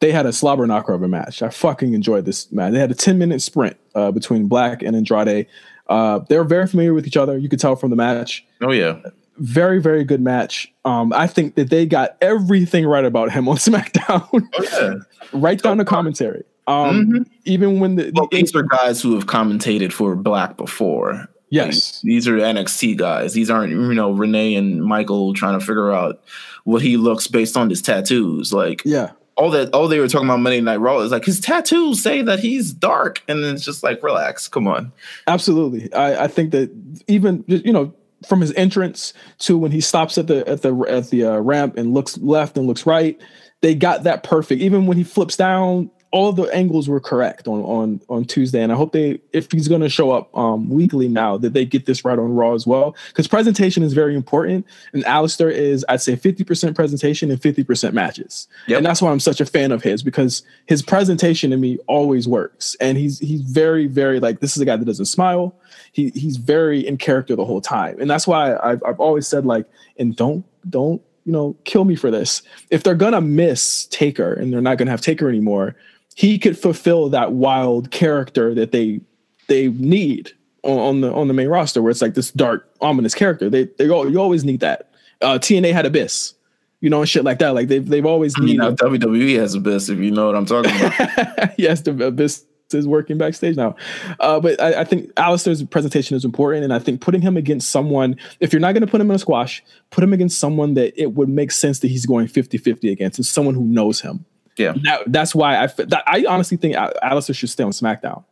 They 0.00 0.12
had 0.12 0.24
a 0.24 0.32
slobber 0.32 0.66
knocker 0.66 0.94
of 0.94 1.02
a 1.02 1.08
match. 1.08 1.42
I 1.42 1.50
fucking 1.50 1.92
enjoyed 1.92 2.24
this 2.24 2.50
match. 2.52 2.72
They 2.72 2.78
had 2.78 2.90
a 2.90 2.94
10 2.94 3.18
minute 3.18 3.42
sprint 3.42 3.76
uh, 3.94 4.10
between 4.10 4.48
Black 4.48 4.82
and 4.82 4.94
Andrade. 4.96 5.46
Uh, 5.88 6.20
they're 6.28 6.44
very 6.44 6.66
familiar 6.66 6.94
with 6.94 7.06
each 7.06 7.16
other. 7.16 7.36
You 7.36 7.48
could 7.48 7.60
tell 7.60 7.76
from 7.76 7.90
the 7.90 7.96
match. 7.96 8.44
Oh 8.60 8.70
yeah. 8.72 8.98
Very, 9.38 9.80
very 9.80 10.04
good 10.04 10.20
match. 10.20 10.72
Um, 10.84 11.12
I 11.14 11.26
think 11.26 11.54
that 11.56 11.70
they 11.70 11.86
got 11.86 12.16
everything 12.20 12.86
right 12.86 13.04
about 13.04 13.32
him 13.32 13.48
on 13.48 13.56
SmackDown, 13.68 14.28
Oh 14.32 14.62
yeah. 14.80 14.94
right 15.38 15.60
down 15.60 15.78
to 15.78 15.84
commentary. 15.84 16.44
Um, 16.66 17.06
Mhm. 17.06 17.26
Even 17.44 17.80
when 17.80 17.96
the, 17.96 18.12
Well, 18.14 18.28
the 18.30 18.36
these 18.40 18.54
are 18.54 18.62
guys 18.62 19.02
who 19.02 19.14
have 19.14 19.26
commentated 19.26 19.92
for 19.92 20.14
Black 20.14 20.56
before. 20.56 21.26
yes, 21.50 22.00
These 22.02 22.28
are 22.28 22.36
NXT 22.36 22.96
guys. 22.96 23.32
These 23.32 23.50
aren't, 23.50 23.72
you 23.72 23.94
know, 23.94 24.12
Renee 24.12 24.54
and 24.54 24.82
Michael 24.84 25.34
trying 25.34 25.58
to 25.58 25.64
figure 25.64 25.90
out 25.92 26.20
what 26.64 26.80
he 26.82 26.96
looks 26.96 27.26
based 27.26 27.56
on 27.56 27.68
his 27.68 27.82
tattoos. 27.82 28.52
Like 28.52 28.82
yeah, 28.84 29.10
all 29.36 29.50
that 29.50 29.72
all 29.72 29.88
they 29.88 29.98
were 29.98 30.08
talking 30.08 30.28
about 30.28 30.40
Monday 30.40 30.60
Night 30.60 30.76
Raw 30.76 30.98
is 31.00 31.10
like 31.10 31.24
his 31.24 31.40
tattoos 31.40 32.02
say 32.02 32.22
that 32.22 32.38
he's 32.40 32.72
dark. 32.72 33.22
And 33.28 33.44
it's 33.44 33.64
just 33.64 33.82
like, 33.82 34.02
relax, 34.02 34.48
come 34.48 34.66
on. 34.66 34.92
Absolutely. 35.26 35.92
I, 35.92 36.24
I 36.24 36.28
think 36.28 36.50
that 36.52 36.70
even 37.08 37.44
you 37.46 37.72
know 37.72 37.94
from 38.26 38.40
his 38.40 38.52
entrance 38.54 39.12
to 39.40 39.58
when 39.58 39.72
he 39.72 39.80
stops 39.80 40.18
at 40.18 40.26
the 40.26 40.46
at 40.48 40.62
the 40.62 40.74
at 40.88 41.10
the 41.10 41.24
uh, 41.24 41.38
ramp 41.38 41.76
and 41.76 41.94
looks 41.94 42.18
left 42.18 42.56
and 42.56 42.66
looks 42.66 42.86
right, 42.86 43.20
they 43.60 43.74
got 43.74 44.04
that 44.04 44.22
perfect. 44.22 44.60
Even 44.60 44.86
when 44.86 44.96
he 44.96 45.04
flips 45.04 45.36
down, 45.36 45.90
all 46.12 46.28
of 46.28 46.36
the 46.36 46.44
angles 46.54 46.88
were 46.88 47.00
correct 47.00 47.48
on 47.48 47.62
on 47.62 48.00
on 48.08 48.24
Tuesday. 48.24 48.62
And 48.62 48.70
I 48.70 48.76
hope 48.76 48.92
they, 48.92 49.20
if 49.32 49.50
he's 49.50 49.66
going 49.66 49.80
to 49.80 49.88
show 49.88 50.12
up 50.12 50.34
um, 50.36 50.68
weekly 50.68 51.08
now, 51.08 51.38
that 51.38 51.54
they 51.54 51.64
get 51.64 51.86
this 51.86 52.04
right 52.04 52.18
on 52.18 52.34
Raw 52.34 52.54
as 52.54 52.66
well 52.66 52.94
because 53.08 53.26
presentation 53.26 53.82
is 53.82 53.94
very 53.94 54.14
important. 54.14 54.66
And 54.92 55.04
Aleister 55.04 55.50
is, 55.50 55.84
I'd 55.88 56.02
say, 56.02 56.14
fifty 56.14 56.44
percent 56.44 56.76
presentation 56.76 57.30
and 57.30 57.40
fifty 57.40 57.64
percent 57.64 57.94
matches. 57.94 58.46
Yep. 58.68 58.76
And 58.76 58.86
that's 58.86 59.00
why 59.00 59.10
I'm 59.10 59.20
such 59.20 59.40
a 59.40 59.46
fan 59.46 59.72
of 59.72 59.82
his 59.82 60.02
because 60.02 60.42
his 60.66 60.82
presentation 60.82 61.50
to 61.50 61.56
me 61.56 61.78
always 61.88 62.28
works. 62.28 62.76
And 62.80 62.98
he's 62.98 63.18
he's 63.18 63.40
very 63.40 63.86
very 63.86 64.20
like 64.20 64.40
this 64.40 64.54
is 64.54 64.62
a 64.62 64.66
guy 64.66 64.76
that 64.76 64.84
doesn't 64.84 65.06
smile. 65.06 65.56
He 65.92 66.10
he's 66.10 66.36
very 66.36 66.86
in 66.86 66.98
character 66.98 67.34
the 67.34 67.44
whole 67.46 67.62
time, 67.62 67.98
and 67.98 68.10
that's 68.10 68.26
why 68.26 68.56
I've 68.56 68.82
I've 68.84 69.00
always 69.00 69.26
said 69.26 69.46
like 69.46 69.66
and 69.98 70.14
don't 70.14 70.44
don't 70.68 71.00
you 71.24 71.32
know 71.32 71.56
kill 71.64 71.84
me 71.84 71.96
for 71.96 72.10
this. 72.10 72.42
If 72.70 72.82
they're 72.82 72.94
gonna 72.94 73.22
miss 73.22 73.86
Taker 73.86 74.34
and 74.34 74.52
they're 74.52 74.60
not 74.60 74.76
gonna 74.76 74.90
have 74.90 75.00
Taker 75.00 75.28
anymore, 75.28 75.74
he 76.14 76.38
could 76.38 76.58
fulfill 76.58 77.08
that 77.10 77.32
wild 77.32 77.90
character 77.90 78.54
that 78.54 78.72
they 78.72 79.00
they 79.48 79.68
need 79.68 80.32
on, 80.62 80.78
on 80.78 81.00
the 81.00 81.12
on 81.12 81.28
the 81.28 81.34
main 81.34 81.48
roster, 81.48 81.82
where 81.82 81.90
it's 81.90 82.02
like 82.02 82.14
this 82.14 82.30
dark 82.30 82.70
ominous 82.80 83.14
character. 83.14 83.50
They 83.50 83.64
they 83.78 83.88
all 83.88 84.10
you 84.10 84.18
always 84.18 84.44
need 84.44 84.60
that. 84.60 84.90
Uh, 85.20 85.38
TNA 85.38 85.72
had 85.72 85.86
Abyss, 85.86 86.34
you 86.80 86.90
know, 86.90 87.00
and 87.00 87.08
shit 87.08 87.24
like 87.24 87.38
that. 87.38 87.54
Like 87.54 87.68
they've 87.68 87.86
they've 87.86 88.06
always 88.06 88.34
I 88.36 88.40
mean, 88.40 88.58
needed. 88.58 88.58
now 88.58 88.70
WWE 88.88 89.38
has 89.38 89.54
a 89.54 89.60
best, 89.60 89.88
if 89.88 89.98
you 89.98 90.10
know 90.10 90.26
what 90.26 90.36
I'm 90.36 90.46
talking 90.46 90.74
about. 90.74 91.50
yes, 91.58 91.82
the 91.82 92.06
Abyss 92.06 92.44
is 92.74 92.86
working 92.86 93.18
backstage 93.18 93.56
now. 93.56 93.76
Uh, 94.20 94.40
but 94.40 94.60
I, 94.60 94.80
I 94.80 94.84
think 94.84 95.12
Aleister's 95.14 95.62
presentation 95.64 96.16
is 96.16 96.24
important. 96.24 96.64
And 96.64 96.72
I 96.72 96.78
think 96.78 97.00
putting 97.00 97.20
him 97.20 97.36
against 97.36 97.70
someone, 97.70 98.16
if 98.40 98.52
you're 98.52 98.60
not 98.60 98.72
going 98.72 98.80
to 98.80 98.90
put 98.90 99.00
him 99.00 99.10
in 99.10 99.16
a 99.16 99.18
squash, 99.18 99.62
put 99.90 100.02
him 100.02 100.12
against 100.12 100.38
someone 100.38 100.74
that 100.74 100.98
it 101.00 101.14
would 101.14 101.28
make 101.28 101.50
sense 101.50 101.80
that 101.80 101.88
he's 101.88 102.06
going 102.06 102.28
50 102.28 102.58
50 102.58 102.90
against, 102.90 103.18
and 103.18 103.26
someone 103.26 103.54
who 103.54 103.64
knows 103.64 104.00
him. 104.00 104.24
Yeah. 104.56 104.74
That, 104.82 105.00
that's 105.06 105.34
why 105.34 105.62
I, 105.62 105.66
that, 105.66 106.02
I 106.06 106.24
honestly 106.28 106.56
think 106.56 106.76
Al- 106.76 106.92
Aleister 107.02 107.34
should 107.34 107.50
stay 107.50 107.64
on 107.64 107.72
SmackDown. 107.72 108.24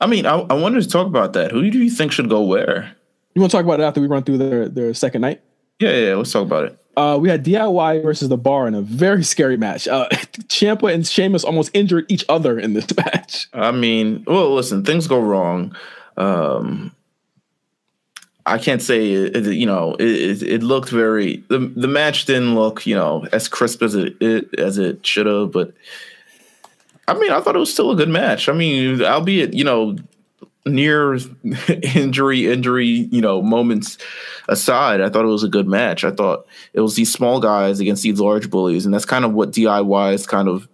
I 0.00 0.06
mean, 0.06 0.26
I, 0.26 0.34
I 0.34 0.54
wanted 0.54 0.82
to 0.82 0.88
talk 0.88 1.06
about 1.06 1.32
that. 1.34 1.52
Who 1.52 1.70
do 1.70 1.78
you 1.78 1.90
think 1.90 2.12
should 2.12 2.28
go 2.28 2.42
where? 2.42 2.94
You 3.34 3.40
want 3.40 3.50
to 3.50 3.56
talk 3.56 3.64
about 3.64 3.80
it 3.80 3.84
after 3.84 4.00
we 4.00 4.06
run 4.06 4.22
through 4.22 4.38
their, 4.38 4.68
their 4.68 4.94
second 4.94 5.22
night? 5.22 5.42
Yeah, 5.80 5.96
yeah, 5.96 6.14
let's 6.14 6.32
talk 6.32 6.42
about 6.42 6.64
it. 6.66 6.78
Uh, 6.96 7.18
we 7.20 7.28
had 7.28 7.44
DIY 7.44 8.02
versus 8.02 8.28
the 8.28 8.36
Bar 8.36 8.68
in 8.68 8.74
a 8.74 8.82
very 8.82 9.24
scary 9.24 9.56
match. 9.56 9.88
Uh, 9.88 10.08
Ciampa 10.48 10.92
and 10.92 11.06
Sheamus 11.06 11.44
almost 11.44 11.70
injured 11.74 12.06
each 12.08 12.24
other 12.28 12.58
in 12.58 12.74
this 12.74 12.86
match. 12.96 13.48
I 13.52 13.72
mean, 13.72 14.24
well, 14.26 14.54
listen, 14.54 14.84
things 14.84 15.08
go 15.08 15.20
wrong. 15.20 15.76
Um, 16.16 16.93
I 18.46 18.58
can't 18.58 18.82
say 18.82 19.12
it, 19.12 19.46
you 19.46 19.66
know 19.66 19.94
it, 19.94 20.42
it, 20.42 20.42
it 20.42 20.62
looked 20.62 20.90
very 20.90 21.42
the 21.48 21.58
the 21.58 21.88
match 21.88 22.26
didn't 22.26 22.54
look 22.54 22.86
you 22.86 22.94
know 22.94 23.26
as 23.32 23.48
crisp 23.48 23.82
as 23.82 23.94
it, 23.94 24.16
it 24.20 24.58
as 24.58 24.78
it 24.78 25.04
should 25.06 25.26
have, 25.26 25.50
but 25.50 25.72
I 27.08 27.14
mean 27.14 27.32
I 27.32 27.40
thought 27.40 27.56
it 27.56 27.60
was 27.60 27.72
still 27.72 27.90
a 27.90 27.96
good 27.96 28.08
match. 28.10 28.48
I 28.48 28.52
mean, 28.52 29.02
albeit 29.02 29.54
you 29.54 29.64
know 29.64 29.96
near 30.66 31.14
injury 31.94 32.50
injury 32.50 32.86
you 32.86 33.20
know 33.20 33.40
moments 33.40 33.96
aside, 34.48 35.00
I 35.00 35.08
thought 35.08 35.24
it 35.24 35.28
was 35.28 35.44
a 35.44 35.48
good 35.48 35.66
match. 35.66 36.04
I 36.04 36.10
thought 36.10 36.46
it 36.74 36.80
was 36.80 36.96
these 36.96 37.12
small 37.12 37.40
guys 37.40 37.80
against 37.80 38.02
these 38.02 38.20
large 38.20 38.50
bullies, 38.50 38.84
and 38.84 38.92
that's 38.92 39.06
kind 39.06 39.24
of 39.24 39.32
what 39.32 39.52
DIY 39.52 40.12
is 40.12 40.26
kind 40.26 40.48
of 40.48 40.68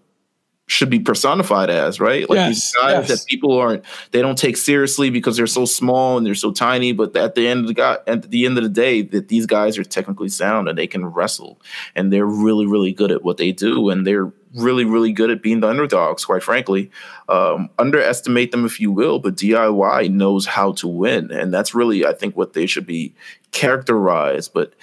should 0.70 0.88
be 0.88 1.00
personified 1.00 1.68
as, 1.68 1.98
right? 1.98 2.30
Like 2.30 2.48
these 2.48 2.72
guys 2.74 3.08
yes. 3.08 3.08
that 3.08 3.26
people 3.26 3.58
aren't 3.58 3.84
they 4.12 4.22
don't 4.22 4.38
take 4.38 4.56
seriously 4.56 5.10
because 5.10 5.36
they're 5.36 5.48
so 5.48 5.64
small 5.64 6.16
and 6.16 6.24
they're 6.24 6.34
so 6.36 6.52
tiny. 6.52 6.92
But 6.92 7.16
at 7.16 7.34
the 7.34 7.48
end 7.48 7.60
of 7.60 7.66
the 7.66 7.74
guy, 7.74 7.98
at 8.06 8.30
the 8.30 8.46
end 8.46 8.56
of 8.56 8.62
the 8.62 8.70
day, 8.70 9.02
that 9.02 9.28
these 9.28 9.46
guys 9.46 9.76
are 9.78 9.84
technically 9.84 10.28
sound 10.28 10.68
and 10.68 10.78
they 10.78 10.86
can 10.86 11.04
wrestle 11.04 11.60
and 11.96 12.12
they're 12.12 12.26
really 12.26 12.66
really 12.66 12.92
good 12.92 13.10
at 13.10 13.24
what 13.24 13.36
they 13.36 13.50
do 13.50 13.90
and 13.90 14.06
they're 14.06 14.32
really 14.54 14.84
really 14.84 15.12
good 15.12 15.30
at 15.30 15.42
being 15.42 15.58
the 15.58 15.68
underdogs. 15.68 16.24
Quite 16.24 16.44
frankly, 16.44 16.90
um, 17.28 17.68
underestimate 17.78 18.52
them 18.52 18.64
if 18.64 18.78
you 18.78 18.92
will, 18.92 19.18
but 19.18 19.34
DIY 19.34 20.10
knows 20.12 20.46
how 20.46 20.72
to 20.74 20.86
win, 20.86 21.32
and 21.32 21.52
that's 21.52 21.74
really 21.74 22.06
I 22.06 22.12
think 22.12 22.36
what 22.36 22.52
they 22.52 22.66
should 22.66 22.86
be 22.86 23.12
characterized. 23.50 24.54
But 24.54 24.74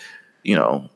you 0.44 0.56
know, 0.56 0.90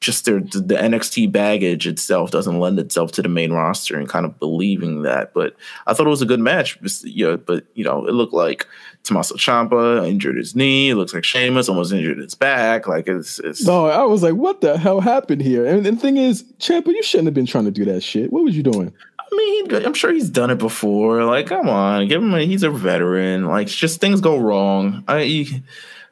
just 0.00 0.24
their 0.24 0.40
the 0.40 0.76
NXT 0.76 1.32
baggage 1.32 1.86
itself 1.86 2.30
doesn't 2.30 2.60
lend 2.60 2.78
itself 2.78 3.10
to 3.12 3.22
the 3.22 3.28
main 3.28 3.52
roster 3.52 3.98
and 3.98 4.08
kind 4.08 4.24
of 4.24 4.38
believing 4.38 5.02
that. 5.02 5.34
But 5.34 5.56
I 5.86 5.92
thought 5.94 6.06
it 6.06 6.10
was 6.10 6.22
a 6.22 6.26
good 6.26 6.40
match. 6.40 6.80
Just, 6.80 7.04
you 7.04 7.26
know, 7.26 7.36
but 7.36 7.64
you 7.74 7.84
know, 7.84 8.06
it 8.06 8.12
looked 8.12 8.32
like 8.32 8.66
Tommaso 9.02 9.34
Ciampa 9.34 10.06
injured 10.08 10.36
his 10.36 10.54
knee. 10.54 10.90
It 10.90 10.94
looks 10.94 11.12
like 11.12 11.24
Sheamus 11.24 11.68
almost 11.68 11.92
injured 11.92 12.18
his 12.18 12.36
back. 12.36 12.86
Like 12.86 13.08
it's, 13.08 13.40
it's 13.40 13.66
No, 13.66 13.86
I 13.86 14.04
was 14.04 14.22
like, 14.22 14.34
what 14.34 14.60
the 14.60 14.78
hell 14.78 15.00
happened 15.00 15.42
here? 15.42 15.66
And, 15.66 15.84
and 15.84 15.96
the 15.98 16.00
thing 16.00 16.16
is, 16.16 16.44
Ciampa, 16.60 16.88
you 16.88 17.02
shouldn't 17.02 17.26
have 17.26 17.34
been 17.34 17.46
trying 17.46 17.64
to 17.64 17.72
do 17.72 17.84
that 17.86 18.02
shit. 18.02 18.32
What 18.32 18.44
was 18.44 18.56
you 18.56 18.62
doing? 18.62 18.92
I 19.18 19.36
mean, 19.36 19.84
I'm 19.84 19.94
sure 19.94 20.12
he's 20.12 20.30
done 20.30 20.50
it 20.50 20.58
before. 20.58 21.24
Like, 21.24 21.48
come 21.48 21.68
on, 21.68 22.06
give 22.08 22.22
him. 22.22 22.32
A, 22.32 22.40
he's 22.46 22.62
a 22.62 22.70
veteran. 22.70 23.46
Like, 23.46 23.66
just 23.66 24.00
things 24.00 24.20
go 24.20 24.38
wrong. 24.38 25.04
I, 25.06 25.62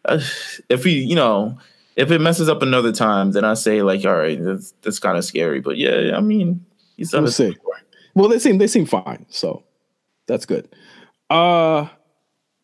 uh, 0.05 0.21
if 0.69 0.85
he, 0.85 1.03
you 1.03 1.15
know, 1.15 1.59
if 1.97 2.11
it 2.11 2.21
messes 2.21 2.49
up 2.49 2.63
another 2.63 2.93
time, 2.93 3.33
then 3.33 3.45
I 3.45 3.55
say 3.55 3.83
like, 3.83 4.05
all 4.05 4.17
right, 4.17 4.43
that's, 4.43 4.73
that's 4.83 4.99
kind 4.99 5.17
of 5.17 5.25
scary. 5.25 5.61
But 5.61 5.77
yeah, 5.79 6.13
I 6.15 6.21
mean, 6.21 6.65
he's 6.97 7.11
done 7.11 7.23
We'll 7.23 7.33
see. 7.33 7.51
before. 7.51 7.75
Well, 8.15 8.29
they 8.29 8.39
seem 8.39 8.59
they 8.59 8.67
seem 8.67 8.87
fine, 8.87 9.27
so 9.29 9.65
that's 10.27 10.47
good. 10.47 10.69
Uh 11.31 11.89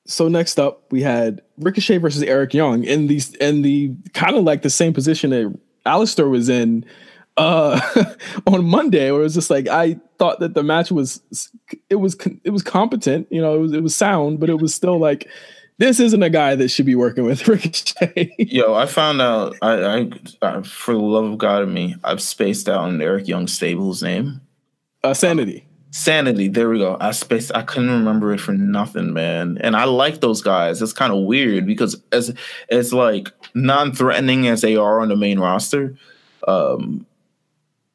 so 0.07 0.27
next 0.29 0.59
up 0.59 0.85
we 0.91 1.01
had 1.03 1.43
Ricochet 1.59 1.99
versus 1.99 2.23
Eric 2.23 2.55
Young 2.55 2.85
in 2.85 3.07
these 3.07 3.35
in 3.37 3.63
the 3.63 3.95
kind 4.15 4.37
of 4.37 4.45
like 4.45 4.63
the 4.63 4.71
same 4.71 4.93
position 4.93 5.31
that 5.31 5.59
Aleister 5.87 6.29
was 6.31 6.49
in 6.49 6.85
uh 7.37 7.81
on 8.47 8.65
Monday 8.65 9.11
where 9.11 9.21
it 9.21 9.25
was 9.25 9.35
just 9.35 9.51
like 9.51 9.69
I 9.69 9.99
thought 10.19 10.41
that 10.41 10.55
the 10.55 10.63
match 10.63 10.91
was 10.91 11.21
it 11.91 11.97
was 11.97 12.17
it 12.45 12.51
was 12.51 12.63
competent, 12.63 13.27
you 13.31 13.41
know, 13.41 13.55
it 13.55 13.59
was 13.59 13.73
it 13.73 13.83
was 13.83 13.95
sound, 13.97 14.41
but 14.41 14.49
it 14.51 14.59
was 14.61 14.75
still 14.75 14.99
like 14.99 15.29
this 15.83 15.99
isn't 15.99 16.23
a 16.23 16.31
guy 16.31 16.55
that 16.55 16.69
should 16.69 16.87
be 16.87 16.95
working 16.95 17.25
with 17.25 17.49
Ricochet. 17.49 18.35
Yo, 18.39 18.73
I 18.73 18.87
found 18.87 19.21
out. 19.21 19.57
I, 19.61 19.73
I, 19.73 20.11
I, 20.41 20.63
for 20.63 20.95
the 20.95 21.01
love 21.01 21.25
of 21.25 21.39
God 21.39 21.65
in 21.65 21.75
me, 21.75 21.97
I've 22.05 22.23
spaced 22.23 22.69
out 22.69 22.85
on 22.85 23.03
Eric 23.03 23.27
Young 23.27 23.49
Stable's 23.49 24.03
name. 24.03 24.41
uh, 25.03 25.13
sanity. 25.13 25.67
Sanity, 25.91 26.49
there 26.49 26.71
we 26.71 26.79
go. 26.79 26.97
I 27.01 27.11
space 27.11 27.51
I 27.51 27.63
couldn't 27.63 27.91
remember 27.91 28.33
it 28.33 28.41
for 28.41 28.53
nothing, 28.53 29.13
man. 29.13 29.59
And 29.61 29.77
I 29.77 29.85
like 29.85 30.21
those 30.21 30.41
guys. 30.41 30.81
It's 30.81 30.93
kind 30.93 31.13
of 31.13 31.25
weird 31.25 31.67
because 31.67 32.01
as 32.13 32.35
as 32.71 32.95
like 32.95 33.31
non-threatening 33.55 34.47
as 34.47 34.63
they 34.63 34.77
are 34.77 35.01
on 35.01 35.09
the 35.09 35.17
main 35.17 35.39
roster, 35.39 35.95
um, 36.49 37.05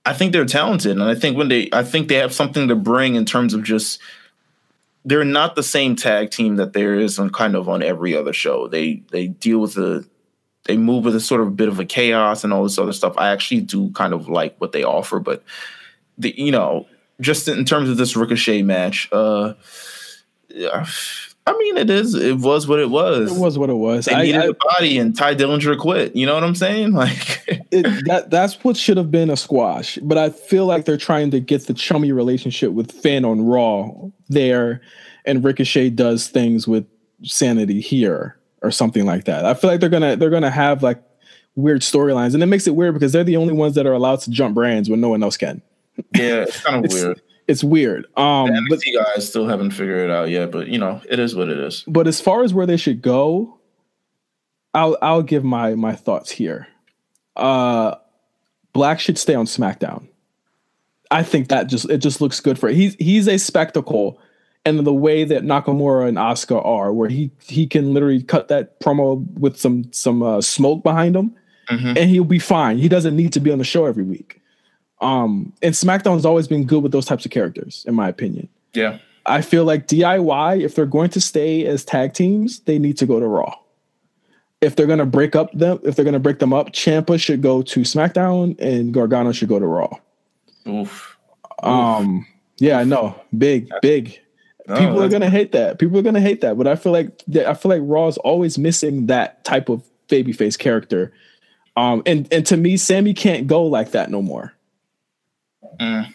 I 0.05 0.13
think 0.13 0.31
they're 0.31 0.45
talented, 0.45 0.91
and 0.91 1.03
I 1.03 1.15
think 1.15 1.37
when 1.37 1.47
they, 1.47 1.69
I 1.73 1.83
think 1.83 2.07
they 2.07 2.15
have 2.15 2.33
something 2.33 2.67
to 2.67 2.75
bring 2.75 3.15
in 3.15 3.25
terms 3.25 3.53
of 3.55 3.63
just 3.63 3.99
they're 5.07 5.23
not 5.23 5.55
the 5.55 5.63
same 5.63 5.95
tag 5.95 6.31
team 6.31 6.57
that 6.57 6.73
there 6.73 6.95
is 6.95 7.17
on 7.17 7.29
kind 7.29 7.55
of 7.55 7.69
on 7.69 7.81
every 7.81 8.13
other 8.13 8.33
show. 8.33 8.67
They 8.67 9.03
they 9.09 9.27
deal 9.27 9.59
with 9.59 9.75
the 9.75 10.05
they 10.65 10.75
move 10.75 11.05
with 11.05 11.15
a 11.15 11.21
sort 11.21 11.39
of 11.39 11.47
a 11.47 11.51
bit 11.51 11.69
of 11.69 11.79
a 11.79 11.85
chaos 11.85 12.43
and 12.43 12.51
all 12.51 12.63
this 12.63 12.77
other 12.77 12.91
stuff. 12.91 13.13
I 13.17 13.29
actually 13.29 13.61
do 13.61 13.89
kind 13.91 14.13
of 14.13 14.27
like 14.27 14.59
what 14.59 14.73
they 14.73 14.83
offer, 14.83 15.21
but 15.21 15.43
the 16.17 16.33
you 16.37 16.51
know 16.51 16.87
just 17.21 17.47
in 17.47 17.63
terms 17.63 17.89
of 17.89 17.95
this 17.95 18.17
Ricochet 18.17 18.63
match, 18.63 19.07
uh, 19.13 19.53
I 21.47 21.57
mean, 21.57 21.77
it 21.77 21.89
is. 21.89 22.13
It 22.13 22.39
was 22.39 22.67
what 22.67 22.79
it 22.79 22.89
was. 22.89 23.31
It 23.31 23.39
was 23.39 23.57
what 23.57 23.69
it 23.69 23.75
was. 23.75 24.03
They 24.05 24.13
I, 24.13 24.23
needed 24.23 24.41
I, 24.41 24.45
a 24.47 24.53
body, 24.53 24.97
and 24.97 25.15
Tye 25.15 25.33
Dillinger 25.33 25.79
quit. 25.79 26.13
You 26.13 26.25
know 26.25 26.33
what 26.33 26.43
I'm 26.43 26.55
saying? 26.55 26.91
Like 26.97 27.43
it, 27.71 28.05
that 28.07 28.31
that's 28.31 28.63
what 28.63 28.75
should 28.75 28.97
have 28.97 29.11
been 29.11 29.29
a 29.29 29.37
squash. 29.37 29.99
But 30.01 30.17
I 30.17 30.29
feel 30.29 30.65
like 30.65 30.85
they're 30.85 30.97
trying 30.97 31.31
to 31.31 31.39
get 31.39 31.67
the 31.67 31.73
chummy 31.73 32.11
relationship 32.11 32.71
with 32.71 32.91
Finn 32.91 33.23
on 33.23 33.45
Raw 33.45 33.91
there, 34.29 34.81
and 35.25 35.43
Ricochet 35.43 35.91
does 35.91 36.27
things 36.27 36.67
with 36.67 36.85
Sanity 37.23 37.79
here 37.79 38.37
or 38.61 38.71
something 38.71 39.05
like 39.05 39.25
that. 39.25 39.45
I 39.45 39.53
feel 39.53 39.69
like 39.69 39.79
they're 39.79 39.89
gonna 39.89 40.15
they're 40.15 40.31
gonna 40.31 40.49
have 40.49 40.81
like 40.83 41.01
weird 41.55 41.81
storylines, 41.81 42.33
and 42.33 42.43
it 42.43 42.47
makes 42.47 42.67
it 42.67 42.75
weird 42.75 42.93
because 42.95 43.11
they're 43.11 43.23
the 43.23 43.37
only 43.37 43.53
ones 43.53 43.75
that 43.75 43.85
are 43.85 43.93
allowed 43.93 44.19
to 44.21 44.31
jump 44.31 44.55
brands 44.55 44.89
when 44.89 44.99
no 44.99 45.09
one 45.09 45.23
else 45.23 45.37
can. 45.37 45.61
yeah, 46.15 46.43
it's 46.43 46.61
kind 46.61 46.83
of 46.83 46.91
weird. 46.93 47.21
It's 47.47 47.63
weird. 47.63 48.05
Um, 48.17 48.47
The 48.47 48.65
but 48.69 48.79
guys 49.15 49.27
still 49.27 49.47
haven't 49.47 49.71
figured 49.71 50.09
it 50.09 50.11
out 50.11 50.29
yet, 50.29 50.51
but 50.51 50.67
you 50.67 50.77
know, 50.77 51.01
it 51.09 51.17
is 51.19 51.35
what 51.35 51.49
it 51.49 51.57
is. 51.59 51.83
but 51.87 52.05
as 52.07 52.19
far 52.19 52.43
as 52.43 52.53
where 52.53 52.65
they 52.65 52.77
should 52.77 53.01
go, 53.01 53.57
I'll 54.73 54.97
I'll 55.01 55.23
give 55.23 55.43
my 55.43 55.75
my 55.75 55.95
thoughts 55.95 56.31
here. 56.31 56.67
Uh 57.35 57.95
Black 58.73 58.99
should 58.99 59.17
stay 59.17 59.33
on 59.33 59.45
SmackDown. 59.45 60.07
I 61.09 61.23
think 61.23 61.47
that 61.47 61.67
just 61.67 61.89
it 61.89 61.99
just 61.99 62.19
looks 62.21 62.39
good 62.39 62.59
for 62.59 62.67
it. 62.69 62.75
he's 62.75 62.95
he's 62.95 63.27
a 63.27 63.37
spectacle 63.39 64.19
and 64.65 64.85
the 64.85 64.93
way 64.93 65.23
that 65.23 65.43
Nakamura 65.43 66.07
and 66.09 66.17
Asuka 66.17 66.63
are 66.65 66.91
where 66.91 67.09
he 67.09 67.31
he 67.41 67.65
can 67.65 67.93
literally 67.93 68.21
cut 68.21 68.49
that 68.49 68.79
promo 68.81 69.25
with 69.39 69.57
some 69.57 69.91
some 69.93 70.21
uh, 70.21 70.41
smoke 70.41 70.83
behind 70.83 71.15
him 71.15 71.33
Mhm. 71.69 71.97
and 71.97 72.09
he'll 72.09 72.23
be 72.23 72.39
fine. 72.39 72.77
He 72.77 72.87
doesn't 72.89 73.15
need 73.15 73.33
to 73.33 73.39
be 73.39 73.51
on 73.51 73.57
the 73.57 73.63
show 73.63 73.85
every 73.85 74.03
week. 74.03 74.41
Um 75.01 75.53
and 75.61 75.73
SmackDown's 75.73 76.25
always 76.25 76.47
been 76.47 76.65
good 76.65 76.83
with 76.83 76.91
those 76.91 77.05
types 77.05 77.25
of 77.25 77.31
characters 77.31 77.85
in 77.87 77.95
my 77.95 78.07
opinion. 78.07 78.49
Yeah, 78.73 78.99
I 79.25 79.41
feel 79.41 79.65
like 79.65 79.87
DIY, 79.87 80.61
if 80.61 80.75
they're 80.75 80.85
going 80.85 81.09
to 81.11 81.21
stay 81.21 81.65
as 81.65 81.83
tag 81.83 82.13
teams, 82.13 82.61
they 82.61 82.79
need 82.79 82.97
to 82.97 83.05
go 83.05 83.19
to 83.19 83.27
Raw. 83.27 83.55
If 84.61 84.75
they're 84.75 84.87
going 84.87 84.99
to 84.99 85.05
break 85.05 85.35
up 85.35 85.51
them, 85.51 85.79
if 85.83 85.95
they're 85.95 86.05
going 86.05 86.13
to 86.13 86.19
break 86.19 86.39
them 86.39 86.53
up, 86.53 86.71
Ciampa 86.71 87.19
should 87.19 87.41
go 87.41 87.61
to 87.61 87.81
SmackDown 87.81 88.59
and 88.59 88.93
Gargano 88.93 89.31
should 89.31 89.49
go 89.49 89.59
to 89.59 89.67
Raw. 89.67 89.89
oof. 90.67 91.17
Um, 91.61 92.25
yeah, 92.57 92.79
I 92.79 92.83
know, 92.83 93.19
big, 93.37 93.69
big. 93.81 94.19
No, 94.67 94.75
People 94.75 95.01
are 95.01 95.09
going 95.09 95.21
to 95.21 95.29
hate 95.29 95.51
that. 95.53 95.79
People 95.79 95.97
are 95.97 96.01
going 96.01 96.15
to 96.15 96.21
hate 96.21 96.41
that. 96.41 96.57
But 96.57 96.67
I 96.67 96.75
feel 96.75 96.91
like 96.91 97.21
I 97.45 97.53
feel 97.53 97.69
like 97.69 97.81
Raw 97.83 98.07
is 98.07 98.17
always 98.17 98.57
missing 98.57 99.05
that 99.07 99.43
type 99.45 99.69
of 99.69 99.83
babyface 100.09 100.57
character. 100.57 101.13
Um, 101.77 102.01
and 102.05 102.27
and 102.33 102.45
to 102.47 102.57
me, 102.57 102.77
Sammy 102.77 103.13
can't 103.13 103.47
go 103.47 103.63
like 103.63 103.91
that 103.91 104.09
no 104.09 104.21
more. 104.21 104.53
Mm. 105.79 106.13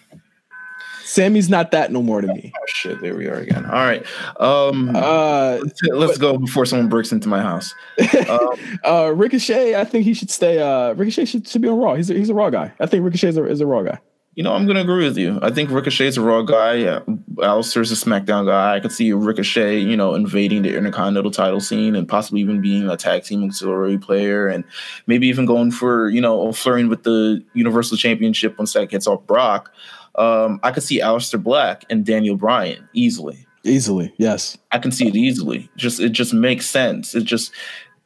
Sammy's 1.04 1.50
not 1.50 1.72
that 1.72 1.92
no 1.92 2.02
more 2.02 2.20
to 2.22 2.26
me. 2.28 2.52
Oh 2.56 2.64
shit! 2.68 3.00
There 3.02 3.14
we 3.14 3.26
are 3.26 3.34
again. 3.34 3.66
All 3.66 3.72
right, 3.72 4.04
um, 4.40 4.96
Uh, 4.96 5.58
let's 5.90 6.16
go 6.16 6.38
before 6.38 6.64
someone 6.64 6.88
breaks 6.88 7.12
into 7.12 7.28
my 7.28 7.42
house. 7.42 7.74
Um, 8.28 8.78
Uh, 8.84 9.12
Ricochet, 9.14 9.74
I 9.74 9.84
think 9.84 10.04
he 10.04 10.14
should 10.14 10.30
stay. 10.30 10.58
Uh, 10.58 10.94
Ricochet 10.94 11.26
should, 11.26 11.46
should 11.46 11.60
be 11.60 11.68
on 11.68 11.78
Raw. 11.78 11.94
He's 11.96 12.08
a, 12.08 12.14
he's 12.14 12.30
a 12.30 12.34
Raw 12.34 12.48
guy. 12.50 12.72
I 12.80 12.86
think 12.86 13.04
Ricochet 13.04 13.28
is 13.28 13.36
a, 13.36 13.44
is 13.44 13.60
a 13.60 13.66
Raw 13.66 13.82
guy. 13.82 13.98
You 14.34 14.42
know, 14.42 14.54
I'm 14.54 14.66
gonna 14.66 14.80
agree 14.80 15.04
with 15.04 15.18
you. 15.18 15.38
I 15.42 15.50
think 15.50 15.70
Ricochet's 15.70 16.16
a 16.16 16.22
raw 16.22 16.40
guy. 16.40 16.74
Yeah. 16.74 17.00
Aleister's 17.34 17.92
a 17.92 17.94
SmackDown 17.94 18.46
guy. 18.46 18.76
I 18.76 18.80
could 18.80 18.92
see 18.92 19.12
Ricochet, 19.12 19.78
you 19.80 19.94
know, 19.96 20.14
invading 20.14 20.62
the 20.62 20.74
Intercontinental 20.74 21.30
title 21.30 21.60
scene 21.60 21.94
and 21.94 22.08
possibly 22.08 22.40
even 22.40 22.62
being 22.62 22.88
a 22.88 22.96
tag 22.96 23.24
team 23.24 23.44
auxiliary 23.44 23.98
player 23.98 24.48
and 24.48 24.64
maybe 25.06 25.26
even 25.28 25.44
going 25.44 25.70
for, 25.70 26.08
you 26.08 26.20
know, 26.20 26.50
flirting 26.52 26.88
with 26.88 27.02
the 27.02 27.44
Universal 27.52 27.98
Championship 27.98 28.56
once 28.58 28.72
that 28.72 28.88
gets 28.88 29.06
off 29.06 29.26
Brock. 29.26 29.70
Um, 30.14 30.60
I 30.62 30.70
could 30.72 30.82
see 30.82 31.00
Aleister 31.00 31.42
Black 31.42 31.84
and 31.90 32.04
Daniel 32.04 32.36
Bryan 32.36 32.88
easily. 32.94 33.46
Easily, 33.64 34.14
yes. 34.16 34.56
I 34.70 34.78
can 34.78 34.92
see 34.92 35.08
it 35.08 35.14
easily. 35.14 35.70
Just 35.76 36.00
it 36.00 36.10
just 36.10 36.32
makes 36.32 36.66
sense. 36.66 37.14
It 37.14 37.24
just 37.24 37.52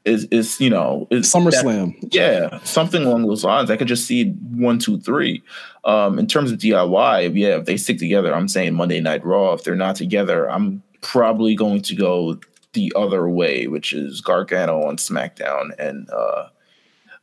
is 0.05 0.24
is 0.31 0.61
you 0.61 0.70
know 0.70 1.09
it's 1.11 1.33
that- 1.33 1.39
SummerSlam. 1.39 1.95
yeah, 2.12 2.61
something 2.62 3.03
along 3.05 3.27
those 3.27 3.43
lines. 3.43 3.70
I 3.70 3.77
could 3.77 3.89
just 3.89 4.07
see 4.07 4.31
one, 4.31 4.79
two, 4.79 5.01
three. 5.01 5.43
Um, 5.87 6.18
in 6.18 6.26
terms 6.26 6.51
of 6.51 6.59
DIY, 6.59 7.37
yeah, 7.37 7.59
if 7.59 7.64
they 7.64 7.76
stick 7.76 7.99
together, 7.99 8.34
I'm 8.34 8.49
saying 8.49 8.74
Monday 8.74 9.01
Night 9.01 9.24
Raw. 9.24 9.53
If 9.53 9.62
they're 9.62 9.76
not 9.76 9.95
together, 9.95 10.51
I'm 10.51 10.82
probably 11.01 11.55
going 11.55 11.80
to 11.82 11.95
go 11.95 12.41
the 12.72 12.93
other 12.97 13.28
way, 13.28 13.68
which 13.68 13.93
is 13.93 14.20
Gargano 14.20 14.82
on 14.82 14.97
SmackDown 14.97 15.70
and 15.78 16.11
uh 16.11 16.49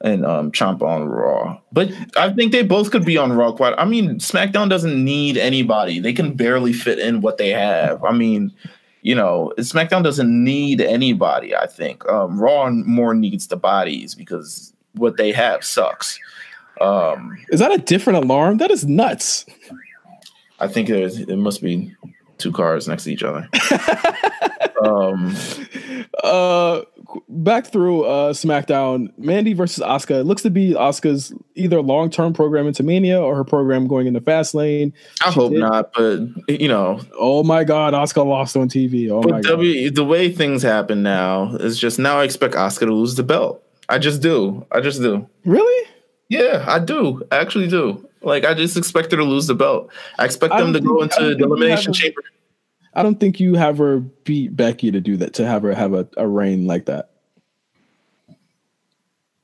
and 0.02 0.26
um 0.26 0.52
Ciampa 0.52 0.82
on 0.82 1.06
Raw. 1.06 1.60
But 1.72 1.92
I 2.18 2.32
think 2.34 2.54
they 2.54 2.64
both 2.64 2.92
could 2.92 3.06
be 3.06 3.18
on 3.18 3.34
Raw. 3.34 3.52
Quite. 3.52 3.76
I 3.78 3.86
mean, 3.86 4.16
SmackDown 4.16 4.70
doesn't 4.70 5.04
need 5.04 5.38
anybody. 5.38 6.00
They 6.00 6.14
can 6.14 6.34
barely 6.34 6.74
fit 6.74 7.00
in 7.00 7.22
what 7.22 7.38
they 7.38 7.50
have. 7.50 8.04
I 8.04 8.14
mean, 8.14 8.54
you 9.02 9.14
know, 9.14 9.54
SmackDown 9.58 10.04
doesn't 10.04 10.44
need 10.44 10.80
anybody. 10.80 11.56
I 11.56 11.68
think 11.68 12.08
um, 12.08 12.40
Raw 12.40 12.70
more 12.70 13.14
needs 13.14 13.48
the 13.48 13.58
bodies 13.58 14.16
because 14.16 14.74
what 14.94 15.18
they 15.18 15.32
have 15.34 15.64
sucks. 15.64 16.20
Um, 16.82 17.38
Is 17.50 17.60
that 17.60 17.72
a 17.72 17.78
different 17.78 18.24
alarm? 18.26 18.58
That 18.58 18.72
is 18.72 18.86
nuts. 18.86 19.46
I 20.60 20.68
think 20.68 20.88
there's 20.88 21.20
it 21.20 21.36
must 21.38 21.62
be 21.62 21.94
two 22.38 22.52
cars 22.52 22.88
next 22.88 23.04
to 23.06 23.12
each 23.14 23.24
other. 23.24 23.48
um, 24.86 25.36
Uh, 26.24 26.82
back 27.28 27.66
through 27.68 28.04
uh 28.06 28.32
SmackDown, 28.34 29.12
Mandy 29.18 29.54
versus 29.54 29.84
Asuka. 29.84 30.22
It 30.22 30.24
looks 30.24 30.42
to 30.44 30.50
be 30.50 30.72
Asuka's 30.74 31.34
either 31.56 31.82
long 31.82 32.10
term 32.10 32.34
program 32.34 32.66
into 32.68 32.82
Mania 32.84 33.20
or 33.22 33.36
her 33.36 33.44
program 33.44 33.88
going 33.88 34.08
into 34.08 34.22
Fastlane. 34.22 34.94
I 35.24 35.30
She 35.32 35.34
hope 35.40 35.52
did. 35.52 35.60
not, 35.60 35.92
but 35.94 36.20
you 36.48 36.68
know, 36.68 37.00
Oh 37.20 37.44
my 37.44 37.64
God, 37.64 37.94
Asuka 37.94 38.26
lost 38.26 38.56
on 38.56 38.70
TV. 38.70 39.10
Oh 39.10 39.22
my 39.22 39.42
God. 39.42 39.44
W 39.50 39.90
the 39.92 40.06
way 40.06 40.32
things 40.32 40.62
happen 40.64 41.04
now 41.04 41.56
is 41.56 41.78
just 41.78 42.00
now 42.00 42.20
I 42.20 42.24
expect 42.24 42.54
Asuka 42.54 42.86
to 42.86 42.94
lose 42.94 43.16
the 43.16 43.24
belt. 43.24 43.62
I 43.90 43.98
just 43.98 44.22
do. 44.22 44.66
I 44.72 44.80
just 44.80 45.02
do. 45.02 45.28
Really? 45.46 45.90
Yeah, 46.30 46.64
I 46.68 46.80
do. 46.80 47.22
I 47.32 47.38
actually 47.38 47.68
do. 47.68 48.08
Like 48.22 48.46
I 48.46 48.54
just 48.54 48.78
expect 48.78 49.12
her 49.12 49.18
to 49.18 49.24
lose 49.24 49.48
the 49.48 49.56
belt. 49.56 49.92
I 50.18 50.26
expect 50.26 50.54
I 50.54 50.62
them 50.62 50.74
to 50.74 50.80
don't 50.80 50.88
go 50.88 51.02
into 51.04 51.36
the 51.36 51.44
elimination 51.44 51.92
a- 51.92 51.94
chamber. 51.94 52.24
I 52.96 53.02
don't 53.04 53.20
think 53.20 53.40
you 53.40 53.56
have 53.56 53.80
her 53.80 54.00
beat 54.00 54.56
Becky 54.56 54.92
to 54.92 55.02
do 55.02 55.18
that, 55.18 55.34
to 55.36 55.48
have 55.48 55.64
her 55.64 55.74
have 55.74 55.94
a, 55.94 56.08
a 56.16 56.28
reign 56.28 56.68
like 56.68 56.86
that. 56.86 57.10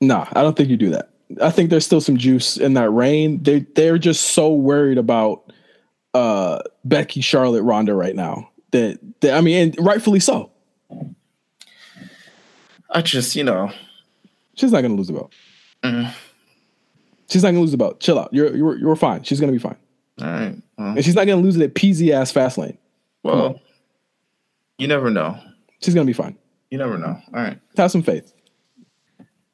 No, 0.02 0.26
I 0.34 0.44
don't 0.44 0.56
think 0.56 0.70
you 0.70 0.78
do 0.78 0.92
that. 0.92 1.10
I 1.42 1.50
think 1.50 1.70
there's 1.70 1.86
still 1.86 2.02
some 2.02 2.18
juice 2.18 2.58
in 2.58 2.74
that 2.76 2.90
reign. 2.92 3.42
They 3.44 3.60
they're 3.76 3.98
just 3.98 4.32
so 4.32 4.54
worried 4.54 4.98
about 4.98 5.52
uh 6.14 6.60
Becky, 6.86 7.22
Charlotte, 7.22 7.64
Ronda 7.64 7.94
right 7.94 8.16
now. 8.16 8.50
That, 8.72 9.00
that 9.22 9.36
I 9.36 9.42
mean, 9.42 9.70
and 9.70 9.86
rightfully 9.86 10.20
so. 10.20 10.52
I 12.92 13.02
just, 13.02 13.36
you 13.36 13.44
know, 13.44 13.72
She's 14.56 14.72
not 14.72 14.82
gonna 14.82 14.96
lose 14.96 15.08
the 15.08 15.14
belt. 15.14 15.34
Mm. 15.84 16.14
She's 17.30 17.44
not 17.44 17.50
gonna 17.50 17.62
lose 17.62 17.72
the 17.72 17.78
belt. 17.78 18.00
Chill 18.00 18.18
out. 18.20 18.30
You're 18.34 18.56
you're 18.56 18.78
you're 18.78 18.96
fine. 18.96 19.24
She's 19.24 19.40
gonna 19.40 19.52
be 19.52 19.60
fine. 19.60 19.78
all 20.22 20.28
right. 20.28 20.56
Well, 20.78 20.88
And 20.96 21.04
she's 21.06 21.16
not 21.16 21.28
gonna 21.28 21.42
lose 21.42 21.56
it 21.56 21.62
at 21.64 21.74
peasy 21.76 22.12
ass 22.12 22.32
Fastlane. 22.34 22.78
well 23.24 23.60
you 24.78 24.88
never 24.88 25.10
know. 25.10 25.38
She's 25.82 25.94
gonna 25.94 26.06
be 26.06 26.14
fine. 26.14 26.38
You 26.72 26.78
never 26.78 26.98
know. 26.98 27.18
All 27.34 27.42
right. 27.42 27.60
Have 27.78 27.92
some 27.92 28.02
faith. 28.04 28.34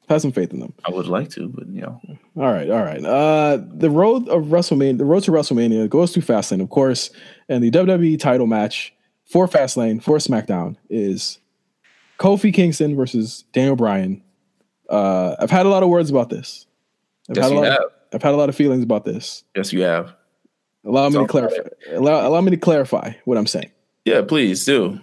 Have 0.08 0.20
some 0.22 0.30
faith 0.30 0.52
in 0.52 0.60
them. 0.60 0.72
I 0.84 0.90
would 0.92 1.06
like 1.08 1.30
to, 1.30 1.48
but 1.48 1.66
you 1.66 1.80
know. 1.80 2.00
All 2.36 2.52
right, 2.52 2.70
all 2.70 2.82
right. 2.84 3.04
Uh, 3.04 3.58
the 3.60 3.90
road 3.90 4.28
of 4.28 4.44
WrestleMania, 4.44 4.98
the 4.98 5.04
road 5.04 5.24
to 5.24 5.32
WrestleMania 5.32 5.88
goes 5.88 6.12
through 6.12 6.22
Fastlane, 6.22 6.62
of 6.62 6.70
course, 6.70 7.10
and 7.48 7.64
the 7.64 7.72
WWE 7.72 8.16
title 8.20 8.46
match 8.46 8.94
for 9.24 9.48
Fastlane 9.48 10.00
for 10.00 10.18
SmackDown 10.18 10.76
is 10.88 11.40
Kofi 12.20 12.54
Kingston 12.54 12.94
versus 12.94 13.44
Daniel 13.52 13.74
Bryan. 13.74 14.22
Uh, 14.88 15.34
I've 15.40 15.50
had 15.50 15.66
a 15.66 15.70
lot 15.70 15.82
of 15.82 15.88
words 15.88 16.08
about 16.10 16.30
this. 16.30 16.66
I've 17.30 17.36
Yes, 17.36 17.44
had 17.44 17.52
a 17.52 17.54
you 17.54 17.60
lot. 17.60 17.70
have. 17.72 17.80
Of, 17.80 17.90
I've 18.14 18.22
had 18.22 18.34
a 18.34 18.36
lot 18.36 18.48
of 18.48 18.54
feelings 18.56 18.82
about 18.82 19.04
this. 19.04 19.42
Yes, 19.56 19.72
you 19.72 19.82
have. 19.82 20.14
Allow 20.84 21.08
me 21.08 21.18
to 21.18 21.26
clarify. 21.26 21.56
Allow, 21.92 22.28
allow 22.28 22.40
me 22.40 22.50
to 22.52 22.56
clarify 22.56 23.12
what 23.24 23.36
I'm 23.36 23.46
saying. 23.46 23.70
Yeah, 24.04 24.22
please 24.22 24.64
do. 24.64 25.00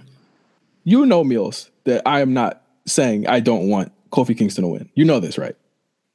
You 0.86 1.06
know, 1.06 1.24
Meals, 1.24 1.70
that 1.84 2.02
I 2.06 2.22
am 2.22 2.34
not 2.34 2.62
saying 2.86 3.28
I 3.28 3.40
don't 3.42 3.68
want 3.70 3.92
Kofi 4.12 4.38
Kingston 4.38 4.64
to 4.64 4.68
win. 4.70 4.90
You 4.96 5.04
know 5.06 5.20
this, 5.20 5.38
right? 5.38 5.56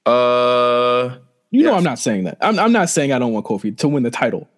Uh 0.06 1.18
You 1.50 1.62
know 1.64 1.70
Yes. 1.72 1.78
I'm 1.78 1.84
not 1.84 1.98
saying 1.98 2.24
that. 2.24 2.38
I'm, 2.40 2.58
I'm 2.58 2.72
not 2.72 2.88
saying 2.88 3.12
I 3.12 3.18
don't 3.18 3.32
want 3.32 3.44
Kofi 3.46 3.76
to 3.78 3.88
win 3.88 4.02
the 4.02 4.10
title 4.10 4.48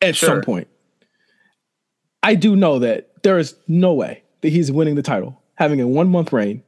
at 0.00 0.14
Sure. 0.16 0.28
some 0.28 0.40
point. 0.42 0.68
I 2.22 2.34
do 2.36 2.56
know 2.56 2.78
that 2.78 3.10
there 3.22 3.38
is 3.38 3.56
no 3.68 3.92
way 3.92 4.22
that 4.42 4.48
he's 4.50 4.70
winning 4.72 4.94
the 4.94 5.02
title, 5.02 5.40
having 5.56 5.80
a 5.80 5.86
one 5.86 6.08
month 6.08 6.32
reign, 6.32 6.62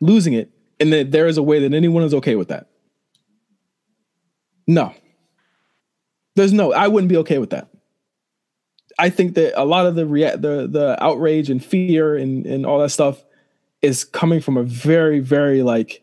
losing 0.00 0.34
it, 0.34 0.50
and 0.78 0.92
that 0.92 1.10
there 1.10 1.26
is 1.26 1.36
a 1.38 1.42
way 1.42 1.60
that 1.60 1.74
anyone 1.74 2.02
is 2.02 2.14
okay 2.14 2.36
with 2.36 2.48
that. 2.48 2.68
No. 4.70 4.94
There's 6.36 6.52
no, 6.52 6.72
I 6.72 6.86
wouldn't 6.86 7.08
be 7.08 7.16
okay 7.18 7.38
with 7.38 7.50
that. 7.50 7.68
I 9.00 9.10
think 9.10 9.34
that 9.34 9.60
a 9.60 9.64
lot 9.64 9.86
of 9.86 9.96
the 9.96 10.06
rea- 10.06 10.36
the 10.36 10.68
the 10.70 10.96
outrage 11.02 11.48
and 11.48 11.64
fear 11.64 12.16
and 12.16 12.46
and 12.46 12.66
all 12.66 12.78
that 12.80 12.90
stuff 12.90 13.24
is 13.82 14.04
coming 14.04 14.40
from 14.40 14.56
a 14.56 14.62
very 14.62 15.20
very 15.20 15.62
like 15.62 16.02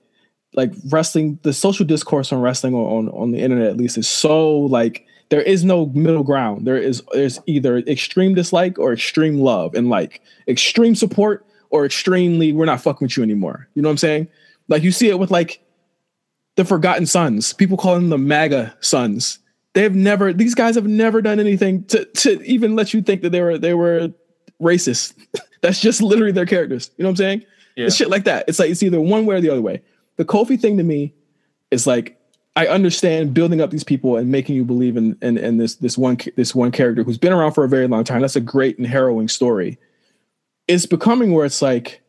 like 0.56 0.74
wrestling 0.90 1.38
the 1.44 1.54
social 1.54 1.86
discourse 1.86 2.34
on 2.34 2.42
wrestling 2.42 2.74
on 2.74 3.10
on 3.10 3.32
the 3.32 3.40
internet 3.40 3.68
at 3.68 3.78
least 3.78 3.98
is 3.98 4.08
so 4.08 4.58
like 4.58 5.06
there 5.30 5.42
is 5.42 5.64
no 5.64 5.86
middle 5.88 6.24
ground 6.24 6.66
there 6.66 6.78
is 6.78 7.04
there's 7.14 7.40
either 7.46 7.78
extreme 7.80 8.34
dislike 8.34 8.80
or 8.80 8.92
extreme 8.94 9.40
love 9.40 9.76
and 9.76 9.90
like 9.90 10.22
extreme 10.48 10.96
support 10.96 11.46
or 11.70 11.86
extremely 11.86 12.52
we're 12.52 12.66
not 12.66 12.82
fucking 12.82 13.06
with 13.06 13.16
you 13.16 13.22
anymore 13.22 13.68
you 13.76 13.82
know 13.84 13.90
what 13.90 13.92
i'm 13.92 13.98
saying 13.98 14.28
like 14.70 14.82
you 14.82 14.92
see 14.92 15.10
it 15.10 15.20
with 15.20 15.30
like 15.30 15.62
the 16.58 16.66
forgotten 16.66 17.06
sons 17.06 17.54
people 17.54 17.78
call 17.78 17.96
them 17.96 18.10
the 18.10 18.18
maga 18.18 18.76
sons 18.82 19.40
they've 19.74 19.96
never 19.96 20.34
these 20.34 20.54
guys 20.54 20.76
have 20.76 20.88
never 20.88 21.22
done 21.22 21.40
anything 21.40 21.84
to 21.86 22.04
to 22.06 22.42
even 22.44 22.76
let 22.76 22.94
you 22.94 23.02
think 23.02 23.22
that 23.22 23.32
they 23.32 23.42
were 23.42 23.58
they 23.58 23.74
were 23.74 24.10
racist 24.62 25.14
that's 25.62 25.80
just 25.80 26.02
literally 26.02 26.32
their 26.32 26.46
characters 26.46 26.92
you 26.98 27.04
know 27.04 27.08
what 27.08 27.14
i'm 27.14 27.16
saying 27.16 27.44
yeah. 27.76 27.86
it's 27.86 27.96
shit 27.96 28.10
like 28.10 28.26
that 28.26 28.44
it's 28.48 28.60
like 28.60 28.70
it's 28.70 28.84
either 28.84 29.00
one 29.00 29.26
way 29.26 29.36
or 29.36 29.42
the 29.42 29.50
other 29.50 29.62
way 29.62 29.82
the 30.18 30.26
Kofi 30.26 30.60
thing 30.60 30.78
to 30.78 30.84
me 30.84 31.14
is 31.72 31.88
like 31.88 32.20
I 32.56 32.68
understand 32.68 33.36
building 33.36 33.62
up 33.62 33.70
these 33.70 33.84
people 33.84 34.18
and 34.18 34.32
making 34.32 34.56
you 34.56 34.66
believe 34.66 34.98
in 34.98 35.16
in, 35.22 35.38
in 35.38 35.58
this 35.58 35.76
this 35.76 35.98
one 35.98 36.18
this 36.36 36.54
one 36.54 36.72
character 36.72 37.04
who's 37.04 37.18
been 37.18 37.32
around 37.32 37.54
for 37.54 37.64
a 37.64 37.70
very 37.70 37.88
long 37.88 38.04
time. 38.04 38.22
That's 38.22 38.36
a 38.36 38.42
great 38.42 38.78
and 38.78 38.88
harrowing 38.88 39.28
story. 39.28 39.78
It's 40.68 40.88
becoming 40.88 41.34
where 41.34 41.46
it's 41.46 41.62
like, 41.62 42.02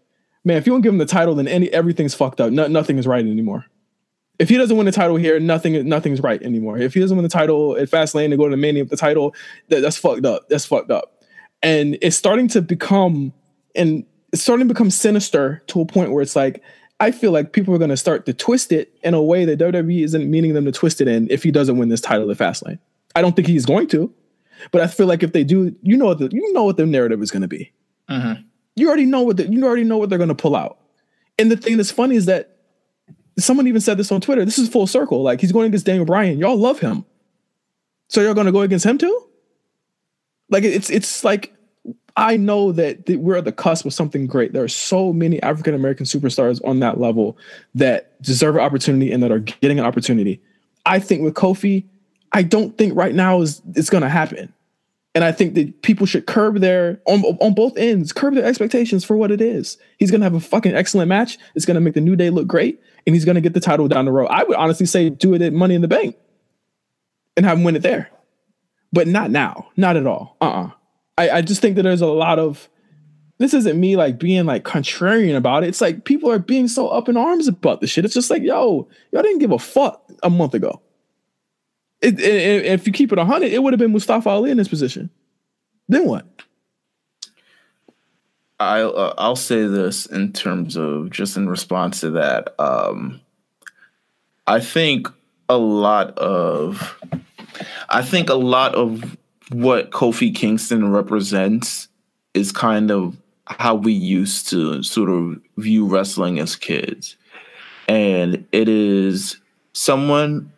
man, 0.44 0.57
if 0.57 0.66
you 0.66 0.72
don't 0.72 0.80
give 0.80 0.92
him 0.92 0.99
the 0.99 1.07
title, 1.07 1.34
then 1.34 1.46
any 1.46 1.68
everything's 1.72 2.14
fucked 2.14 2.40
up. 2.40 2.51
No, 2.51 2.66
nothing 2.66 2.99
is 2.99 3.07
right 3.07 3.24
anymore. 3.24 3.66
If 4.39 4.49
he 4.49 4.57
doesn't 4.57 4.76
win 4.76 4.86
the 4.86 4.93
title 4.93 5.16
here, 5.16 5.41
nothing 5.41 5.89
nothing's 5.89 6.20
right 6.20 6.41
anymore. 6.43 6.78
If 6.78 6.95
he 6.95 7.01
doesn't 7.01 7.16
win 7.16 7.24
the 7.24 7.28
title 7.28 7.76
at 7.76 7.91
Fastlane 7.91 8.30
to 8.30 8.36
go 8.36 8.45
to 8.45 8.51
the 8.51 8.57
Mania 8.57 8.84
with 8.84 8.91
the 8.91 8.97
title, 8.97 9.34
that, 9.68 9.80
that's 9.80 9.97
fucked 9.97 10.24
up. 10.24 10.49
That's 10.49 10.64
fucked 10.64 10.91
up. 10.91 11.22
And 11.62 11.99
it's 12.03 12.16
starting 12.16 12.47
to 12.49 12.62
become 12.62 13.32
and 13.74 14.05
it's 14.32 14.43
starting 14.43 14.68
to 14.68 14.74
become 14.74 14.91
sinister 14.91 15.62
to 15.68 15.80
a 15.80 15.86
point 15.86 16.12
where 16.12 16.22
it's 16.22 16.36
like 16.36 16.62
I 17.01 17.11
feel 17.11 17.30
like 17.30 17.53
people 17.53 17.74
are 17.74 17.78
going 17.78 17.91
to 17.91 17.97
start 17.97 18.26
to 18.26 18.32
twist 18.32 18.72
it 18.72 18.93
in 19.03 19.14
a 19.14 19.22
way 19.22 19.45
that 19.45 19.59
WWE 19.59 20.05
isn't 20.05 20.28
meaning 20.28 20.55
them 20.55 20.64
to 20.64 20.72
twist 20.72 21.01
it 21.01 21.09
in 21.09 21.28
if 21.30 21.43
he 21.43 21.51
doesn't 21.51 21.76
win 21.76 21.89
this 21.89 22.01
title 22.01 22.30
at 22.30 22.36
Fastlane. 22.36 22.78
I 23.14 23.22
don't 23.22 23.36
think 23.36 23.47
he's 23.47 23.66
going 23.66 23.86
to, 23.89 24.12
but 24.72 24.80
I 24.80 24.86
feel 24.86 25.07
like 25.07 25.22
if 25.22 25.32
they 25.32 25.45
do, 25.45 25.74
you 25.82 25.97
know 25.97 26.14
the 26.14 26.28
you 26.32 26.53
know 26.53 26.64
what 26.64 26.76
the 26.76 26.86
narrative 26.86 27.22
is 27.22 27.30
going 27.30 27.43
to 27.43 27.49
be. 27.49 27.72
Mm-hmm. 28.09 28.43
You 28.76 28.89
already 28.89 29.07
know 29.07 29.22
what 29.22 29.36
the, 29.36 29.47
you 29.47 29.64
already 29.64 29.84
know 29.84 29.97
what 29.97 30.11
they're 30.11 30.18
going 30.18 30.28
to 30.28 30.34
pull 30.34 30.55
out. 30.55 30.78
And 31.39 31.51
the 31.51 31.57
thing 31.57 31.76
that's 31.76 31.91
funny 31.91 32.16
is 32.16 32.26
that 32.26 32.57
someone 33.39 33.66
even 33.66 33.80
said 33.80 33.97
this 33.97 34.12
on 34.12 34.20
Twitter. 34.20 34.45
This 34.45 34.59
is 34.59 34.68
full 34.68 34.86
circle. 34.86 35.22
Like 35.22 35.41
he's 35.41 35.53
going 35.53 35.66
against 35.66 35.86
Daniel 35.86 36.05
Bryan. 36.05 36.39
Y'all 36.39 36.57
love 36.57 36.78
him, 36.80 37.05
so 38.09 38.22
going 38.34 38.47
to 38.47 38.53
go 38.53 38.62
against 38.62 38.84
him 38.84 38.99
too. 38.99 39.26
Like 40.51 40.64
it's 40.64 40.91
it's 40.91 41.24
like 41.24 41.55
I 42.16 42.36
know 42.36 42.72
that, 42.72 43.07
that 43.07 43.20
we're 43.20 43.36
at 43.36 43.45
the 43.45 43.53
cusp 43.53 43.86
of 43.86 43.95
something 43.95 44.26
great. 44.26 44.53
There 44.53 44.64
are 44.64 44.68
so 44.68 45.12
many 45.12 45.41
African 45.43 45.74
American 45.74 46.05
superstars 46.05 46.61
on 46.66 46.80
that 46.80 46.99
level 46.99 47.39
that 47.74 48.20
deserve 48.22 48.57
an 48.57 48.62
opportunity 48.62 49.12
and 49.12 49.22
that 49.22 49.30
are 49.30 49.39
getting 49.39 49.78
an 49.78 49.84
opportunity. 49.84 50.43
I 50.84 50.99
think 50.99 51.22
with 51.22 51.34
Kofi, 51.34 51.84
I 52.32 52.43
don't 52.43 52.76
think 52.76 52.97
right 52.97 53.14
now 53.14 53.41
is 53.41 53.62
it's 53.74 53.91
going 53.91 54.03
to 54.03 54.09
happen. 54.09 54.53
And 55.14 55.24
I 55.24 55.32
think 55.32 55.55
that 55.55 55.82
people 55.82 56.07
should 56.07 56.26
curb 56.26 56.59
their 56.59 57.01
on 57.07 57.24
on 57.24 57.55
both 57.55 57.76
ends, 57.76 58.12
curb 58.12 58.34
their 58.34 58.45
expectations 58.45 59.05
for 59.05 59.16
what 59.16 59.30
it 59.30 59.41
is. 59.41 59.78
He's 59.99 60.12
gonna 60.12 60.24
have 60.24 60.34
a 60.34 60.41
fucking 60.41 60.74
excellent 60.74 61.09
match. 61.09 61.39
It's 61.57 61.64
gonna 61.64 61.80
make 61.80 61.95
the 61.95 62.01
New 62.01 62.14
Day 62.14 62.30
look 62.30 62.47
great, 62.47 62.80
and 63.09 63.14
he's 63.14 63.24
gonna 63.24 63.40
get 63.40 63.54
the 63.54 63.61
title 63.61 63.88
down 63.88 64.04
the 64.04 64.12
road. 64.12 64.26
I 64.26 64.44
would 64.44 64.56
honestly 64.59 64.84
say 64.84 65.09
do 65.09 65.32
it 65.32 65.40
at 65.40 65.54
Money 65.54 65.74
in 65.74 65.80
the 65.80 65.88
Bank, 65.88 66.14
and 67.38 67.46
have 67.46 67.56
him 67.56 67.64
win 67.64 67.74
it 67.74 67.80
there, 67.80 68.11
but 68.92 69.09
not 69.09 69.30
now, 69.30 69.70
not 69.78 69.96
at 69.96 70.06
all. 70.06 70.36
Uh 70.42 70.44
uh-uh. 70.44 70.66
uh 70.66 70.70
I, 71.16 71.30
I 71.30 71.40
just 71.40 71.62
think 71.62 71.76
that 71.76 71.84
there's 71.84 72.02
a 72.02 72.06
lot 72.06 72.38
of 72.38 72.68
this 73.38 73.54
isn't 73.54 73.80
me 73.80 73.96
like 73.96 74.18
being 74.18 74.44
like 74.44 74.62
contrarian 74.62 75.36
about 75.36 75.64
it. 75.64 75.68
It's 75.68 75.80
like 75.80 76.04
people 76.04 76.30
are 76.30 76.38
being 76.38 76.68
so 76.68 76.88
up 76.88 77.09
in 77.09 77.16
arms 77.16 77.48
about 77.48 77.80
the 77.80 77.86
shit. 77.86 78.04
It's 78.04 78.12
just 78.12 78.28
like, 78.28 78.42
yo, 78.42 78.88
y'all 79.11 79.22
didn't 79.22 79.38
give 79.38 79.52
a 79.52 79.59
fuck 79.59 80.04
a 80.22 80.28
month 80.28 80.52
ago. 80.52 80.82
It, 82.02 82.20
it, 82.20 82.66
if 82.66 82.86
you 82.86 82.92
keep 82.92 83.11
it 83.11 83.18
100, 83.18 83.46
it 83.46 83.62
would 83.62 83.72
have 83.72 83.80
been 83.80 83.92
Mustafa 83.92 84.28
Ali 84.28 84.50
in 84.50 84.59
this 84.59 84.68
position. 84.68 85.09
Then 85.88 86.06
what? 86.06 86.26
I'll 88.61 88.96
uh, 88.96 89.14
I'll 89.18 89.36
say 89.36 89.66
this 89.66 90.06
in 90.06 90.32
terms 90.32 90.76
of 90.76 91.11
just 91.11 91.36
in 91.36 91.48
response 91.48 92.00
to 92.00 92.11
that. 92.11 92.54
Um, 92.59 93.20
I 94.46 94.61
think 94.61 95.09
a 95.48 95.56
lot 95.59 96.16
of 96.18 96.98
I 97.88 98.02
think 98.02 98.28
a 98.28 98.34
lot 98.34 98.74
of 98.74 99.16
what 99.50 99.90
Kofi 99.90 100.34
Kingston 100.34 100.90
represents 100.90 101.88
is 102.34 102.52
kind 102.52 102.90
of 102.90 103.16
how 103.46 103.74
we 103.74 103.92
used 103.92 104.48
to 104.50 104.82
sort 104.82 105.09
of 105.09 105.40
view 105.56 105.86
wrestling 105.86 106.38
as 106.38 106.56
kids. 106.56 107.16
And 107.88 108.46
it 108.52 108.68
is 108.68 109.38
someone 109.72 110.52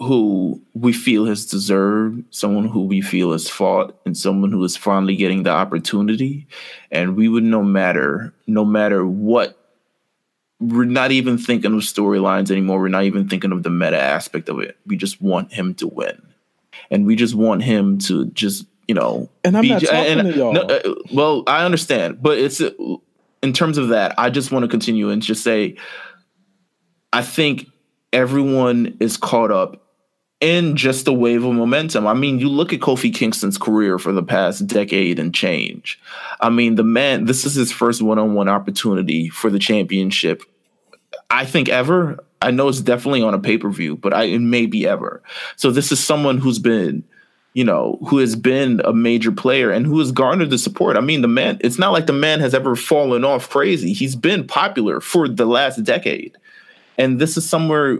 who 0.00 0.60
we 0.74 0.92
feel 0.92 1.26
has 1.26 1.46
deserved, 1.46 2.24
someone 2.30 2.66
who 2.66 2.84
we 2.84 3.00
feel 3.00 3.32
has 3.32 3.48
fought, 3.48 3.96
and 4.04 4.16
someone 4.16 4.50
who 4.50 4.64
is 4.64 4.76
finally 4.76 5.14
getting 5.14 5.44
the 5.44 5.50
opportunity. 5.50 6.46
And 6.90 7.16
we 7.16 7.28
would 7.28 7.44
no 7.44 7.62
matter, 7.62 8.34
no 8.46 8.64
matter 8.64 9.06
what, 9.06 9.56
we're 10.58 10.84
not 10.84 11.12
even 11.12 11.38
thinking 11.38 11.74
of 11.74 11.80
storylines 11.80 12.50
anymore. 12.50 12.80
We're 12.80 12.88
not 12.88 13.04
even 13.04 13.28
thinking 13.28 13.52
of 13.52 13.62
the 13.62 13.70
meta 13.70 14.00
aspect 14.00 14.48
of 14.48 14.58
it. 14.58 14.76
We 14.86 14.96
just 14.96 15.20
want 15.22 15.52
him 15.52 15.74
to 15.76 15.86
win 15.86 16.20
and 16.90 17.06
we 17.06 17.16
just 17.16 17.34
want 17.34 17.62
him 17.62 17.98
to 17.98 18.26
just 18.26 18.66
you 18.88 18.94
know. 18.94 19.28
And 19.44 19.56
I'm 19.56 19.62
be, 19.62 19.68
not 19.68 19.82
talking 19.82 20.18
and, 20.18 20.32
to 20.32 20.36
y'all. 20.36 20.52
No, 20.52 20.62
uh, 20.62 20.94
well, 21.12 21.44
I 21.46 21.64
understand, 21.64 22.22
but 22.22 22.38
it's 22.38 22.60
uh, 22.60 22.70
in 23.42 23.52
terms 23.52 23.78
of 23.78 23.88
that. 23.88 24.14
I 24.18 24.30
just 24.30 24.50
want 24.50 24.64
to 24.64 24.68
continue 24.68 25.10
and 25.10 25.22
just 25.22 25.44
say, 25.44 25.76
I 27.12 27.22
think 27.22 27.68
everyone 28.12 28.96
is 29.00 29.16
caught 29.16 29.52
up 29.52 29.79
in 30.40 30.74
just 30.74 31.04
the 31.04 31.12
wave 31.12 31.44
of 31.44 31.54
momentum. 31.54 32.06
I 32.06 32.14
mean, 32.14 32.38
you 32.38 32.48
look 32.48 32.72
at 32.72 32.80
Kofi 32.80 33.14
Kingston's 33.14 33.58
career 33.58 33.98
for 33.98 34.12
the 34.12 34.22
past 34.22 34.66
decade 34.66 35.18
and 35.18 35.34
change. 35.34 36.00
I 36.40 36.48
mean, 36.48 36.76
the 36.76 36.82
man, 36.82 37.26
this 37.26 37.44
is 37.44 37.54
his 37.54 37.70
first 37.70 38.00
one 38.00 38.18
on 38.18 38.34
one 38.34 38.48
opportunity 38.48 39.28
for 39.28 39.50
the 39.50 39.58
championship, 39.58 40.42
I 41.28 41.44
think, 41.44 41.68
ever. 41.68 42.24
I 42.40 42.50
know 42.52 42.68
it's 42.68 42.80
definitely 42.80 43.22
on 43.22 43.34
a 43.34 43.38
pay 43.38 43.58
per 43.58 43.68
view, 43.68 43.96
but 43.96 44.14
I, 44.14 44.24
it 44.24 44.38
may 44.38 44.64
be 44.64 44.86
ever. 44.86 45.22
So 45.56 45.70
this 45.70 45.92
is 45.92 46.02
someone 46.02 46.38
who's 46.38 46.58
been, 46.58 47.04
you 47.52 47.64
know, 47.64 47.98
who 48.08 48.16
has 48.18 48.34
been 48.34 48.80
a 48.84 48.94
major 48.94 49.32
player 49.32 49.70
and 49.70 49.84
who 49.84 49.98
has 49.98 50.10
garnered 50.10 50.48
the 50.48 50.56
support. 50.56 50.96
I 50.96 51.00
mean, 51.00 51.20
the 51.20 51.28
man, 51.28 51.58
it's 51.60 51.78
not 51.78 51.92
like 51.92 52.06
the 52.06 52.14
man 52.14 52.40
has 52.40 52.54
ever 52.54 52.76
fallen 52.76 53.26
off 53.26 53.50
crazy. 53.50 53.92
He's 53.92 54.16
been 54.16 54.46
popular 54.46 55.00
for 55.00 55.28
the 55.28 55.44
last 55.44 55.84
decade. 55.84 56.34
And 56.96 57.18
this 57.18 57.36
is 57.36 57.46
somewhere 57.46 57.98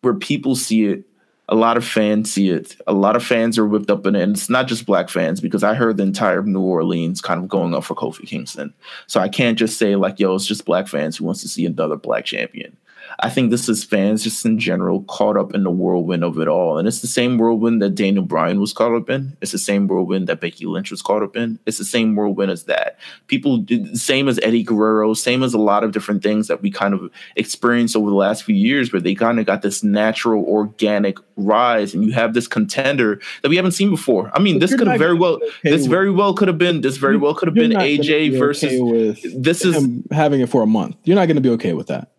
where 0.00 0.14
people 0.14 0.56
see 0.56 0.86
it. 0.86 1.04
A 1.52 1.54
lot 1.54 1.76
of 1.76 1.84
fans 1.84 2.32
see 2.32 2.48
it. 2.48 2.76
A 2.86 2.94
lot 2.94 3.14
of 3.14 3.22
fans 3.22 3.58
are 3.58 3.66
whipped 3.66 3.90
up 3.90 4.06
in 4.06 4.16
it. 4.16 4.22
And 4.22 4.34
it's 4.34 4.48
not 4.48 4.68
just 4.68 4.86
black 4.86 5.10
fans 5.10 5.38
because 5.38 5.62
I 5.62 5.74
heard 5.74 5.98
the 5.98 6.02
entire 6.02 6.42
New 6.42 6.62
Orleans 6.62 7.20
kind 7.20 7.38
of 7.38 7.46
going 7.46 7.74
up 7.74 7.84
for 7.84 7.94
Kofi 7.94 8.26
Kingston. 8.26 8.72
So 9.06 9.20
I 9.20 9.28
can't 9.28 9.58
just 9.58 9.78
say 9.78 9.94
like, 9.94 10.18
yo, 10.18 10.34
it's 10.34 10.46
just 10.46 10.64
black 10.64 10.88
fans 10.88 11.18
who 11.18 11.26
wants 11.26 11.42
to 11.42 11.48
see 11.48 11.66
another 11.66 11.96
black 11.96 12.24
champion. 12.24 12.74
I 13.20 13.30
think 13.30 13.50
this 13.50 13.68
is 13.68 13.84
fans 13.84 14.24
just 14.24 14.44
in 14.44 14.58
general 14.58 15.02
caught 15.04 15.36
up 15.36 15.54
in 15.54 15.62
the 15.62 15.70
whirlwind 15.70 16.24
of 16.24 16.38
it 16.38 16.48
all. 16.48 16.78
And 16.78 16.88
it's 16.88 17.00
the 17.00 17.06
same 17.06 17.38
whirlwind 17.38 17.82
that 17.82 17.94
Daniel 17.94 18.24
Bryan 18.24 18.60
was 18.60 18.72
caught 18.72 18.94
up 18.94 19.10
in. 19.10 19.36
It's 19.40 19.52
the 19.52 19.58
same 19.58 19.86
whirlwind 19.86 20.28
that 20.28 20.40
Becky 20.40 20.66
Lynch 20.66 20.90
was 20.90 21.02
caught 21.02 21.22
up 21.22 21.36
in. 21.36 21.58
It's 21.66 21.78
the 21.78 21.84
same 21.84 22.14
whirlwind 22.16 22.50
as 22.50 22.64
that. 22.64 22.98
People, 23.26 23.64
same 23.94 24.28
as 24.28 24.38
Eddie 24.42 24.62
Guerrero, 24.62 25.14
same 25.14 25.42
as 25.42 25.54
a 25.54 25.58
lot 25.58 25.84
of 25.84 25.92
different 25.92 26.22
things 26.22 26.48
that 26.48 26.62
we 26.62 26.70
kind 26.70 26.94
of 26.94 27.10
experienced 27.36 27.96
over 27.96 28.10
the 28.10 28.16
last 28.16 28.44
few 28.44 28.54
years 28.54 28.92
where 28.92 29.00
they 29.00 29.14
kind 29.14 29.38
of 29.38 29.46
got 29.46 29.62
this 29.62 29.82
natural, 29.82 30.44
organic 30.44 31.18
rise. 31.36 31.94
And 31.94 32.04
you 32.04 32.12
have 32.12 32.34
this 32.34 32.48
contender 32.48 33.20
that 33.42 33.48
we 33.48 33.56
haven't 33.56 33.72
seen 33.72 33.90
before. 33.90 34.30
I 34.34 34.40
mean, 34.40 34.56
but 34.58 34.68
this 34.68 34.78
could 34.78 34.86
have 34.86 34.98
very 34.98 35.14
well, 35.14 35.34
okay 35.34 35.70
this 35.70 35.86
very 35.86 36.10
well 36.10 36.34
could 36.34 36.48
have 36.48 36.58
been, 36.58 36.80
this 36.80 36.96
very 36.96 37.16
well 37.16 37.34
could 37.34 37.48
have 37.48 37.54
been 37.54 37.72
AJ 37.72 38.38
versus, 38.38 38.72
okay 38.72 39.12
this 39.36 39.64
is 39.64 39.86
having 40.10 40.40
it 40.40 40.48
for 40.48 40.62
a 40.62 40.66
month. 40.66 40.96
You're 41.04 41.16
not 41.16 41.26
going 41.26 41.36
to 41.36 41.42
be 41.42 41.50
okay 41.50 41.72
with 41.72 41.88
that. 41.88 42.10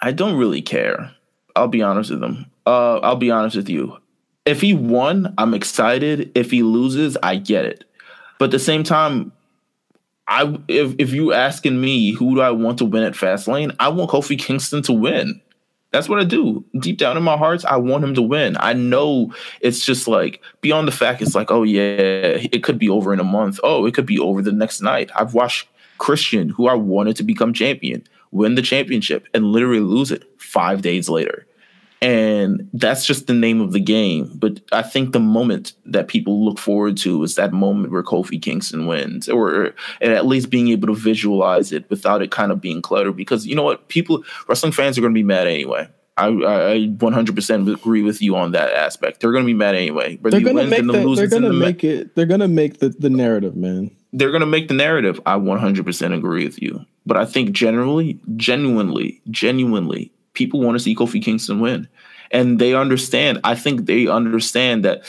I 0.00 0.12
don't 0.12 0.36
really 0.36 0.62
care. 0.62 1.10
I'll 1.56 1.68
be 1.68 1.82
honest 1.82 2.10
with 2.10 2.22
him. 2.22 2.46
Uh, 2.66 2.98
I'll 2.98 3.16
be 3.16 3.30
honest 3.30 3.56
with 3.56 3.68
you. 3.68 3.96
If 4.46 4.60
he 4.60 4.72
won, 4.74 5.34
I'm 5.36 5.54
excited. 5.54 6.32
If 6.34 6.50
he 6.50 6.62
loses, 6.62 7.16
I 7.22 7.36
get 7.36 7.64
it. 7.64 7.84
But 8.38 8.46
at 8.46 8.50
the 8.52 8.58
same 8.58 8.82
time, 8.84 9.32
I 10.26 10.58
if 10.68 10.94
if 10.98 11.12
you 11.12 11.32
asking 11.32 11.80
me 11.80 12.12
who 12.12 12.36
do 12.36 12.40
I 12.40 12.50
want 12.50 12.78
to 12.78 12.84
win 12.84 13.02
at 13.02 13.12
Fastlane, 13.12 13.74
I 13.78 13.88
want 13.88 14.10
Kofi 14.10 14.38
Kingston 14.38 14.82
to 14.82 14.92
win. 14.92 15.40
That's 15.90 16.08
what 16.08 16.20
I 16.20 16.24
do. 16.24 16.64
Deep 16.78 16.98
down 16.98 17.16
in 17.16 17.22
my 17.24 17.36
heart, 17.36 17.64
I 17.64 17.76
want 17.76 18.04
him 18.04 18.14
to 18.14 18.22
win. 18.22 18.56
I 18.60 18.72
know 18.72 19.34
it's 19.60 19.84
just 19.84 20.06
like 20.06 20.40
beyond 20.60 20.86
the 20.86 20.92
fact 20.92 21.20
it's 21.20 21.34
like, 21.34 21.50
oh 21.50 21.64
yeah, 21.64 22.38
it 22.40 22.62
could 22.62 22.78
be 22.78 22.88
over 22.88 23.12
in 23.12 23.18
a 23.18 23.24
month. 23.24 23.58
Oh, 23.64 23.86
it 23.86 23.94
could 23.94 24.06
be 24.06 24.18
over 24.18 24.40
the 24.40 24.52
next 24.52 24.80
night. 24.80 25.10
I've 25.16 25.34
watched 25.34 25.68
Christian, 25.98 26.48
who 26.48 26.68
I 26.68 26.74
wanted 26.74 27.16
to 27.16 27.24
become 27.24 27.52
champion, 27.52 28.06
win 28.30 28.54
the 28.54 28.62
championship 28.62 29.26
and 29.34 29.52
literally 29.52 29.80
lose 29.80 30.10
it 30.10 30.24
five 30.40 30.82
days 30.82 31.08
later. 31.08 31.46
And 32.02 32.70
that's 32.72 33.04
just 33.04 33.26
the 33.26 33.34
name 33.34 33.60
of 33.60 33.72
the 33.72 33.80
game. 33.80 34.32
But 34.34 34.60
I 34.72 34.82
think 34.82 35.12
the 35.12 35.20
moment 35.20 35.74
that 35.84 36.08
people 36.08 36.42
look 36.42 36.58
forward 36.58 36.96
to 36.98 37.22
is 37.22 37.34
that 37.34 37.52
moment 37.52 37.92
where 37.92 38.02
Kofi 38.02 38.40
Kingston 38.40 38.86
wins, 38.86 39.28
or 39.28 39.74
at 40.00 40.24
least 40.24 40.48
being 40.48 40.68
able 40.68 40.88
to 40.88 40.94
visualize 40.94 41.72
it 41.72 41.88
without 41.90 42.22
it 42.22 42.30
kind 42.30 42.52
of 42.52 42.60
being 42.60 42.80
cluttered. 42.80 43.16
Because 43.16 43.46
you 43.46 43.54
know 43.54 43.62
what? 43.62 43.88
People, 43.88 44.24
wrestling 44.48 44.72
fans 44.72 44.96
are 44.96 45.02
going 45.02 45.12
to 45.12 45.18
be 45.18 45.22
mad 45.22 45.46
anyway. 45.46 45.88
I, 46.16 46.26
I 46.26 46.76
100% 46.88 47.74
agree 47.74 48.02
with 48.02 48.22
you 48.22 48.36
on 48.36 48.52
that 48.52 48.72
aspect. 48.72 49.20
They're 49.20 49.32
going 49.32 49.44
to 49.44 49.46
be 49.46 49.54
mad 49.54 49.74
anyway. 49.74 50.16
They're 50.16 50.40
going 50.40 50.56
to 50.56 50.66
make 50.66 50.86
the, 50.86 51.14
they're 51.14 51.28
going 51.28 51.42
to 51.42 51.52
make 51.52 51.84
it. 51.84 52.14
They're 52.14 52.26
going 52.26 52.40
to 52.40 52.48
make 52.48 52.78
the, 52.78 52.90
the 52.90 53.10
narrative, 53.10 53.56
man. 53.56 53.90
They're 54.12 54.30
going 54.30 54.40
to 54.40 54.46
make 54.46 54.68
the 54.68 54.74
narrative. 54.74 55.20
I 55.24 55.36
100% 55.36 56.16
agree 56.16 56.44
with 56.44 56.60
you. 56.60 56.84
But 57.06 57.16
I 57.16 57.24
think 57.24 57.52
generally, 57.52 58.18
genuinely, 58.36 59.20
genuinely, 59.30 60.12
people 60.34 60.60
want 60.60 60.76
to 60.76 60.82
see 60.82 60.94
Kofi 60.94 61.22
Kingston 61.22 61.60
win. 61.60 61.88
And 62.32 62.60
they 62.60 62.74
understand. 62.74 63.40
I 63.42 63.56
think 63.56 63.86
they 63.86 64.06
understand 64.06 64.84
that 64.84 65.02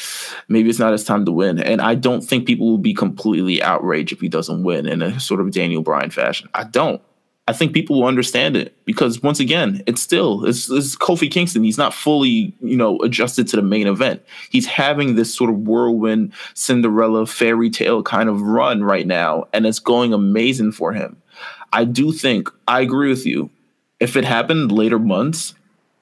maybe 0.48 0.70
it's 0.70 0.80
not 0.80 0.92
his 0.92 1.04
time 1.04 1.26
to 1.26 1.32
win. 1.32 1.60
And 1.60 1.80
I 1.80 1.94
don't 1.94 2.22
think 2.22 2.48
people 2.48 2.68
will 2.68 2.80
be 2.80 2.96
completely 2.96 3.62
outraged 3.62 4.12
if 4.12 4.20
he 4.20 4.28
doesn't 4.28 4.64
win 4.64 4.88
in 4.88 5.04
a 5.04 5.20
sort 5.20 5.40
of 5.40 5.52
Daniel 5.52 5.84
Bryan 5.84 6.10
fashion. 6.10 6.50
I 6.56 6.64
don't. 6.64 7.02
I 7.48 7.54
think 7.54 7.74
people 7.74 8.00
will 8.00 8.08
understand 8.08 8.56
it 8.56 8.74
because 8.86 9.22
once 9.22 9.40
again, 9.40 9.84
it's 9.86 10.02
still 10.02 10.46
it's, 10.46 10.70
it's, 10.70 10.96
Kofi 10.96 11.30
Kingston. 11.30 11.64
He's 11.64 11.78
not 11.78 11.94
fully, 11.94 12.56
you 12.62 12.78
know, 12.78 12.98
adjusted 13.00 13.48
to 13.50 13.56
the 13.56 13.62
main 13.62 13.88
event. 13.88 14.24
He's 14.50 14.68
having 14.68 15.16
this 15.16 15.36
sort 15.36 15.50
of 15.50 15.58
whirlwind 15.58 16.34
Cinderella 16.54 17.26
fairy 17.26 17.70
tale 17.70 18.04
kind 18.04 18.30
of 18.30 18.42
run 18.42 18.84
right 18.84 19.06
now, 19.06 19.48
and 19.54 19.66
it's 19.66 19.80
going 19.80 20.14
amazing 20.14 20.72
for 20.72 20.94
him. 20.94 21.22
I 21.74 21.86
do 21.86 22.12
think 22.12 22.50
I 22.68 22.82
agree 22.82 23.10
with 23.10 23.26
you 23.26 23.50
if 24.02 24.16
it 24.16 24.26
happened 24.26 24.72
later 24.72 25.00
months, 25.00 25.54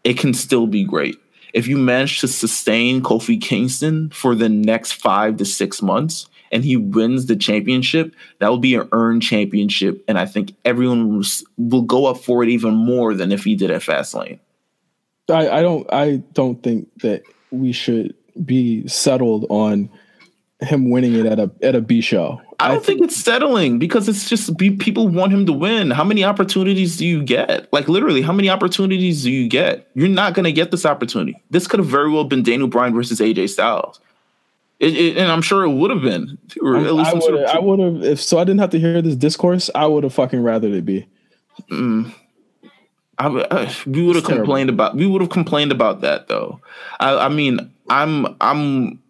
it 0.05 0.17
can 0.17 0.33
still 0.33 0.65
be 0.65 0.85
great. 0.85 1.19
If 1.53 1.67
you 1.67 1.77
manage 1.77 2.21
to 2.21 2.27
sustain 2.27 3.01
Kofi 3.01 3.39
Kingston 3.39 4.09
for 4.11 4.35
the 4.35 4.47
next 4.47 4.93
five 4.93 5.35
to 5.37 5.45
six 5.45 5.81
months 5.81 6.27
and 6.51 6.63
he 6.63 6.77
wins 6.77 7.25
the 7.25 7.35
championship, 7.35 8.15
that 8.39 8.47
will 8.47 8.57
be 8.57 8.73
an 8.75 8.87
earned 8.93 9.21
championship. 9.21 10.03
And 10.07 10.17
I 10.17 10.25
think 10.25 10.55
everyone 10.63 11.21
will, 11.57 11.81
go 11.81 12.05
up 12.05 12.17
for 12.17 12.41
it 12.41 12.49
even 12.49 12.73
more 12.73 13.13
than 13.13 13.33
if 13.33 13.43
he 13.43 13.55
did 13.55 13.69
at 13.69 13.81
Fastlane. 13.81 14.39
I, 15.27 15.49
I 15.49 15.61
don't 15.61 15.93
I 15.93 16.23
don't 16.33 16.63
think 16.63 16.89
that 17.01 17.23
we 17.51 17.71
should 17.71 18.15
be 18.45 18.87
settled 18.87 19.45
on 19.49 19.89
him 20.61 20.89
winning 20.89 21.15
it 21.15 21.25
at 21.25 21.39
a 21.39 21.49
at 21.61 21.75
a 21.75 21.81
B 21.81 22.01
show. 22.01 22.41
I 22.59 22.67
don't 22.67 22.77
I 22.77 22.79
think, 22.79 22.99
think, 22.99 23.11
it's 23.11 23.15
settling 23.15 23.79
because 23.79 24.09
it's 24.09 24.27
just 24.27 24.57
be, 24.57 24.71
people 24.71 25.07
want 25.07 25.31
him 25.31 25.45
to 25.45 25.53
win. 25.53 25.91
How 25.91 26.03
many 26.03 26.25
opportunities 26.25 26.97
do 26.97 27.05
you 27.05 27.23
get? 27.23 27.71
Like 27.71 27.87
literally, 27.87 28.21
how 28.21 28.33
many 28.33 28.49
opportunities 28.49 29.23
do 29.23 29.31
you 29.31 29.47
get? 29.47 29.89
You're 29.95 30.09
not 30.09 30.33
going 30.33 30.43
to 30.43 30.51
get 30.51 30.71
this 30.71 30.85
opportunity. 30.85 31.41
This 31.49 31.67
could 31.67 31.79
have 31.79 31.87
very 31.87 32.11
well 32.11 32.25
been 32.25 32.43
Daniel 32.43 32.67
Bryan 32.67 32.93
versus 32.93 33.21
AJ 33.21 33.49
Styles. 33.49 34.01
It, 34.79 34.95
it, 34.95 35.17
and 35.17 35.31
I'm 35.31 35.41
sure 35.41 35.63
it 35.63 35.71
would 35.71 35.91
have 35.91 36.01
been. 36.01 36.37
Or 36.61 36.77
at 36.77 36.93
least 36.93 37.11
I 37.11 37.59
would 37.59 37.79
have, 37.79 38.03
if 38.03 38.21
so. 38.21 38.37
I 38.37 38.43
didn't 38.43 38.59
have 38.59 38.69
to 38.71 38.79
hear 38.79 39.01
this 39.01 39.15
discourse. 39.15 39.69
I 39.75 39.85
would 39.85 40.03
have 40.03 40.13
fucking 40.13 40.41
rather 40.41 40.67
it 40.69 40.85
be. 40.85 41.07
Mm. 41.69 42.13
I, 43.17 43.27
I, 43.51 43.75
we 43.85 44.03
would 44.03 44.15
have 44.15 44.25
complained 44.25 44.69
about. 44.69 44.95
We 44.95 45.05
would 45.05 45.21
have 45.21 45.29
complained 45.29 45.71
about 45.73 46.01
that 46.01 46.27
though. 46.27 46.61
I, 46.99 47.25
I 47.25 47.29
mean, 47.29 47.71
I'm 47.89 48.37
I'm 48.39 49.01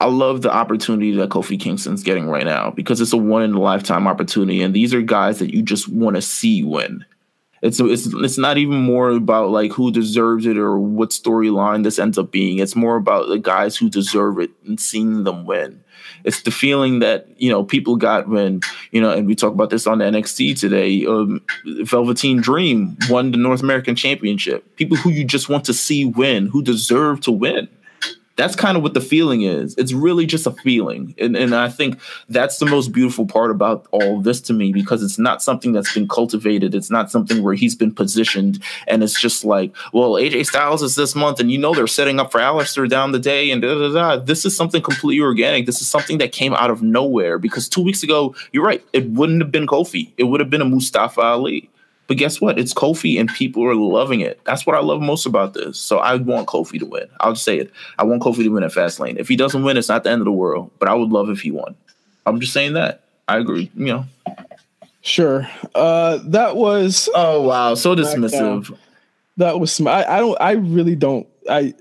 I 0.00 0.06
love 0.06 0.40
the 0.40 0.52
opportunity 0.52 1.12
that 1.16 1.28
Kofi 1.28 1.60
Kingston's 1.60 2.02
getting 2.02 2.26
right 2.26 2.46
now 2.46 2.70
because 2.70 3.02
it's 3.02 3.12
a 3.12 3.18
one 3.18 3.42
in 3.42 3.52
a 3.52 3.60
lifetime 3.60 4.08
opportunity, 4.08 4.62
and 4.62 4.74
these 4.74 4.94
are 4.94 5.02
guys 5.02 5.38
that 5.40 5.52
you 5.52 5.62
just 5.62 5.88
want 5.88 6.16
to 6.16 6.22
see 6.22 6.62
win. 6.62 7.04
It's 7.62 7.78
it's 7.78 8.06
it's 8.06 8.38
not 8.38 8.56
even 8.56 8.80
more 8.80 9.10
about 9.10 9.50
like 9.50 9.72
who 9.72 9.92
deserves 9.92 10.46
it 10.46 10.56
or 10.56 10.78
what 10.78 11.10
storyline 11.10 11.84
this 11.84 11.98
ends 11.98 12.16
up 12.16 12.30
being. 12.30 12.58
It's 12.58 12.74
more 12.74 12.96
about 12.96 13.28
the 13.28 13.38
guys 13.38 13.76
who 13.76 13.90
deserve 13.90 14.38
it 14.38 14.50
and 14.66 14.80
seeing 14.80 15.24
them 15.24 15.44
win. 15.44 15.84
It's 16.24 16.40
the 16.42 16.50
feeling 16.50 17.00
that 17.00 17.28
you 17.36 17.50
know 17.50 17.62
people 17.62 17.96
got 17.96 18.26
when 18.26 18.62
you 18.92 19.02
know, 19.02 19.10
and 19.10 19.26
we 19.26 19.34
talk 19.34 19.52
about 19.52 19.68
this 19.68 19.86
on 19.86 19.98
NXT 19.98 20.58
today. 20.58 21.04
Um, 21.04 21.42
Velveteen 21.82 22.40
Dream 22.40 22.96
won 23.10 23.32
the 23.32 23.36
North 23.36 23.62
American 23.62 23.94
Championship. 23.94 24.76
People 24.76 24.96
who 24.96 25.10
you 25.10 25.24
just 25.24 25.50
want 25.50 25.66
to 25.66 25.74
see 25.74 26.06
win, 26.06 26.46
who 26.46 26.62
deserve 26.62 27.20
to 27.20 27.30
win 27.30 27.68
that's 28.40 28.56
kind 28.56 28.74
of 28.74 28.82
what 28.82 28.94
the 28.94 29.02
feeling 29.02 29.42
is. 29.42 29.74
It's 29.76 29.92
really 29.92 30.24
just 30.24 30.46
a 30.46 30.50
feeling. 30.50 31.14
And, 31.18 31.36
and 31.36 31.54
I 31.54 31.68
think 31.68 32.00
that's 32.30 32.56
the 32.56 32.64
most 32.64 32.90
beautiful 32.90 33.26
part 33.26 33.50
about 33.50 33.86
all 33.90 34.18
this 34.22 34.40
to 34.42 34.54
me 34.54 34.72
because 34.72 35.02
it's 35.02 35.18
not 35.18 35.42
something 35.42 35.72
that's 35.72 35.92
been 35.92 36.08
cultivated. 36.08 36.74
It's 36.74 36.90
not 36.90 37.10
something 37.10 37.42
where 37.42 37.52
he's 37.52 37.74
been 37.74 37.94
positioned 37.94 38.62
and 38.88 39.02
it's 39.02 39.20
just 39.20 39.44
like, 39.44 39.76
well, 39.92 40.12
AJ 40.12 40.46
Styles 40.46 40.82
is 40.82 40.94
this 40.94 41.14
month 41.14 41.38
and 41.38 41.52
you 41.52 41.58
know 41.58 41.74
they're 41.74 41.86
setting 41.86 42.18
up 42.18 42.32
for 42.32 42.40
Aleister 42.40 42.88
down 42.88 43.12
the 43.12 43.18
day 43.18 43.50
and 43.50 43.60
da 43.60 43.74
da 43.74 43.92
da. 43.92 44.16
This 44.16 44.46
is 44.46 44.56
something 44.56 44.80
completely 44.80 45.20
organic. 45.20 45.66
This 45.66 45.82
is 45.82 45.88
something 45.88 46.16
that 46.16 46.32
came 46.32 46.54
out 46.54 46.70
of 46.70 46.80
nowhere 46.82 47.38
because 47.38 47.68
two 47.68 47.82
weeks 47.82 48.02
ago, 48.02 48.34
you're 48.52 48.64
right, 48.64 48.82
it 48.94 49.06
wouldn't 49.10 49.42
have 49.42 49.52
been 49.52 49.66
Kofi. 49.66 50.12
It 50.16 50.24
would 50.24 50.40
have 50.40 50.48
been 50.48 50.62
a 50.62 50.64
Mustafa 50.64 51.20
Ali. 51.20 51.68
But 52.10 52.16
guess 52.16 52.40
what? 52.40 52.58
It's 52.58 52.74
Kofi 52.74 53.20
and 53.20 53.32
people 53.32 53.64
are 53.64 53.74
loving 53.76 54.18
it. 54.18 54.40
That's 54.44 54.66
what 54.66 54.74
I 54.74 54.80
love 54.80 55.00
most 55.00 55.26
about 55.26 55.54
this. 55.54 55.78
So 55.78 55.98
I 55.98 56.16
want 56.16 56.48
Kofi 56.48 56.80
to 56.80 56.84
win. 56.84 57.06
I'll 57.20 57.34
just 57.34 57.44
say 57.44 57.56
it. 57.56 57.70
I 58.00 58.04
want 58.04 58.20
Kofi 58.20 58.42
to 58.42 58.48
win 58.48 58.64
at 58.64 58.72
Fastlane. 58.72 59.16
If 59.16 59.28
he 59.28 59.36
doesn't 59.36 59.62
win, 59.62 59.76
it's 59.76 59.88
not 59.88 60.02
the 60.02 60.10
end 60.10 60.20
of 60.20 60.24
the 60.24 60.32
world. 60.32 60.72
But 60.80 60.88
I 60.88 60.94
would 60.94 61.10
love 61.10 61.30
if 61.30 61.40
he 61.40 61.52
won. 61.52 61.76
I'm 62.26 62.40
just 62.40 62.52
saying 62.52 62.72
that. 62.72 63.04
I 63.28 63.38
agree. 63.38 63.70
You 63.76 63.86
know. 63.86 64.06
Sure. 65.02 65.48
Uh 65.72 66.18
that 66.24 66.56
was 66.56 67.08
Oh 67.14 67.42
wow, 67.42 67.76
so 67.76 67.94
dismissive. 67.94 68.76
That 69.36 69.60
was 69.60 69.80
I, 69.80 70.02
I 70.02 70.18
don't 70.18 70.36
I 70.40 70.50
really 70.54 70.96
don't 70.96 71.28
I 71.48 71.74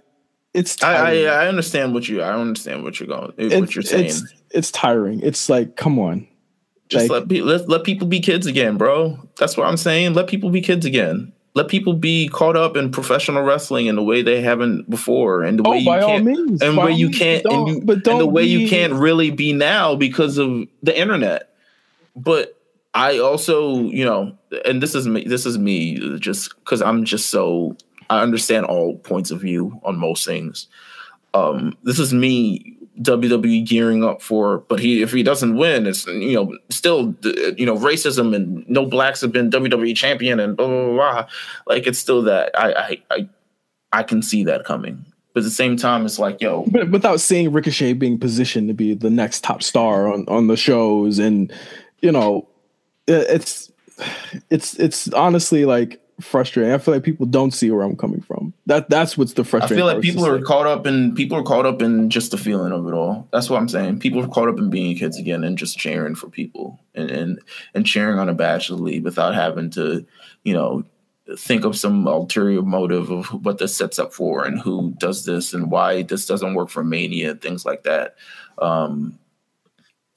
it's 0.54 0.84
I, 0.84 0.94
I, 0.94 1.24
I 1.24 1.48
understand 1.48 1.96
what 1.96 2.08
you 2.08 2.22
I 2.22 2.40
understand 2.40 2.84
what 2.84 3.00
you're 3.00 3.08
going 3.08 3.34
what 3.36 3.74
you're 3.74 3.82
saying. 3.82 4.06
It's, 4.06 4.34
it's 4.52 4.70
tiring. 4.70 5.22
It's 5.22 5.50
like 5.50 5.76
come 5.76 5.98
on. 5.98 6.28
Just 6.90 7.10
like, 7.10 7.26
let, 7.30 7.46
let 7.46 7.70
let 7.70 7.84
people 7.84 8.08
be 8.08 8.20
kids 8.20 8.48
again, 8.48 8.78
bro. 8.78 9.20
That's 9.38 9.56
what 9.56 9.68
I'm 9.68 9.78
saying. 9.78 10.16
Let 10.16 10.28
people 10.28 10.50
be 10.50 10.62
kids 10.62 10.86
again. 10.86 11.32
Let 11.54 11.68
people 11.68 11.94
be 11.94 12.28
caught 12.30 12.56
up 12.56 12.76
in 12.76 12.92
professional 12.92 13.44
wrestling 13.44 13.86
in 13.86 13.96
the 13.96 14.04
way 14.04 14.22
they 14.22 14.42
haven't 14.42 14.90
before, 14.90 15.44
and 15.44 15.60
the 15.60 15.64
oh, 15.68 15.72
way 15.72 15.80
you 15.80 15.92
can't, 15.92 16.26
means, 16.26 16.62
and 16.62 16.78
way 16.78 16.92
you 16.92 17.10
can't, 17.10 17.46
and, 17.46 17.68
you, 17.68 17.82
but 17.82 18.08
and 18.08 18.20
the 18.20 18.26
way 18.26 18.44
be, 18.44 18.50
you 18.50 18.70
can't 18.70 18.94
really 18.94 19.30
be 19.30 19.54
now 19.54 19.96
because 19.96 20.38
of 20.38 20.68
the 20.82 20.98
internet. 20.98 21.54
But 22.16 22.60
I 22.94 23.20
also, 23.20 23.82
you 23.82 24.04
know, 24.04 24.36
and 24.66 24.82
this 24.82 24.96
is 24.96 25.08
me. 25.08 25.26
This 25.26 25.46
is 25.46 25.60
me, 25.60 26.18
just 26.18 26.56
because 26.60 26.82
I'm 26.82 27.06
just 27.06 27.30
so 27.30 27.78
I 28.10 28.22
understand 28.22 28.66
all 28.66 28.98
points 28.98 29.30
of 29.30 29.42
view 29.42 29.80
on 29.84 29.98
most 29.98 30.26
things. 30.26 30.68
Um, 31.36 31.78
this 31.84 32.00
is 32.00 32.14
me 32.14 32.79
WWE 33.02 33.66
gearing 33.66 34.04
up 34.04 34.22
for. 34.22 34.60
But 34.68 34.80
he, 34.80 35.02
if 35.02 35.12
he 35.12 35.24
doesn't 35.24 35.58
win, 35.58 35.88
it's 35.88 36.06
you 36.08 36.34
know 36.34 36.58
still 36.70 37.16
you 37.58 37.66
know 37.66 37.76
racism 37.76 38.36
and 38.36 38.68
no 38.70 38.86
blacks 38.86 39.22
have 39.22 39.32
been 39.32 39.50
WWE 39.50 39.96
champion 39.96 40.40
and 40.40 40.56
blah 40.56 40.68
blah 40.68 40.86
blah. 40.86 40.94
blah. 40.94 41.28
Like 41.68 41.88
it's 41.88 42.00
still 42.00 42.22
that 42.24 42.52
I 42.58 42.74
I 42.74 43.02
I, 43.12 43.30
I 43.92 44.04
can 44.04 44.22
see 44.22 44.44
that 44.46 44.66
coming. 44.66 45.06
But 45.34 45.42
at 45.42 45.44
the 45.44 45.52
same 45.52 45.78
time, 45.78 46.06
it's 46.06 46.18
like, 46.18 46.42
yo. 46.42 46.66
But 46.72 46.90
without 46.90 47.20
seeing 47.20 47.52
Ricochet 47.52 47.94
being 47.94 48.18
positioned 48.18 48.68
to 48.68 48.74
be 48.74 48.96
the 48.96 49.12
next 49.12 49.44
top 49.44 49.62
star 49.62 50.12
on, 50.12 50.26
on 50.28 50.48
the 50.48 50.58
shows, 50.58 51.20
and 51.20 51.54
you 52.02 52.12
know, 52.12 52.48
it's 53.08 53.72
it's 54.50 54.74
it's 54.76 55.12
honestly 55.14 55.66
like 55.66 56.02
frustrating. 56.20 56.74
I 56.74 56.78
feel 56.78 56.94
like 56.94 57.04
people 57.04 57.26
don't 57.26 57.52
see 57.52 57.72
where 57.72 57.84
I'm 57.84 57.96
coming 57.96 58.22
from. 58.22 58.54
That 58.66 58.90
that's 58.90 59.18
what's 59.18 59.34
the 59.34 59.44
frustrating. 59.44 59.78
I 59.78 59.80
feel 59.80 59.86
like 59.86 60.02
people 60.02 60.26
are 60.26 60.42
caught 60.42 60.68
up 60.68 60.88
in 60.88 61.16
people 61.16 61.38
are 61.38 61.44
caught 61.44 61.66
up 61.66 61.82
in 61.82 62.10
just 62.10 62.32
the 62.32 62.38
feeling 62.38 62.72
of 62.72 62.88
it 62.88 62.94
all. 62.94 63.28
That's 63.32 63.50
what 63.50 63.60
I'm 63.60 63.70
saying. 63.70 64.00
People 64.00 64.24
are 64.24 64.28
caught 64.28 64.50
up 64.50 64.58
in 64.58 64.70
being 64.70 64.98
kids 64.98 65.18
again 65.18 65.44
and 65.44 65.58
just 65.58 65.78
cheering 65.78 66.16
for 66.16 66.30
people 66.30 66.80
and 66.96 67.12
and, 67.12 67.40
and 67.74 67.86
cheering 67.86 68.20
on 68.20 68.30
a 68.30 68.34
bachelor 68.34 68.78
league 68.78 69.04
without 69.04 69.36
having 69.36 69.70
to, 69.72 70.06
you 70.44 70.54
know, 70.54 70.84
think 71.38 71.64
of 71.66 71.78
some 71.78 72.08
ulterior 72.08 72.62
motive 72.62 73.12
of 73.12 73.28
what 73.44 73.60
this 73.60 73.76
sets 73.76 74.00
up 74.00 74.14
for 74.14 74.46
and 74.46 74.60
who 74.60 74.94
does 74.98 75.26
this 75.26 75.54
and 75.54 75.70
why 75.70 76.02
this 76.02 76.26
doesn't 76.26 76.56
work 76.56 76.70
for 76.70 76.84
Mania 76.84 77.32
and 77.32 77.42
things 77.42 77.66
like 77.66 77.84
that. 77.84 78.16
Um, 78.58 79.19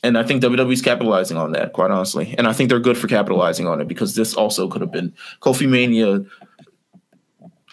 and 0.03 0.19
I 0.19 0.25
think 0.25 0.43
WWE's 0.43 0.83
capitalizing 0.83 1.37
on 1.37 1.53
that, 1.53 1.73
quite 1.73 1.91
honestly. 1.91 2.35
And 2.37 2.47
I 2.47 2.53
think 2.53 2.69
they're 2.69 2.81
good 2.81 2.99
for 2.99 3.07
capitalizing 3.07 3.67
on 3.67 3.81
it 3.81 3.89
because 3.89 4.15
this 4.15 4.35
also 4.35 4.69
could 4.69 4.81
have 4.81 4.91
been 4.91 5.15
Kofi 5.41 5.69
Mania. 5.69 6.25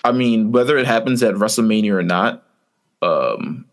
I 0.04 0.12
mean, 0.12 0.52
whether 0.52 0.78
it 0.78 0.86
happens 0.86 1.24
at 1.24 1.36
WrestleMania 1.36 1.92
or 1.92 2.04
not, 2.04 2.44
um, 3.02 3.66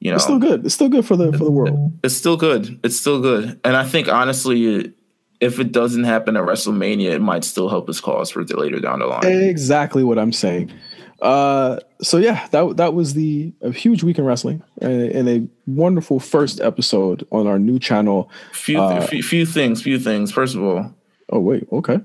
you 0.00 0.10
know, 0.10 0.14
it's 0.14 0.24
still 0.24 0.38
good. 0.38 0.64
It's 0.64 0.74
still 0.74 0.88
good 0.88 1.04
for 1.04 1.16
the 1.16 1.30
for 1.32 1.44
the 1.44 1.50
world. 1.50 1.92
It's 2.02 2.16
still 2.16 2.38
good. 2.38 2.80
It's 2.82 2.98
still 2.98 3.20
good. 3.20 3.60
And 3.64 3.76
I 3.76 3.84
think 3.84 4.08
honestly, 4.08 4.94
if 5.40 5.58
it 5.58 5.72
doesn't 5.72 6.04
happen 6.04 6.36
at 6.36 6.44
WrestleMania, 6.44 7.10
it 7.10 7.20
might 7.20 7.44
still 7.44 7.68
help 7.68 7.88
his 7.88 8.00
cause 8.00 8.30
for 8.30 8.42
later 8.42 8.80
down 8.80 9.00
the 9.00 9.06
line. 9.06 9.26
Exactly 9.26 10.02
what 10.02 10.18
I'm 10.18 10.32
saying. 10.32 10.72
Uh, 11.20 11.78
so 12.00 12.16
yeah, 12.16 12.46
that 12.48 12.76
that 12.78 12.94
was 12.94 13.14
the 13.14 13.52
a 13.60 13.70
huge 13.70 14.02
week 14.02 14.18
in 14.18 14.24
wrestling 14.24 14.62
and, 14.80 15.02
and 15.02 15.28
a 15.28 15.46
wonderful 15.66 16.18
first 16.18 16.60
episode 16.60 17.26
on 17.30 17.46
our 17.46 17.58
new 17.58 17.78
channel. 17.78 18.30
Few, 18.52 18.80
uh, 18.80 19.06
few 19.06 19.22
few 19.22 19.44
things, 19.44 19.82
few 19.82 19.98
things. 19.98 20.32
First 20.32 20.54
of 20.54 20.62
all, 20.62 20.94
oh 21.28 21.40
wait, 21.40 21.66
okay, 21.72 22.00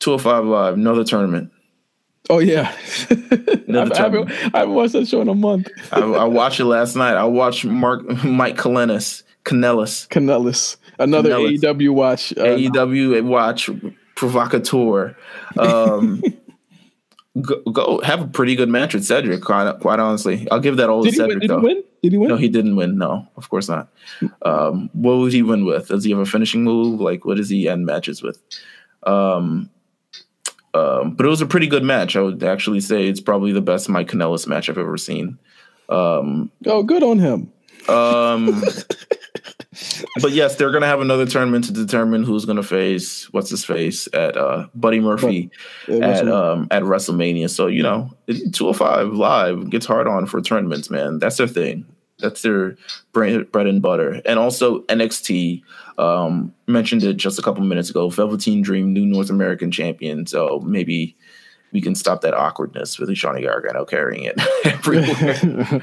205 0.00 0.44
Live, 0.46 0.74
another 0.74 1.04
tournament. 1.04 1.52
Oh 2.30 2.38
yeah, 2.38 2.72
I, 3.10 3.90
haven't, 3.94 4.30
I 4.54 4.58
haven't 4.58 4.74
watched 4.74 4.92
that 4.94 5.06
show 5.08 5.20
in 5.20 5.28
a 5.28 5.34
month. 5.34 5.68
I, 5.92 6.00
I, 6.00 6.24
watched 6.24 6.60
it 6.60 6.64
last 6.64 6.96
night. 6.96 7.16
I 7.16 7.24
watched 7.24 7.64
Mark 7.64 8.06
Mike 8.24 8.56
Kanellis, 8.56 9.24
Kanellis, 9.44 10.08
Kanellis, 10.08 10.76
another 10.98 11.30
Kanellis. 11.30 11.60
AEW 11.60 11.90
watch. 11.90 12.32
Uh, 12.32 12.44
AEW 12.44 13.24
watch 13.24 13.70
provocateur. 14.14 15.16
Um, 15.58 16.22
go, 17.40 17.60
go, 17.70 18.00
have 18.02 18.20
a 18.20 18.26
pretty 18.26 18.54
good 18.54 18.68
match 18.68 18.94
with 18.94 19.04
Cedric. 19.04 19.42
Quite, 19.42 19.80
quite 19.80 19.98
honestly, 19.98 20.48
I'll 20.50 20.60
give 20.60 20.76
that 20.76 20.88
all 20.90 21.04
to 21.04 21.12
Cedric. 21.12 21.40
Did 21.40 21.50
though. 21.50 21.60
he 21.60 21.66
win? 21.66 21.84
Did 22.02 22.12
he 22.12 22.18
win? 22.18 22.28
No, 22.28 22.36
he 22.36 22.48
didn't 22.48 22.76
win. 22.76 22.98
No, 22.98 23.26
of 23.36 23.48
course 23.50 23.68
not. 23.68 23.88
Um, 24.42 24.90
what 24.92 25.18
would 25.18 25.32
he 25.32 25.42
win 25.42 25.64
with? 25.64 25.88
Does 25.88 26.04
he 26.04 26.10
have 26.10 26.20
a 26.20 26.26
finishing 26.26 26.64
move? 26.64 27.00
Like, 27.00 27.24
what 27.24 27.36
does 27.36 27.48
he 27.48 27.68
end 27.68 27.86
matches 27.86 28.22
with? 28.22 28.40
Um, 29.04 29.70
um, 30.74 31.14
but 31.14 31.26
it 31.26 31.30
was 31.30 31.40
a 31.40 31.46
pretty 31.46 31.66
good 31.66 31.82
match. 31.82 32.16
I 32.16 32.20
would 32.20 32.42
actually 32.42 32.80
say 32.80 33.08
it's 33.08 33.20
probably 33.20 33.52
the 33.52 33.60
best 33.60 33.88
Mike 33.88 34.08
Kanellis 34.08 34.46
match 34.46 34.68
I've 34.68 34.78
ever 34.78 34.96
seen. 34.96 35.38
Um, 35.88 36.50
oh, 36.66 36.82
good 36.82 37.02
on 37.02 37.18
him. 37.18 37.52
But 40.20 40.32
yes, 40.32 40.56
they're 40.56 40.70
gonna 40.70 40.86
have 40.86 41.00
another 41.00 41.26
tournament 41.26 41.64
to 41.66 41.72
determine 41.72 42.24
who's 42.24 42.44
gonna 42.44 42.62
face 42.62 43.32
what's 43.32 43.50
his 43.50 43.64
face 43.64 44.08
at 44.12 44.36
uh, 44.36 44.66
Buddy 44.74 45.00
Murphy 45.00 45.50
yeah, 45.86 46.06
at 46.06 46.28
um, 46.28 46.68
at 46.70 46.82
WrestleMania. 46.82 47.50
So 47.50 47.66
you 47.66 47.82
know, 47.82 48.10
205 48.28 49.12
live 49.12 49.70
gets 49.70 49.86
hard 49.86 50.06
on 50.06 50.26
for 50.26 50.40
tournaments, 50.40 50.90
man. 50.90 51.18
That's 51.18 51.36
their 51.36 51.46
thing. 51.46 51.86
That's 52.18 52.42
their 52.42 52.76
bread, 53.12 53.50
bread 53.52 53.66
and 53.66 53.80
butter. 53.80 54.20
And 54.24 54.38
also 54.38 54.80
NXT 54.82 55.62
um, 55.98 56.52
mentioned 56.66 57.04
it 57.04 57.16
just 57.16 57.38
a 57.38 57.42
couple 57.42 57.62
minutes 57.62 57.90
ago. 57.90 58.10
Velveteen 58.10 58.60
Dream, 58.60 58.92
new 58.92 59.06
North 59.06 59.30
American 59.30 59.70
champion. 59.70 60.26
So 60.26 60.60
maybe 60.64 61.16
we 61.72 61.80
can 61.80 61.94
stop 61.94 62.22
that 62.22 62.34
awkwardness 62.34 62.98
with 62.98 63.12
Johnny 63.14 63.42
Gargano 63.42 63.84
carrying 63.84 64.24
it 64.24 64.40
everywhere. 64.64 65.82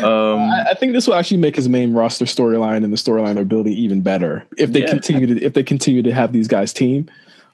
um, 0.04 0.40
I, 0.40 0.66
I, 0.70 0.74
think 0.74 0.92
this 0.92 1.06
will 1.06 1.14
actually 1.14 1.36
make 1.36 1.56
his 1.56 1.68
main 1.68 1.92
roster 1.92 2.24
storyline 2.24 2.82
and 2.82 2.92
the 2.92 2.96
storyline 2.96 3.36
they're 3.36 3.44
building 3.44 3.72
even 3.72 4.00
better 4.00 4.44
if 4.58 4.72
they 4.72 4.80
yeah. 4.80 4.90
continue 4.90 5.26
to 5.26 5.42
if 5.42 5.54
they 5.54 5.62
continue 5.62 6.02
to 6.02 6.12
have 6.12 6.32
these 6.32 6.48
guys 6.48 6.72
team. 6.72 7.08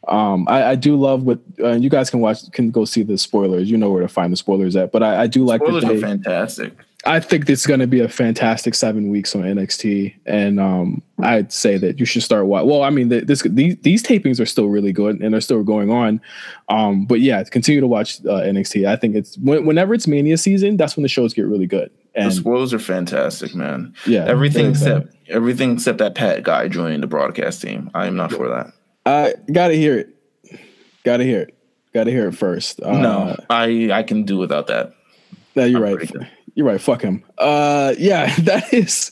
Um, 0.09 0.49
I, 0.49 0.71
I, 0.71 0.75
do 0.75 0.97
love 0.97 1.23
what 1.23 1.39
uh, 1.63 1.75
you 1.75 1.89
guys 1.89 2.11
can 2.11 2.19
watch 2.19 2.51
can 2.51 2.73
go 2.73 2.85
see 2.85 3.05
the 3.05 3.17
spoilers. 3.17 3.71
You 3.71 3.77
know 3.77 3.91
where 3.91 4.03
to 4.03 4.09
find 4.09 4.33
the 4.33 4.37
spoilers 4.37 4.75
at, 4.75 4.91
but 4.91 5.03
I, 5.03 5.23
I 5.23 5.27
do 5.29 5.45
like 5.45 5.61
spoilers 5.61 5.85
that 5.85 5.91
they, 5.91 5.99
are 5.99 6.01
fantastic. 6.01 6.73
I 7.05 7.19
think 7.19 7.51
it's 7.51 7.67
going 7.67 7.81
to 7.81 7.87
be 7.87 8.01
a 8.01 8.09
fantastic 8.09 8.75
seven 8.75 9.09
weeks 9.09 9.35
on 9.35 9.43
NXT, 9.43 10.15
and 10.25 10.61
um, 10.61 11.03
I'd 11.21 11.53
say 11.53 11.77
that 11.79 11.99
you 11.99 12.07
should 12.07 12.23
start. 12.23 12.47
watching. 12.47 12.69
well, 12.69 12.83
I 12.83 12.91
mean, 12.91 13.09
this 13.09 13.43
these, 13.43 13.77
these 13.79 14.03
tapings 14.03 14.41
are 14.41 14.47
still 14.47 14.69
really 14.69 14.93
good 14.93 15.21
and 15.21 15.35
they're 15.35 15.41
still 15.41 15.63
going 15.65 15.91
on. 15.91 16.21
Um, 16.69 17.05
but 17.05 17.21
yeah, 17.21 17.43
continue 17.45 17.81
to 17.81 17.87
watch 17.87 18.21
uh, 18.21 18.43
NXT. 18.43 18.87
I 18.87 18.97
think 18.97 19.17
it's 19.17 19.37
whenever 19.39 19.95
it's 19.95 20.07
Mania 20.07 20.37
season, 20.37 20.77
that's 20.77 20.97
when 20.97 21.03
the 21.03 21.09
shows 21.09 21.35
get 21.35 21.43
really 21.43 21.67
good. 21.67 21.91
And 22.15 22.31
the 22.31 22.35
spoilers 22.35 22.75
are 22.75 22.79
fantastic, 22.79 23.55
man. 23.55 23.95
Yeah, 24.07 24.25
everything 24.25 24.71
except 24.71 25.15
everything 25.29 25.73
except 25.73 25.99
that 25.99 26.15
Pat 26.15 26.43
guy 26.43 26.69
joining 26.69 27.01
the 27.01 27.07
broadcast 27.07 27.63
team. 27.63 27.91
I 27.95 28.07
am 28.07 28.17
not 28.17 28.33
for 28.33 28.49
that. 28.49 28.73
I 29.07 29.35
gotta 29.51 29.75
hear 29.75 29.99
it. 29.99 30.61
Gotta 31.05 31.25
hear 31.25 31.41
it. 31.41 31.59
Gotta 31.95 32.11
hear 32.11 32.29
it 32.29 32.33
first. 32.33 32.81
Uh, 32.81 32.99
no, 32.99 33.37
I 33.51 33.91
I 33.93 34.03
can 34.03 34.25
do 34.25 34.37
without 34.37 34.69
that. 34.69 34.93
No, 35.57 35.65
you're 35.65 35.85
I'm 35.85 35.97
right. 35.97 36.11
You're 36.55 36.67
right. 36.67 36.81
Fuck 36.81 37.03
him. 37.03 37.25
Uh, 37.39 37.95
yeah, 37.99 38.35
that 38.41 38.73
is 38.73 39.11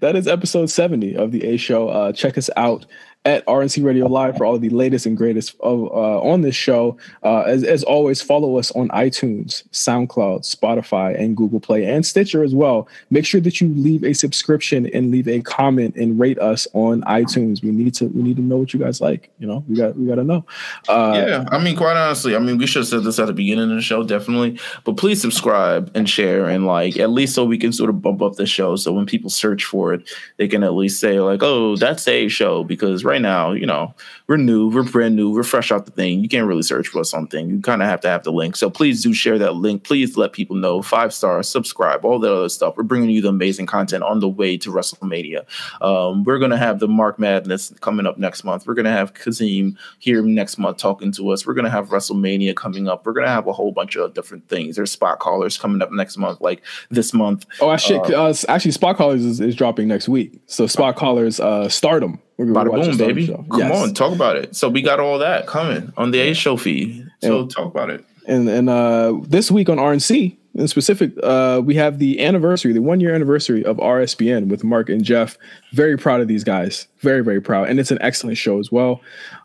that 0.00 0.16
is 0.16 0.26
episode 0.26 0.70
70 0.70 1.16
of 1.16 1.32
the 1.32 1.44
A 1.44 1.56
Show. 1.56 1.88
Uh, 1.88 2.12
check 2.12 2.38
us 2.38 2.48
out 2.56 2.86
at 3.26 3.44
RNC 3.44 3.84
Radio 3.84 4.06
Live 4.06 4.38
for 4.38 4.46
all 4.46 4.58
the 4.58 4.70
latest 4.70 5.04
and 5.04 5.14
greatest 5.14 5.54
of, 5.60 5.82
uh, 5.92 6.20
on 6.22 6.40
this 6.40 6.54
show. 6.54 6.96
Uh, 7.22 7.42
as, 7.42 7.64
as 7.64 7.84
always, 7.84 8.22
follow 8.22 8.56
us 8.56 8.70
on 8.72 8.88
iTunes, 8.88 9.62
SoundCloud, 9.72 10.40
Spotify, 10.40 11.18
and 11.20 11.36
Google 11.36 11.60
Play, 11.60 11.84
and 11.84 12.04
Stitcher 12.04 12.42
as 12.42 12.54
well. 12.54 12.88
Make 13.10 13.26
sure 13.26 13.40
that 13.42 13.60
you 13.60 13.68
leave 13.74 14.04
a 14.04 14.14
subscription 14.14 14.86
and 14.94 15.10
leave 15.10 15.28
a 15.28 15.42
comment 15.42 15.96
and 15.96 16.18
rate 16.18 16.38
us 16.38 16.66
on 16.72 17.02
iTunes. 17.02 17.62
We 17.62 17.72
need 17.72 17.92
to 17.94 18.06
we 18.06 18.22
need 18.22 18.36
to 18.36 18.42
know 18.42 18.56
what 18.56 18.72
you 18.72 18.80
guys 18.80 19.02
like. 19.02 19.30
You 19.38 19.46
know, 19.46 19.64
we 19.68 19.76
got 19.76 19.96
we 19.96 20.06
got 20.06 20.14
to 20.14 20.24
know. 20.24 20.46
Uh, 20.88 21.12
yeah, 21.14 21.44
I 21.48 21.62
mean, 21.62 21.76
quite 21.76 21.96
honestly, 21.96 22.34
I 22.34 22.38
mean, 22.38 22.56
we 22.56 22.66
should 22.66 22.80
have 22.80 22.88
said 22.88 23.04
this 23.04 23.18
at 23.18 23.26
the 23.26 23.34
beginning 23.34 23.70
of 23.70 23.76
the 23.76 23.82
show, 23.82 24.02
definitely. 24.02 24.58
But 24.84 24.96
please 24.96 25.20
subscribe 25.20 25.90
and 25.94 26.08
share 26.08 26.48
and 26.48 26.66
like 26.66 26.96
at 26.96 27.10
least 27.10 27.34
so 27.34 27.44
we 27.44 27.58
can 27.58 27.72
sort 27.72 27.90
of 27.90 28.00
bump 28.00 28.22
up 28.22 28.36
the 28.36 28.46
show. 28.46 28.76
So 28.76 28.92
when 28.92 29.04
people 29.04 29.28
search 29.28 29.64
for 29.64 29.92
it, 29.92 30.08
they 30.38 30.48
can 30.48 30.64
at 30.64 30.72
least 30.72 31.00
say 31.00 31.20
like, 31.20 31.42
"Oh, 31.42 31.76
that's 31.76 32.08
a 32.08 32.28
show," 32.28 32.64
because 32.64 33.04
right 33.10 33.20
now, 33.20 33.50
you 33.50 33.66
know, 33.66 33.92
we're 34.28 34.36
new, 34.36 34.70
we're 34.70 34.84
brand 34.84 35.16
new, 35.16 35.30
we're 35.30 35.42
fresh 35.42 35.72
out 35.72 35.84
the 35.84 35.90
thing. 35.90 36.20
You 36.20 36.28
can't 36.28 36.46
really 36.46 36.62
search 36.62 36.88
for 36.88 37.02
something. 37.02 37.50
You 37.50 37.60
kind 37.60 37.82
of 37.82 37.88
have 37.88 38.00
to 38.02 38.08
have 38.08 38.22
the 38.22 38.30
link. 38.30 38.54
So 38.54 38.70
please 38.70 39.02
do 39.02 39.12
share 39.12 39.36
that 39.38 39.56
link. 39.56 39.82
Please 39.82 40.16
let 40.16 40.32
people 40.32 40.54
know. 40.54 40.80
Five 40.80 41.12
stars, 41.12 41.48
subscribe, 41.48 42.04
all 42.04 42.20
that 42.20 42.32
other 42.32 42.48
stuff. 42.48 42.76
We're 42.76 42.84
bringing 42.84 43.10
you 43.10 43.20
the 43.20 43.28
amazing 43.28 43.66
content 43.66 44.04
on 44.04 44.20
the 44.20 44.28
way 44.28 44.56
to 44.58 44.70
WrestleMania. 44.70 45.44
Um, 45.82 46.22
we're 46.22 46.38
gonna 46.38 46.56
have 46.56 46.78
the 46.78 46.86
Mark 46.86 47.18
Madness 47.18 47.72
coming 47.80 48.06
up 48.06 48.16
next 48.16 48.44
month. 48.44 48.66
We're 48.66 48.74
gonna 48.74 48.92
have 48.92 49.12
Kazim 49.14 49.76
here 49.98 50.22
next 50.22 50.56
month 50.56 50.76
talking 50.76 51.10
to 51.12 51.30
us. 51.30 51.44
We're 51.44 51.54
gonna 51.54 51.70
have 51.70 51.88
WrestleMania 51.88 52.54
coming 52.54 52.88
up. 52.88 53.04
We're 53.04 53.12
gonna 53.12 53.28
have 53.28 53.48
a 53.48 53.52
whole 53.52 53.72
bunch 53.72 53.96
of 53.96 54.14
different 54.14 54.48
things. 54.48 54.76
There's 54.76 54.92
spot 54.92 55.18
callers 55.18 55.58
coming 55.58 55.82
up 55.82 55.90
next 55.90 56.16
month, 56.16 56.40
like 56.40 56.62
this 56.90 57.12
month. 57.12 57.44
Oh, 57.60 57.72
actually, 57.72 58.14
uh, 58.14 58.22
uh, 58.22 58.34
actually, 58.48 58.70
spot 58.70 58.96
callers 58.96 59.24
is, 59.24 59.40
is 59.40 59.56
dropping 59.56 59.88
next 59.88 60.08
week. 60.08 60.40
So 60.46 60.68
spot 60.68 60.94
callers, 60.94 61.40
uh, 61.40 61.68
Stardom 61.68 62.20
Bada 62.46 62.70
boom, 62.70 62.96
baby. 62.96 63.26
Come 63.26 63.46
yes. 63.56 63.76
on, 63.76 63.94
talk 63.94 64.12
about 64.12 64.36
it. 64.36 64.56
So 64.56 64.68
we 64.68 64.82
got 64.82 65.00
all 65.00 65.18
that 65.18 65.46
coming 65.46 65.92
on 65.96 66.10
the 66.10 66.20
A 66.20 66.34
show 66.34 66.56
feed. 66.56 67.06
So 67.22 67.42
and, 67.42 67.50
talk 67.50 67.66
about 67.66 67.90
it. 67.90 68.04
And 68.26 68.48
and 68.48 68.68
uh, 68.68 69.18
this 69.22 69.50
week 69.50 69.68
on 69.68 69.76
RNC 69.76 70.36
in 70.54 70.68
specific, 70.68 71.12
uh, 71.22 71.60
we 71.64 71.74
have 71.76 71.98
the 71.98 72.24
anniversary, 72.24 72.72
the 72.72 72.82
one 72.82 73.00
year 73.00 73.14
anniversary 73.14 73.64
of 73.64 73.76
RSBN 73.76 74.48
with 74.48 74.64
Mark 74.64 74.88
and 74.88 75.04
Jeff. 75.04 75.36
Very 75.72 75.96
proud 75.96 76.20
of 76.20 76.28
these 76.28 76.44
guys. 76.44 76.88
Very 76.98 77.22
very 77.22 77.40
proud, 77.40 77.68
and 77.68 77.78
it's 77.78 77.90
an 77.90 77.98
excellent 78.00 78.38
show 78.38 78.58
as 78.58 78.72
well. 78.72 79.00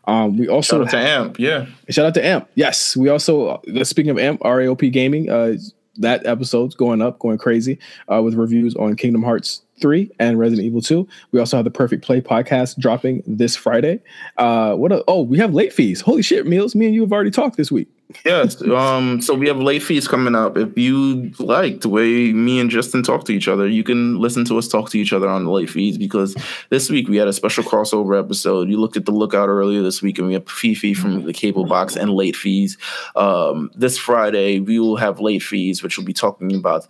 Um, 0.06 0.38
we 0.38 0.48
also 0.48 0.78
shout 0.78 0.86
out 0.86 0.90
to 0.90 0.98
Amp, 0.98 1.38
yeah. 1.38 1.66
Shout 1.90 2.06
out 2.06 2.14
to 2.14 2.24
Amp. 2.24 2.48
Yes, 2.54 2.96
we 2.96 3.08
also 3.08 3.46
uh, 3.46 3.84
speaking 3.84 4.10
of 4.10 4.18
Amp, 4.18 4.40
RAOP 4.40 4.90
Gaming. 4.92 5.30
Uh, 5.30 5.56
that 5.98 6.26
episode's 6.26 6.74
going 6.74 7.00
up, 7.00 7.18
going 7.18 7.38
crazy 7.38 7.78
uh, 8.12 8.20
with 8.22 8.34
reviews 8.34 8.76
on 8.76 8.96
Kingdom 8.96 9.22
Hearts 9.22 9.62
3 9.80 10.10
and 10.18 10.38
Resident 10.38 10.66
Evil 10.66 10.80
2. 10.80 11.06
We 11.32 11.40
also 11.40 11.56
have 11.56 11.64
the 11.64 11.70
Perfect 11.70 12.04
Play 12.04 12.20
podcast 12.20 12.78
dropping 12.78 13.22
this 13.26 13.56
Friday. 13.56 14.00
Uh, 14.36 14.74
what? 14.74 14.92
A, 14.92 15.04
oh, 15.08 15.22
we 15.22 15.38
have 15.38 15.54
late 15.54 15.72
fees. 15.72 16.00
Holy 16.00 16.22
shit, 16.22 16.46
meals! 16.46 16.74
Me 16.74 16.86
and 16.86 16.94
you 16.94 17.02
have 17.02 17.12
already 17.12 17.30
talked 17.30 17.56
this 17.56 17.70
week. 17.70 17.88
yes. 18.24 18.62
Um. 18.62 19.20
So 19.20 19.34
we 19.34 19.48
have 19.48 19.58
late 19.58 19.82
fees 19.82 20.06
coming 20.06 20.34
up. 20.34 20.56
If 20.56 20.78
you 20.78 21.30
like 21.38 21.80
the 21.80 21.88
way 21.88 22.32
me 22.32 22.60
and 22.60 22.70
Justin 22.70 23.02
talk 23.02 23.24
to 23.24 23.32
each 23.32 23.48
other, 23.48 23.66
you 23.66 23.82
can 23.82 24.18
listen 24.18 24.44
to 24.46 24.58
us 24.58 24.68
talk 24.68 24.90
to 24.90 24.98
each 24.98 25.12
other 25.12 25.28
on 25.28 25.44
the 25.44 25.50
late 25.50 25.68
fees 25.68 25.98
because 25.98 26.36
this 26.70 26.88
week 26.88 27.08
we 27.08 27.16
had 27.16 27.26
a 27.28 27.32
special 27.32 27.64
crossover 27.64 28.18
episode. 28.18 28.68
You 28.68 28.78
looked 28.78 28.96
at 28.96 29.06
the 29.06 29.12
lookout 29.12 29.48
earlier 29.48 29.82
this 29.82 30.02
week, 30.02 30.18
and 30.18 30.28
we 30.28 30.34
have 30.34 30.48
Fifi 30.48 30.94
from 30.94 31.24
the 31.24 31.32
Cable 31.32 31.64
Box 31.66 31.96
and 31.96 32.10
late 32.12 32.36
fees. 32.36 32.78
Um. 33.16 33.70
This 33.74 33.98
Friday 33.98 34.60
we 34.60 34.78
will 34.78 34.96
have 34.96 35.20
late 35.20 35.42
fees, 35.42 35.82
which 35.82 35.98
we'll 35.98 36.06
be 36.06 36.12
talking 36.12 36.54
about 36.54 36.86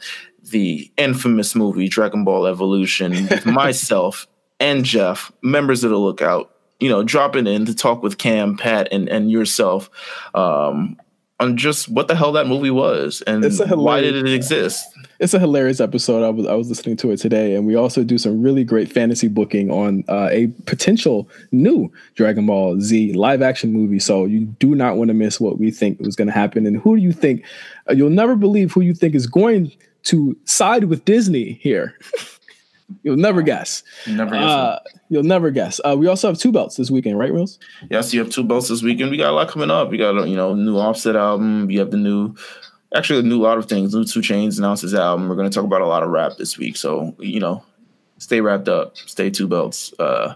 the 0.50 0.90
infamous 0.96 1.54
movie 1.54 1.88
Dragon 1.88 2.24
Ball 2.24 2.46
Evolution 2.46 3.12
with 3.28 3.46
myself 3.46 4.26
and 4.60 4.84
Jeff, 4.84 5.32
members 5.42 5.84
of 5.84 5.90
the 5.90 5.98
Lookout, 5.98 6.50
you 6.80 6.88
know, 6.88 7.02
dropping 7.02 7.46
in 7.46 7.66
to 7.66 7.74
talk 7.74 8.02
with 8.02 8.18
Cam, 8.18 8.56
Pat, 8.56 8.88
and 8.92 9.08
and 9.08 9.30
yourself 9.30 9.90
um, 10.34 10.96
on 11.40 11.56
just 11.56 11.88
what 11.88 12.08
the 12.08 12.14
hell 12.14 12.32
that 12.32 12.46
movie 12.46 12.70
was 12.70 13.22
and 13.22 13.44
why 13.70 14.00
did 14.00 14.14
it 14.14 14.32
exist. 14.32 14.86
It's 15.18 15.32
a 15.32 15.38
hilarious 15.38 15.80
episode. 15.80 16.22
I 16.22 16.28
was 16.28 16.46
I 16.46 16.54
was 16.54 16.68
listening 16.68 16.96
to 16.98 17.10
it 17.10 17.16
today, 17.16 17.54
and 17.54 17.66
we 17.66 17.74
also 17.74 18.04
do 18.04 18.18
some 18.18 18.42
really 18.42 18.64
great 18.64 18.92
fantasy 18.92 19.28
booking 19.28 19.70
on 19.70 20.04
uh, 20.08 20.28
a 20.30 20.48
potential 20.66 21.28
new 21.52 21.90
Dragon 22.14 22.44
Ball 22.46 22.78
Z 22.80 23.14
live 23.14 23.40
action 23.40 23.72
movie. 23.72 23.98
So 23.98 24.26
you 24.26 24.40
do 24.40 24.74
not 24.74 24.96
want 24.96 25.08
to 25.08 25.14
miss 25.14 25.40
what 25.40 25.58
we 25.58 25.70
think 25.70 25.98
was 26.00 26.16
going 26.16 26.28
to 26.28 26.34
happen, 26.34 26.66
and 26.66 26.76
who 26.76 26.96
do 26.96 27.02
you 27.02 27.12
think? 27.12 27.44
You'll 27.90 28.10
never 28.10 28.36
believe 28.36 28.72
who 28.72 28.82
you 28.82 28.92
think 28.92 29.14
is 29.14 29.26
going 29.26 29.72
to 30.06 30.36
side 30.44 30.84
with 30.84 31.04
Disney 31.04 31.52
here. 31.62 31.94
You'll 33.02 33.16
never 33.16 33.42
guess. 33.42 33.82
Never 34.06 34.32
guess. 34.36 34.42
Uh, 34.42 34.78
you'll 35.08 35.24
never 35.24 35.50
guess. 35.50 35.80
Uh, 35.84 35.96
we 35.98 36.06
also 36.06 36.28
have 36.28 36.38
two 36.38 36.52
belts 36.52 36.76
this 36.76 36.88
weekend, 36.88 37.18
right, 37.18 37.32
Reels? 37.32 37.58
Yes, 37.90 38.14
you 38.14 38.20
have 38.20 38.30
two 38.30 38.44
belts 38.44 38.68
this 38.68 38.80
weekend. 38.80 39.10
We 39.10 39.16
got 39.16 39.30
a 39.30 39.32
lot 39.32 39.48
coming 39.48 39.72
up. 39.72 39.90
We 39.90 39.98
got 39.98 40.14
you 40.28 40.36
know 40.36 40.54
new 40.54 40.76
Offset 40.76 41.16
album. 41.16 41.68
You 41.68 41.80
have 41.80 41.90
the 41.90 41.96
new, 41.96 42.36
actually 42.94 43.18
a 43.20 43.22
new 43.22 43.40
lot 43.40 43.58
of 43.58 43.66
things. 43.66 43.92
New 43.92 44.04
2 44.04 44.20
Chainz 44.20 44.58
announces 44.58 44.94
album. 44.94 45.28
We're 45.28 45.34
going 45.34 45.50
to 45.50 45.54
talk 45.54 45.64
about 45.64 45.80
a 45.80 45.86
lot 45.86 46.04
of 46.04 46.10
rap 46.10 46.34
this 46.38 46.58
week. 46.58 46.76
So 46.76 47.16
you 47.18 47.40
know, 47.40 47.64
stay 48.18 48.40
wrapped 48.40 48.68
up. 48.68 48.96
Stay 48.96 49.30
two 49.30 49.48
belts. 49.48 49.92
Uh, 49.98 50.34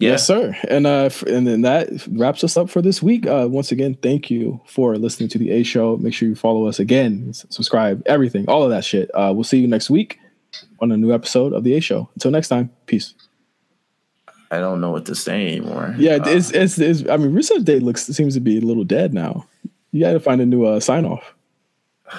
Yeah. 0.00 0.12
Yes, 0.12 0.26
sir. 0.26 0.56
And 0.68 0.86
uh, 0.86 1.10
and 1.26 1.46
then 1.46 1.60
that 1.62 1.90
wraps 2.10 2.42
us 2.42 2.56
up 2.56 2.70
for 2.70 2.80
this 2.80 3.02
week. 3.02 3.26
Uh, 3.26 3.46
once 3.50 3.70
again, 3.70 3.94
thank 4.02 4.30
you 4.30 4.60
for 4.66 4.96
listening 4.96 5.28
to 5.28 5.38
the 5.38 5.50
A 5.50 5.62
Show. 5.62 5.98
Make 5.98 6.14
sure 6.14 6.26
you 6.28 6.34
follow 6.34 6.66
us 6.66 6.78
again, 6.80 7.32
subscribe, 7.34 8.02
everything, 8.06 8.46
all 8.48 8.62
of 8.62 8.70
that 8.70 8.84
shit. 8.84 9.10
Uh, 9.14 9.30
we'll 9.34 9.44
see 9.44 9.58
you 9.58 9.68
next 9.68 9.90
week 9.90 10.18
on 10.80 10.90
a 10.90 10.96
new 10.96 11.12
episode 11.12 11.52
of 11.52 11.64
the 11.64 11.74
A 11.76 11.80
Show. 11.80 12.08
Until 12.14 12.30
next 12.30 12.48
time, 12.48 12.70
peace. 12.86 13.14
I 14.50 14.58
don't 14.58 14.80
know 14.80 14.90
what 14.90 15.04
to 15.06 15.14
say 15.14 15.46
anymore. 15.46 15.94
Yeah, 15.98 16.14
Uh, 16.16 16.28
it's, 16.30 16.50
it's 16.50 16.78
it's. 16.78 17.08
I 17.08 17.16
mean, 17.18 17.32
research 17.34 17.62
date 17.64 17.82
looks 17.82 18.06
seems 18.06 18.34
to 18.34 18.40
be 18.40 18.56
a 18.58 18.60
little 18.62 18.84
dead 18.84 19.12
now. 19.14 19.46
You 19.92 20.00
got 20.00 20.12
to 20.12 20.20
find 20.20 20.40
a 20.40 20.46
new 20.46 20.64
uh, 20.64 20.80
sign 20.80 21.04
off. 21.04 21.34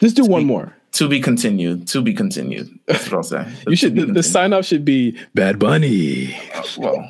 Just 0.00 0.16
do 0.16 0.24
one 0.24 0.44
more. 0.44 0.75
To 0.96 1.08
be 1.08 1.20
continued. 1.20 1.88
To 1.88 2.02
be 2.02 2.14
continued. 2.14 2.78
That's 2.86 3.10
what 3.10 3.18
I'll 3.18 3.22
say. 3.22 3.52
You 3.66 3.76
should. 3.76 3.94
The, 3.96 4.06
the 4.06 4.22
sign 4.22 4.52
off 4.52 4.64
should 4.64 4.84
be 4.84 5.18
Bad 5.34 5.58
Bunny. 5.58 6.36
Uh, 6.54 6.62
well, 6.78 7.08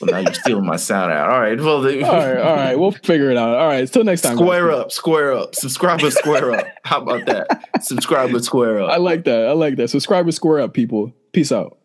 well, 0.00 0.10
now 0.10 0.18
you're 0.18 0.34
stealing 0.34 0.64
my 0.64 0.76
sound 0.76 1.12
out. 1.12 1.28
All 1.28 1.40
right. 1.40 1.60
Well, 1.60 1.82
the, 1.82 2.02
All 2.02 2.16
right, 2.16 2.38
all 2.38 2.56
right. 2.56 2.78
We'll 2.78 2.92
figure 2.92 3.30
it 3.30 3.36
out. 3.36 3.54
All 3.58 3.66
right. 3.66 3.90
Till 3.90 4.04
next 4.04 4.22
time. 4.22 4.36
guys. 4.36 4.44
square 4.44 4.70
up, 4.70 4.92
square 4.92 5.32
up. 5.32 5.54
Subscribe 5.54 6.00
and 6.00 6.12
square 6.12 6.52
up. 6.52 6.66
How 6.84 7.02
about 7.02 7.26
that? 7.26 7.82
Subscribe 7.82 8.30
and 8.30 8.44
square 8.44 8.80
up. 8.80 8.90
I 8.90 8.96
like 8.96 9.24
that. 9.24 9.46
I 9.46 9.52
like 9.52 9.76
that. 9.76 9.88
Subscribe 9.88 10.24
and 10.24 10.34
square 10.34 10.60
up, 10.60 10.72
people. 10.72 11.12
Peace 11.32 11.52
out. 11.52 11.76